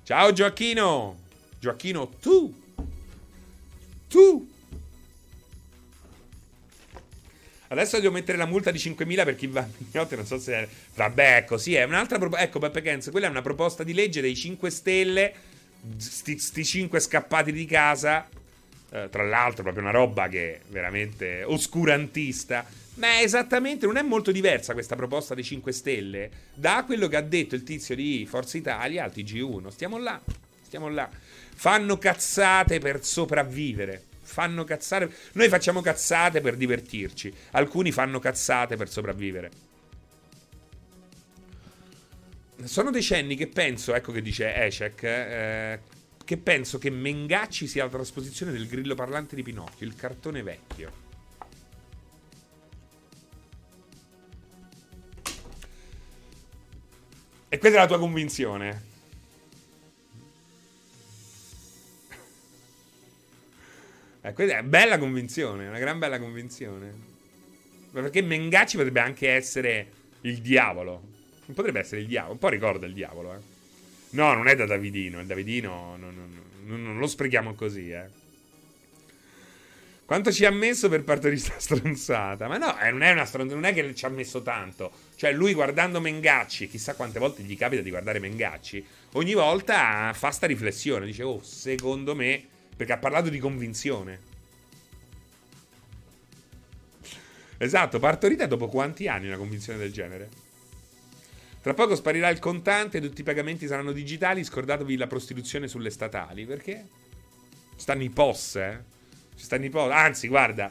Ciao 0.02 0.32
Gioacchino. 0.32 1.18
Gioacchino, 1.60 2.08
tu. 2.20 2.62
Tu. 4.08 4.52
Adesso 7.74 8.00
devo 8.00 8.12
mettere 8.12 8.38
la 8.38 8.46
multa 8.46 8.70
di 8.70 8.78
5.000 8.78 9.24
per 9.24 9.36
chi 9.36 9.46
va 9.46 9.60
a 9.60 9.68
mignotte, 9.76 10.16
non 10.16 10.26
so 10.26 10.38
se... 10.38 10.68
Vabbè, 10.94 11.44
così 11.46 11.74
è. 11.74 11.84
Un'altra 11.84 12.18
proposta... 12.18 12.44
Ecco, 12.44 12.58
Beppe 12.58 12.82
Kenz, 12.82 13.10
quella 13.10 13.26
è 13.26 13.30
una 13.30 13.42
proposta 13.42 13.82
di 13.82 13.92
legge 13.92 14.20
dei 14.20 14.34
5 14.34 14.70
Stelle, 14.70 15.34
sti, 15.96 16.38
sti 16.38 16.64
5 16.64 17.00
scappati 17.00 17.52
di 17.52 17.66
casa, 17.66 18.26
eh, 18.90 19.08
tra 19.10 19.24
l'altro 19.24 19.62
proprio 19.62 19.82
una 19.82 19.92
roba 19.92 20.28
che 20.28 20.54
è 20.54 20.60
veramente 20.68 21.42
oscurantista, 21.44 22.64
ma 22.94 23.18
è 23.18 23.22
esattamente, 23.22 23.86
non 23.86 23.96
è 23.96 24.02
molto 24.02 24.30
diversa 24.30 24.72
questa 24.72 24.94
proposta 24.94 25.34
dei 25.34 25.44
5 25.44 25.72
Stelle 25.72 26.30
da 26.54 26.84
quello 26.86 27.08
che 27.08 27.16
ha 27.16 27.22
detto 27.22 27.54
il 27.54 27.64
tizio 27.64 27.94
di 27.94 28.24
Forza 28.28 28.56
Italia 28.56 29.04
al 29.04 29.12
TG1. 29.14 29.68
Stiamo 29.68 29.98
là, 29.98 30.20
stiamo 30.62 30.88
là. 30.88 31.10
Fanno 31.56 31.98
cazzate 31.98 32.78
per 32.78 33.04
sopravvivere 33.04 34.12
fanno 34.24 34.64
cazzate. 34.64 35.10
Noi 35.32 35.48
facciamo 35.48 35.80
cazzate 35.80 36.40
per 36.40 36.56
divertirci. 36.56 37.32
Alcuni 37.52 37.92
fanno 37.92 38.18
cazzate 38.18 38.76
per 38.76 38.88
sopravvivere. 38.88 39.50
Sono 42.64 42.90
decenni 42.90 43.36
che 43.36 43.46
penso, 43.46 43.94
ecco 43.94 44.10
che 44.10 44.22
dice 44.22 44.54
Ecek, 44.54 45.02
eh, 45.02 45.80
che 46.24 46.36
penso 46.38 46.78
che 46.78 46.90
Mengacci 46.90 47.66
sia 47.66 47.84
la 47.84 47.90
trasposizione 47.90 48.52
del 48.52 48.66
grillo 48.66 48.94
parlante 48.94 49.36
di 49.36 49.42
Pinocchio, 49.42 49.86
il 49.86 49.94
cartone 49.94 50.42
vecchio. 50.42 51.02
E 57.48 57.58
questa 57.58 57.78
è 57.78 57.80
la 57.82 57.86
tua 57.86 57.98
convinzione? 57.98 58.92
Eh, 64.26 64.32
questa 64.32 64.54
è 64.54 64.58
una 64.60 64.68
bella 64.68 64.96
convinzione, 64.96 65.68
una 65.68 65.78
gran 65.78 65.98
bella 65.98 66.18
convinzione. 66.18 66.92
Perché 67.92 68.22
Mengacci 68.22 68.76
potrebbe 68.78 69.00
anche 69.00 69.28
essere 69.28 69.86
il 70.22 70.38
diavolo. 70.38 71.02
Potrebbe 71.52 71.80
essere 71.80 72.00
il 72.00 72.06
diavolo, 72.06 72.32
un 72.32 72.38
po' 72.38 72.48
ricorda 72.48 72.86
il 72.86 72.94
diavolo, 72.94 73.34
eh. 73.34 73.38
No, 74.10 74.32
non 74.32 74.48
è 74.48 74.56
da 74.56 74.64
Davidino, 74.64 75.20
il 75.20 75.26
Davidino 75.26 75.96
non, 75.98 76.40
non, 76.64 76.82
non, 76.82 76.98
lo 76.98 77.06
sprechiamo 77.06 77.52
così, 77.54 77.90
eh. 77.90 78.22
Quanto 80.06 80.32
ci 80.32 80.46
ha 80.46 80.50
messo 80.50 80.88
per 80.88 81.04
partorire 81.04 81.38
questa 81.38 81.60
stronzata? 81.76 82.48
Ma 82.48 82.56
no, 82.56 82.80
eh, 82.80 82.90
non 82.90 83.02
è 83.02 83.12
stronzata, 83.26 83.60
non 83.60 83.66
è 83.66 83.74
che 83.74 83.94
ci 83.94 84.06
ha 84.06 84.08
messo 84.08 84.40
tanto. 84.40 84.90
Cioè, 85.16 85.32
lui 85.32 85.52
guardando 85.52 86.00
Mengacci, 86.00 86.66
chissà 86.66 86.94
quante 86.94 87.18
volte 87.18 87.42
gli 87.42 87.58
capita 87.58 87.82
di 87.82 87.90
guardare 87.90 88.20
Mengacci, 88.20 88.82
ogni 89.12 89.34
volta 89.34 90.12
fa 90.14 90.30
sta 90.30 90.46
riflessione. 90.46 91.04
Dice, 91.04 91.22
oh, 91.24 91.42
secondo 91.42 92.14
me 92.14 92.52
perché 92.76 92.92
ha 92.92 92.98
parlato 92.98 93.28
di 93.28 93.38
convinzione. 93.38 94.32
Esatto, 97.56 97.98
partorita 97.98 98.46
dopo 98.46 98.68
quanti 98.68 99.08
anni 99.08 99.28
una 99.28 99.36
convinzione 99.36 99.78
del 99.78 99.92
genere? 99.92 100.28
Tra 101.62 101.72
poco 101.72 101.94
sparirà 101.94 102.28
il 102.28 102.40
contante, 102.40 103.00
tutti 103.00 103.22
i 103.22 103.24
pagamenti 103.24 103.66
saranno 103.66 103.92
digitali, 103.92 104.44
scordatevi 104.44 104.96
la 104.96 105.06
prostituzione 105.06 105.66
sulle 105.66 105.88
statali, 105.88 106.44
perché? 106.44 106.86
Stanno 107.76 108.02
i 108.02 108.10
POS, 108.10 108.56
eh? 108.56 108.82
Ci 109.34 109.44
stanno 109.44 109.64
i 109.64 109.70
POS. 109.70 109.90
Anzi, 109.90 110.28
guarda, 110.28 110.70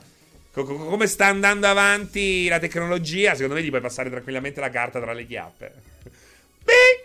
co- 0.51 0.63
co- 0.63 0.85
come 0.85 1.07
sta 1.07 1.25
andando 1.25 1.65
avanti 1.65 2.47
la 2.47 2.59
tecnologia, 2.59 3.33
secondo 3.33 3.55
me 3.55 3.63
gli 3.63 3.69
puoi 3.69 3.81
passare 3.81 4.11
tranquillamente 4.11 4.59
la 4.59 4.69
carta 4.69 4.99
tra 5.01 5.13
le 5.13 5.25
chiappe. 5.25 5.73
Bing! 6.63 7.01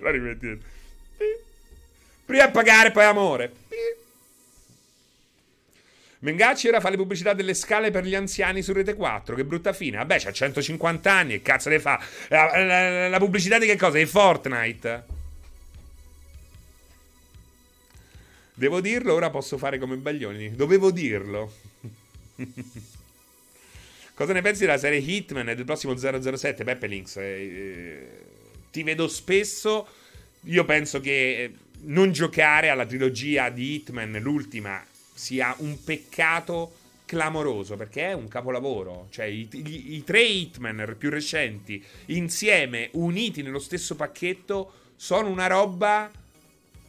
la 0.00 0.10
rimetti 0.10 0.74
Prima 2.26 2.50
pagare, 2.50 2.90
poi 2.90 3.04
amore. 3.04 3.52
Mengacci 6.18 6.66
ora 6.66 6.80
fa 6.80 6.90
le 6.90 6.96
pubblicità 6.96 7.34
delle 7.34 7.54
scale 7.54 7.92
per 7.92 8.04
gli 8.04 8.16
anziani 8.16 8.60
su 8.60 8.72
Rete 8.72 8.94
4. 8.94 9.36
Che 9.36 9.44
brutta 9.44 9.72
fine. 9.72 9.98
Vabbè, 9.98 10.18
c'ha 10.18 10.32
150 10.32 11.12
anni. 11.12 11.32
Che 11.34 11.42
cazzo 11.42 11.68
ne 11.68 11.78
fa? 11.78 12.02
La, 12.28 12.64
la, 12.64 13.08
la 13.08 13.18
pubblicità 13.18 13.58
di 13.58 13.66
che 13.66 13.76
cosa? 13.76 13.98
Di 13.98 14.06
Fortnite. 14.06 15.04
Devo 18.54 18.80
dirlo, 18.80 19.14
ora 19.14 19.30
posso 19.30 19.56
fare 19.56 19.78
come 19.78 19.96
Baglioni. 19.96 20.56
Dovevo 20.56 20.90
dirlo. 20.90 21.52
cosa 24.14 24.32
ne 24.32 24.42
pensi 24.42 24.62
della 24.62 24.78
serie 24.78 24.98
Hitman 24.98 25.50
e 25.50 25.54
del 25.54 25.64
prossimo 25.64 25.94
007? 25.96 26.64
Peppe 26.64 26.86
Links. 26.88 27.18
Eh, 27.18 27.22
eh, 27.22 28.08
ti 28.72 28.82
vedo 28.82 29.06
spesso. 29.06 29.86
Io 30.44 30.64
penso 30.64 31.00
che 31.00 31.42
eh, 31.42 31.54
non 31.82 32.12
giocare 32.12 32.68
alla 32.68 32.86
trilogia 32.86 33.48
di 33.50 33.74
Hitman, 33.74 34.18
l'ultima, 34.20 34.84
sia 35.14 35.54
un 35.58 35.82
peccato 35.82 36.76
clamoroso 37.04 37.76
perché 37.76 38.08
è 38.08 38.12
un 38.12 38.28
capolavoro. 38.28 39.08
Cioè, 39.10 39.26
i, 39.26 39.48
i, 39.52 39.94
i, 39.94 40.04
tre 40.04 40.22
Hitman 40.22 40.96
più 40.98 41.10
recenti 41.10 41.82
insieme, 42.06 42.88
uniti 42.92 43.42
nello 43.42 43.60
stesso 43.60 43.94
pacchetto, 43.94 44.72
sono 44.96 45.28
una 45.28 45.46
roba 45.46 46.10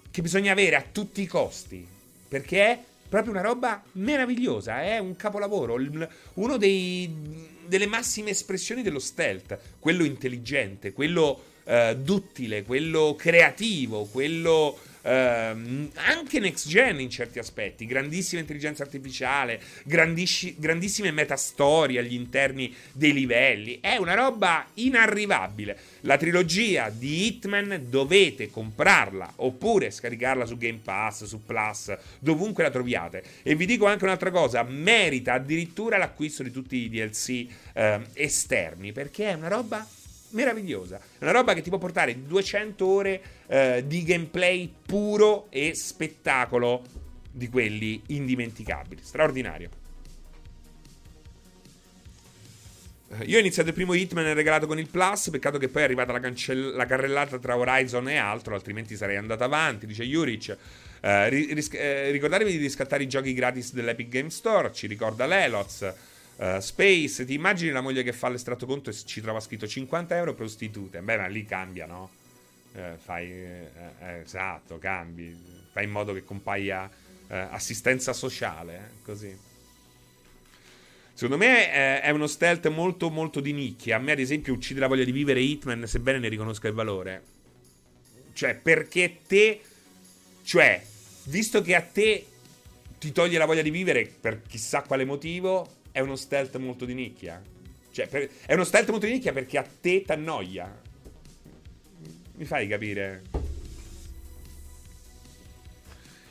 che 0.09 0.22
bisogna 0.22 0.51
avere 0.51 0.76
a 0.76 0.85
tutti 0.91 1.22
i 1.22 1.27
costi. 1.27 1.88
Perché 2.27 2.65
è 2.65 2.80
Proprio 3.09 3.31
una 3.31 3.41
roba 3.41 3.81
meravigliosa, 3.93 4.81
è 4.81 4.97
un 4.97 5.15
capolavoro, 5.15 5.77
uno 6.34 6.57
dei, 6.57 7.09
delle 7.65 7.85
massime 7.85 8.31
espressioni 8.31 8.81
dello 8.81 8.99
stealth, 8.99 9.57
quello 9.80 10.03
intelligente, 10.03 10.91
quello 10.91 11.41
uh, 11.68 11.94
duttile, 11.95 12.64
quello 12.64 13.15
creativo, 13.18 14.06
quello 14.06 14.80
Uh, 15.07 15.89
anche 15.94 16.39
next 16.41 16.68
gen 16.68 16.99
in 16.99 17.10
certi 17.10 17.39
aspetti, 17.39 17.85
grandissima 17.85 18.41
intelligenza 18.41 18.84
artificiale, 18.84 19.61
grandissime 19.85 21.11
metastorie 21.11 21.99
agli 21.99 22.14
interni 22.14 22.76
dei 22.91 23.14
livelli. 23.14 23.77
È 23.80 23.95
una 23.95 24.15
roba 24.15 24.68
inarrivabile. 24.73 25.80
La 26.02 26.18
trilogia 26.18 26.89
di 26.89 27.26
Hitman 27.26 27.85
dovete 27.88 28.49
comprarla 28.49 29.31
oppure 29.38 29.91
scaricarla 29.91 30.45
su 30.45 30.57
Game 30.57 30.81
Pass, 30.84 31.23
su 31.23 31.41
Plus, 31.41 31.95
dovunque 32.19 32.64
la 32.64 32.69
troviate. 32.69 33.23
E 33.44 33.56
vi 33.56 33.65
dico 33.65 33.85
anche 33.85 34.03
un'altra 34.03 34.31
cosa: 34.31 34.61
merita 34.64 35.31
addirittura 35.31 35.98
l'acquisto 35.98 36.44
di 36.44 36.52
tutti 36.52 36.76
i 36.76 36.89
DLC 36.89 37.48
uh, 37.76 38.02
esterni 38.11 38.91
perché 38.91 39.30
è 39.30 39.34
una 39.35 39.48
roba 39.48 39.88
meravigliosa. 40.30 40.99
È 41.18 41.24
una 41.24 41.32
roba 41.32 41.54
che 41.54 41.62
ti 41.62 41.70
può 41.70 41.78
portare 41.78 42.24
200 42.24 42.86
ore 42.86 43.22
eh, 43.48 43.84
di 43.86 44.04
gameplay 44.04 44.74
puro 44.86 45.48
e 45.49 45.74
spettacolo 45.76 46.84
di 47.32 47.49
quelli 47.49 48.02
indimenticabili. 48.08 49.02
Straordinario. 49.04 49.70
Eh, 53.10 53.24
io 53.26 53.38
ho 53.38 53.40
iniziato 53.40 53.70
il 53.70 53.76
primo 53.76 53.94
Hitman 53.94 54.34
regalato 54.34 54.68
con 54.68 54.80
il 54.80 54.90
Plus. 54.90 55.30
Peccato 55.30 55.58
che 55.58 55.70
poi 55.70 55.82
è 55.82 55.86
arrivata 55.86 56.12
la, 56.12 56.20
cancell- 56.20 56.76
la 56.76 56.86
carrellata 56.86 57.38
tra 57.40 57.58
Horizon 57.58 58.10
e 58.10 58.18
altro, 58.18 58.54
altrimenti 58.54 58.95
sarei 58.95 59.18
andato 59.18 59.44
avanti. 59.44 59.86
Dice 59.86 60.04
Juric. 60.04 60.58
Eh, 60.99 61.30
ris- 61.30 61.74
eh, 61.74 62.12
ricordatevi 62.12 62.52
di 62.52 62.58
riscattare 62.58 63.04
i 63.04 63.08
giochi 63.08 63.34
gratis 63.34 63.74
dell'Epic 63.74 64.10
Game 64.10 64.30
Store. 64.30 64.72
Ci 64.74 64.88
ricorda 64.88 65.26
l'Eloz. 65.26 65.94
Uh, 66.38 66.59
Space, 66.59 67.26
ti 67.26 67.34
immagini 67.34 67.72
la 67.72 67.81
moglie 67.81 68.03
che 68.03 68.14
fa 68.14 68.30
l'estratto 68.30 68.68
conto 68.68 68.91
e 68.91 68.93
ci 68.93 69.22
trova 69.22 69.39
scritto 69.39 69.68
50 69.68 70.15
euro 70.15 70.34
prostitute? 70.35 71.01
Beh, 71.01 71.18
ma 71.18 71.26
lì 71.26 71.45
cambia, 71.45 71.88
no? 71.88 72.09
Eh, 72.73 72.93
fai, 73.03 73.31
eh, 73.31 73.72
eh, 74.01 74.19
esatto, 74.23 74.77
cambi, 74.77 75.35
fai 75.72 75.85
in 75.85 75.89
modo 75.89 76.14
che 76.14 76.23
compaia 76.23 76.88
eh, 77.27 77.35
assistenza 77.35 78.14
sociale, 78.14 78.76
eh, 78.76 79.03
così. 79.03 79.35
Secondo 81.14 81.43
me 81.43 81.72
è 81.72 82.09
uno 82.11 82.27
stealth 82.27 82.68
molto 82.68 83.09
molto 83.09 83.39
di 83.39 83.51
nicchia. 83.51 83.95
A 83.95 83.99
me 83.99 84.11
ad 84.11 84.19
esempio 84.19 84.53
uccide 84.53 84.80
la 84.80 84.85
voglia 84.85 85.03
di 85.03 85.11
vivere 85.11 85.41
Hitman 85.41 85.88
sebbene 85.88 86.19
ne 86.19 86.27
riconosca 86.27 86.68
il 86.68 86.76
valore. 86.76 87.23
Cioè, 88.34 88.53
perché 88.53 89.22
te... 89.26 89.59
Cioè, 90.43 90.80
visto 91.23 91.64
che 91.64 91.73
a 91.73 91.81
te 91.81 92.27
ti 92.99 93.11
toglie 93.11 93.39
la 93.39 93.45
voglia 93.45 93.64
di 93.64 93.72
vivere 93.72 94.05
per 94.05 94.43
chissà 94.43 94.84
quale 94.84 95.05
motivo, 95.05 95.77
è 95.98 95.99
uno 95.99 96.15
stealth 96.15 96.57
molto 96.57 96.86
di 96.86 96.94
nicchia. 96.94 97.41
Cioè, 97.91 98.07
per, 98.07 98.30
è 98.45 98.53
uno 98.53 98.64
stealth 98.64 98.91
molto 98.91 99.07
di 99.07 99.14
nicchia 99.14 99.34
perché 99.34 99.57
a 99.57 99.65
te 99.82 100.03
t'annoia. 100.03 100.82
Mi 102.36 102.45
fai 102.45 102.68
capire? 102.68 103.24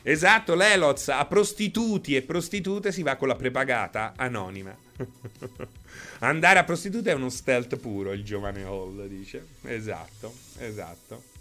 Esatto, 0.03 0.55
l'Eloz 0.55 1.09
a 1.09 1.25
prostituti 1.25 2.15
e 2.15 2.21
prostitute 2.21 2.93
si 2.93 3.03
va 3.03 3.17
con 3.17 3.27
la 3.27 3.35
prepagata 3.35 4.13
anonima. 4.15 4.73
Andare 6.19 6.59
a 6.59 6.63
prostitute 6.63 7.11
è 7.11 7.13
uno 7.13 7.27
stealth 7.27 7.75
puro, 7.75 8.13
il 8.13 8.23
giovane 8.23 8.63
Hall 8.63 9.05
dice. 9.07 9.45
Esatto, 9.63 10.33
esatto. 10.59 11.35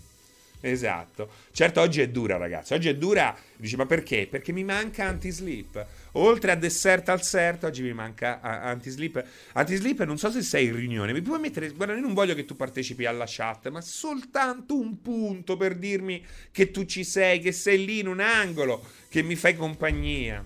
Esatto. 0.61 1.31
Certo, 1.53 1.81
oggi 1.81 2.01
è 2.01 2.09
dura, 2.09 2.37
ragazzi. 2.37 2.74
Oggi 2.74 2.89
è 2.89 2.97
dura. 2.97 3.37
Dici, 3.57 3.77
ma 3.77 3.87
perché? 3.87 4.27
Perché 4.28 4.53
mi 4.53 4.65
manca 4.65 5.05
anti-sleep. 5.05 5.87
Oltre 6.12 6.51
a 6.51 6.55
dessert 6.55 7.09
al 7.09 7.20
cert, 7.20 7.65
oggi 7.65 7.83
mi 7.83 7.93
manca 7.93 8.41
anti-sleep. 8.41 9.24
Anti-sleep, 9.53 10.05
non 10.05 10.19
so 10.19 10.31
se 10.31 10.43
sei 10.43 10.66
in 10.66 10.77
riunione. 10.77 11.12
Mi 11.12 11.23
puoi 11.23 11.39
mettere. 11.39 11.70
Guarda, 11.70 11.95
io 11.95 12.01
non 12.01 12.15
voglio 12.15 12.35
che 12.35 12.45
tu 12.45 12.57
partecipi 12.57 13.05
alla 13.05 13.27
chat, 13.27 13.69
ma 13.69 13.81
soltanto 13.81 14.78
un 14.78 15.01
punto 15.03 15.57
per 15.57 15.77
dirmi 15.77 16.24
che 16.51 16.70
tu 16.70 16.85
ci 16.85 17.05
sei, 17.05 17.39
che 17.39 17.53
sei 17.53 17.85
lì 17.85 17.99
in 18.01 18.09
un 18.09 18.20
angolo, 18.20 18.85
che 19.09 19.23
mi 19.23 19.37
fai 19.37 19.55
compagnia. 19.55 20.45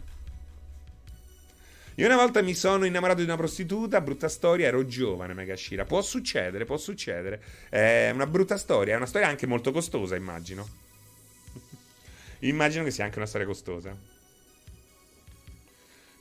Io 2.00 2.06
una 2.06 2.16
volta 2.16 2.40
mi 2.40 2.54
sono 2.54 2.86
innamorato 2.86 3.18
di 3.18 3.26
una 3.26 3.36
prostituta, 3.36 4.00
brutta 4.00 4.26
storia, 4.30 4.66
ero 4.68 4.86
giovane, 4.86 5.34
Megashira. 5.34 5.84
Può 5.84 6.00
succedere, 6.00 6.64
può 6.64 6.78
succedere. 6.78 7.42
È 7.68 8.10
una 8.14 8.26
brutta 8.26 8.56
storia, 8.56 8.94
è 8.94 8.96
una 8.96 9.04
storia 9.04 9.28
anche 9.28 9.46
molto 9.46 9.70
costosa, 9.70 10.16
immagino. 10.16 10.66
immagino 12.40 12.84
che 12.84 12.90
sia 12.90 13.04
anche 13.04 13.18
una 13.18 13.26
storia 13.26 13.46
costosa. 13.46 13.94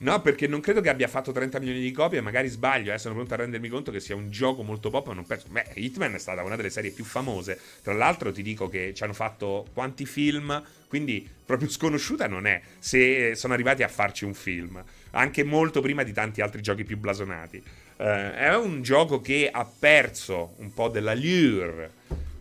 No, 0.01 0.21
perché 0.21 0.47
non 0.47 0.61
credo 0.61 0.79
che 0.79 0.87
abbia 0.87 1.09
fatto 1.09 1.33
30 1.33 1.59
milioni 1.59 1.81
di 1.81 1.91
copie, 1.91 2.21
magari 2.21 2.47
sbaglio, 2.47 2.93
eh, 2.93 2.97
sono 2.97 3.15
pronto 3.15 3.33
a 3.33 3.37
rendermi 3.37 3.67
conto 3.67 3.91
che 3.91 3.99
sia 3.99 4.15
un 4.15 4.31
gioco 4.31 4.63
molto 4.63 4.89
pop, 4.89 5.07
ma 5.07 5.13
non 5.13 5.25
penso... 5.25 5.47
Beh, 5.49 5.65
Hitman 5.73 6.13
è 6.13 6.19
stata 6.19 6.41
una 6.41 6.55
delle 6.55 6.69
serie 6.69 6.91
più 6.91 7.03
famose. 7.03 7.59
Tra 7.83 7.93
l'altro 7.93 8.31
ti 8.31 8.41
dico 8.41 8.69
che 8.69 8.93
ci 8.93 9.03
hanno 9.03 9.13
fatto 9.13 9.67
quanti 9.73 10.05
film, 10.05 10.63
quindi 10.87 11.27
proprio 11.45 11.69
sconosciuta 11.69 12.27
non 12.27 12.47
è, 12.47 12.61
se 12.79 13.35
sono 13.35 13.53
arrivati 13.53 13.83
a 13.83 13.89
farci 13.89 14.23
un 14.23 14.33
film, 14.33 14.81
anche 15.11 15.43
molto 15.43 15.81
prima 15.81 16.03
di 16.03 16.13
tanti 16.13 16.39
altri 16.39 16.61
giochi 16.61 16.85
più 16.85 16.97
blasonati. 16.97 17.61
Uh, 17.97 18.03
è 18.03 18.55
un 18.55 18.81
gioco 18.81 19.19
che 19.19 19.49
ha 19.51 19.65
perso 19.65 20.53
un 20.59 20.73
po' 20.73 20.87
della 20.87 21.13
lure 21.13 21.91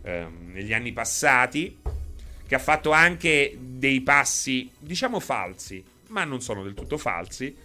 uh, 0.03 0.09
negli 0.53 0.71
anni 0.71 0.93
passati, 0.93 1.77
che 2.47 2.55
ha 2.55 2.59
fatto 2.59 2.91
anche 2.91 3.57
dei 3.59 3.99
passi, 3.99 4.71
diciamo 4.79 5.19
falsi, 5.19 5.83
ma 6.09 6.23
non 6.23 6.41
sono 6.41 6.63
del 6.63 6.73
tutto 6.73 6.97
falsi, 6.97 7.55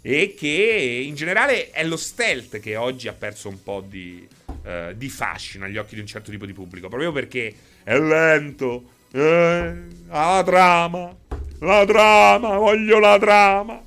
e 0.00 0.34
che 0.36 1.02
in 1.04 1.14
generale 1.14 1.70
è 1.70 1.82
lo 1.84 1.96
stealth 1.96 2.60
che 2.60 2.76
oggi 2.76 3.08
ha 3.08 3.14
perso 3.14 3.48
un 3.48 3.62
po' 3.62 3.82
di, 3.86 4.26
uh, 4.46 4.92
di 4.94 5.08
fascino 5.08 5.64
agli 5.64 5.78
occhi 5.78 5.94
di 5.94 6.00
un 6.00 6.06
certo 6.06 6.30
tipo 6.30 6.46
di 6.46 6.52
pubblico, 6.52 6.88
proprio 6.88 7.10
perché 7.10 7.54
è 7.82 7.98
lento, 7.98 8.90
eh, 9.12 9.74
la 10.08 10.42
trama, 10.44 11.16
la 11.60 11.84
trama, 11.86 12.56
voglio 12.58 12.98
la 12.98 13.18
trama, 13.18 13.82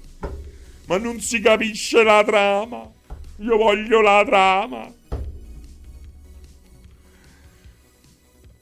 ma 0.86 0.98
non 0.98 1.20
si 1.20 1.40
capisce 1.40 2.02
la 2.02 2.24
trama, 2.26 2.90
io 3.38 3.58
voglio 3.58 4.02
la 4.02 4.24
trama. 4.26 4.92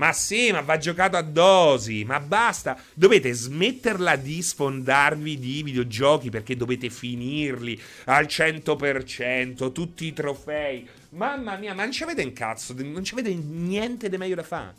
Ma 0.00 0.14
sì, 0.14 0.50
ma 0.50 0.62
va 0.62 0.78
giocato 0.78 1.18
a 1.18 1.20
dosi, 1.20 2.04
ma 2.04 2.18
basta. 2.20 2.80
Dovete 2.94 3.34
smetterla 3.34 4.16
di 4.16 4.40
sfondarvi 4.40 5.38
di 5.38 5.62
videogiochi 5.62 6.30
perché 6.30 6.56
dovete 6.56 6.88
finirli 6.88 7.78
al 8.06 8.24
100%, 8.24 9.72
tutti 9.72 10.06
i 10.06 10.14
trofei. 10.14 10.88
Mamma 11.10 11.56
mia, 11.58 11.74
ma 11.74 11.82
non 11.82 11.92
ci 11.92 12.02
avete 12.02 12.22
un 12.22 12.32
cazzo, 12.32 12.74
non 12.78 13.04
ci 13.04 13.12
avete 13.12 13.34
niente 13.34 14.08
di 14.08 14.16
meglio 14.16 14.36
da 14.36 14.42
fare. 14.42 14.74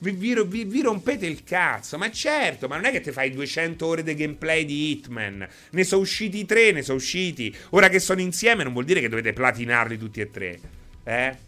Vi, 0.00 0.10
vi, 0.10 0.64
vi, 0.64 0.82
rompete 0.82 1.24
il 1.24 1.42
cazzo. 1.42 1.96
Ma 1.96 2.10
certo, 2.10 2.68
ma 2.68 2.76
non 2.76 2.84
è 2.84 2.90
che 2.90 3.00
ti 3.00 3.12
fai 3.12 3.30
200 3.30 3.86
ore 3.86 4.02
di 4.02 4.14
gameplay 4.14 4.66
di 4.66 4.90
Hitman. 4.90 5.48
Ne 5.70 5.84
sono 5.84 6.02
usciti 6.02 6.44
tre, 6.44 6.72
ne 6.72 6.82
sono 6.82 6.98
usciti. 6.98 7.56
Ora 7.70 7.88
che 7.88 8.00
sono 8.00 8.20
insieme 8.20 8.64
non 8.64 8.74
vuol 8.74 8.84
dire 8.84 9.00
che 9.00 9.08
dovete 9.08 9.32
platinarli 9.32 9.96
tutti 9.96 10.20
e 10.20 10.30
tre. 10.30 10.60
Eh? 11.04 11.45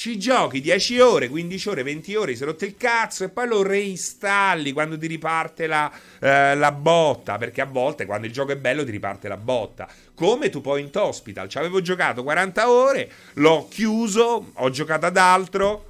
Ci 0.00 0.18
giochi 0.18 0.62
10 0.62 0.98
ore, 1.00 1.28
15 1.28 1.68
ore, 1.68 1.82
20 1.82 2.14
ore, 2.14 2.34
si 2.34 2.42
è 2.42 2.46
rotto 2.46 2.64
il 2.64 2.74
cazzo 2.78 3.22
e 3.22 3.28
poi 3.28 3.46
lo 3.46 3.62
reinstalli 3.62 4.72
quando 4.72 4.96
ti 4.96 5.06
riparte 5.06 5.66
la, 5.66 5.92
eh, 6.20 6.54
la, 6.54 6.72
botta, 6.72 7.36
perché 7.36 7.60
a 7.60 7.66
volte 7.66 8.06
quando 8.06 8.26
il 8.26 8.32
gioco 8.32 8.52
è 8.52 8.56
bello 8.56 8.82
ti 8.82 8.92
riparte 8.92 9.28
la 9.28 9.36
botta. 9.36 9.86
Come 10.14 10.48
tu 10.48 10.62
Point 10.62 10.96
Hospital, 10.96 11.50
ci 11.50 11.58
avevo 11.58 11.82
giocato 11.82 12.22
40 12.22 12.70
ore, 12.70 13.10
l'ho 13.34 13.68
chiuso, 13.68 14.52
ho 14.54 14.70
giocato 14.70 15.04
ad 15.04 15.18
altro 15.18 15.88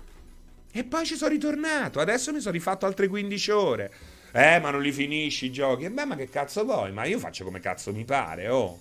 e 0.73 0.83
poi 0.83 1.07
ci 1.07 1.15
sono 1.15 1.31
ritornato, 1.31 2.01
adesso 2.01 2.33
mi 2.33 2.41
sono 2.41 2.55
rifatto 2.55 2.87
altre 2.87 3.07
15 3.07 3.51
ore. 3.53 3.93
Eh, 4.33 4.59
ma 4.59 4.71
non 4.71 4.83
li 4.83 4.91
finisci 4.91 5.45
i 5.45 5.53
giochi? 5.53 5.85
E 5.85 5.91
beh, 5.91 6.07
ma 6.07 6.17
che 6.17 6.29
cazzo 6.29 6.65
vuoi? 6.65 6.91
Ma 6.91 7.05
io 7.05 7.21
faccio 7.21 7.45
come 7.45 7.61
cazzo 7.61 7.93
mi 7.93 8.05
pare, 8.05 8.49
oh. 8.49 8.81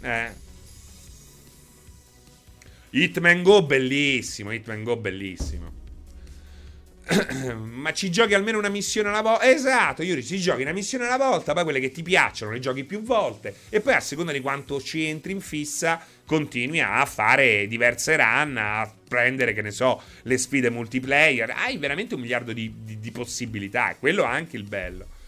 Eh. 0.00 0.49
Hitman 2.90 3.42
Go 3.42 3.62
bellissimo, 3.62 4.52
Hitman 4.52 4.82
Go 4.82 4.96
bellissimo. 4.96 5.78
Ma 7.56 7.92
ci 7.92 8.10
giochi 8.10 8.34
almeno 8.34 8.58
una 8.58 8.68
missione 8.68 9.08
alla 9.08 9.22
volta? 9.22 9.48
Esatto, 9.50 10.02
Yuri, 10.02 10.24
ci 10.24 10.38
giochi 10.38 10.62
una 10.62 10.72
missione 10.72 11.06
alla 11.06 11.16
volta, 11.16 11.52
poi 11.52 11.64
quelle 11.64 11.80
che 11.80 11.90
ti 11.90 12.02
piacciono 12.02 12.52
le 12.52 12.60
giochi 12.60 12.84
più 12.84 13.02
volte 13.02 13.54
e 13.68 13.80
poi 13.80 13.94
a 13.94 14.00
seconda 14.00 14.32
di 14.32 14.40
quanto 14.40 14.80
ci 14.80 15.04
entri 15.04 15.32
in 15.32 15.40
fissa 15.40 16.04
continui 16.24 16.80
a 16.80 17.04
fare 17.06 17.66
diverse 17.66 18.16
run, 18.16 18.56
a 18.56 18.92
prendere, 19.08 19.52
che 19.52 19.62
ne 19.62 19.72
so, 19.72 20.00
le 20.22 20.38
sfide 20.38 20.70
multiplayer. 20.70 21.50
Hai 21.50 21.78
veramente 21.78 22.14
un 22.14 22.20
miliardo 22.20 22.52
di, 22.52 22.72
di, 22.82 22.98
di 23.00 23.10
possibilità, 23.10 23.90
è 23.90 23.98
quello 23.98 24.22
anche 24.22 24.56
il 24.56 24.64
bello. 24.64 25.18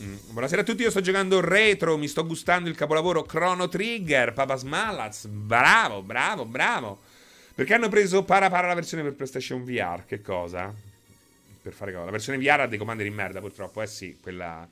Mm. 0.00 0.16
Buonasera 0.30 0.60
a 0.60 0.64
tutti, 0.64 0.82
io 0.82 0.90
sto 0.90 1.00
giocando 1.00 1.40
retro, 1.40 1.96
mi 1.96 2.06
sto 2.06 2.24
gustando 2.24 2.68
il 2.68 2.76
capolavoro 2.76 3.24
Chrono 3.24 3.68
Trigger, 3.68 4.32
Papa 4.32 4.56
Smallaz, 4.56 5.26
bravo, 5.26 6.02
bravo, 6.02 6.44
bravo. 6.44 7.00
Perché 7.54 7.74
hanno 7.74 7.88
preso 7.88 8.22
para 8.22 8.48
para 8.48 8.68
la 8.68 8.74
versione 8.74 9.02
per 9.02 9.14
PlayStation 9.14 9.64
VR, 9.64 10.04
che 10.06 10.20
cosa? 10.20 10.72
per 11.68 11.72
fare 11.72 11.92
cosa. 11.92 12.04
La 12.06 12.10
versione 12.10 12.38
VR 12.38 12.60
ha 12.60 12.66
dei 12.66 12.78
comandi 12.78 13.02
di 13.02 13.10
merda, 13.10 13.40
purtroppo. 13.40 13.82
Eh 13.82 13.86
sì, 13.86 14.18
quella. 14.20 14.68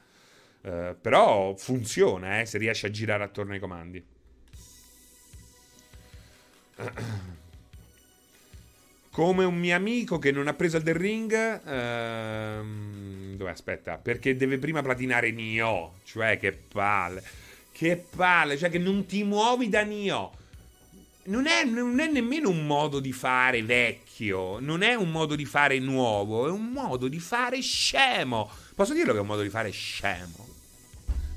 Uh, 0.62 0.96
però 1.00 1.54
funziona, 1.56 2.40
eh, 2.40 2.46
se 2.46 2.58
riesci 2.58 2.86
a 2.86 2.90
girare 2.90 3.22
attorno 3.22 3.52
ai 3.52 3.60
comandi. 3.60 4.04
Come 9.16 9.44
un 9.44 9.56
mio 9.56 9.74
amico 9.74 10.18
che 10.18 10.30
non 10.30 10.46
ha 10.46 10.52
preso 10.52 10.82
The 10.82 10.92
Ring. 10.94 11.32
Ehm, 11.66 13.34
dove 13.34 13.50
aspetta? 13.50 13.96
Perché 13.96 14.36
deve 14.36 14.58
prima 14.58 14.82
platinare 14.82 15.30
Nioh. 15.30 16.00
Cioè, 16.04 16.36
che 16.38 16.52
palle. 16.52 17.22
Che 17.72 18.04
palle. 18.14 18.58
Cioè, 18.58 18.68
che 18.68 18.76
non 18.76 19.06
ti 19.06 19.24
muovi 19.24 19.70
da 19.70 19.80
Nioh. 19.84 20.36
Non 21.28 21.46
è, 21.46 21.64
non 21.64 21.98
è 21.98 22.10
nemmeno 22.10 22.50
un 22.50 22.66
modo 22.66 23.00
di 23.00 23.14
fare 23.14 23.62
vecchio. 23.62 24.58
Non 24.60 24.82
è 24.82 24.92
un 24.92 25.10
modo 25.10 25.34
di 25.34 25.46
fare 25.46 25.78
nuovo. 25.78 26.46
È 26.46 26.50
un 26.50 26.66
modo 26.66 27.08
di 27.08 27.18
fare 27.18 27.62
scemo. 27.62 28.50
Posso 28.74 28.92
dirlo 28.92 29.12
che 29.12 29.18
è 29.18 29.22
un 29.22 29.28
modo 29.28 29.40
di 29.40 29.48
fare 29.48 29.70
scemo? 29.70 30.46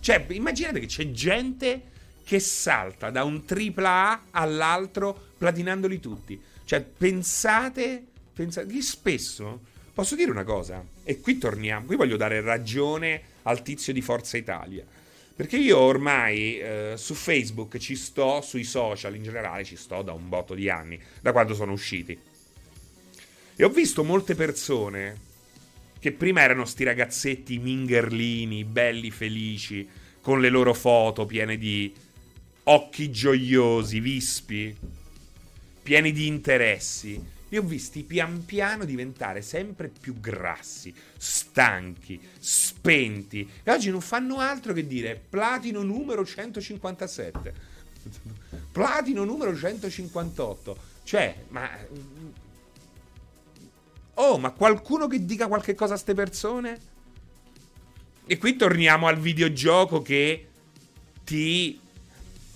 Cioè, 0.01 0.25
immaginate 0.31 0.81
che 0.81 0.87
c'è 0.87 1.11
gente 1.11 1.83
che 2.25 2.41
salta 2.41 3.09
da 3.09 3.23
un 3.23 3.41
AAA 3.47 4.23
all'altro 4.31 5.27
platinandoli 5.37 6.01
tutti. 6.01 6.48
Cioè, 6.69 6.81
pensate, 6.81 8.05
pensate 8.31 8.71
che 8.71 8.83
spesso 8.83 9.59
posso 9.91 10.15
dire 10.15 10.29
una 10.29 10.43
cosa, 10.43 10.85
e 11.03 11.19
qui 11.19 11.39
torniamo, 11.39 11.87
qui 11.87 11.95
voglio 11.95 12.15
dare 12.15 12.41
ragione 12.41 13.21
al 13.41 13.63
tizio 13.63 13.91
di 13.91 14.03
Forza 14.03 14.37
Italia. 14.37 14.85
Perché 15.35 15.57
io 15.57 15.79
ormai 15.79 16.59
eh, 16.59 16.93
su 16.95 17.15
Facebook 17.15 17.79
ci 17.79 17.95
sto, 17.95 18.41
sui 18.41 18.63
social 18.63 19.15
in 19.15 19.23
generale 19.23 19.63
ci 19.63 19.75
sto 19.77 20.03
da 20.03 20.13
un 20.13 20.29
botto 20.29 20.53
di 20.53 20.69
anni, 20.69 21.01
da 21.21 21.31
quando 21.31 21.55
sono 21.55 21.71
usciti. 21.71 22.15
E 23.55 23.63
ho 23.63 23.69
visto 23.69 24.03
molte 24.03 24.35
persone 24.35 25.17
che 25.97 26.11
prima 26.11 26.41
erano 26.41 26.65
sti 26.65 26.83
ragazzetti 26.83 27.57
mingerlini, 27.57 28.63
belli, 28.63 29.09
felici, 29.09 29.89
con 30.21 30.39
le 30.39 30.49
loro 30.49 30.75
foto 30.75 31.25
piene 31.25 31.57
di 31.57 31.91
occhi 32.65 33.09
gioiosi, 33.09 33.99
vispi, 33.99 34.77
pieni 35.89 36.11
di 36.11 36.27
interessi, 36.27 37.19
li 37.49 37.57
ho 37.57 37.63
visti 37.63 38.03
pian 38.03 38.45
piano 38.45 38.85
diventare 38.85 39.41
sempre 39.41 39.87
più 39.87 40.19
grassi, 40.19 40.93
stanchi, 41.17 42.21
spenti. 42.37 43.49
E 43.63 43.71
oggi 43.71 43.89
non 43.89 43.99
fanno 43.99 44.37
altro 44.37 44.71
che 44.73 44.85
dire 44.85 45.19
platino 45.27 45.81
numero 45.81 46.23
157. 46.23 47.53
Platino 48.71 49.23
numero 49.23 49.55
158. 49.55 50.77
Cioè, 51.05 51.45
ma... 51.47 51.67
Oh, 54.13 54.37
ma 54.37 54.51
qualcuno 54.51 55.07
che 55.07 55.25
dica 55.25 55.47
qualche 55.47 55.73
cosa 55.73 55.95
a 55.95 55.97
ste 55.97 56.13
persone? 56.13 56.79
E 58.27 58.37
qui 58.37 58.55
torniamo 58.55 59.07
al 59.07 59.17
videogioco 59.17 60.03
che 60.03 60.49
ti 61.23 61.79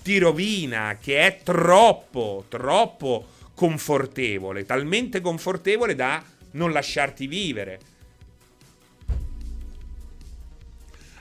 ti 0.04 0.18
rovina, 0.18 0.98
che 1.00 1.20
è 1.20 1.40
troppo, 1.42 2.44
troppo 2.48 3.26
confortevole, 3.54 4.66
talmente 4.66 5.22
confortevole 5.22 5.94
da 5.94 6.22
non 6.50 6.72
lasciarti 6.72 7.26
vivere. 7.26 7.80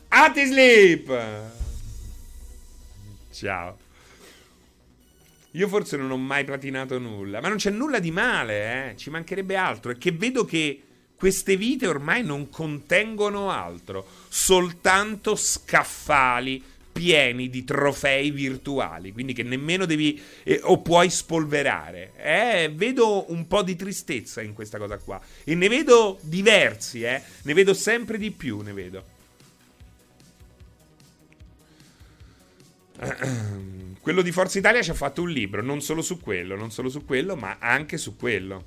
Ati 0.10 0.46
sleep! 0.46 1.52
Ciao. 3.32 3.78
Io 5.52 5.68
forse 5.70 5.96
non 5.96 6.12
ho 6.12 6.18
mai 6.18 6.44
platinato 6.44 7.00
nulla, 7.00 7.40
ma 7.40 7.48
non 7.48 7.58
c'è 7.58 7.70
nulla 7.70 8.00
di 8.00 8.12
male, 8.12 8.90
eh? 8.92 8.98
ci 8.98 9.10
mancherebbe 9.10 9.56
altro. 9.56 9.92
È 9.92 9.98
che 9.98 10.12
vedo 10.12 10.44
che 10.44 10.82
queste 11.16 11.56
vite 11.56 11.88
ormai 11.88 12.22
non 12.22 12.50
contengono 12.50 13.50
altro, 13.50 14.06
soltanto 14.28 15.38
scaffali 15.38 16.62
pieni 16.94 17.50
di 17.50 17.66
trofei 17.66 18.32
virtuali, 18.32 19.12
quindi 19.12 19.34
che 19.34 19.44
nemmeno 19.44 19.86
devi 19.86 20.22
eh, 20.44 20.62
o 20.64 20.82
puoi 20.82 21.10
spolverare. 21.10 22.14
Eh, 22.16 22.72
vedo 22.74 23.30
un 23.32 23.48
po' 23.48 23.64
di 23.64 23.76
tristezza 23.76 24.42
in 24.42 24.54
questa 24.54 24.78
cosa 24.78 24.98
qua 24.98 25.20
e 25.44 25.56
ne 25.56 25.68
vedo 25.68 26.20
diversi, 26.22 27.04
eh. 27.04 27.22
Ne 27.42 27.54
vedo 27.54 27.74
sempre 27.74 28.18
di 28.18 28.32
più, 28.32 28.62
ne 28.62 28.72
vedo. 28.72 29.04
Quello 34.00 34.22
di 34.22 34.32
Forza 34.32 34.60
Italia 34.60 34.82
ci 34.82 34.92
ha 34.92 34.96
fatto 34.96 35.22
un 35.22 35.30
libro, 35.30 35.62
non 35.62 35.82
solo 35.82 36.02
su 36.02 36.20
quello, 36.20 36.56
non 36.56 36.72
solo 36.72 36.90
su 36.90 37.06
quello, 37.06 37.36
ma 37.36 37.58
anche 37.60 37.98
su 37.98 38.16
quello. 38.16 38.66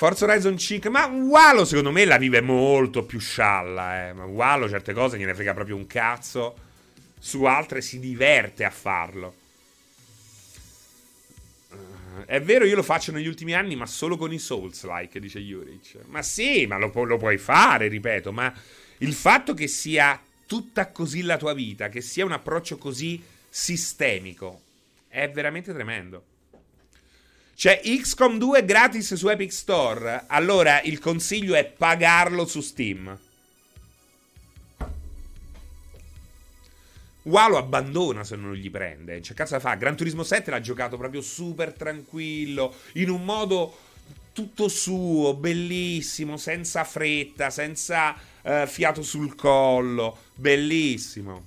Forza 0.00 0.24
Horizon 0.24 0.56
5, 0.56 0.88
ma 0.88 1.04
Walo 1.04 1.66
secondo 1.66 1.90
me 1.90 2.06
la 2.06 2.16
vive 2.16 2.40
molto 2.40 3.04
più 3.04 3.18
scialla, 3.18 4.08
eh. 4.08 4.12
Ma 4.14 4.24
Walo 4.24 4.66
certe 4.66 4.94
cose 4.94 5.18
gliene 5.18 5.34
frega 5.34 5.52
proprio 5.52 5.76
un 5.76 5.86
cazzo. 5.86 6.56
Su 7.18 7.44
altre 7.44 7.82
si 7.82 7.98
diverte 7.98 8.64
a 8.64 8.70
farlo. 8.70 9.34
Uh, 11.68 12.24
è 12.24 12.40
vero, 12.40 12.64
io 12.64 12.76
lo 12.76 12.82
faccio 12.82 13.12
negli 13.12 13.26
ultimi 13.26 13.52
anni, 13.52 13.76
ma 13.76 13.84
solo 13.84 14.16
con 14.16 14.32
i 14.32 14.38
Souls-like, 14.38 15.20
dice 15.20 15.38
Juric. 15.38 15.96
Ma 16.06 16.22
sì, 16.22 16.64
ma 16.64 16.78
lo, 16.78 16.88
pu- 16.88 17.04
lo 17.04 17.18
puoi 17.18 17.36
fare, 17.36 17.88
ripeto, 17.88 18.32
ma 18.32 18.50
il 19.00 19.12
fatto 19.12 19.52
che 19.52 19.66
sia 19.66 20.18
tutta 20.46 20.86
così 20.92 21.20
la 21.20 21.36
tua 21.36 21.52
vita, 21.52 21.90
che 21.90 22.00
sia 22.00 22.24
un 22.24 22.32
approccio 22.32 22.78
così 22.78 23.22
sistemico, 23.50 24.62
è 25.08 25.30
veramente 25.30 25.74
tremendo. 25.74 26.24
C'è 27.60 27.82
XCOM 27.82 28.38
2 28.38 28.64
gratis 28.64 29.12
su 29.12 29.28
Epic 29.28 29.52
Store. 29.52 30.24
Allora 30.28 30.80
il 30.80 30.98
consiglio 30.98 31.54
è 31.54 31.66
pagarlo 31.66 32.46
su 32.46 32.62
Steam. 32.62 33.18
Wow 37.24 37.50
lo 37.50 37.58
abbandona 37.58 38.24
se 38.24 38.36
non 38.36 38.54
gli 38.54 38.70
prende. 38.70 39.20
Cioè, 39.20 39.36
cazzo 39.36 39.52
da 39.52 39.60
fa? 39.60 39.74
Gran 39.74 39.94
Turismo 39.94 40.22
7 40.22 40.50
l'ha 40.50 40.62
giocato 40.62 40.96
proprio 40.96 41.20
super 41.20 41.74
tranquillo, 41.74 42.74
in 42.94 43.10
un 43.10 43.26
modo 43.26 43.76
tutto 44.32 44.68
suo, 44.68 45.34
bellissimo, 45.34 46.38
senza 46.38 46.84
fretta, 46.84 47.50
senza 47.50 48.16
uh, 48.40 48.66
fiato 48.66 49.02
sul 49.02 49.34
collo. 49.34 50.16
Bellissimo. 50.34 51.44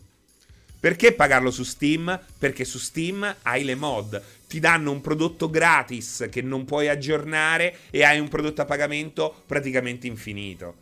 Perché 0.79 1.13
pagarlo 1.13 1.49
su 1.49 1.63
Steam? 1.63 2.19
Perché 2.37 2.65
su 2.65 2.77
Steam 2.77 3.37
hai 3.43 3.63
le 3.63 3.73
mod 3.73 4.21
ti 4.53 4.59
danno 4.59 4.91
un 4.91 5.01
prodotto 5.01 5.49
gratis 5.49 6.27
che 6.29 6.43
non 6.43 6.63
puoi 6.63 6.87
aggiornare 6.87 7.75
e 7.89 8.03
hai 8.03 8.19
un 8.19 8.27
prodotto 8.27 8.61
a 8.61 8.65
pagamento 8.65 9.41
praticamente 9.47 10.05
infinito. 10.05 10.75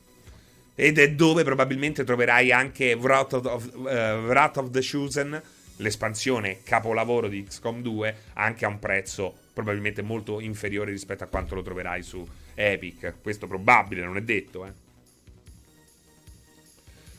Ed 0.76 1.00
è 1.00 1.12
dove 1.12 1.46
probabilmente 1.46 2.04
troverai 2.04 2.52
anche 2.52 2.92
Wrath 2.92 3.32
of, 3.32 3.72
uh, 3.74 3.86
Wrath 4.28 4.58
of 4.58 4.72
the 4.72 4.82
Chosen, 4.82 5.42
l'espansione 5.78 6.64
capolavoro 6.64 7.30
di 7.30 7.46
XCOM 7.46 7.82
2, 7.82 8.16
anche 8.34 8.66
a 8.66 8.68
un 8.68 8.78
prezzo 8.78 9.34
probabilmente 9.54 10.02
molto 10.02 10.42
inferiore 10.42 10.92
rispetto 10.92 11.24
a 11.24 11.28
quanto 11.28 11.56
lo 11.56 11.62
troverai 11.62 12.04
su 12.04 12.28
Epic. 12.54 13.14
Questo 13.22 13.48
probabile, 13.48 14.04
non 14.04 14.18
è 14.18 14.22
detto, 14.22 14.66
eh. 14.66 14.74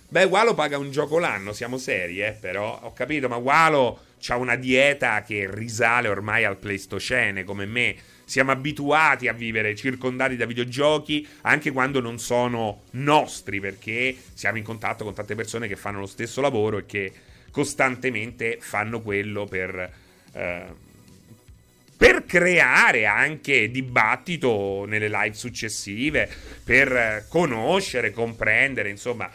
Beh, 0.07 0.25
Walo 0.25 0.53
paga 0.53 0.77
un 0.77 0.91
gioco 0.91 1.19
l'anno, 1.19 1.55
siamo 1.55 1.79
seri, 1.79 2.21
eh, 2.21 2.33
però 2.39 2.79
ho 2.83 2.93
capito, 2.93 3.27
ma 3.31 3.37
Walo 3.37 4.11
ha 4.29 4.37
una 4.37 4.57
dieta 4.57 5.23
che 5.23 5.49
risale 5.51 6.09
ormai 6.09 6.45
al 6.45 6.59
Pleistocene, 6.59 7.45
come 7.45 7.67
me. 7.67 7.97
Siamo 8.25 8.53
abituati 8.53 9.29
a 9.29 9.33
vivere 9.33 9.75
circondati 9.75 10.37
da 10.37 10.47
videogiochi 10.47 11.27
anche 11.43 11.71
quando 11.71 12.01
non 12.01 12.19
sono 12.19 12.85
nostri, 12.93 13.61
perché 13.61 14.17
siamo 14.33 14.59
in 14.59 14.65
contatto 14.65 15.05
con 15.05 15.15
tante 15.15 15.35
persone 15.35 15.69
che 15.69 15.77
fanno 15.77 16.01
lo 16.01 16.07
stesso 16.07 16.41
lavoro 16.41 16.79
e 16.79 16.87
che 16.87 17.13
costantemente 17.51 18.59
fanno 18.61 19.03
quello 19.03 19.45
per, 19.45 19.93
eh, 20.33 20.65
per 21.97 22.25
creare 22.25 23.07
anche 23.07 23.71
dibattito 23.71 24.85
nelle 24.87 25.09
live 25.09 25.35
successive, 25.35 26.29
per 26.65 27.27
conoscere, 27.29 28.13
comprendere, 28.13 28.89
insomma 28.89 29.31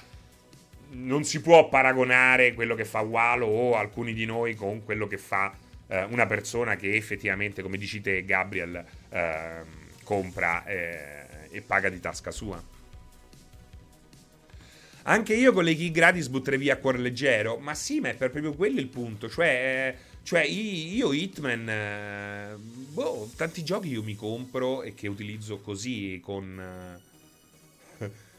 non 0.92 1.24
si 1.24 1.42
può 1.42 1.68
paragonare 1.70 2.54
quello 2.54 2.76
che 2.76 2.86
fa 2.86 3.02
Walo 3.02 3.46
o 3.46 3.76
alcuni 3.76 4.14
di 4.14 4.26
noi 4.26 4.56
con 4.56 4.84
quello 4.84 5.08
che 5.08 5.18
fa 5.18 5.56
eh, 5.88 6.04
una 6.04 6.26
persona 6.26 6.76
che 6.76 6.96
effettivamente, 6.96 7.62
come 7.62 7.78
dici 7.78 8.02
te, 8.02 8.24
Gabriel, 8.26 8.84
eh, 9.10 9.62
compra 10.04 10.66
eh, 10.66 11.50
e 11.50 11.62
paga 11.62 11.90
di 11.90 12.00
tasca 12.00 12.32
sua. 12.32 12.76
Anche 15.04 15.34
io 15.34 15.54
con 15.54 15.64
le 15.64 15.74
key 15.74 15.92
gratis 15.92 16.28
butterei 16.28 16.60
via 16.60 16.74
a 16.74 16.78
cuore 16.78 16.98
leggero, 16.98 17.58
ma 17.58 17.74
sì, 17.74 18.02
ma 18.02 18.10
è 18.10 18.16
per 18.16 18.30
proprio 18.30 18.54
quello 18.54 18.82
il 18.82 18.88
punto. 18.88 19.30
Cioè, 19.30 19.96
cioè 20.24 20.42
io 20.42 21.14
Hitman, 21.14 21.70
eh, 21.70 22.56
boh, 22.58 23.32
tanti 23.38 23.64
giochi 23.64 23.90
io 23.90 24.04
mi 24.04 24.16
compro 24.16 24.84
e 24.84 24.94
che 24.94 25.08
utilizzo 25.08 25.60
così 25.60 26.20
con 26.22 26.60
eh, 26.60 27.07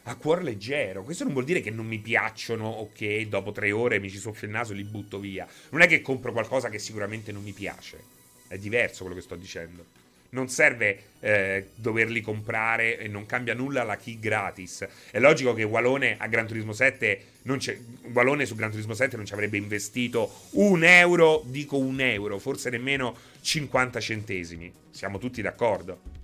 a 0.09 0.15
cuor 0.15 0.43
leggero. 0.43 1.03
Questo 1.03 1.23
non 1.23 1.33
vuol 1.33 1.45
dire 1.45 1.61
che 1.61 1.69
non 1.69 1.85
mi 1.85 1.99
piacciono 1.99 2.67
o 2.67 2.89
che 2.93 3.27
dopo 3.29 3.51
tre 3.51 3.71
ore 3.71 3.99
mi 3.99 4.09
ci 4.09 4.17
soffio 4.17 4.47
il 4.47 4.53
naso 4.53 4.73
e 4.73 4.75
li 4.75 4.83
butto 4.83 5.19
via. 5.19 5.47
Non 5.69 5.81
è 5.81 5.87
che 5.87 6.01
compro 6.01 6.31
qualcosa 6.31 6.69
che 6.69 6.79
sicuramente 6.79 7.31
non 7.31 7.43
mi 7.43 7.53
piace. 7.53 8.17
È 8.47 8.57
diverso 8.57 9.03
quello 9.03 9.15
che 9.15 9.23
sto 9.23 9.35
dicendo. 9.35 9.97
non 10.31 10.47
serve 10.47 11.01
eh, 11.21 11.69
doverli 11.73 12.21
comprare 12.21 12.99
e 12.99 13.07
non 13.07 13.25
cambia 13.25 13.53
nulla 13.53 13.83
la 13.83 13.97
key 13.97 14.19
gratis. 14.19 14.87
È 15.09 15.19
logico 15.19 15.53
che 15.53 15.63
Walone 15.63 16.17
a 16.19 16.27
Gran 16.27 16.45
Turismo 16.45 16.73
7 16.73 17.37
Walone 18.13 18.45
su 18.45 18.53
Gran 18.53 18.69
Turismo 18.69 18.93
7 18.93 19.15
non 19.15 19.25
ci 19.25 19.33
avrebbe 19.33 19.57
investito 19.57 20.31
un 20.51 20.83
euro, 20.83 21.41
dico 21.45 21.77
un 21.77 21.99
euro, 21.99 22.37
forse 22.37 22.69
nemmeno 22.69 23.15
50 23.41 23.99
centesimi. 23.99 24.71
Siamo 24.91 25.17
tutti 25.17 25.41
d'accordo. 25.41 26.18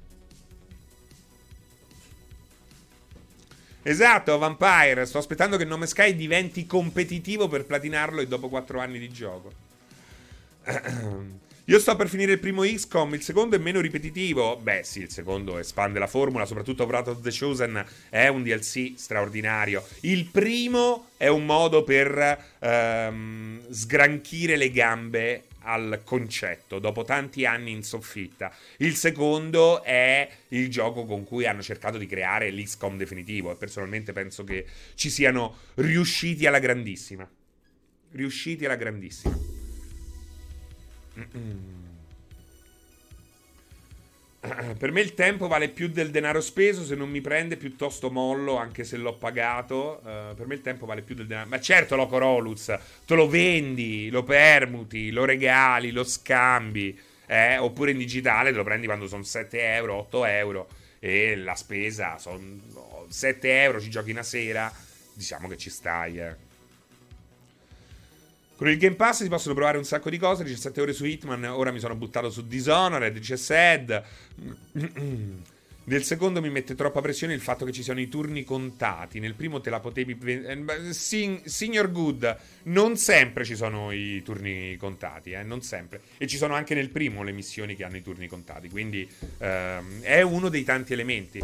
Esatto, 3.88 4.40
Vampire. 4.40 5.06
Sto 5.06 5.20
aspettando 5.20 5.58
che 5.58 5.64
Nome 5.64 5.86
Sky 5.86 6.16
diventi 6.16 6.66
competitivo 6.66 7.48
per 7.48 7.66
platinarlo 7.66 8.20
e 8.20 8.26
dopo 8.26 8.50
4 8.50 8.80
anni 8.80 8.98
di 8.98 9.12
gioco. 9.12 9.54
Io 11.66 11.80
sto 11.80 11.96
per 11.96 12.08
finire 12.10 12.32
il 12.32 12.40
primo 12.40 12.64
XCOM, 12.64 13.14
il 13.14 13.22
secondo 13.22 13.56
è 13.56 13.60
meno 13.60 13.82
ripetitivo. 13.82 14.58
Beh, 14.58 14.82
sì, 14.84 15.02
il 15.02 15.12
secondo 15.12 15.60
espande 15.60 16.00
la 16.00 16.08
formula, 16.08 16.48
soprattutto 16.48 16.86
Wrath 16.86 17.10
of 17.10 17.22
the 17.22 17.32
Chosen 17.32 17.86
è 18.10 18.28
un 18.28 18.42
DLC 18.42 18.94
straordinario. 18.96 19.86
Il 20.00 20.30
primo 20.32 21.10
è 21.16 21.28
un 21.28 21.46
modo 21.46 21.84
per 21.84 22.56
ehm, 22.58 23.70
sgranchire 23.70 24.56
le 24.56 24.72
gambe 24.72 25.44
al 25.66 26.02
concetto 26.04 26.80
dopo 26.80 27.04
tanti 27.04 27.46
anni 27.46 27.72
in 27.72 27.84
soffitta. 27.84 28.56
Il 28.78 28.96
secondo 28.96 29.84
è 29.84 30.30
il 30.50 30.70
gioco 30.70 31.06
con 31.06 31.26
cui 31.26 31.46
hanno 31.46 31.62
cercato 31.62 31.98
di 31.98 32.06
creare 32.06 32.52
l'XCOM 32.52 32.98
definitivo 32.98 33.52
e 33.52 33.56
personalmente 33.56 34.14
penso 34.14 34.44
che 34.44 34.66
ci 34.94 35.10
siano 35.10 35.58
riusciti 35.76 36.46
alla 36.46 36.60
grandissima. 36.60 37.30
Riusciti 38.12 38.66
alla 38.66 38.76
grandissima. 38.76 39.38
Per 44.78 44.92
me 44.92 45.02
il 45.02 45.14
tempo 45.14 45.48
vale 45.48 45.70
più 45.70 45.90
del 45.90 46.12
denaro 46.12 46.42
speso, 46.42 46.84
se 46.84 46.96
non 46.96 47.10
mi 47.10 47.22
prende 47.22 47.58
piuttosto 47.58 48.12
mollo, 48.12 48.58
anche 48.58 48.84
se 48.84 48.98
l'ho 48.98 49.18
pagato. 49.18 50.02
Uh, 50.04 50.36
per 50.36 50.48
me 50.48 50.56
il 50.56 50.62
tempo 50.62 50.86
vale 50.86 51.02
più 51.02 51.16
del 51.16 51.28
denaro. 51.28 51.50
Ma 51.50 51.60
certo, 51.60 51.96
Loco 51.96 52.18
Roluz, 52.18 52.78
te 53.06 53.16
lo 53.16 53.28
vendi, 53.28 54.10
lo 54.10 54.24
permuti, 54.24 55.12
lo 55.12 55.26
regali, 55.26 55.92
lo 55.92 56.04
scambi. 56.04 56.98
Eh? 57.28 57.58
Oppure 57.58 57.92
in 57.92 57.98
digitale 57.98 58.52
te 58.52 58.58
lo 58.58 58.64
prendi 58.64 58.86
quando 58.86 59.08
sono 59.08 59.24
7 59.24 59.74
euro, 59.74 59.96
8 59.96 60.26
euro 60.26 60.68
e 61.00 61.36
la 61.36 61.56
spesa 61.56 62.18
sono 62.18 63.06
7 63.10 63.62
euro, 63.64 63.82
ci 63.82 63.90
giochi 63.90 64.12
una 64.12 64.24
sera. 64.24 64.72
Diciamo 65.14 65.48
che 65.48 65.58
ci 65.58 65.70
stai, 65.70 66.20
eh. 66.20 66.45
Con 68.56 68.70
il 68.70 68.78
Game 68.78 68.96
Pass 68.96 69.24
si 69.24 69.30
possono 69.30 69.54
provare 69.54 69.78
un 69.78 69.84
sacco 69.84 70.10
di 70.10 70.18
cose. 70.18 70.44
17 70.44 70.82
ore 70.82 70.94
su 70.94 71.06
Hitman. 71.06 71.44
Ora 71.46 71.72
mi 71.72 71.80
sono 71.80 71.96
buttato 71.96 72.30
su 72.30 72.48
Dishonored. 72.48 73.14
Dice 73.14 73.36
Sad. 73.38 74.04
Nel 75.88 76.04
secondo 76.04 76.42
mi 76.42 76.50
mette 76.50 76.74
troppa 76.74 77.00
pressione 77.00 77.36
il 77.36 77.42
fatto 77.42 77.64
che 77.64 77.72
ci 77.72 77.84
siano 77.84 78.00
i 78.00 78.08
turni 78.08 78.44
contati. 78.44 79.20
Nel 79.20 79.36
primo 79.36 79.62
te 79.62 79.70
la 79.70 79.80
potevi. 79.80 80.18
Eh, 80.24 80.94
signor 80.94 81.92
Good, 81.92 82.38
non 82.64 82.98
sempre 82.98 83.46
ci 83.46 83.56
sono 83.56 83.92
i 83.92 84.24
turni 84.24 84.78
contati, 84.78 85.32
eh? 85.32 85.44
non 85.44 85.62
sempre. 85.62 86.02
E 86.18 86.26
ci 86.26 86.38
sono 86.38 86.56
anche 86.56 86.74
nel 86.74 86.90
primo 86.90 87.22
le 87.22 87.34
missioni 87.34 87.76
che 87.76 87.84
hanno 87.84 87.98
i 87.98 88.02
turni 88.02 88.28
contati. 88.28 88.68
Quindi 88.70 89.08
ehm, 89.38 90.02
è 90.02 90.22
uno 90.22 90.50
dei 90.50 90.64
tanti 90.64 90.94
elementi. 90.94 91.44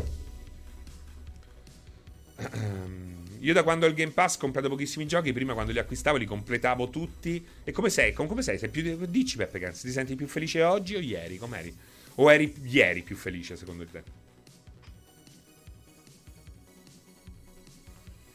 Io 3.41 3.53
da 3.53 3.63
quando 3.63 3.85
ho 3.85 3.89
il 3.89 3.95
Game 3.95 4.11
Pass 4.11 4.35
ho 4.35 4.39
comprato 4.39 4.69
pochissimi 4.69 5.07
giochi, 5.07 5.33
prima 5.33 5.53
quando 5.53 5.71
li 5.71 5.79
acquistavo 5.79 6.17
li 6.17 6.25
completavo 6.25 6.89
tutti. 6.89 7.43
E 7.63 7.71
come 7.71 7.89
sei? 7.89 8.13
Come 8.13 8.41
sei? 8.41 8.59
sei 8.59 8.69
più... 8.69 9.05
Dici 9.07 9.35
Peppe 9.37 9.59
Cans, 9.59 9.81
ti 9.81 9.91
senti 9.91 10.15
più 10.15 10.27
felice 10.27 10.61
oggi 10.61 10.95
o 10.95 10.99
ieri? 10.99 11.37
Com'eri? 11.37 11.75
O 12.15 12.31
eri 12.31 12.53
ieri 12.63 13.01
più 13.01 13.15
felice 13.15 13.55
secondo 13.55 13.85
te? 13.85 14.03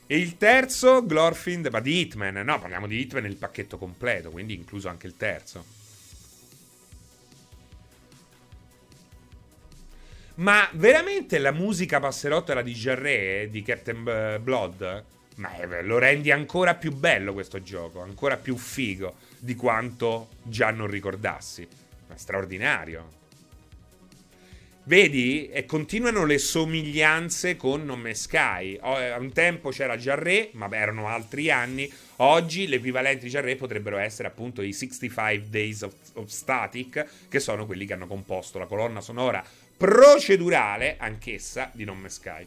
E 0.08 0.18
il 0.18 0.36
terzo, 0.36 1.04
Glorfind, 1.04 1.68
ma 1.70 1.80
di 1.80 2.00
Hitman. 2.00 2.34
No, 2.44 2.58
parliamo 2.58 2.88
di 2.88 2.98
Hitman 2.98 3.22
nel 3.22 3.36
pacchetto 3.36 3.78
completo, 3.78 4.30
quindi 4.30 4.54
incluso 4.54 4.88
anche 4.88 5.06
il 5.06 5.16
terzo. 5.16 5.64
Ma 10.36 10.68
veramente 10.74 11.38
la 11.38 11.52
musica 11.52 11.98
passerotto 11.98 12.50
era 12.50 12.60
di 12.60 12.74
Jarre, 12.74 13.48
di 13.50 13.62
Captain 13.62 14.38
Blood? 14.42 15.04
Ma 15.36 15.50
lo 15.82 15.98
rendi 15.98 16.30
ancora 16.30 16.74
più 16.74 16.92
bello 16.92 17.32
questo 17.32 17.62
gioco, 17.62 18.00
ancora 18.00 18.36
più 18.36 18.56
figo 18.56 19.14
di 19.38 19.54
quanto 19.54 20.28
già 20.42 20.70
non 20.70 20.88
ricordassi. 20.88 21.66
Ma 22.08 22.16
straordinario. 22.16 23.14
Vedi? 24.84 25.48
E 25.48 25.64
continuano 25.64 26.24
le 26.26 26.38
somiglianze 26.38 27.56
con 27.56 27.84
Nome 27.84 28.14
Sky. 28.14 28.78
A 28.80 29.16
un 29.18 29.32
tempo 29.32 29.70
c'era 29.70 29.96
Jarre, 29.96 30.50
ma 30.52 30.68
erano 30.70 31.08
altri 31.08 31.50
anni. 31.50 31.90
Oggi 32.16 32.68
l'equivalente 32.68 33.24
di 33.24 33.30
Jarre 33.30 33.56
potrebbero 33.56 33.96
essere 33.96 34.28
appunto 34.28 34.62
i 34.62 34.72
65 34.72 35.48
Days 35.48 35.80
of, 35.82 35.94
of 36.14 36.28
Static, 36.28 37.06
che 37.28 37.40
sono 37.40 37.66
quelli 37.66 37.84
che 37.84 37.94
hanno 37.94 38.06
composto 38.06 38.58
la 38.58 38.66
colonna 38.66 39.00
sonora 39.00 39.44
procedurale, 39.76 40.96
anch'essa, 40.98 41.70
di 41.72 41.84
Non 41.84 41.98
Me 41.98 42.08
Sky. 42.08 42.46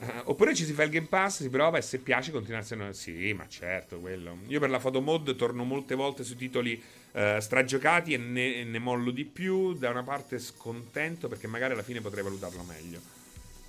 Uh, 0.00 0.06
oppure 0.24 0.54
ci 0.54 0.64
si 0.64 0.72
fa 0.72 0.82
il 0.82 0.90
Game 0.90 1.08
Pass, 1.08 1.42
si 1.42 1.50
prova 1.50 1.76
e 1.76 1.82
se 1.82 1.98
piace 1.98 2.30
continuazione. 2.30 2.92
Sì, 2.94 3.32
ma 3.34 3.46
certo, 3.48 3.98
quello. 3.98 4.38
Io 4.46 4.58
per 4.58 4.70
la 4.70 4.78
foto 4.78 5.00
mod 5.00 5.36
torno 5.36 5.64
molte 5.64 5.94
volte 5.94 6.24
sui 6.24 6.36
titoli 6.36 6.82
uh, 7.12 7.38
stragiocati 7.38 8.14
e 8.14 8.16
ne, 8.16 8.64
ne, 8.64 8.78
mollo 8.78 9.10
di 9.10 9.24
più. 9.24 9.74
Da 9.74 9.90
una 9.90 10.02
parte 10.02 10.38
scontento 10.38 11.28
perché 11.28 11.46
magari 11.46 11.74
alla 11.74 11.82
fine 11.82 12.00
potrei 12.00 12.24
valutarlo 12.24 12.62
meglio. 12.62 13.00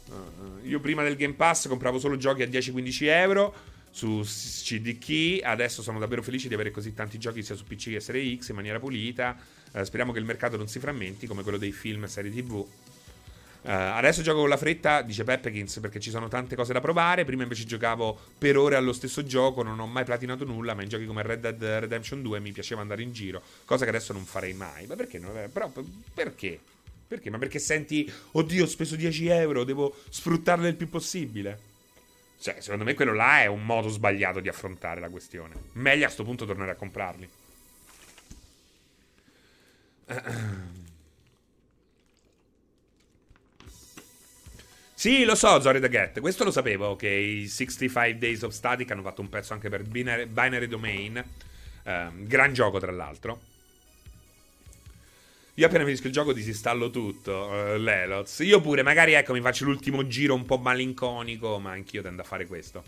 Uh, 0.08 0.66
io 0.66 0.80
prima 0.80 1.04
del 1.04 1.18
Game 1.18 1.34
Pass 1.34 1.68
compravo 1.68 2.00
solo 2.00 2.16
giochi 2.16 2.44
a 2.44 2.48
10-15 2.48 3.04
euro 3.08 3.54
su 3.92 4.22
CDK. 4.24 5.44
Adesso 5.44 5.82
sono 5.82 6.00
davvero 6.00 6.24
felice 6.24 6.48
di 6.48 6.54
avere 6.54 6.72
così 6.72 6.94
tanti 6.94 7.20
giochi 7.20 7.44
sia 7.44 7.56
su 7.56 7.66
PC 7.66 7.92
che 7.92 8.00
Serie 8.00 8.38
X 8.38 8.50
in 8.50 8.56
maniera 8.56 8.80
pulita. 8.80 9.38
Uh, 9.74 9.84
speriamo 9.84 10.12
che 10.12 10.20
il 10.20 10.26
mercato 10.26 10.58
non 10.58 10.68
si 10.68 10.80
frammenti 10.80 11.28
come 11.28 11.44
quello 11.44 11.58
dei 11.58 11.72
film 11.72 12.04
e 12.04 12.08
serie 12.08 12.32
TV. 12.32 12.66
Eh, 13.64 13.72
adesso 13.72 14.24
gioco 14.24 14.40
con 14.40 14.50
la 14.50 14.58
fretta, 14.58 15.04
dice 15.04 15.24
Peppekins, 15.24 15.80
perché 15.80 16.00
ci 16.00 16.10
sono 16.10 16.28
tante 16.28 16.56
cose 16.56 16.74
da 16.74 16.80
provare. 16.80 17.26
Prima 17.26 17.44
invece 17.44 17.66
giocavo 17.66 18.18
per 18.38 18.58
ore 18.58 18.76
allo 18.76 18.94
stesso 18.94 19.24
gioco, 19.24 19.62
non 19.62 19.80
ho 19.80 19.86
mai 19.86 20.04
platinato 20.04 20.46
nulla, 20.46 20.74
ma 20.74 20.82
in 20.82 20.90
giochi 20.90 21.06
come 21.06 21.22
Red 21.22 21.40
Dead 21.40 21.64
Redemption 21.82 22.22
2 22.22 22.40
mi 22.40 22.52
piaceva 22.52 22.82
andare 22.82 23.04
in 23.04 23.12
giro, 23.12 23.42
cosa 23.66 23.84
che 23.84 23.90
adesso 23.92 24.14
non 24.14 24.26
farei 24.26 24.54
mai. 24.54 24.88
Ma 24.88 24.96
perché? 24.96 25.20
Non, 25.20 25.50
però 25.52 25.72
perché? 26.14 26.60
Perché? 27.08 27.30
Ma 27.30 27.38
perché 27.38 27.60
senti, 27.60 28.12
oddio, 28.32 28.64
ho 28.64 28.68
speso 28.68 28.96
10 28.96 29.28
euro, 29.28 29.64
devo 29.64 29.96
sfruttarle 30.10 30.70
il 30.70 30.76
più 30.76 30.90
possibile? 30.90 31.70
Cioè, 32.42 32.60
secondo 32.60 32.84
me 32.84 32.96
quello 32.96 33.14
là 33.14 33.42
è 33.42 33.46
un 33.46 33.64
modo 33.64 33.88
sbagliato 33.88 34.40
di 34.40 34.50
affrontare 34.50 35.00
la 35.00 35.10
questione. 35.10 35.54
Meglio 35.74 36.02
a 36.02 36.06
questo 36.06 36.24
punto 36.24 36.46
tornare 36.48 36.72
a 36.72 36.76
comprarli. 36.76 37.30
Sì, 45.02 45.24
lo 45.24 45.34
so, 45.34 45.60
Zori 45.60 45.80
the 45.80 45.90
Get. 45.90 46.20
Questo 46.20 46.44
lo 46.44 46.52
sapevo 46.52 46.96
che 46.96 47.10
i 47.10 47.48
65 47.48 48.20
Days 48.20 48.44
of 48.44 48.54
Static 48.54 48.92
hanno 48.92 49.02
fatto 49.02 49.22
un 49.22 49.30
pezzo 49.30 49.54
anche 49.54 49.68
per 49.68 49.82
Binary, 49.82 50.28
Binary 50.28 50.68
Domain. 50.68 51.24
Um, 51.84 52.28
gran 52.28 52.54
gioco, 52.54 52.78
tra 52.78 52.92
l'altro. 52.92 53.42
Io 55.56 55.66
appena 55.66 55.84
finisco 55.84 56.08
il 56.08 56.14
gioco 56.14 56.32
disinstallo 56.32 56.90
tutto, 56.90 57.32
uh, 57.32 57.78
l'Eloz. 57.78 58.40
Io 58.40 58.62
pure, 58.62 58.84
magari 58.84 59.14
ecco, 59.14 59.34
mi 59.34 59.42
faccio 59.42 59.66
l'ultimo 59.66 60.08
giro 60.08 60.34
un 60.34 60.46
po' 60.46 60.58
malinconico, 60.58 61.60
ma 61.60 61.72
anch'io 61.72 62.02
tendo 62.02 62.22
a 62.22 62.26
fare 62.26 62.48
questo. 62.48 62.84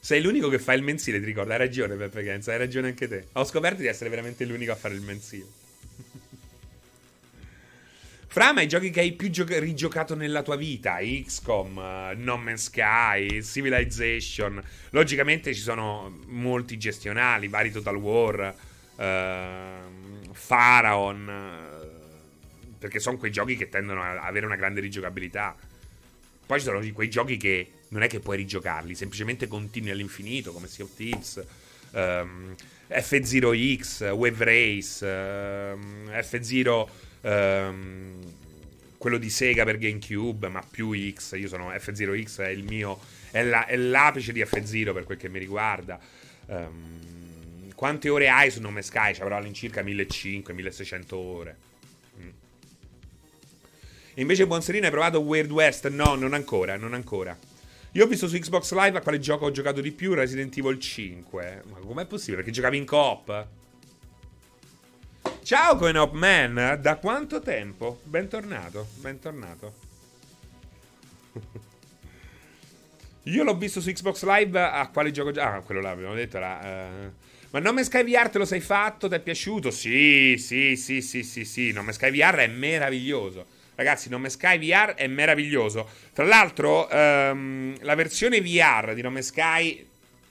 Sei 0.00 0.22
l'unico 0.22 0.48
che 0.48 0.58
fa 0.58 0.72
il 0.72 0.82
mensile, 0.82 1.18
ti 1.20 1.26
ricordo. 1.26 1.52
Hai 1.52 1.58
ragione, 1.58 1.96
Peppe 1.96 2.24
Genza, 2.24 2.52
hai 2.52 2.58
ragione 2.58 2.88
anche 2.88 3.08
te. 3.08 3.26
Ho 3.32 3.44
scoperto 3.44 3.82
di 3.82 3.88
essere 3.88 4.08
veramente 4.08 4.46
l'unico 4.46 4.72
a 4.72 4.76
fare 4.76 4.94
il 4.94 5.02
mensile. 5.02 5.46
Fra 8.26 8.52
ma 8.54 8.62
i 8.62 8.68
giochi 8.68 8.88
che 8.88 9.00
hai 9.00 9.12
più 9.12 9.28
gio- 9.28 9.44
rigiocato 9.46 10.14
nella 10.14 10.42
tua 10.42 10.56
vita, 10.56 10.96
XCOM, 10.98 11.76
uh, 11.76 12.18
No 12.18 12.38
Man's 12.38 12.64
Sky, 12.64 13.42
Civilization. 13.42 14.62
Logicamente 14.90 15.52
ci 15.52 15.60
sono 15.60 16.22
molti 16.26 16.78
gestionali, 16.78 17.48
vari 17.48 17.70
Total 17.70 17.96
War, 17.96 18.54
uh, 18.96 20.17
Pharaon, 20.46 21.30
perché 22.78 22.98
sono 22.98 23.16
quei 23.16 23.30
giochi 23.30 23.56
che 23.56 23.68
tendono 23.68 24.02
a 24.02 24.22
avere 24.22 24.46
una 24.46 24.56
grande 24.56 24.80
rigiocabilità. 24.80 25.56
Poi 26.46 26.58
ci 26.58 26.64
sono 26.64 26.80
quei 26.92 27.10
giochi 27.10 27.36
che 27.36 27.70
non 27.88 28.02
è 28.02 28.06
che 28.06 28.20
puoi 28.20 28.36
rigiocarli, 28.38 28.94
semplicemente 28.94 29.46
continui 29.46 29.90
all'infinito, 29.90 30.52
come 30.52 30.66
Sea 30.66 30.84
of 30.84 30.94
Thieves, 30.94 31.44
um, 31.92 32.54
F0X, 32.88 34.10
Wave 34.10 34.44
Race, 34.44 35.04
um, 35.04 36.08
F0 36.10 36.88
Um, 37.20 38.14
quello 38.96 39.18
di 39.18 39.30
Sega 39.30 39.64
per 39.64 39.78
GameCube, 39.78 40.48
ma 40.48 40.62
più 40.68 40.92
X. 41.12 41.36
Io 41.36 41.48
sono 41.48 41.70
F0X, 41.70 42.42
è 42.42 42.48
il 42.48 42.64
mio. 42.64 42.98
È, 43.30 43.42
la, 43.42 43.66
è 43.66 43.76
l'apice 43.76 44.32
di 44.32 44.40
F0 44.40 44.92
per 44.92 45.04
quel 45.04 45.18
che 45.18 45.28
mi 45.28 45.38
riguarda. 45.38 45.98
Um, 46.46 47.17
quante 47.78 48.08
ore 48.08 48.28
hai 48.28 48.50
su 48.50 48.60
Nome 48.60 48.82
Sky? 48.82 49.14
Ci 49.14 49.22
avrò 49.22 49.36
all'incirca 49.36 49.82
1500-1600 49.82 51.14
ore. 51.14 51.56
Mm. 52.20 52.28
Invece 54.14 54.48
Buonserino 54.48 54.86
hai 54.86 54.90
provato 54.90 55.20
Weird 55.20 55.48
West? 55.52 55.86
No, 55.86 56.16
non 56.16 56.34
ancora, 56.34 56.76
non 56.76 56.92
ancora. 56.92 57.38
Io 57.92 58.04
ho 58.04 58.08
visto 58.08 58.26
su 58.26 58.36
Xbox 58.36 58.72
Live 58.72 58.98
a 58.98 59.00
quale 59.00 59.20
gioco 59.20 59.44
ho 59.44 59.52
giocato 59.52 59.80
di 59.80 59.92
più, 59.92 60.12
Resident 60.12 60.58
Evil 60.58 60.80
5. 60.80 61.62
Ma 61.70 61.78
com'è 61.78 62.04
possibile? 62.04 62.38
Perché 62.38 62.50
giocavi 62.50 62.78
in 62.78 62.84
coop? 62.84 63.46
Ciao 65.44 65.76
Coinop 65.76 66.14
Man, 66.14 66.80
da 66.80 66.96
quanto 66.96 67.40
tempo? 67.40 68.00
Bentornato, 68.02 68.88
bentornato. 68.96 69.72
Io 73.22 73.44
l'ho 73.44 73.56
visto 73.56 73.80
su 73.80 73.88
Xbox 73.92 74.24
Live 74.24 74.60
a 74.60 74.88
quale 74.88 75.12
gioco. 75.12 75.30
Ah, 75.40 75.60
quello 75.60 75.80
là 75.80 75.90
abbiamo 75.90 76.14
detto 76.14 76.38
era. 76.38 76.58
Uh... 76.64 77.26
Ma 77.50 77.60
Nome 77.60 77.82
Sky 77.82 78.04
VR 78.04 78.28
te 78.28 78.36
lo 78.36 78.44
sei 78.44 78.60
fatto? 78.60 79.08
Ti 79.08 79.14
è 79.14 79.20
piaciuto? 79.20 79.70
Sì, 79.70 80.36
sì, 80.36 80.76
sì, 80.76 81.00
sì, 81.00 81.22
sì, 81.22 81.46
sì. 81.46 81.72
Nome 81.72 81.94
Sky 81.94 82.10
VR 82.10 82.34
è 82.34 82.46
meraviglioso. 82.46 83.46
Ragazzi, 83.74 84.10
Nome 84.10 84.28
Sky 84.28 84.58
VR 84.58 84.92
è 84.92 85.06
meraviglioso. 85.06 85.88
Tra 86.12 86.26
l'altro, 86.26 86.86
um, 86.92 87.74
la 87.80 87.94
versione 87.94 88.42
VR 88.42 88.92
di 88.92 89.00
Nome 89.00 89.22
Sky, 89.22 89.82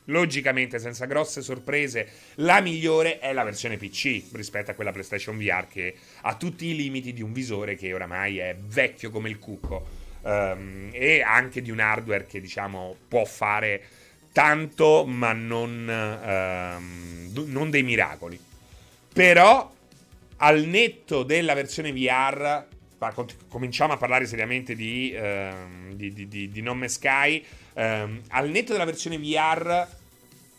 logicamente, 0.06 0.78
senza 0.78 1.06
grosse 1.06 1.42
sorprese, 1.42 2.08
la 2.36 2.62
migliore 2.62 3.18
è 3.18 3.34
la 3.34 3.44
versione 3.44 3.78
PC 3.78 4.26
rispetto 4.34 4.70
a 4.70 4.74
quella 4.76 4.92
PlayStation 4.92 5.40
VR 5.40 5.68
che 5.68 5.96
ha 6.22 6.36
tutti 6.36 6.68
i 6.68 6.76
limiti 6.76 7.14
di 7.14 7.24
un 7.24 7.34
visore 7.34 7.76
che 7.76 7.92
oramai 7.94 8.38
è 8.38 8.56
vecchio 8.56 9.10
come 9.10 9.30
il 9.30 9.40
cucco. 9.40 10.06
Um, 10.22 10.90
e 10.92 11.24
anche 11.24 11.64
di 11.64 11.72
un 11.72 11.80
hardware 11.80 12.28
che, 12.28 12.40
diciamo, 12.40 12.96
può 13.08 13.26
fare 13.26 13.82
tanto, 14.38 15.04
ma 15.08 15.34
non, 15.34 15.90
um, 16.78 17.46
non 17.48 17.72
dei 17.72 17.82
miracoli. 17.82 18.40
Però, 19.12 19.74
al 20.36 20.64
netto 20.66 21.24
della 21.24 21.56
versione 21.56 21.92
VR 21.92 22.68
cominciamo 23.48 23.94
a 23.94 23.98
parlare 23.98 24.28
seriamente 24.28 24.76
di, 24.76 25.12
uh, 25.20 25.96
di, 25.96 26.14
di, 26.14 26.28
di, 26.28 26.52
di 26.52 26.62
Nome 26.62 26.88
Sky. 26.88 27.44
Um, 27.74 28.22
al 28.28 28.52
netto 28.52 28.74
della 28.74 28.86
versione 28.86 29.18
VR, 29.18 29.88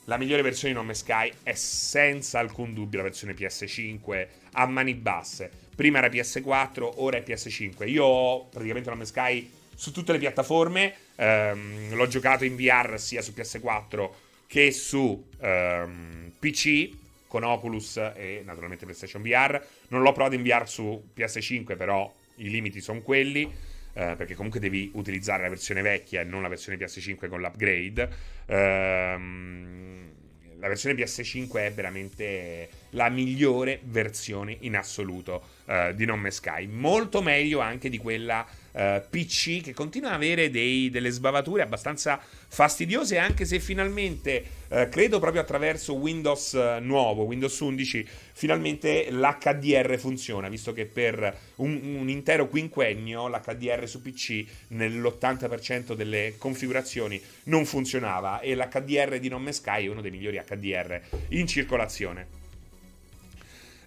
la 0.06 0.16
migliore 0.16 0.42
versione 0.42 0.74
di 0.74 0.80
Nome 0.80 0.94
Sky 0.94 1.32
è 1.44 1.54
senza 1.54 2.40
alcun 2.40 2.74
dubbio 2.74 2.98
la 2.98 3.04
versione 3.04 3.34
PS5 3.34 4.26
a 4.54 4.66
mani 4.66 4.94
basse. 4.94 5.52
Prima 5.76 5.98
era 5.98 6.08
PS4, 6.08 6.94
ora 6.96 7.18
è 7.18 7.22
PS5. 7.24 7.88
Io 7.88 8.04
ho 8.04 8.46
praticamente 8.46 8.90
Nome 8.90 9.04
Sky 9.04 9.48
su 9.72 9.92
tutte 9.92 10.10
le 10.10 10.18
piattaforme. 10.18 10.94
Um, 11.20 11.94
l'ho 11.94 12.06
giocato 12.06 12.44
in 12.44 12.54
VR 12.54 12.98
sia 12.98 13.22
su 13.22 13.32
PS4 13.36 14.08
che 14.46 14.70
su 14.70 15.28
ehm, 15.40 16.32
PC 16.38 16.90
con 17.28 17.44
Oculus 17.44 17.98
e 18.16 18.42
naturalmente 18.44 18.84
PlayStation 18.84 19.22
VR. 19.22 19.62
Non 19.88 20.02
l'ho 20.02 20.12
provato 20.12 20.34
in 20.34 20.42
VR 20.42 20.66
su 20.66 21.10
PS5, 21.14 21.76
però 21.76 22.12
i 22.36 22.48
limiti 22.48 22.80
sono 22.80 23.02
quelli, 23.02 23.42
eh, 23.92 24.14
perché 24.16 24.34
comunque 24.34 24.58
devi 24.58 24.90
utilizzare 24.94 25.42
la 25.42 25.48
versione 25.50 25.82
vecchia 25.82 26.22
e 26.22 26.24
non 26.24 26.42
la 26.42 26.48
versione 26.48 26.78
PS5 26.78 27.28
con 27.28 27.40
l'upgrade. 27.40 28.08
Ehm, 28.46 29.98
la 30.60 30.66
versione 30.66 30.96
PS5 30.96 31.52
è 31.56 31.72
veramente 31.72 32.68
la 32.90 33.08
migliore 33.10 33.80
versione 33.84 34.56
in 34.60 34.76
assoluto 34.76 35.42
eh, 35.66 35.92
di 35.94 36.04
Nome 36.04 36.32
Sky, 36.32 36.66
molto 36.66 37.22
meglio 37.22 37.60
anche 37.60 37.88
di 37.88 37.98
quella 37.98 38.44
uh, 38.78 39.02
PC 39.10 39.60
che 39.60 39.74
continua 39.74 40.10
ad 40.10 40.14
avere 40.14 40.50
dei, 40.50 40.88
delle 40.90 41.10
sbavature 41.10 41.62
abbastanza 41.62 42.20
fastidiose, 42.20 43.18
anche 43.18 43.44
se 43.44 43.58
finalmente, 43.58 44.44
uh, 44.68 44.88
credo 44.88 45.18
proprio 45.18 45.42
attraverso 45.42 45.94
Windows 45.94 46.52
uh, 46.52 46.82
nuovo, 46.82 47.24
Windows 47.24 47.58
11, 47.58 48.06
finalmente 48.32 49.10
l'HDR 49.10 49.98
funziona, 49.98 50.48
visto 50.48 50.72
che 50.72 50.86
per 50.86 51.36
un, 51.56 51.96
un 51.98 52.08
intero 52.08 52.48
quinquennio 52.48 53.28
l'HDR 53.28 53.88
su 53.88 54.00
PC 54.00 54.44
nell'80% 54.68 55.94
delle 55.94 56.34
configurazioni 56.38 57.20
non 57.44 57.64
funzionava 57.64 58.40
e 58.40 58.54
l'HDR 58.54 59.18
di 59.18 59.28
Nome 59.28 59.52
Sky 59.52 59.86
è 59.86 59.88
uno 59.88 60.00
dei 60.00 60.10
migliori 60.10 60.40
HDR 60.44 61.00
in 61.30 61.46
circolazione. 61.46 62.37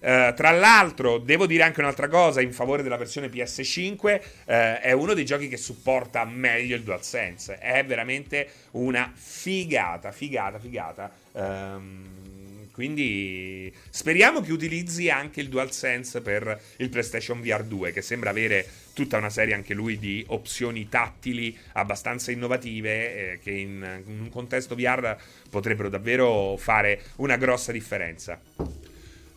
Uh, 0.02 0.34
tra 0.34 0.50
l'altro, 0.50 1.20
devo 1.20 1.46
dire 1.46 1.62
anche 1.62 1.80
un'altra 1.80 2.08
cosa 2.08 2.42
in 2.42 2.52
favore 2.54 2.82
della 2.82 2.98
versione 2.98 3.28
PS5: 3.28 4.00
uh, 4.02 4.20
eh, 4.46 4.80
è 4.80 4.92
uno 4.94 5.14
dei 5.14 5.26
giochi 5.26 5.48
che 5.48 5.58
supporta 5.58 6.26
meglio 6.26 6.76
il 6.76 6.82
DualSense. 6.82 7.60
È 7.60 7.86
veramente 7.86 8.50
una 8.72 9.12
figata, 9.14 10.12
figata, 10.12 10.58
figata. 10.58 11.12
Um, 11.34 12.22
quindi 12.72 13.72
speriamo 13.92 14.42
che 14.42 14.52
utilizzi 14.52 15.10
anche 15.10 15.40
il 15.40 15.50
DualSense 15.50 16.22
per 16.22 16.60
il 16.78 16.90
PlayStation 16.90 17.40
VR 17.40 17.64
2, 17.64 17.92
che 17.92 18.02
sembra 18.02 18.32
avere 18.32 18.66
tutta 18.94 19.18
una 19.18 19.30
serie 19.30 19.54
anche 19.54 19.76
lui 19.76 20.00
di 20.00 20.24
opzioni 20.30 20.90
tattili 20.90 21.56
abbastanza 21.74 22.32
innovative 22.32 23.34
eh, 23.34 23.40
che 23.40 23.52
in, 23.52 24.02
in 24.08 24.20
un 24.22 24.30
contesto 24.30 24.74
VR 24.74 25.16
potrebbero 25.50 25.90
davvero 25.90 26.58
fare 26.58 27.02
una 27.18 27.38
grossa 27.38 27.72
differenza. 27.72 28.40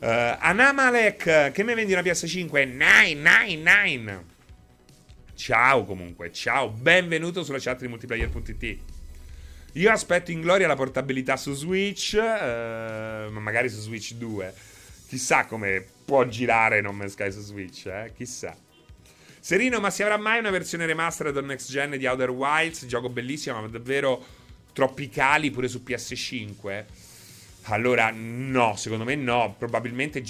Uh, 0.05 0.36
Anamalek, 0.39 1.51
che 1.52 1.64
mi 1.64 1.72
vendi 1.72 1.94
una 1.94 2.02
PS5? 2.02 2.76
999. 2.76 4.24
Ciao 5.35 5.86
comunque, 5.86 6.31
ciao, 6.31 6.68
benvenuto 6.68 7.43
sulla 7.43 7.59
chat 7.59 7.81
di 7.81 7.89
multiplayer.it. 7.89 8.78
Io 9.72 9.90
aspetto 9.90 10.31
in 10.31 10.43
gloria 10.43 10.66
la 10.66 10.76
portabilità 10.76 11.39
su 11.39 11.55
Switch, 11.55 12.18
uh, 12.20 13.31
magari 13.31 13.70
su 13.70 13.81
Switch 13.81 14.12
2. 14.12 14.55
Chissà 15.09 15.47
come 15.47 15.82
può 16.05 16.26
girare 16.26 16.82
Non 16.82 16.94
Man's 16.94 17.12
Sky 17.12 17.32
su 17.32 17.40
Switch, 17.40 17.86
eh? 17.86 18.12
Chissà. 18.14 18.55
Serino, 19.40 19.81
ma 19.81 19.89
si 19.89 20.02
avrà 20.02 20.18
mai 20.18 20.39
una 20.39 20.51
versione 20.51 20.85
remastered 20.85 21.35
o 21.35 21.40
next 21.40 21.70
gen 21.70 21.97
di 21.97 22.05
Outer 22.05 22.28
Wilds? 22.28 22.85
Gioco 22.85 23.09
bellissimo, 23.09 23.59
ma 23.59 23.68
davvero 23.68 24.22
tropicali 24.74 25.51
pure 25.51 25.66
su 25.66 25.82
PS5? 25.82 26.85
Allora, 27.64 28.12
no, 28.14 28.76
secondo 28.76 29.04
me 29.04 29.14
no. 29.14 29.54
Probabilmente 29.58 30.22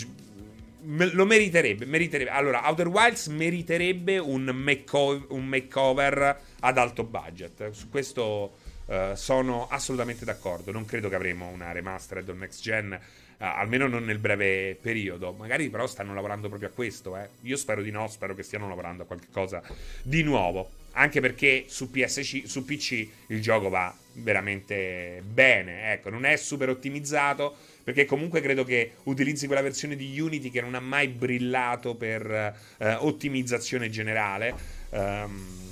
lo 0.84 1.24
meriterebbe, 1.24 1.86
meriterebbe. 1.86 2.30
Allora, 2.30 2.66
Outer 2.68 2.88
Wilds 2.88 3.26
meriterebbe 3.28 4.18
un, 4.18 4.44
make- 4.44 5.24
un 5.28 5.46
makeover 5.46 6.40
ad 6.60 6.78
alto 6.78 7.04
budget. 7.04 7.70
Su 7.70 7.88
questo 7.88 8.58
uh, 8.86 9.14
sono 9.14 9.66
assolutamente 9.68 10.24
d'accordo. 10.24 10.72
Non 10.72 10.84
credo 10.84 11.08
che 11.08 11.14
avremo 11.14 11.48
una 11.48 11.72
remastered 11.72 12.28
o 12.28 12.34
next 12.34 12.60
gen, 12.60 12.92
uh, 12.92 12.98
almeno 13.38 13.88
non 13.88 14.04
nel 14.04 14.18
breve 14.18 14.76
periodo. 14.80 15.32
Magari 15.32 15.70
però 15.70 15.86
stanno 15.86 16.14
lavorando 16.14 16.48
proprio 16.48 16.68
a 16.68 16.72
questo. 16.72 17.16
Eh. 17.16 17.28
Io 17.42 17.56
spero 17.56 17.82
di 17.82 17.90
no, 17.90 18.06
spero 18.08 18.34
che 18.34 18.42
stiano 18.42 18.68
lavorando 18.68 19.04
a 19.04 19.06
qualcosa 19.06 19.62
di 20.02 20.22
nuovo. 20.22 20.82
Anche 20.94 21.20
perché 21.20 21.64
su, 21.68 21.90
PSC, 21.90 22.42
su 22.46 22.64
PC 22.64 23.06
il 23.28 23.40
gioco 23.40 23.68
va 23.68 23.94
veramente 24.14 25.22
bene. 25.24 25.92
Ecco, 25.92 26.10
non 26.10 26.24
è 26.24 26.36
super 26.36 26.68
ottimizzato. 26.68 27.56
Perché 27.84 28.06
comunque 28.06 28.40
credo 28.40 28.64
che 28.64 28.92
utilizzi 29.04 29.46
quella 29.46 29.60
versione 29.60 29.94
di 29.94 30.18
Unity 30.18 30.50
che 30.50 30.62
non 30.62 30.74
ha 30.74 30.80
mai 30.80 31.08
brillato 31.08 31.94
per 31.94 32.54
eh, 32.78 32.94
ottimizzazione 32.94 33.90
generale. 33.90 34.54
Um, 34.88 35.62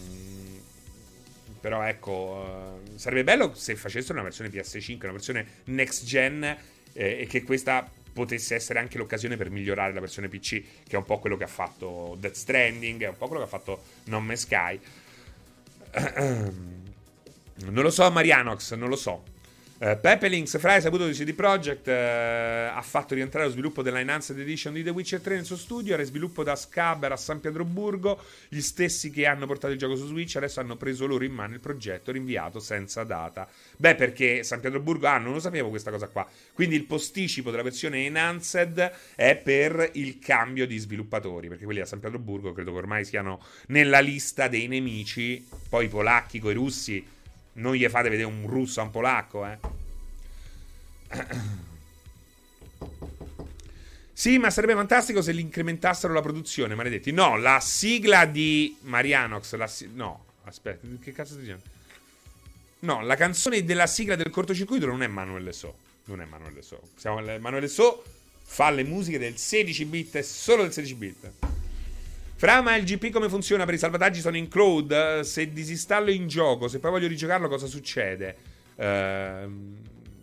però 1.58 1.82
ecco, 1.84 2.80
uh, 2.82 2.98
sarebbe 2.98 3.24
bello 3.24 3.54
se 3.54 3.76
facessero 3.76 4.14
una 4.14 4.24
versione 4.24 4.50
PS5, 4.50 4.98
una 5.04 5.12
versione 5.12 5.46
next 5.64 6.04
gen 6.04 6.42
eh, 6.42 7.20
e 7.20 7.26
che 7.26 7.44
questa 7.44 7.88
potesse 8.12 8.54
essere 8.56 8.78
anche 8.78 8.98
l'occasione 8.98 9.36
per 9.36 9.48
migliorare 9.48 9.92
la 9.92 10.00
versione 10.00 10.28
PC, 10.28 10.62
che 10.86 10.96
è 10.96 10.96
un 10.96 11.04
po' 11.04 11.18
quello 11.18 11.36
che 11.36 11.44
ha 11.44 11.48
fatto 11.48 12.16
Death 12.18 12.34
Stranding, 12.34 13.04
è 13.04 13.08
un 13.08 13.16
po' 13.16 13.26
quello 13.28 13.42
che 13.42 13.48
ha 13.48 13.58
fatto 13.58 13.82
Non 14.04 14.24
Me 14.24 14.36
Sky. 14.36 14.78
Non 17.64 17.84
lo 17.84 17.90
so, 17.90 18.10
Marianox, 18.10 18.74
non 18.74 18.88
lo 18.88 18.96
so. 18.96 19.22
Uh, 19.82 19.98
Pepe 20.00 20.28
Links, 20.28 20.60
Fra, 20.60 20.74
hai 20.74 20.80
saputo 20.80 21.08
di 21.08 21.12
CD 21.12 21.34
Projekt, 21.34 21.88
uh, 21.88 21.90
ha 22.72 22.82
fatto 22.82 23.16
rientrare 23.16 23.46
lo 23.46 23.50
sviluppo 23.50 23.82
della 23.82 23.98
Enhanced 23.98 24.38
Edition 24.38 24.72
di 24.72 24.84
The 24.84 24.90
Witcher 24.90 25.20
3 25.20 25.34
nel 25.34 25.44
suo 25.44 25.56
studio, 25.56 25.94
era 25.94 26.04
sviluppo 26.04 26.44
da 26.44 26.54
Scaber 26.54 27.10
a 27.10 27.16
San 27.16 27.40
Pietroburgo, 27.40 28.22
gli 28.46 28.60
stessi 28.60 29.10
che 29.10 29.26
hanno 29.26 29.44
portato 29.44 29.72
il 29.72 29.80
gioco 29.80 29.96
su 29.96 30.06
Switch 30.06 30.36
adesso 30.36 30.60
hanno 30.60 30.76
preso 30.76 31.04
loro 31.06 31.24
in 31.24 31.32
mano 31.32 31.54
il 31.54 31.58
progetto 31.58 32.12
rinviato 32.12 32.60
senza 32.60 33.02
data. 33.02 33.48
Beh, 33.76 33.96
perché 33.96 34.44
San 34.44 34.60
Pietroburgo, 34.60 35.08
ah, 35.08 35.18
non 35.18 35.32
lo 35.32 35.40
sapevo 35.40 35.68
questa 35.68 35.90
cosa 35.90 36.06
qua, 36.06 36.28
quindi 36.52 36.76
il 36.76 36.84
posticipo 36.84 37.50
della 37.50 37.64
versione 37.64 38.04
Enhanced 38.04 38.92
è 39.16 39.34
per 39.34 39.90
il 39.94 40.20
cambio 40.20 40.64
di 40.64 40.78
sviluppatori, 40.78 41.48
perché 41.48 41.64
quelli 41.64 41.80
a 41.80 41.86
San 41.86 41.98
Pietroburgo 41.98 42.52
credo 42.52 42.70
che 42.70 42.78
ormai 42.78 43.04
siano 43.04 43.44
nella 43.66 43.98
lista 43.98 44.46
dei 44.46 44.68
nemici, 44.68 45.44
poi 45.68 45.86
i 45.86 45.88
polacchi 45.88 46.38
con 46.38 46.52
i 46.52 46.54
russi 46.54 47.04
non 47.54 47.74
gli 47.74 47.86
fate 47.88 48.08
vedere 48.08 48.28
un 48.28 48.46
russo 48.46 48.80
a 48.80 48.84
un 48.84 48.90
polacco, 48.90 49.46
eh. 49.46 49.58
Sì, 54.12 54.38
ma 54.38 54.50
sarebbe 54.50 54.74
fantastico 54.74 55.20
se 55.20 55.32
li 55.32 55.40
incrementassero 55.40 56.12
la 56.12 56.20
produzione, 56.20 56.74
maledetti. 56.74 57.10
No, 57.10 57.36
la 57.36 57.58
sigla 57.60 58.24
di 58.24 58.76
Marianox, 58.82 59.54
la 59.54 59.66
si- 59.66 59.90
no, 59.92 60.26
aspetta, 60.44 60.86
che 61.00 61.12
cazzo 61.12 61.32
stai 61.32 61.42
dicendo? 61.42 61.64
No, 62.80 63.00
la 63.02 63.16
canzone 63.16 63.64
della 63.64 63.86
sigla 63.86 64.14
del 64.14 64.30
cortocircuito 64.30 64.86
non 64.86 65.02
è 65.02 65.06
Manuel 65.06 65.52
So. 65.52 65.90
Non 66.04 66.20
è 66.20 66.24
Emanuele 66.24 66.62
So. 66.62 66.80
Siamo, 66.96 67.20
Emanuele 67.20 67.68
So 67.68 68.02
fa 68.44 68.70
le 68.70 68.82
musiche 68.82 69.18
del 69.18 69.36
16 69.38 69.84
bit 69.84 70.16
e 70.16 70.22
solo 70.22 70.62
del 70.62 70.72
16 70.72 70.94
bit. 70.94 71.30
Fra, 72.42 72.60
ma 72.60 72.74
il 72.74 72.82
GP 72.82 73.10
come 73.10 73.28
funziona? 73.28 73.64
Per 73.64 73.74
i 73.74 73.78
salvataggi 73.78 74.18
sono 74.18 74.36
in 74.36 74.48
cloud. 74.48 75.20
Se 75.20 75.52
disinstallo 75.52 76.10
in 76.10 76.26
gioco, 76.26 76.66
se 76.66 76.80
poi 76.80 76.90
voglio 76.90 77.06
rigiocarlo, 77.06 77.46
cosa 77.46 77.68
succede? 77.68 78.36
Ehm, 78.74 79.76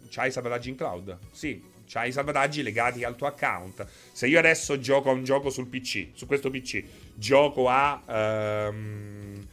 c'hai 0.09 0.27
i 0.27 0.31
salvataggi 0.33 0.67
in 0.67 0.75
cloud? 0.75 1.17
Sì, 1.31 1.63
c'hai 1.87 2.09
i 2.09 2.11
salvataggi 2.11 2.61
legati 2.61 3.05
al 3.05 3.15
tuo 3.15 3.25
account. 3.25 3.87
Se 4.11 4.27
io 4.27 4.37
adesso 4.37 4.77
gioco 4.81 5.09
a 5.09 5.13
un 5.13 5.23
gioco 5.23 5.49
sul 5.49 5.67
PC, 5.67 6.07
su 6.11 6.25
questo 6.25 6.49
PC, 6.49 6.83
gioco 7.13 7.69
a. 7.69 8.67
Um, 8.67 9.47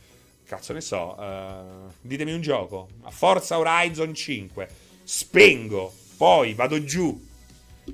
cazzo 0.45 0.73
ne 0.73 0.81
so. 0.81 1.15
Uh, 1.17 1.93
ditemi 2.01 2.33
un 2.33 2.41
gioco. 2.41 2.89
A 3.03 3.13
Forza 3.13 3.61
Horizon 3.61 4.13
5. 4.13 4.69
Spengo, 5.05 5.95
poi 6.17 6.53
vado 6.55 6.83
giù 6.83 7.27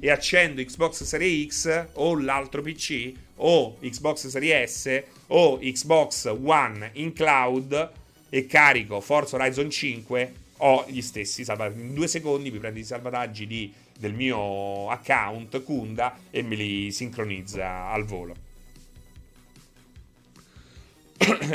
e 0.00 0.10
accendo 0.10 0.62
Xbox 0.62 1.02
Series 1.02 1.48
X 1.48 1.86
o 1.94 2.18
l'altro 2.18 2.62
PC 2.62 3.12
o 3.44 3.76
Xbox 3.80 4.26
Series 4.26 4.70
S 4.70 5.04
o 5.28 5.58
Xbox 5.58 6.24
One 6.26 6.90
in 6.94 7.12
cloud 7.12 7.90
e 8.28 8.46
carico 8.46 9.00
Forza 9.00 9.36
Horizon 9.36 9.70
5 9.70 10.34
ho 10.58 10.84
gli 10.88 11.02
stessi 11.02 11.44
salvataggi. 11.44 11.80
In 11.80 11.94
due 11.94 12.08
secondi 12.08 12.50
mi 12.50 12.58
prendo 12.58 12.78
i 12.78 12.84
salvataggi 12.84 13.46
di, 13.46 13.72
del 13.98 14.14
mio 14.14 14.88
account 14.90 15.62
Kunda 15.64 16.18
e 16.30 16.42
me 16.42 16.54
li 16.54 16.92
sincronizza 16.92 17.88
al 17.88 18.04
volo. 18.04 18.50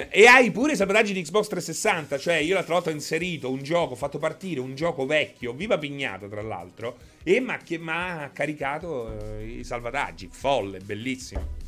e 0.10 0.26
hai 0.26 0.52
pure 0.52 0.74
i 0.74 0.76
salvataggi 0.76 1.14
di 1.14 1.22
Xbox 1.22 1.48
360. 1.48 2.18
Cioè, 2.18 2.36
io 2.36 2.54
l'altra 2.54 2.74
volta 2.74 2.90
ho 2.90 2.94
inserito 2.94 3.50
un 3.50 3.64
gioco, 3.64 3.94
ho 3.94 3.98
fatto 3.98 4.18
partire 4.18 4.60
un 4.60 4.76
gioco 4.76 5.06
vecchio, 5.06 5.54
viva 5.54 5.78
pignata 5.78 6.28
tra 6.28 6.42
l'altro, 6.42 6.98
e 7.24 7.40
mi 7.40 7.56
ha 7.88 8.30
caricato 8.34 9.38
eh, 9.40 9.60
i 9.60 9.64
salvataggi. 9.64 10.28
Folle, 10.32 10.80
bellissimo. 10.80 11.67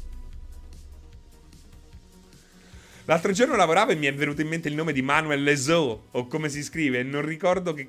L'altro 3.10 3.32
giorno 3.32 3.56
lavoravo 3.56 3.90
e 3.90 3.96
mi 3.96 4.06
è 4.06 4.14
venuto 4.14 4.42
in 4.42 4.48
mente 4.48 4.68
il 4.68 4.76
nome 4.76 4.94
di 4.94 5.02
Manuel 5.02 5.42
Leso, 5.42 6.10
o 6.12 6.28
come 6.28 6.48
si 6.48 6.62
scrive, 6.62 7.00
e 7.00 7.04
non, 7.04 7.26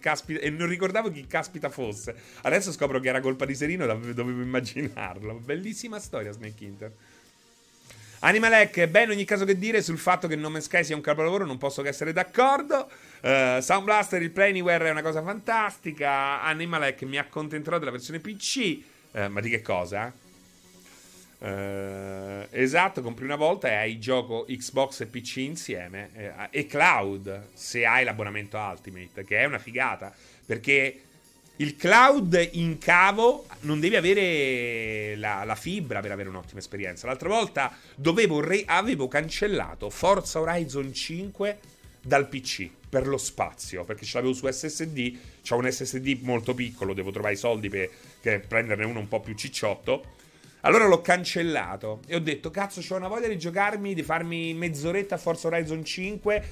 caspita, 0.00 0.40
e 0.40 0.48
non 0.48 0.66
ricordavo 0.66 1.10
chi 1.10 1.26
caspita 1.26 1.68
fosse. 1.68 2.14
Adesso 2.40 2.72
scopro 2.72 3.00
che 3.00 3.10
era 3.10 3.20
colpa 3.20 3.44
di 3.44 3.54
Serino, 3.54 3.84
dovevo 3.84 4.40
immaginarlo. 4.40 5.34
Bellissima 5.34 5.98
storia, 5.98 6.32
Snake 6.32 6.64
Inter. 6.64 6.92
Animalek, 8.20 8.86
beh, 8.86 9.02
in 9.02 9.10
ogni 9.10 9.26
caso 9.26 9.44
che 9.44 9.58
dire 9.58 9.82
sul 9.82 9.98
fatto 9.98 10.26
che 10.26 10.36
No 10.36 10.48
Man's 10.48 10.64
Sky 10.64 10.84
sia 10.84 10.96
un 10.96 11.02
capolavoro, 11.02 11.44
non 11.44 11.58
posso 11.58 11.82
che 11.82 11.90
essere 11.90 12.14
d'accordo. 12.14 12.88
Uh, 13.20 13.60
Sound 13.60 13.84
Blaster, 13.84 14.22
il 14.22 14.30
Play 14.30 14.48
Anywhere 14.48 14.88
è 14.88 14.90
una 14.90 15.02
cosa 15.02 15.22
fantastica. 15.22 16.40
Animalek 16.44 17.02
mi 17.02 17.18
accontenterò 17.18 17.78
della 17.78 17.90
versione 17.90 18.20
PC. 18.20 18.56
Uh, 19.10 19.18
eh, 19.18 19.28
ma 19.28 19.42
di 19.42 19.50
che 19.50 19.60
cosa? 19.60 20.10
Uh, 21.40 21.89
esatto, 22.62 23.02
compri 23.02 23.24
una 23.24 23.36
volta 23.36 23.68
e 23.68 23.74
hai 23.74 23.98
gioco 23.98 24.44
Xbox 24.48 25.00
e 25.00 25.06
PC 25.06 25.36
insieme 25.36 26.10
eh, 26.14 26.32
e 26.50 26.66
cloud 26.66 27.48
se 27.54 27.84
hai 27.84 28.04
l'abbonamento 28.04 28.56
Ultimate, 28.56 29.24
che 29.24 29.38
è 29.38 29.44
una 29.44 29.58
figata 29.58 30.12
perché 30.44 31.02
il 31.56 31.76
cloud 31.76 32.48
in 32.52 32.78
cavo 32.78 33.46
non 33.60 33.80
devi 33.80 33.94
avere 33.94 35.14
la, 35.16 35.44
la 35.44 35.54
fibra 35.54 36.00
per 36.00 36.10
avere 36.10 36.30
un'ottima 36.30 36.58
esperienza. 36.58 37.06
L'altra 37.06 37.28
volta 37.28 37.76
re- 38.02 38.64
avevo 38.64 39.08
cancellato 39.08 39.90
Forza 39.90 40.40
Horizon 40.40 40.92
5 40.92 41.58
dal 42.00 42.28
PC 42.28 42.68
per 42.88 43.06
lo 43.06 43.18
spazio 43.18 43.84
perché 43.84 44.06
ce 44.06 44.16
l'avevo 44.16 44.32
su 44.32 44.50
SSD. 44.50 45.18
C'ho 45.46 45.56
un 45.56 45.70
SSD 45.70 46.20
molto 46.22 46.54
piccolo, 46.54 46.94
devo 46.94 47.10
trovare 47.10 47.34
i 47.34 47.36
soldi 47.36 47.68
per, 47.68 47.90
per 48.20 48.46
prenderne 48.46 48.86
uno 48.86 49.00
un 49.00 49.08
po' 49.08 49.20
più 49.20 49.34
cicciotto 49.34 50.18
allora 50.62 50.86
l'ho 50.86 51.00
cancellato 51.00 52.00
e 52.06 52.14
ho 52.16 52.20
detto, 52.20 52.50
cazzo, 52.50 52.80
c'ho 52.80 52.96
una 52.96 53.08
voglia 53.08 53.28
di 53.28 53.38
giocarmi, 53.38 53.94
di 53.94 54.02
farmi 54.02 54.52
mezz'oretta 54.52 55.14
a 55.14 55.18
Forza 55.18 55.46
Horizon 55.46 55.84
5. 55.84 56.44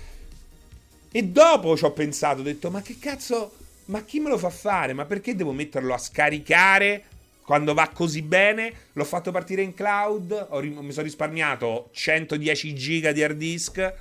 E 1.11 1.23
dopo 1.25 1.77
ci 1.77 1.85
ho 1.85 1.93
pensato, 1.93 2.41
ho 2.41 2.45
detto, 2.45 2.71
ma 2.71 2.81
che 2.81 2.99
cazzo, 2.99 3.53
ma 3.87 4.03
chi 4.05 4.21
me 4.21 4.31
lo 4.31 4.39
fa 4.39 4.51
fare? 4.51 4.93
Ma 4.93 5.05
perché 5.05 5.35
devo 5.35 5.53
metterlo 5.53 5.93
a 5.93 5.99
scaricare 5.99 7.05
quando 7.43 7.75
va 7.75 7.89
così 7.89 8.23
bene? 8.23 8.73
L'ho 8.93 9.05
fatto 9.05 9.31
partire 9.31 9.63
in 9.63 9.75
cloud, 9.75 10.49
ri- 10.53 10.71
mi 10.71 10.93
sono 10.93 11.05
risparmiato 11.05 11.91
110 11.93 12.75
giga 12.75 13.13
di 13.13 13.23
hard 13.23 13.37
disk. 13.37 13.95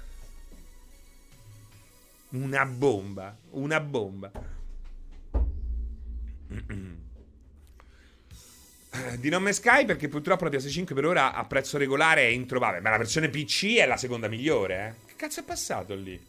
Una 2.30 2.66
bomba, 2.66 3.36
una 3.52 3.80
bomba. 3.80 4.32
Mm-mm. 6.52 7.06
Eh, 8.98 9.20
di 9.20 9.30
nome 9.30 9.54
Sky 9.54 9.86
perché 9.86 10.08
purtroppo 10.08 10.46
la 10.46 10.50
PS5 10.50 10.94
per 10.94 11.06
ora 11.06 11.34
a 11.34 11.46
prezzo 11.46 11.78
regolare 11.78 12.22
è 12.22 12.30
introvabile. 12.30 12.82
Ma 12.82 12.90
la 12.90 12.98
versione 12.98 13.30
PC 13.30 13.76
è 13.76 13.86
la 13.86 13.98
seconda 13.98 14.28
migliore, 14.28 14.88
eh? 14.88 15.08
Che 15.08 15.16
cazzo 15.16 15.42
è 15.42 15.44
passato 15.44 15.94
lì? 15.94 16.26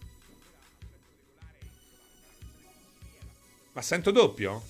Ma 3.72 3.82
sento 3.82 4.10
doppio? 4.10 4.62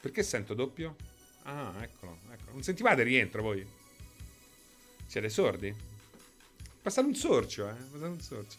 Perché 0.00 0.22
sento 0.22 0.54
doppio? 0.54 0.94
Ah, 1.44 1.72
eccolo, 1.80 2.18
eccolo. 2.30 2.52
Non 2.52 2.62
sentivate 2.62 3.02
rientro 3.02 3.42
voi? 3.42 3.66
Siete 5.06 5.28
sordi? 5.28 5.74
Passate 6.82 7.06
un 7.06 7.14
sorcio, 7.14 7.68
eh? 7.68 7.72
Passate 7.72 8.06
un 8.06 8.20
sorcio. 8.20 8.58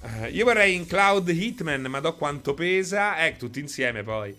Uh, 0.00 0.26
io 0.26 0.44
vorrei 0.44 0.74
in 0.74 0.86
cloud 0.86 1.28
Hitman, 1.28 1.82
ma 1.82 2.00
do 2.00 2.14
quanto 2.16 2.54
pesa. 2.54 3.24
Eh, 3.24 3.36
tutti 3.36 3.60
insieme 3.60 4.02
poi. 4.02 4.36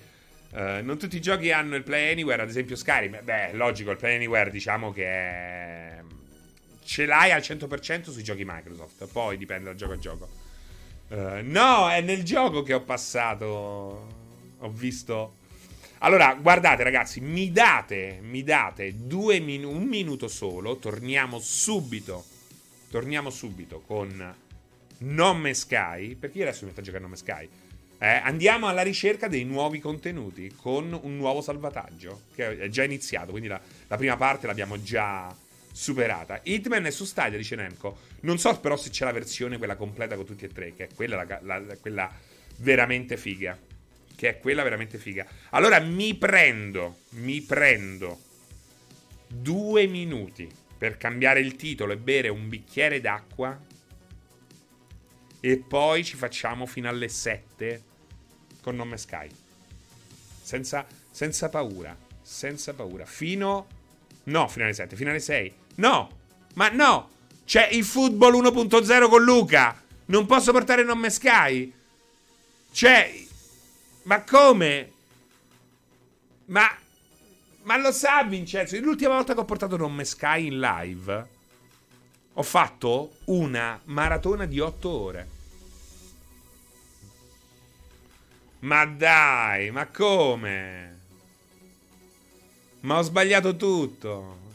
Uh, 0.50 0.84
non 0.84 0.98
tutti 0.98 1.18
i 1.18 1.22
giochi 1.22 1.52
hanno 1.52 1.76
il 1.76 1.84
Play 1.84 2.12
Anywhere, 2.12 2.42
ad 2.42 2.50
esempio 2.50 2.76
Skyrim. 2.76 3.20
Beh, 3.24 3.54
logico, 3.54 3.92
il 3.92 3.98
Play 3.98 4.16
Anywhere 4.16 4.50
diciamo 4.50 4.92
che 4.92 5.06
è... 5.06 6.02
ce 6.84 7.06
l'hai 7.06 7.32
al 7.32 7.42
100% 7.42 8.10
sui 8.10 8.24
giochi 8.24 8.44
Microsoft, 8.46 9.08
poi 9.12 9.38
dipende 9.38 9.66
dal 9.66 9.76
gioco 9.76 9.94
a 9.94 9.98
gioco. 9.98 10.30
Uh, 11.10 11.40
no, 11.44 11.90
è 11.90 12.02
nel 12.02 12.24
gioco 12.24 12.64
che 12.64 12.74
ho 12.74 12.82
passato. 12.82 13.46
Ho 14.60 14.70
visto. 14.72 15.36
Allora, 16.00 16.36
guardate 16.36 16.84
ragazzi, 16.84 17.20
mi 17.20 17.52
date, 17.52 18.20
mi 18.22 18.44
date 18.44 18.94
min- 18.94 19.66
un 19.66 19.84
minuto 19.84 20.28
solo, 20.28 20.78
torniamo 20.78 21.40
subito. 21.40 22.26
Torniamo 22.90 23.30
subito 23.30 23.82
con 23.82 24.36
Nome 25.00 25.54
Sky, 25.54 26.16
perché 26.16 26.38
io 26.38 26.44
adesso 26.46 26.62
mi 26.62 26.70
metto 26.70 26.80
a 26.80 26.84
giocare 26.84 27.04
Nome 27.04 27.18
Sky. 27.18 27.50
Eh, 28.00 28.08
andiamo 28.08 28.68
alla 28.68 28.84
ricerca 28.84 29.28
dei 29.28 29.44
nuovi 29.44 29.80
contenuti 29.80 30.54
con 30.56 30.98
un 31.02 31.18
nuovo 31.18 31.42
salvataggio 31.42 32.24
che 32.36 32.60
è 32.60 32.68
già 32.70 32.84
iniziato, 32.84 33.32
quindi 33.32 33.48
la, 33.48 33.60
la 33.88 33.98
prima 33.98 34.16
parte 34.16 34.46
l'abbiamo 34.46 34.82
già 34.82 35.36
superata. 35.72 36.40
Hitman 36.44 36.86
è 36.86 36.92
su 36.92 37.06
Stadia, 37.06 37.38
dice 37.38 37.56
Nemco. 37.56 38.00
Non 38.22 38.40
so 38.40 38.60
però 38.60 38.76
se 38.76 38.90
c'è 38.90 39.06
la 39.06 39.12
versione 39.12 39.58
quella 39.58 39.76
completa 39.76 40.16
con 40.16 40.26
tutti 40.26 40.46
e 40.46 40.50
tre, 40.50 40.74
che 40.76 40.86
è 40.86 40.90
quella, 40.94 41.24
la, 41.24 41.40
la, 41.42 41.78
quella 41.80 42.12
veramente 42.58 43.18
figa. 43.18 43.58
Che 44.16 44.30
è 44.30 44.40
quella 44.40 44.64
veramente 44.64 44.98
figa. 44.98 45.28
Allora 45.52 45.80
mi 45.80 46.16
prendo, 46.16 47.02
mi 47.10 47.42
prendo 47.42 48.20
due 49.28 49.86
minuti 49.86 50.50
per 50.78 50.98
cambiare 50.98 51.40
il 51.40 51.56
titolo 51.56 51.94
e 51.94 51.98
bere 51.98 52.30
un 52.30 52.50
bicchiere 52.50 53.00
d'acqua 53.02 53.60
e 55.40 55.58
poi 55.58 56.04
ci 56.04 56.16
facciamo 56.16 56.66
fino 56.66 56.90
alle 56.90 57.08
7 57.08 57.84
con 58.68 58.76
Nome 58.76 58.98
Sky. 58.98 59.30
Senza, 60.42 60.86
senza 61.10 61.48
paura, 61.48 61.96
senza 62.22 62.74
paura. 62.74 63.06
Fino... 63.06 63.68
No, 64.24 64.50
fino 64.50 64.66
alle 64.66 64.74
7, 64.74 64.98
fino 64.98 65.10
alle 65.10 65.22
6. 65.22 65.54
No, 65.76 66.10
ma 66.56 66.68
no! 66.68 67.12
C'è 67.46 67.70
il 67.72 67.86
football 67.86 68.34
1.0 68.44 69.08
con 69.08 69.24
Luca. 69.24 69.82
Non 70.08 70.26
posso 70.26 70.52
portare 70.52 70.84
Nome 70.84 71.10
Sky. 71.10 71.72
C'è... 72.74 73.26
Ma 74.04 74.22
come? 74.24 74.92
Ma... 76.48 76.70
Ma 77.64 77.78
lo 77.78 77.94
sa 77.94 78.24
Vincenzo, 78.24 78.78
l'ultima 78.80 79.14
volta 79.14 79.34
che 79.34 79.40
ho 79.40 79.46
portato 79.46 79.78
Nome 79.78 80.04
Sky 80.04 80.48
in 80.48 80.60
live 80.60 81.36
ho 82.34 82.44
fatto 82.44 83.16
una 83.26 83.80
maratona 83.86 84.46
di 84.46 84.60
8 84.60 84.90
ore. 84.90 85.28
Ma 88.60 88.86
dai, 88.86 89.70
ma 89.70 89.86
come? 89.88 91.00
Ma 92.82 92.98
ho 92.98 93.02
sbagliato 93.02 93.56
tutto. 93.56 94.47